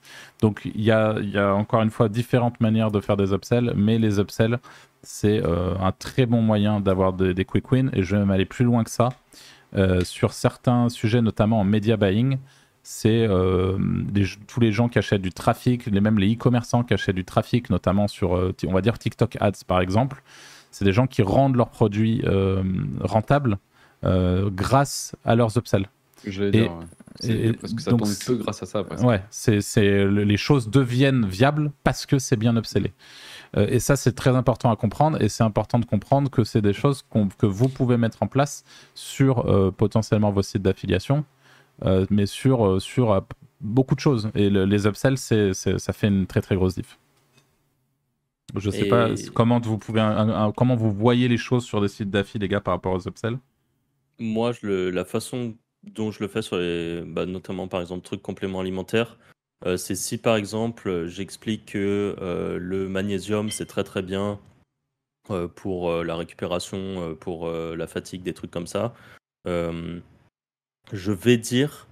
Donc, 0.42 0.62
il 0.64 0.82
y 0.82 0.92
a, 0.92 1.20
y 1.20 1.38
a 1.38 1.54
encore 1.54 1.82
une 1.82 1.90
fois 1.90 2.10
différentes 2.10 2.60
manières 2.60 2.92
de 2.92 3.00
faire 3.00 3.18
des 3.18 3.34
upsells, 3.34 3.74
mais 3.76 3.98
les 3.98 4.20
upsells, 4.20 4.60
c'est 5.02 5.44
euh, 5.44 5.76
un 5.80 5.92
très 5.92 6.26
bon 6.26 6.42
moyen 6.42 6.80
d'avoir 6.80 7.14
des, 7.14 7.46
quick 7.46 7.72
wins 7.72 7.90
et 7.94 8.04
je 8.04 8.16
vais 8.16 8.22
même 8.22 8.32
aller 8.32 8.46
plus 8.46 8.66
loin 8.66 8.84
que 8.84 8.92
ça. 8.92 9.10
Sur 10.04 10.34
certains 10.34 10.88
sujets, 10.90 11.24
notamment 11.24 11.60
en 11.60 11.64
media 11.64 11.98
buying, 11.98 12.38
c'est 12.84 13.26
euh, 13.28 13.78
tous 14.48 14.60
les 14.60 14.72
gens 14.74 14.90
qui 14.90 15.00
achètent 15.00 15.22
du 15.22 15.32
trafic, 15.32 15.86
les, 15.86 16.02
même 16.02 16.20
les 16.20 16.34
e-commerçants 16.36 16.84
qui 16.84 16.94
achètent 16.94 17.16
du 17.16 17.24
trafic, 17.26 17.70
notamment 17.70 18.08
sur, 18.08 18.36
euh, 18.36 18.54
on 18.68 18.74
va 18.74 18.82
dire, 18.82 19.00
TikTok 19.00 19.38
Ads 19.40 19.64
par 19.68 19.80
exemple. 19.82 20.22
C'est 20.72 20.86
des 20.86 20.92
gens 20.94 21.08
qui 21.08 21.22
rendent 21.22 21.56
leurs 21.56 21.70
produits 21.70 22.22
euh, 22.26 22.62
rentables 23.00 23.58
grâce 24.52 25.16
à 25.24 25.36
leurs 25.36 25.58
upsells. 25.58 25.86
J'allais 26.26 26.48
Et- 26.50 26.52
dire, 26.52 26.72
ouais. 26.72 26.86
C'est- 27.20 27.32
et- 27.32 27.54
parce 27.54 27.74
que 27.74 27.82
ça 27.82 27.92
donc 27.92 28.08
c'est- 28.08 28.26
peu 28.26 28.36
grâce 28.38 28.64
à 28.64 28.66
ça. 28.66 28.82
Ouais, 29.04 29.22
c'est, 29.30 29.62
c'est, 29.62 30.04
le- 30.06 30.24
les 30.24 30.36
choses 30.38 30.70
deviennent 30.70 31.26
viables 31.28 31.72
parce 31.84 32.06
que 32.06 32.18
c'est 32.18 32.36
bien 32.38 32.56
upsellé. 32.58 32.92
Et 33.56 33.78
ça, 33.80 33.96
c'est 33.96 34.14
très 34.14 34.36
important 34.36 34.72
à 34.72 34.76
comprendre. 34.76 35.22
Et 35.22 35.30
c'est 35.30 35.44
important 35.44 35.78
de 35.78 35.86
comprendre 35.86 36.32
que 36.32 36.44
c'est 36.44 36.62
des 36.62 36.74
choses 36.74 37.06
que 37.38 37.46
vous 37.46 37.70
pouvez 37.70 37.98
mettre 37.98 38.24
en 38.24 38.28
place 38.28 38.64
sur 38.96 39.46
potentiellement 39.78 40.32
vos 40.32 40.42
sites 40.42 40.64
d'affiliation, 40.64 41.24
euh, 41.84 42.06
mais 42.10 42.26
sur, 42.26 42.66
euh, 42.66 42.80
sur 42.80 43.12
euh, 43.12 43.22
beaucoup 43.62 43.96
de 43.96 44.00
choses. 44.00 44.30
Et 44.36 44.50
le- 44.50 44.66
les 44.66 44.86
upsells, 44.88 45.18
c'est, 45.18 45.54
ça 45.54 45.94
fait 45.94 46.08
une 46.08 46.28
très 46.28 46.42
très 46.42 46.56
grosse 46.56 46.76
diff. 46.76 46.98
Je 48.56 48.70
sais 48.70 48.86
Et- 48.86 48.90
pas 48.90 49.10
comment 49.34 49.60
vous 49.60 49.78
pouvez, 49.80 50.00
un- 50.02 50.30
un- 50.30 50.52
comment 50.52 50.76
vous 50.76 50.92
voyez 50.92 51.28
les 51.28 51.38
choses 51.38 51.66
sur 51.66 51.82
des 51.82 51.88
sites 51.88 52.12
d'affi, 52.12 52.38
les 52.38 52.48
gars, 52.48 52.62
par 52.62 52.76
rapport 52.76 52.94
aux 52.94 53.08
upsells? 53.08 53.40
Moi, 54.20 54.52
je 54.52 54.68
le- 54.68 54.90
la 54.92 55.06
façon 55.06 55.56
dont 55.84 56.12
je 56.12 56.22
le 56.22 56.28
fais 56.28 56.42
sur 56.44 56.58
les, 56.58 57.02
bah, 57.06 57.26
notamment 57.26 57.68
par 57.68 57.82
exemple 57.82 58.06
trucs 58.06 58.22
compléments 58.22 58.60
alimentaires, 58.60 59.18
euh, 59.66 59.76
c'est 59.76 59.96
si 59.96 60.18
par 60.18 60.36
exemple 60.36 61.08
j'explique 61.08 61.66
que 61.74 62.16
euh, 62.22 62.58
le 62.58 62.88
magnésium 62.88 63.50
c'est 63.50 63.66
très 63.66 63.84
très 63.84 64.02
bien 64.02 64.40
euh, 65.30 65.48
pour 65.48 65.92
la 65.92 66.16
récupération, 66.16 67.16
pour 67.20 67.50
la 67.50 67.88
fatigue, 67.88 68.22
des 68.24 68.34
trucs 68.34 68.52
comme 68.52 68.68
ça. 68.68 68.94
Je 70.92 71.12
vais 71.12 71.38
dire 71.38 71.88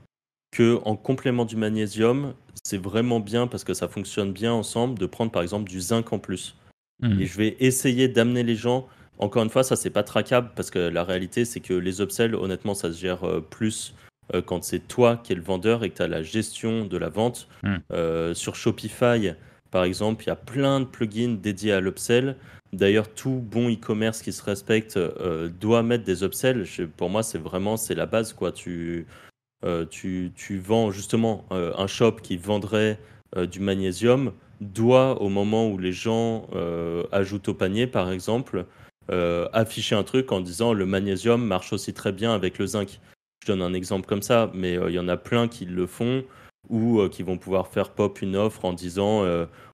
que 0.51 0.79
en 0.83 0.95
complément 0.95 1.45
du 1.45 1.55
magnésium, 1.55 2.33
c'est 2.63 2.77
vraiment 2.77 3.19
bien 3.19 3.47
parce 3.47 3.63
que 3.63 3.73
ça 3.73 3.87
fonctionne 3.87 4.33
bien 4.33 4.51
ensemble 4.51 4.99
de 4.99 5.05
prendre 5.05 5.31
par 5.31 5.41
exemple 5.41 5.69
du 5.69 5.79
zinc 5.79 6.11
en 6.11 6.19
plus. 6.19 6.55
Hmm. 7.01 7.19
Et 7.19 7.25
je 7.25 7.37
vais 7.37 7.55
essayer 7.59 8.07
d'amener 8.07 8.43
les 8.43 8.55
gens. 8.55 8.87
Encore 9.17 9.43
une 9.43 9.49
fois, 9.49 9.63
ça 9.63 9.75
c'est 9.75 9.89
pas 9.89 10.03
traquable 10.03 10.51
parce 10.55 10.71
que 10.71 10.79
la 10.79 11.03
réalité 11.03 11.45
c'est 11.45 11.61
que 11.61 11.73
les 11.73 12.01
upsells, 12.01 12.35
honnêtement, 12.35 12.73
ça 12.73 12.91
se 12.91 12.99
gère 12.99 13.23
euh, 13.23 13.39
plus 13.39 13.93
euh, 14.33 14.41
quand 14.41 14.63
c'est 14.63 14.87
toi 14.87 15.17
qui 15.17 15.33
es 15.33 15.35
le 15.35 15.41
vendeur 15.41 15.83
et 15.83 15.89
que 15.89 15.97
tu 15.97 16.01
as 16.01 16.07
la 16.07 16.23
gestion 16.23 16.85
de 16.85 16.97
la 16.97 17.09
vente. 17.09 17.47
Mm. 17.63 17.75
Euh, 17.93 18.33
sur 18.33 18.55
Shopify, 18.55 19.33
par 19.71 19.83
exemple, 19.83 20.23
il 20.25 20.27
y 20.27 20.31
a 20.31 20.35
plein 20.35 20.81
de 20.81 20.85
plugins 20.85 21.37
dédiés 21.41 21.71
à 21.71 21.79
l'upsell. 21.79 22.35
D'ailleurs, 22.73 23.13
tout 23.13 23.43
bon 23.43 23.69
e-commerce 23.69 24.21
qui 24.21 24.31
se 24.31 24.41
respecte 24.43 24.95
euh, 24.95 25.49
doit 25.49 25.83
mettre 25.83 26.05
des 26.05 26.23
upsells. 26.23 26.65
Pour 26.95 27.09
moi, 27.09 27.21
c'est 27.21 27.37
vraiment 27.37 27.75
c'est 27.75 27.95
la 27.95 28.05
base 28.05 28.31
quoi. 28.31 28.51
Tu 28.53 29.05
euh, 29.65 29.85
tu, 29.85 30.31
tu 30.35 30.57
vends 30.57 30.89
justement 30.89 31.45
euh, 31.51 31.73
un 31.77 31.87
shop 31.87 32.13
qui 32.23 32.37
vendrait 32.37 32.99
du 33.49 33.61
magnésium 33.61 34.33
doit, 34.59 35.21
au 35.21 35.29
moment 35.29 35.69
où 35.69 35.77
les 35.77 35.93
gens 35.93 36.47
ajoutent 37.13 37.47
au 37.47 37.53
panier, 37.53 37.87
par 37.87 38.11
exemple, 38.11 38.65
afficher 39.53 39.95
un 39.95 40.03
truc 40.03 40.33
en 40.33 40.41
disant 40.41 40.73
le 40.73 40.85
magnésium 40.85 41.41
marche 41.41 41.71
aussi 41.71 41.93
très 41.93 42.11
bien 42.11 42.33
avec 42.33 42.59
le 42.59 42.65
zinc. 42.65 42.99
Je 43.41 43.47
donne 43.47 43.61
un 43.61 43.73
exemple 43.73 44.05
comme 44.05 44.21
ça, 44.21 44.51
mais 44.53 44.73
il 44.73 44.93
y 44.93 44.99
en 44.99 45.07
a 45.07 45.15
plein 45.15 45.47
qui 45.47 45.63
le 45.63 45.87
font 45.87 46.25
ou 46.67 47.07
qui 47.07 47.23
vont 47.23 47.37
pouvoir 47.37 47.69
faire 47.69 47.91
pop 47.91 48.21
une 48.21 48.35
offre 48.35 48.65
en 48.65 48.73
disant 48.73 49.25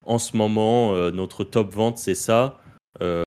en 0.05 0.19
ce 0.19 0.37
moment 0.37 0.93
notre 1.09 1.43
top 1.43 1.73
vente 1.73 1.97
c'est 1.97 2.13
ça. 2.13 2.59
Euh, 3.01 3.23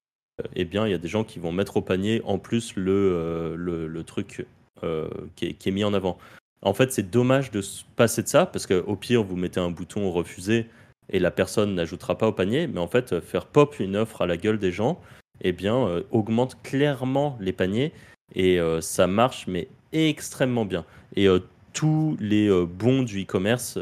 eh 0.54 0.64
bien, 0.64 0.86
il 0.86 0.90
y 0.90 0.94
a 0.94 0.98
des 0.98 1.08
gens 1.08 1.24
qui 1.24 1.38
vont 1.38 1.52
mettre 1.52 1.76
au 1.76 1.82
panier 1.82 2.22
en 2.24 2.38
plus 2.38 2.74
le, 2.76 2.92
euh, 2.92 3.56
le, 3.56 4.04
truc 4.04 4.46
euh, 4.82 5.08
qui, 5.36 5.46
est, 5.46 5.70
mis 5.70 5.84
en 5.84 5.94
avant. 5.94 6.18
En 6.62 6.74
fait, 6.74 6.92
c'est 6.92 7.10
dommage 7.10 7.50
de 7.50 7.60
se 7.60 7.84
passer 7.96 8.22
de 8.22 8.28
ça 8.28 8.46
parce 8.46 8.66
qu'au 8.66 8.96
pire, 8.96 9.22
vous 9.22 9.36
mettez 9.36 9.60
un 9.60 9.70
bouton 9.70 10.10
refuser 10.10 10.66
et 11.10 11.18
la 11.18 11.30
personne 11.30 11.74
n'ajoutera 11.74 12.16
pas 12.16 12.28
au 12.28 12.32
panier. 12.32 12.66
Mais 12.66 12.80
en 12.80 12.88
fait, 12.88 13.20
faire 13.20 13.46
pop 13.46 13.78
une 13.80 13.96
offre 13.96 14.22
à 14.22 14.26
la 14.26 14.36
gueule 14.36 14.58
des 14.58 14.72
gens, 14.72 15.00
eh 15.40 15.52
bien, 15.52 16.02
augmente 16.10 16.62
clairement 16.62 17.36
les 17.40 17.52
paniers 17.52 17.92
et 18.34 18.58
ça 18.80 19.06
marche, 19.06 19.46
mais 19.46 19.68
extrêmement 19.92 20.66
bien. 20.66 20.84
Et 21.16 21.28
tous 21.72 22.16
les 22.20 22.50
bons 22.66 23.02
du 23.02 23.22
e-commerce 23.22 23.78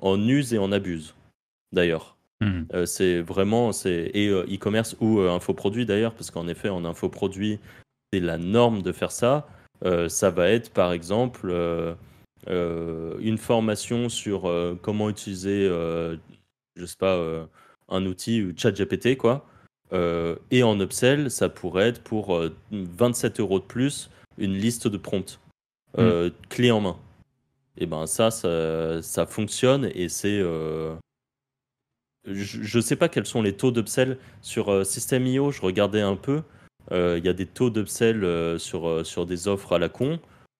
en 0.00 0.28
usent 0.28 0.52
et 0.52 0.58
en 0.58 0.72
abusent, 0.72 1.14
d'ailleurs. 1.72 2.16
Hmm. 2.42 2.64
Euh, 2.74 2.86
c'est 2.86 3.20
vraiment 3.20 3.70
c'est 3.70 4.10
et 4.14 4.26
euh, 4.26 4.44
e-commerce 4.52 4.96
ou 5.00 5.20
euh, 5.20 5.30
infoproduit 5.30 5.86
d'ailleurs 5.86 6.12
parce 6.12 6.32
qu'en 6.32 6.48
effet 6.48 6.68
en 6.68 6.84
infoproduit 6.84 7.60
c'est 8.12 8.18
la 8.18 8.36
norme 8.36 8.82
de 8.82 8.90
faire 8.90 9.12
ça 9.12 9.46
Euh, 9.84 10.08
ça 10.08 10.30
va 10.30 10.48
être 10.48 10.70
par 10.72 10.92
exemple 10.92 11.52
une 12.48 13.38
formation 13.38 14.08
sur 14.08 14.50
comment 14.82 15.08
utiliser, 15.08 15.68
je 16.76 16.86
sais 16.86 16.96
pas, 16.98 17.16
un 17.88 18.06
outil 18.06 18.42
ou 18.42 18.52
ChatGPT 18.56 19.16
quoi. 19.16 19.46
Et 20.50 20.62
en 20.62 20.80
upsell, 20.80 21.30
ça 21.30 21.48
pourrait 21.48 21.88
être 21.88 22.02
pour 22.02 22.36
euh, 22.36 22.54
27 22.70 23.40
euros 23.40 23.58
de 23.58 23.64
plus 23.64 24.08
une 24.38 24.54
liste 24.54 24.88
de 24.88 24.98
prompts 24.98 25.40
euh, 25.98 26.30
clé 26.48 26.70
en 26.70 26.80
main. 26.80 26.96
Et 27.76 27.86
ben 27.86 28.06
ça, 28.06 28.30
ça, 28.30 29.02
ça 29.02 29.26
fonctionne 29.26 29.90
et 29.94 30.08
c'est. 30.08 30.40
Je 32.26 32.78
ne 32.78 32.82
sais 32.82 32.96
pas 32.96 33.08
quels 33.08 33.26
sont 33.26 33.42
les 33.42 33.56
taux 33.56 33.70
d'upsell 33.72 34.18
sur 34.40 34.70
euh, 34.70 34.84
System.io. 34.84 35.50
Je 35.50 35.60
regardais 35.60 36.00
un 36.02 36.16
peu. 36.16 36.42
Euh, 36.92 37.16
Il 37.18 37.24
y 37.24 37.28
a 37.28 37.32
des 37.32 37.46
taux 37.46 37.70
d'upsell 37.70 38.22
euh, 38.24 38.58
sur, 38.58 39.04
sur 39.04 39.26
des 39.26 39.48
offres 39.48 39.72
à 39.74 39.78
la 39.78 39.88
con. 39.88 40.18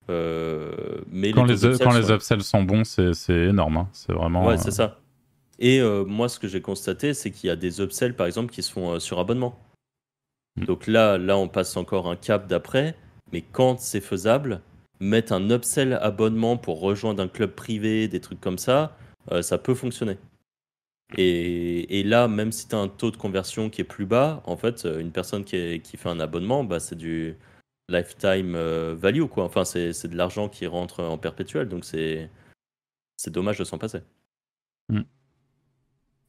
Mais 0.08 1.30
Quand 1.32 1.44
les 1.44 1.54
les, 1.54 1.74
sont- 1.76 2.12
upsells 2.12 2.42
sont 2.42 2.62
bons, 2.64 2.84
c'est 2.84 3.32
énorme. 3.32 3.76
hein. 3.78 3.88
C'est 3.92 4.12
vraiment. 4.12 4.46
Ouais, 4.46 4.58
c'est 4.58 4.70
ça. 4.70 4.98
Et 5.58 5.80
euh, 5.80 6.04
moi, 6.04 6.28
ce 6.28 6.38
que 6.40 6.48
j'ai 6.48 6.60
constaté, 6.60 7.14
c'est 7.14 7.30
qu'il 7.30 7.46
y 7.46 7.50
a 7.50 7.56
des 7.56 7.80
upsells, 7.80 8.14
par 8.14 8.26
exemple, 8.26 8.52
qui 8.52 8.62
se 8.62 8.72
font 8.72 8.94
euh, 8.94 8.98
sur 8.98 9.20
abonnement. 9.20 9.58
Mm. 10.56 10.64
Donc 10.64 10.86
là, 10.88 11.18
là, 11.18 11.36
on 11.36 11.46
passe 11.48 11.76
encore 11.76 12.08
un 12.08 12.16
cap 12.16 12.48
d'après. 12.48 12.96
Mais 13.32 13.42
quand 13.42 13.78
c'est 13.78 14.00
faisable, 14.00 14.60
mettre 14.98 15.32
un 15.32 15.48
upsell 15.50 15.94
abonnement 16.02 16.56
pour 16.56 16.80
rejoindre 16.80 17.22
un 17.22 17.28
club 17.28 17.52
privé, 17.52 18.08
des 18.08 18.20
trucs 18.20 18.40
comme 18.40 18.58
ça, 18.58 18.96
euh, 19.30 19.40
ça 19.42 19.56
peut 19.58 19.74
fonctionner. 19.74 20.18
Et, 21.18 22.00
et 22.00 22.02
là, 22.04 22.28
même 22.28 22.52
si 22.52 22.68
tu 22.68 22.74
as 22.74 22.78
un 22.78 22.88
taux 22.88 23.10
de 23.10 23.16
conversion 23.16 23.70
qui 23.70 23.80
est 23.80 23.84
plus 23.84 24.06
bas, 24.06 24.42
en 24.46 24.56
fait, 24.56 24.84
euh, 24.86 25.00
une 25.00 25.12
personne 25.12 25.44
qui, 25.44 25.56
est- 25.56 25.80
qui 25.80 25.96
fait 25.96 26.08
un 26.08 26.20
abonnement, 26.20 26.64
bah, 26.64 26.80
c'est 26.80 26.96
du 26.96 27.36
lifetime 27.88 28.54
euh, 28.56 28.94
value, 28.98 29.24
quoi. 29.24 29.44
Enfin, 29.44 29.64
c'est 29.64 30.06
de 30.06 30.16
l'argent 30.16 30.48
qui 30.48 30.66
rentre 30.66 31.02
en 31.02 31.18
perpétuel, 31.18 31.68
donc 31.68 31.84
c'est 31.84 32.30
c'est 33.16 33.30
dommage 33.32 33.58
de 33.58 33.64
s'en 33.64 33.78
passer. 33.78 34.00
Mm. 34.88 35.02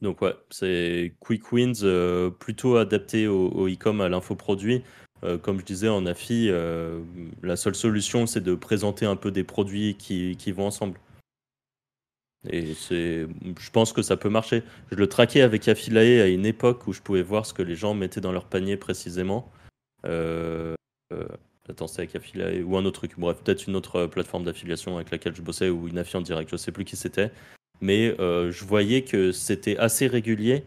Donc 0.01 0.21
ouais, 0.21 0.35
c'est 0.49 1.15
Quick 1.21 1.51
Wins 1.51 1.73
euh, 1.83 2.29
plutôt 2.29 2.75
adapté 2.77 3.27
au, 3.27 3.67
e-com, 3.67 4.01
à 4.01 4.09
l'infoproduit. 4.09 4.83
Euh, 5.23 5.37
comme 5.37 5.59
je 5.59 5.65
disais 5.65 5.87
en 5.87 6.05
affi, 6.05 6.49
euh, 6.49 7.01
la 7.41 7.55
seule 7.55 7.75
solution 7.75 8.27
c'est 8.27 8.41
de 8.41 8.55
présenter 8.55 9.05
un 9.05 9.15
peu 9.15 9.31
des 9.31 9.45
produits 9.45 9.95
qui, 9.95 10.35
qui 10.37 10.51
vont 10.51 10.67
ensemble. 10.67 10.99
Et 12.49 12.73
c'est, 12.73 13.25
je 13.59 13.69
pense 13.71 13.93
que 13.93 14.01
ça 14.01 14.17
peut 14.17 14.29
marcher. 14.29 14.63
Je 14.91 14.95
le 14.95 15.07
traquais 15.07 15.41
avec 15.41 15.67
Affilae 15.67 16.21
à 16.21 16.27
une 16.27 16.45
époque 16.45 16.87
où 16.87 16.93
je 16.93 17.01
pouvais 17.01 17.21
voir 17.21 17.45
ce 17.45 17.53
que 17.53 17.61
les 17.61 17.75
gens 17.75 17.93
mettaient 17.93 18.21
dans 18.21 18.33
leur 18.33 18.45
panier 18.45 18.75
précisément. 18.75 19.49
Euh, 20.05 20.75
euh, 21.13 21.25
attends, 21.69 21.87
c'était 21.87 22.01
avec 22.01 22.15
Affilae 22.15 22.61
ou 22.63 22.75
un 22.75 22.83
autre 22.83 22.99
truc. 22.99 23.13
Bref, 23.17 23.37
peut-être 23.43 23.67
une 23.67 23.75
autre 23.75 24.07
plateforme 24.07 24.43
d'affiliation 24.43 24.95
avec 24.97 25.11
laquelle 25.11 25.35
je 25.35 25.41
bossais 25.41 25.69
ou 25.69 25.87
une 25.87 25.97
affi 25.97 26.17
en 26.17 26.21
direct, 26.21 26.49
je 26.51 26.57
sais 26.57 26.71
plus 26.71 26.83
qui 26.83 26.97
c'était. 26.97 27.31
Mais 27.81 28.13
euh, 28.19 28.51
je 28.51 28.65
voyais 28.65 29.03
que 29.03 29.31
c'était 29.31 29.77
assez 29.77 30.07
régulier 30.07 30.63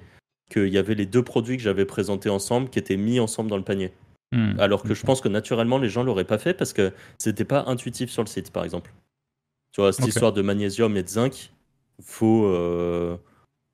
qu'il 0.51 0.69
y 0.69 0.79
avait 0.79 0.95
les 0.95 1.07
deux 1.07 1.23
produits 1.23 1.57
que 1.57 1.63
j'avais 1.63 1.85
présentés 1.85 2.31
ensemble 2.31 2.71
qui 2.71 2.79
étaient 2.79 2.97
mis 2.97 3.21
ensemble 3.21 3.51
dans 3.51 3.57
le 3.57 3.65
panier. 3.65 3.93
hmm. 4.33 4.59
Alors 4.59 4.83
que 4.83 4.95
je 4.95 5.05
pense 5.05 5.21
que 5.21 5.29
naturellement, 5.29 5.79
les 5.79 5.89
gens 5.91 6.03
l'auraient 6.03 6.25
pas 6.25 6.39
fait 6.39 6.55
parce 6.55 6.73
que 6.73 6.93
c'était 7.19 7.45
pas 7.45 7.65
intuitif 7.67 8.11
sur 8.11 8.23
le 8.23 8.29
site, 8.29 8.51
par 8.51 8.65
exemple. 8.65 8.93
Tu 9.73 9.83
vois, 9.83 9.93
cette 9.93 10.07
histoire 10.07 10.33
de 10.33 10.41
magnésium 10.41 10.97
et 10.97 11.03
de 11.03 11.09
zinc, 11.09 11.53
faut, 12.01 12.45
euh, 12.47 13.17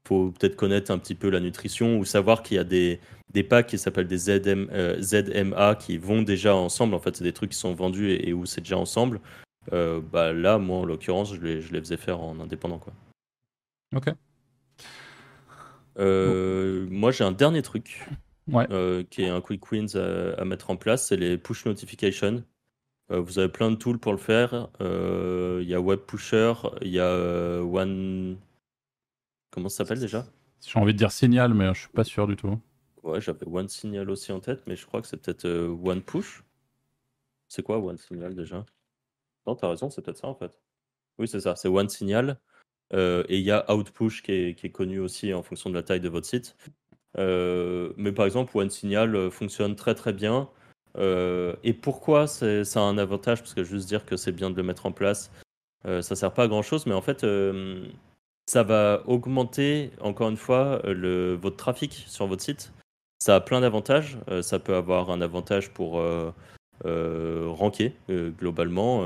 faut 0.07 0.31
peut-être 0.31 0.57
connaître 0.57 0.91
un 0.91 0.99
petit 0.99 1.14
peu 1.14 1.31
la 1.31 1.41
nutrition 1.41 1.99
ou 1.99 2.05
savoir 2.05 2.43
qu'il 2.43 2.57
y 2.57 2.61
a 2.61 2.64
des, 2.64 3.01
des 3.31 3.43
packs 3.43 3.66
qui 3.66 3.79
s'appellent 3.79 4.09
des 4.09 4.18
ZM, 4.18 4.68
euh, 4.73 5.01
ZMA 5.01 5.75
qui 5.77 5.99
vont 5.99 6.23
déjà 6.23 6.55
ensemble. 6.55 6.95
En 6.95 6.99
fait, 7.01 7.16
c'est 7.16 7.25
des 7.25 7.33
trucs 7.33 7.51
qui 7.51 7.59
sont 7.59 7.75
vendus 7.75 8.11
et, 8.11 8.29
et 8.29 8.33
où 8.33 8.47
c'est 8.47 8.61
déjà 8.61 8.79
ensemble. 8.79 9.20
Euh, 9.73 10.01
bah, 10.01 10.33
là, 10.33 10.59
moi, 10.59 10.79
en 10.79 10.85
l'occurrence, 10.85 11.35
je 11.35 11.41
les, 11.41 11.61
je 11.61 11.73
les 11.73 11.81
faisais 11.81 11.97
faire 11.97 12.20
en 12.20 12.41
indépendant. 12.41 12.79
Quoi. 12.79 12.93
Ok. 13.95 14.09
Euh, 15.99 16.87
moi, 16.91 17.11
j'ai 17.11 17.25
un 17.25 17.33
dernier 17.33 17.62
truc 17.62 18.07
Ouais. 18.49 18.66
qui 19.09 19.23
est 19.23 19.29
un 19.29 19.41
quick 19.41 19.70
wins 19.70 19.95
à, 19.95 20.41
à 20.41 20.45
mettre 20.45 20.70
en 20.70 20.77
place, 20.77 21.07
c'est 21.07 21.16
les 21.16 21.39
push 21.39 21.64
notifications. 21.64 22.43
Euh, 23.13 23.21
vous 23.21 23.39
avez 23.39 23.49
plein 23.51 23.71
de 23.71 23.77
tools 23.77 23.99
pour 23.99 24.13
le 24.13 24.19
faire. 24.19 24.69
Euh, 24.81 25.61
Il 25.63 25.69
y 25.69 25.75
a 25.75 25.81
Web 25.81 26.01
Pusher, 26.01 26.55
il 26.81 26.89
y 26.89 26.99
a 26.99 27.05
euh, 27.05 27.61
One. 27.61 28.39
Comment 29.51 29.69
ça 29.69 29.79
s'appelle 29.79 30.01
déjà? 30.01 30.25
J'ai 30.67 30.79
envie 30.79 30.95
de 30.95 30.99
dire 30.99 31.13
signal, 31.13 31.53
mais 31.53 31.75
je 31.75 31.81
suis 31.81 31.89
pas 31.89 32.05
sûr 32.05 32.27
du 32.27 32.37
tout. 32.37 32.59
Ouais, 33.03 33.21
j'avais 33.21 33.47
One 33.47 33.69
Signal 33.69 34.09
aussi 34.11 34.31
en 34.31 34.41
tête, 34.41 34.63
mais 34.67 34.77
je 34.77 34.87
crois 34.87 35.03
que 35.03 35.09
c'est 35.09 35.17
peut-être 35.17 35.45
One 35.45 36.03
Push. 36.03 36.45
C'est 37.49 37.63
quoi 37.63 37.79
One 37.79 37.99
Signal 37.99 38.35
déjà? 38.35 38.65
Non, 39.47 39.57
t'as 39.57 39.69
raison, 39.69 39.91
c'est 39.91 40.03
peut-être 40.03 40.19
ça 40.19 40.29
en 40.29 40.35
fait. 40.35 40.59
Oui, 41.19 41.27
c'est 41.27 41.41
ça, 41.41 41.57
c'est 41.57 41.69
One 41.69 41.89
Signal. 41.89 42.39
Euh, 42.95 43.25
et 43.29 43.39
il 43.39 43.45
y 43.45 43.51
a 43.51 43.71
Outpush 43.75 44.23
qui 44.23 44.33
est, 44.33 44.55
qui 44.55 44.67
est 44.69 44.71
connu 44.71 45.01
aussi 45.01 45.35
en 45.35 45.43
fonction 45.43 45.69
de 45.69 45.75
la 45.75 45.83
taille 45.83 46.01
de 46.01 46.09
votre 46.09 46.27
site. 46.27 46.57
Euh, 47.19 47.93
mais 47.97 48.13
par 48.13 48.25
exemple, 48.25 48.57
One 48.57 48.71
Signal 48.71 49.31
fonctionne 49.31 49.75
très 49.75 49.95
très 49.95 50.13
bien. 50.13 50.49
Euh, 50.99 51.55
et 51.64 51.72
pourquoi 51.72 52.26
ça 52.26 52.47
a 52.47 52.80
un 52.80 52.99
avantage? 52.99 53.40
Parce 53.40 53.55
que 53.55 53.64
juste 53.64 53.88
dire 53.88 54.05
que 54.05 54.16
c'est 54.16 54.32
bien 54.32 54.51
de 54.51 54.57
le 54.57 54.62
mettre 54.62 54.86
en 54.86 54.93
place, 54.93 55.30
euh, 55.86 56.03
ça 56.03 56.14
sert 56.14 56.32
pas 56.32 56.45
à 56.45 56.49
grand 56.49 56.62
chose, 56.62 56.86
mais 56.86 56.95
en 56.95 57.03
fait, 57.03 57.24
euh, 57.24 57.86
ça 58.47 58.62
va 58.62 59.03
augmenter 59.07 59.90
encore 60.01 60.28
une 60.28 60.36
fois 60.36 60.80
euh, 60.84 61.36
votre 61.40 61.57
trafic 61.57 62.05
sur 62.07 62.26
votre 62.26 62.43
site. 62.43 62.72
Ça 63.18 63.36
a 63.36 63.40
plein 63.40 63.61
d'avantages. 63.61 64.18
Ça 64.43 64.59
peut 64.59 64.74
avoir 64.74 65.11
un 65.11 65.20
avantage 65.20 65.70
pour 65.70 66.03
ranker 66.82 67.95
globalement, 68.11 69.05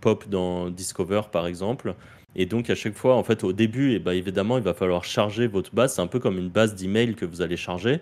pop 0.00 0.26
dans 0.30 0.70
Discover 0.70 1.20
par 1.30 1.46
exemple. 1.46 1.94
Et 2.36 2.46
donc 2.46 2.70
à 2.70 2.74
chaque 2.74 2.94
fois, 2.94 3.16
en 3.16 3.24
fait, 3.24 3.44
au 3.44 3.52
début, 3.52 3.92
et 3.92 3.98
ben, 3.98 4.12
évidemment, 4.12 4.56
il 4.56 4.64
va 4.64 4.72
falloir 4.72 5.04
charger 5.04 5.46
votre 5.46 5.74
base. 5.74 5.94
C'est 5.94 6.00
un 6.00 6.06
peu 6.06 6.20
comme 6.20 6.38
une 6.38 6.48
base 6.48 6.74
d'email 6.74 7.16
que 7.16 7.26
vous 7.26 7.42
allez 7.42 7.58
charger. 7.58 8.00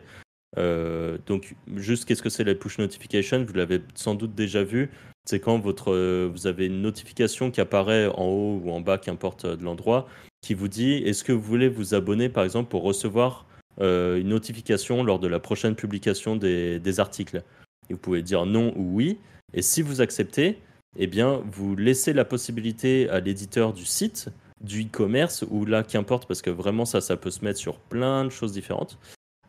Euh, 0.59 1.19
donc 1.27 1.55
juste 1.77 2.05
qu'est-ce 2.05 2.23
que 2.23 2.31
c'est 2.31 2.45
la 2.45 2.55
push 2.55 2.79
notification? 2.79 3.45
Vous 3.45 3.55
l'avez 3.55 3.81
sans 3.95 4.15
doute 4.15 4.35
déjà 4.35 4.65
vu. 4.65 4.91
C'est 5.25 5.41
quand 5.41 5.59
votre, 5.59 5.93
euh, 5.93 6.31
vous 6.33 6.47
avez 6.47 6.67
une 6.67 6.83
notification 6.83 7.51
qui 7.51 7.61
apparaît 7.61 8.07
en 8.07 8.27
haut 8.27 8.61
ou 8.65 8.71
en 8.71 8.81
bas, 8.81 8.99
qu'importe 8.99 9.45
euh, 9.45 9.57
de 9.57 9.65
l'endroit, 9.65 10.09
qui 10.41 10.55
vous 10.55 10.69
dit 10.69 10.93
est-ce 10.93 11.25
que 11.25 11.33
vous 11.33 11.43
voulez 11.43 11.69
vous 11.69 11.95
abonner 11.95 12.29
par 12.29 12.45
exemple 12.45 12.71
pour 12.71 12.83
recevoir 12.83 13.47
une 13.79 14.29
notification 14.29 15.05
lors 15.05 15.19
de 15.19 15.27
la 15.27 15.39
prochaine 15.39 15.75
publication 15.75 16.37
des, 16.37 16.79
des 16.79 17.01
articles? 17.01 17.43
Et 17.91 17.93
vous 17.93 17.99
pouvez 17.99 18.23
dire 18.23 18.47
non 18.47 18.73
ou 18.77 18.97
oui. 18.97 19.19
Et 19.53 19.61
si 19.63 19.83
vous 19.83 20.01
acceptez, 20.01 20.59
eh 20.99 21.07
bien, 21.07 21.43
vous 21.53 21.77
laissez 21.77 22.13
la 22.13 22.25
possibilité 22.25 23.09
à 23.11 23.21
l'éditeur 23.21 23.73
du 23.73 23.85
site, 23.85 24.31
du 24.63 24.85
e-commerce, 24.85 25.45
ou 25.51 25.67
là, 25.67 25.83
qu'importe, 25.83 26.27
parce 26.27 26.41
que 26.41 26.51
vraiment, 26.51 26.87
ça, 26.87 27.01
ça 27.01 27.17
peut 27.17 27.31
se 27.31 27.45
mettre 27.45 27.59
sur 27.59 27.77
plein 27.77 28.25
de 28.25 28.31
choses 28.31 28.53
différentes. 28.53 28.99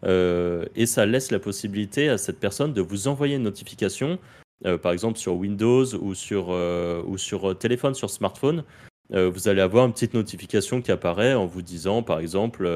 Euh, 0.04 0.66
et 0.76 0.86
ça 0.86 1.06
laisse 1.06 1.32
la 1.32 1.40
possibilité 1.40 2.10
à 2.10 2.18
cette 2.18 2.40
personne 2.40 2.74
de 2.74 2.82
vous 2.82 3.08
envoyer 3.08 3.36
une 3.36 3.44
notification, 3.44 4.20
euh, 4.66 4.78
par 4.78 4.92
exemple 4.92 5.18
sur 5.18 5.36
Windows 5.36 5.86
ou 5.96 6.14
sur, 6.14 6.48
euh, 6.52 7.02
ou 7.06 7.18
sur 7.18 7.58
téléphone, 7.58 7.94
sur 7.94 8.10
smartphone. 8.10 8.64
Vous 9.10 9.48
allez 9.48 9.62
avoir 9.62 9.86
une 9.86 9.94
petite 9.94 10.14
notification 10.14 10.82
qui 10.82 10.92
apparaît 10.92 11.34
en 11.34 11.46
vous 11.46 11.62
disant, 11.62 12.04
par 12.04 12.20
exemple, 12.20 12.68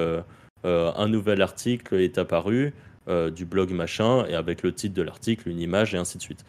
un 0.64 1.08
nouvel 1.10 1.42
article 1.42 1.96
est 1.96 2.18
apparu 2.18 2.74
du 3.36 3.44
blog 3.44 3.72
machin, 3.72 4.26
et 4.28 4.36
avec 4.36 4.64
le 4.64 4.74
titre 4.74 4.96
de 4.96 5.02
l'article, 5.02 5.50
une 5.50 5.60
image, 5.60 5.94
et 5.94 5.98
ainsi 5.98 6.18
de 6.18 6.24
suite. 6.24 6.46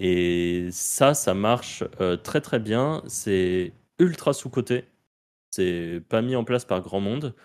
Et 0.00 0.66
ça, 0.72 1.14
ça 1.14 1.32
marche 1.32 1.84
très 2.24 2.40
très 2.40 2.58
bien. 2.58 3.04
C'est 3.06 3.72
ultra 4.00 4.32
sous-coté. 4.32 4.86
C'est 5.52 6.02
pas 6.08 6.20
mis 6.20 6.34
en 6.34 6.42
place 6.42 6.64
par 6.64 6.80
grand 6.80 6.98
monde. 6.98 7.36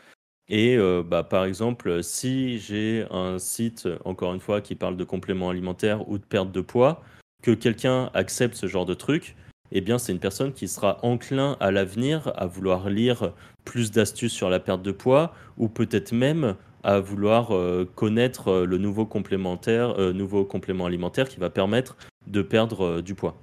Et 0.49 0.75
euh, 0.77 1.03
bah, 1.05 1.23
par 1.23 1.45
exemple, 1.45 2.03
si 2.03 2.57
j'ai 2.57 3.05
un 3.11 3.37
site, 3.37 3.87
encore 4.03 4.33
une 4.33 4.39
fois, 4.39 4.61
qui 4.61 4.75
parle 4.75 4.97
de 4.97 5.03
compléments 5.03 5.49
alimentaires 5.49 6.09
ou 6.09 6.17
de 6.17 6.23
perte 6.23 6.51
de 6.51 6.61
poids, 6.61 7.03
que 7.43 7.51
quelqu'un 7.51 8.09
accepte 8.15 8.55
ce 8.55 8.65
genre 8.65 8.87
de 8.87 8.95
truc, 8.95 9.35
eh 9.71 9.81
bien, 9.81 9.99
c'est 9.99 10.11
une 10.11 10.19
personne 10.19 10.51
qui 10.51 10.67
sera 10.67 10.97
enclin 11.05 11.55
à 11.59 11.69
l'avenir 11.69 12.33
à 12.35 12.47
vouloir 12.47 12.89
lire 12.89 13.33
plus 13.63 13.91
d'astuces 13.91 14.33
sur 14.33 14.49
la 14.49 14.59
perte 14.59 14.81
de 14.81 14.91
poids 14.91 15.33
ou 15.57 15.69
peut-être 15.69 16.11
même 16.11 16.55
à 16.83 16.99
vouloir 16.99 17.53
euh, 17.53 17.87
connaître 17.93 18.47
euh, 18.47 18.65
le 18.65 18.79
nouveau 18.79 19.05
complémentaire, 19.05 19.95
nouveau 20.13 20.45
complément 20.45 20.87
alimentaire 20.87 21.29
qui 21.29 21.39
va 21.39 21.51
permettre 21.51 21.95
de 22.25 22.41
perdre 22.41 23.01
du 23.01 23.13
poids. 23.13 23.37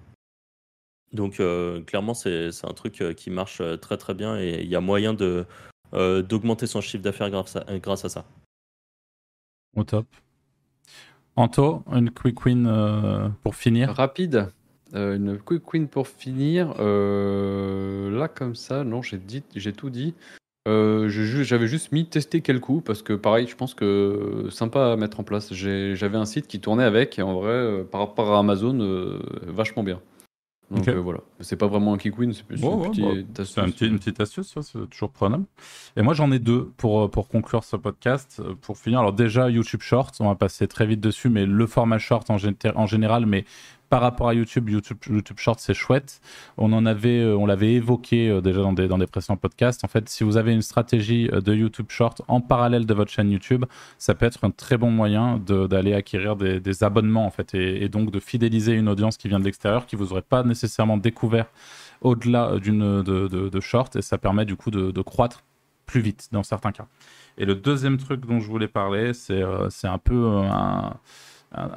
Donc 1.13 1.41
clairement, 1.87 2.15
c'est 2.15 2.51
un 2.65 2.75
truc 2.75 3.03
qui 3.17 3.31
marche 3.31 3.63
très 3.81 3.97
très 3.97 4.13
bien 4.13 4.39
et 4.39 4.61
il 4.63 4.69
y 4.69 4.75
a 4.75 4.81
moyen 4.81 5.15
de 5.15 5.47
euh, 5.95 6.23
d'augmenter 6.23 6.67
son 6.67 6.81
chiffre 6.81 7.03
d'affaires 7.03 7.31
grâce 7.31 7.57
à, 7.57 7.65
grâce 7.79 8.05
à 8.05 8.09
ça. 8.09 8.25
Au 9.77 9.85
top. 9.85 10.07
Anto, 11.37 11.83
une 11.93 12.11
quick 12.11 12.45
win 12.45 12.67
euh, 12.67 13.29
pour 13.43 13.55
finir. 13.55 13.91
Rapide. 13.91 14.49
Euh, 14.95 15.17
une 15.17 15.39
quick 15.39 15.71
win 15.73 15.89
pour 15.89 16.09
finir. 16.09 16.75
Euh, 16.79 18.11
là, 18.19 18.29
comme 18.29 18.55
ça, 18.55 18.85
non, 18.85 19.03
j'ai 19.03 19.19
dit, 19.19 19.43
j'ai 19.55 19.73
tout 19.73 19.91
dit. 19.91 20.15
Euh, 20.67 21.09
J'avais 21.09 21.69
juste 21.69 21.93
mis 21.93 22.07
tester 22.07 22.41
quel 22.41 22.61
coup 22.61 22.81
parce 22.81 23.03
que 23.03 23.13
pareil, 23.13 23.47
je 23.47 23.55
pense 23.55 23.75
que 23.75 24.49
sympa 24.51 24.93
à 24.93 24.97
mettre 24.97 25.21
en 25.21 25.25
place. 25.25 25.53
J'avais 25.53 26.17
un 26.17 26.25
site 26.25 26.49
qui 26.49 26.61
tournait 26.61 26.85
avec 26.85 27.19
et 27.19 27.23
en 27.23 27.35
vrai, 27.35 27.53
euh, 27.53 27.85
par 27.85 28.01
rapport 28.01 28.33
à 28.35 28.39
Amazon, 28.41 28.79
euh, 28.81 29.21
vachement 29.47 29.85
bien. 29.85 30.01
Donc 30.71 30.89
euh, 30.89 31.01
voilà. 31.01 31.21
C'est 31.41 31.55
pas 31.57 31.69
vraiment 31.69 31.95
un 31.95 31.97
quick 31.97 32.19
win, 32.19 32.33
c'est 32.33 32.45
plus 32.45 32.61
Ouais, 32.61 32.73
une, 32.73 32.81
ouais, 32.81 32.89
petite 32.91 33.05
bah, 33.33 33.43
astuce. 33.43 33.59
Un 33.59 33.71
petit- 33.71 33.87
une 33.87 33.99
petite 33.99 34.21
astuce, 34.21 34.55
c'est 34.61 34.91
toujours 34.91 35.11
prenable. 35.11 35.45
Et 35.97 36.03
moi, 36.03 36.13
j'en 36.13 36.33
ai 36.33 36.41
deux 36.41 36.73
pour, 36.77 37.03
euh, 37.05 37.09
pour 37.09 37.29
conclure 37.29 37.63
ce 37.63 37.77
podcast. 37.77 38.43
euh, 38.45 38.55
Pour 38.61 38.77
finir, 38.77 38.99
alors 38.99 39.13
déjà, 39.13 39.49
YouTube 39.49 39.81
Short, 39.83 40.13
on 40.19 40.27
va 40.27 40.35
passer 40.35 40.67
très 40.67 40.85
vite 40.87 41.01
dessus, 41.01 41.29
mais 41.29 41.47
le 41.47 41.67
format 41.69 41.99
short 41.99 42.29
en, 42.31 42.37
en 42.75 42.87
général, 42.87 43.27
mais 43.27 43.45
par 43.89 44.01
rapport 44.01 44.29
à 44.29 44.35
YouTube, 44.35 44.69
YouTube, 44.69 44.99
YouTube 45.09 45.39
Short, 45.39 45.61
c'est 45.61 45.75
chouette. 45.75 46.21
On 46.57 46.73
en 46.73 46.87
avait, 46.87 47.21
euh, 47.21 47.37
on 47.37 47.47
l'avait 47.47 47.75
évoqué 47.75 48.29
euh, 48.29 48.41
déjà 48.41 48.61
dans 48.61 48.73
des, 48.73 48.89
dans 48.89 48.99
des 48.99 49.07
précédents 49.07 49.37
podcasts. 49.37 49.85
En 49.85 49.89
fait, 49.89 50.09
si 50.09 50.25
vous 50.25 50.37
avez 50.37 50.53
une 50.53 50.63
stratégie 50.63 51.29
euh, 51.33 51.41
de 51.41 51.55
YouTube 51.55 51.87
Short 51.89 52.23
en 52.29 52.41
parallèle 52.41 52.87
de 52.87 52.95
votre 52.95 53.11
chaîne 53.11 53.31
YouTube, 53.31 53.65
ça 53.99 54.15
peut 54.15 54.27
être 54.27 54.45
un 54.45 54.51
très 54.51 54.77
bon 54.77 54.91
moyen 54.91 55.39
d'aller 55.39 55.95
acquérir 55.95 56.37
des, 56.37 56.85
abonnements, 56.85 57.27
en 57.27 57.31
fait, 57.31 57.55
et, 57.55 57.89
donc 57.89 58.11
de 58.11 58.21
fidéliser 58.21 58.73
une 58.73 58.89
audience 58.89 59.17
qui 59.17 59.29
vient 59.29 59.39
de 59.39 59.45
l'extérieur, 59.45 59.87
qui 59.87 59.97
vous 59.97 60.13
aurait 60.13 60.23
pas 60.23 60.43
nécessairement 60.43 60.97
découvert 60.97 61.47
au-delà 62.03 62.59
d'une 62.59 63.03
de, 63.03 63.29
de, 63.29 63.49
de 63.49 63.61
short 63.61 63.97
et 63.97 64.03
ça 64.03 64.19
permet 64.19 64.45
du 64.45 64.57
coup 64.57 64.71
de, 64.71 64.91
de 64.91 65.03
croître 65.03 65.43
plus 65.87 66.01
vite 66.01 66.29
dans 66.33 66.43
certains 66.43 66.73
cas. 66.73 66.87
Et 67.39 67.45
le 67.45 67.55
deuxième 67.55 67.97
truc 67.97 68.27
dont 68.27 68.41
je 68.41 68.49
voulais 68.49 68.69
parler, 68.69 69.13
c'est 69.15 69.43
un 69.43 69.99
peu 69.99 70.27
un- 70.27 70.97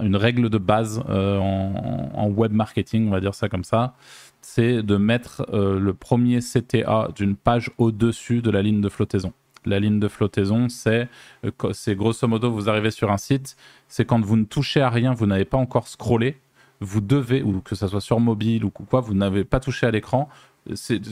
une 0.01 0.15
règle 0.15 0.49
de 0.49 0.57
base 0.57 1.03
euh, 1.09 1.38
en, 1.39 2.30
web 2.30 2.51
marketing, 2.51 3.07
on 3.07 3.11
va 3.11 3.19
dire 3.19 3.34
ça 3.34 3.49
comme 3.49 3.63
ça, 3.63 3.95
c'est 4.41 4.84
de 4.84 4.97
mettre 4.97 5.45
euh, 5.53 5.80
le 5.80 5.93
premier 5.93 6.39
CTA 6.39 7.09
d'une 7.15 7.36
page 7.36 7.71
au-dessus 7.77 8.41
de 8.41 8.49
la 8.49 8.61
ligne 8.61 8.82
de 8.82 8.89
flottaison. 8.89 9.34
La 9.65 9.80
ligne 9.80 9.99
de 9.99 10.07
flottaison, 10.07 10.69
c'est 10.69 11.09
euh, 11.45 11.51
c'est 11.73 11.95
grosso 11.95 12.27
modo, 12.27 12.51
vous 12.51 12.69
arrivez 12.69 12.91
sur 12.91 13.11
un 13.11 13.17
site, 13.17 13.57
c'est 13.88 14.05
quand 14.05 14.23
vous 14.23 14.38
ne 14.38 14.45
touchez 14.45 14.82
à 14.82 14.89
rien, 14.89 15.13
vous 15.13 15.25
n'avez 15.25 15.45
pas 15.45 15.57
encore 15.57 15.88
scrollé, 15.88 16.39
vous 16.80 17.01
devez, 17.01 17.43
ou 17.43 17.61
que 17.61 17.75
ça 17.75 17.88
soit 17.88 18.01
sur 18.01 18.19
mobile 18.19 18.63
ou 18.63 18.69
quoi, 18.69 19.01
vous 19.01 19.13
n'avez 19.13 19.43
pas 19.43 19.59
touché 19.59 19.86
à 19.86 19.91
l'écran. 19.91 20.30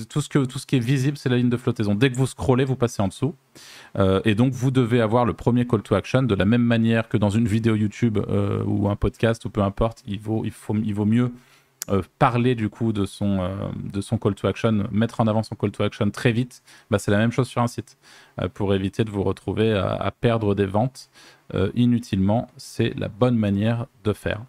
Tout 0.09 0.21
ce 0.21 0.27
tout 0.45 0.59
ce 0.59 0.65
qui 0.65 0.75
est 0.75 0.79
visible, 0.79 1.17
c'est 1.17 1.29
la 1.29 1.37
ligne 1.37 1.49
de 1.49 1.57
flottaison. 1.57 1.95
Dès 1.95 2.11
que 2.11 2.17
vous 2.17 2.27
scrollez, 2.27 2.65
vous 2.65 2.75
passez 2.75 3.01
en 3.01 3.07
dessous, 3.07 3.35
Euh, 3.97 4.21
et 4.25 4.35
donc 4.35 4.53
vous 4.53 4.71
devez 4.71 5.01
avoir 5.01 5.25
le 5.25 5.33
premier 5.33 5.65
call 5.65 5.81
to 5.81 5.95
action 5.95 6.23
de 6.23 6.35
la 6.35 6.45
même 6.45 6.61
manière 6.61 7.09
que 7.09 7.17
dans 7.17 7.29
une 7.29 7.47
vidéo 7.47 7.75
YouTube 7.75 8.19
euh, 8.29 8.63
ou 8.65 8.89
un 8.89 8.95
podcast 8.95 9.45
ou 9.45 9.49
peu 9.49 9.61
importe. 9.61 10.03
Il 10.07 10.19
vaut 10.19 11.05
mieux 11.05 11.31
euh, 11.89 12.01
parler 12.19 12.53
du 12.55 12.69
coup 12.69 12.93
de 12.93 13.05
son 13.05 13.39
call 14.21 14.35
to 14.35 14.47
action, 14.47 14.87
mettre 14.91 15.21
en 15.21 15.27
avant 15.27 15.43
son 15.43 15.55
call 15.55 15.71
to 15.71 15.83
action 15.83 16.09
très 16.11 16.31
vite. 16.31 16.63
Bah, 16.91 16.99
c'est 16.99 17.11
la 17.11 17.17
même 17.17 17.31
chose 17.31 17.47
sur 17.47 17.61
un 17.61 17.67
site 17.67 17.97
pour 18.53 18.73
éviter 18.73 19.03
de 19.03 19.09
vous 19.09 19.23
retrouver 19.23 19.73
à, 19.73 20.11
perdre 20.11 20.53
des 20.53 20.65
ventes 20.65 21.09
inutilement. 21.75 22.49
C'est 22.57 22.93
la 22.97 23.07
bonne 23.07 23.37
manière 23.37 23.87
de 24.03 24.13
faire. 24.13 24.41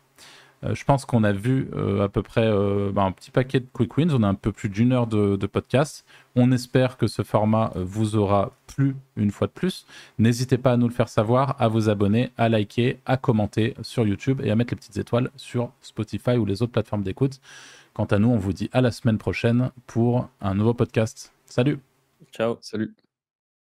Euh, 0.65 0.75
je 0.75 0.85
pense 0.85 1.05
qu'on 1.05 1.25
a 1.25 1.33
vu 1.33 1.69
euh, 1.75 2.05
à 2.05 2.09
peu 2.09 2.23
près 2.23 2.47
euh, 2.47 2.91
bah, 2.93 3.03
un 3.03 3.13
petit 3.13 3.31
paquet 3.31 3.61
de 3.61 3.67
quick 3.73 3.97
wins. 3.97 4.13
On 4.13 4.23
a 4.23 4.29
un 4.29 4.35
peu 4.35 4.53
plus 4.53 4.69
d'une 4.69 4.93
heure 4.93 5.07
de, 5.07 5.37
de 5.37 5.47
podcast. 5.47 6.05
On 6.35 6.53
espère 6.53 6.97
que 6.97 7.07
ce 7.07 7.23
format 7.23 7.73
vous 7.77 8.17
aura 8.17 8.53
plu 8.67 8.97
une 9.17 9.31
fois 9.31 9.47
de 9.47 9.53
plus. 9.53 9.87
N'hésitez 10.19 10.59
pas 10.59 10.73
à 10.73 10.77
nous 10.77 10.89
le 10.89 10.95
faire 10.95 11.09
savoir, 11.09 11.61
à 11.61 11.69
vous 11.69 11.89
abonner, 11.89 12.31
à 12.37 12.49
liker, 12.49 12.99
à 13.07 13.17
commenter 13.17 13.75
sur 13.83 14.07
YouTube 14.07 14.41
et 14.43 14.51
à 14.51 14.57
mettre 14.57 14.73
les 14.73 14.77
petites 14.77 14.99
étoiles 14.99 15.31
sur 15.37 15.73
Spotify 15.81 16.37
ou 16.37 16.45
les 16.45 16.63
autres 16.63 16.73
plateformes 16.73 17.03
d'écoute. 17.03 17.41
Quant 17.95 18.07
à 18.07 18.19
nous, 18.19 18.29
on 18.29 18.39
vous 18.39 18.53
dit 18.53 18.71
à 18.73 18.81
la 18.81 18.91
semaine 18.91 19.19
prochaine 19.19 19.71
pour 19.87 20.29
un 20.41 20.55
nouveau 20.55 20.75
podcast. 20.75 21.33
Salut 21.47 21.79
Ciao. 22.33 22.59
Salut. 22.61 22.95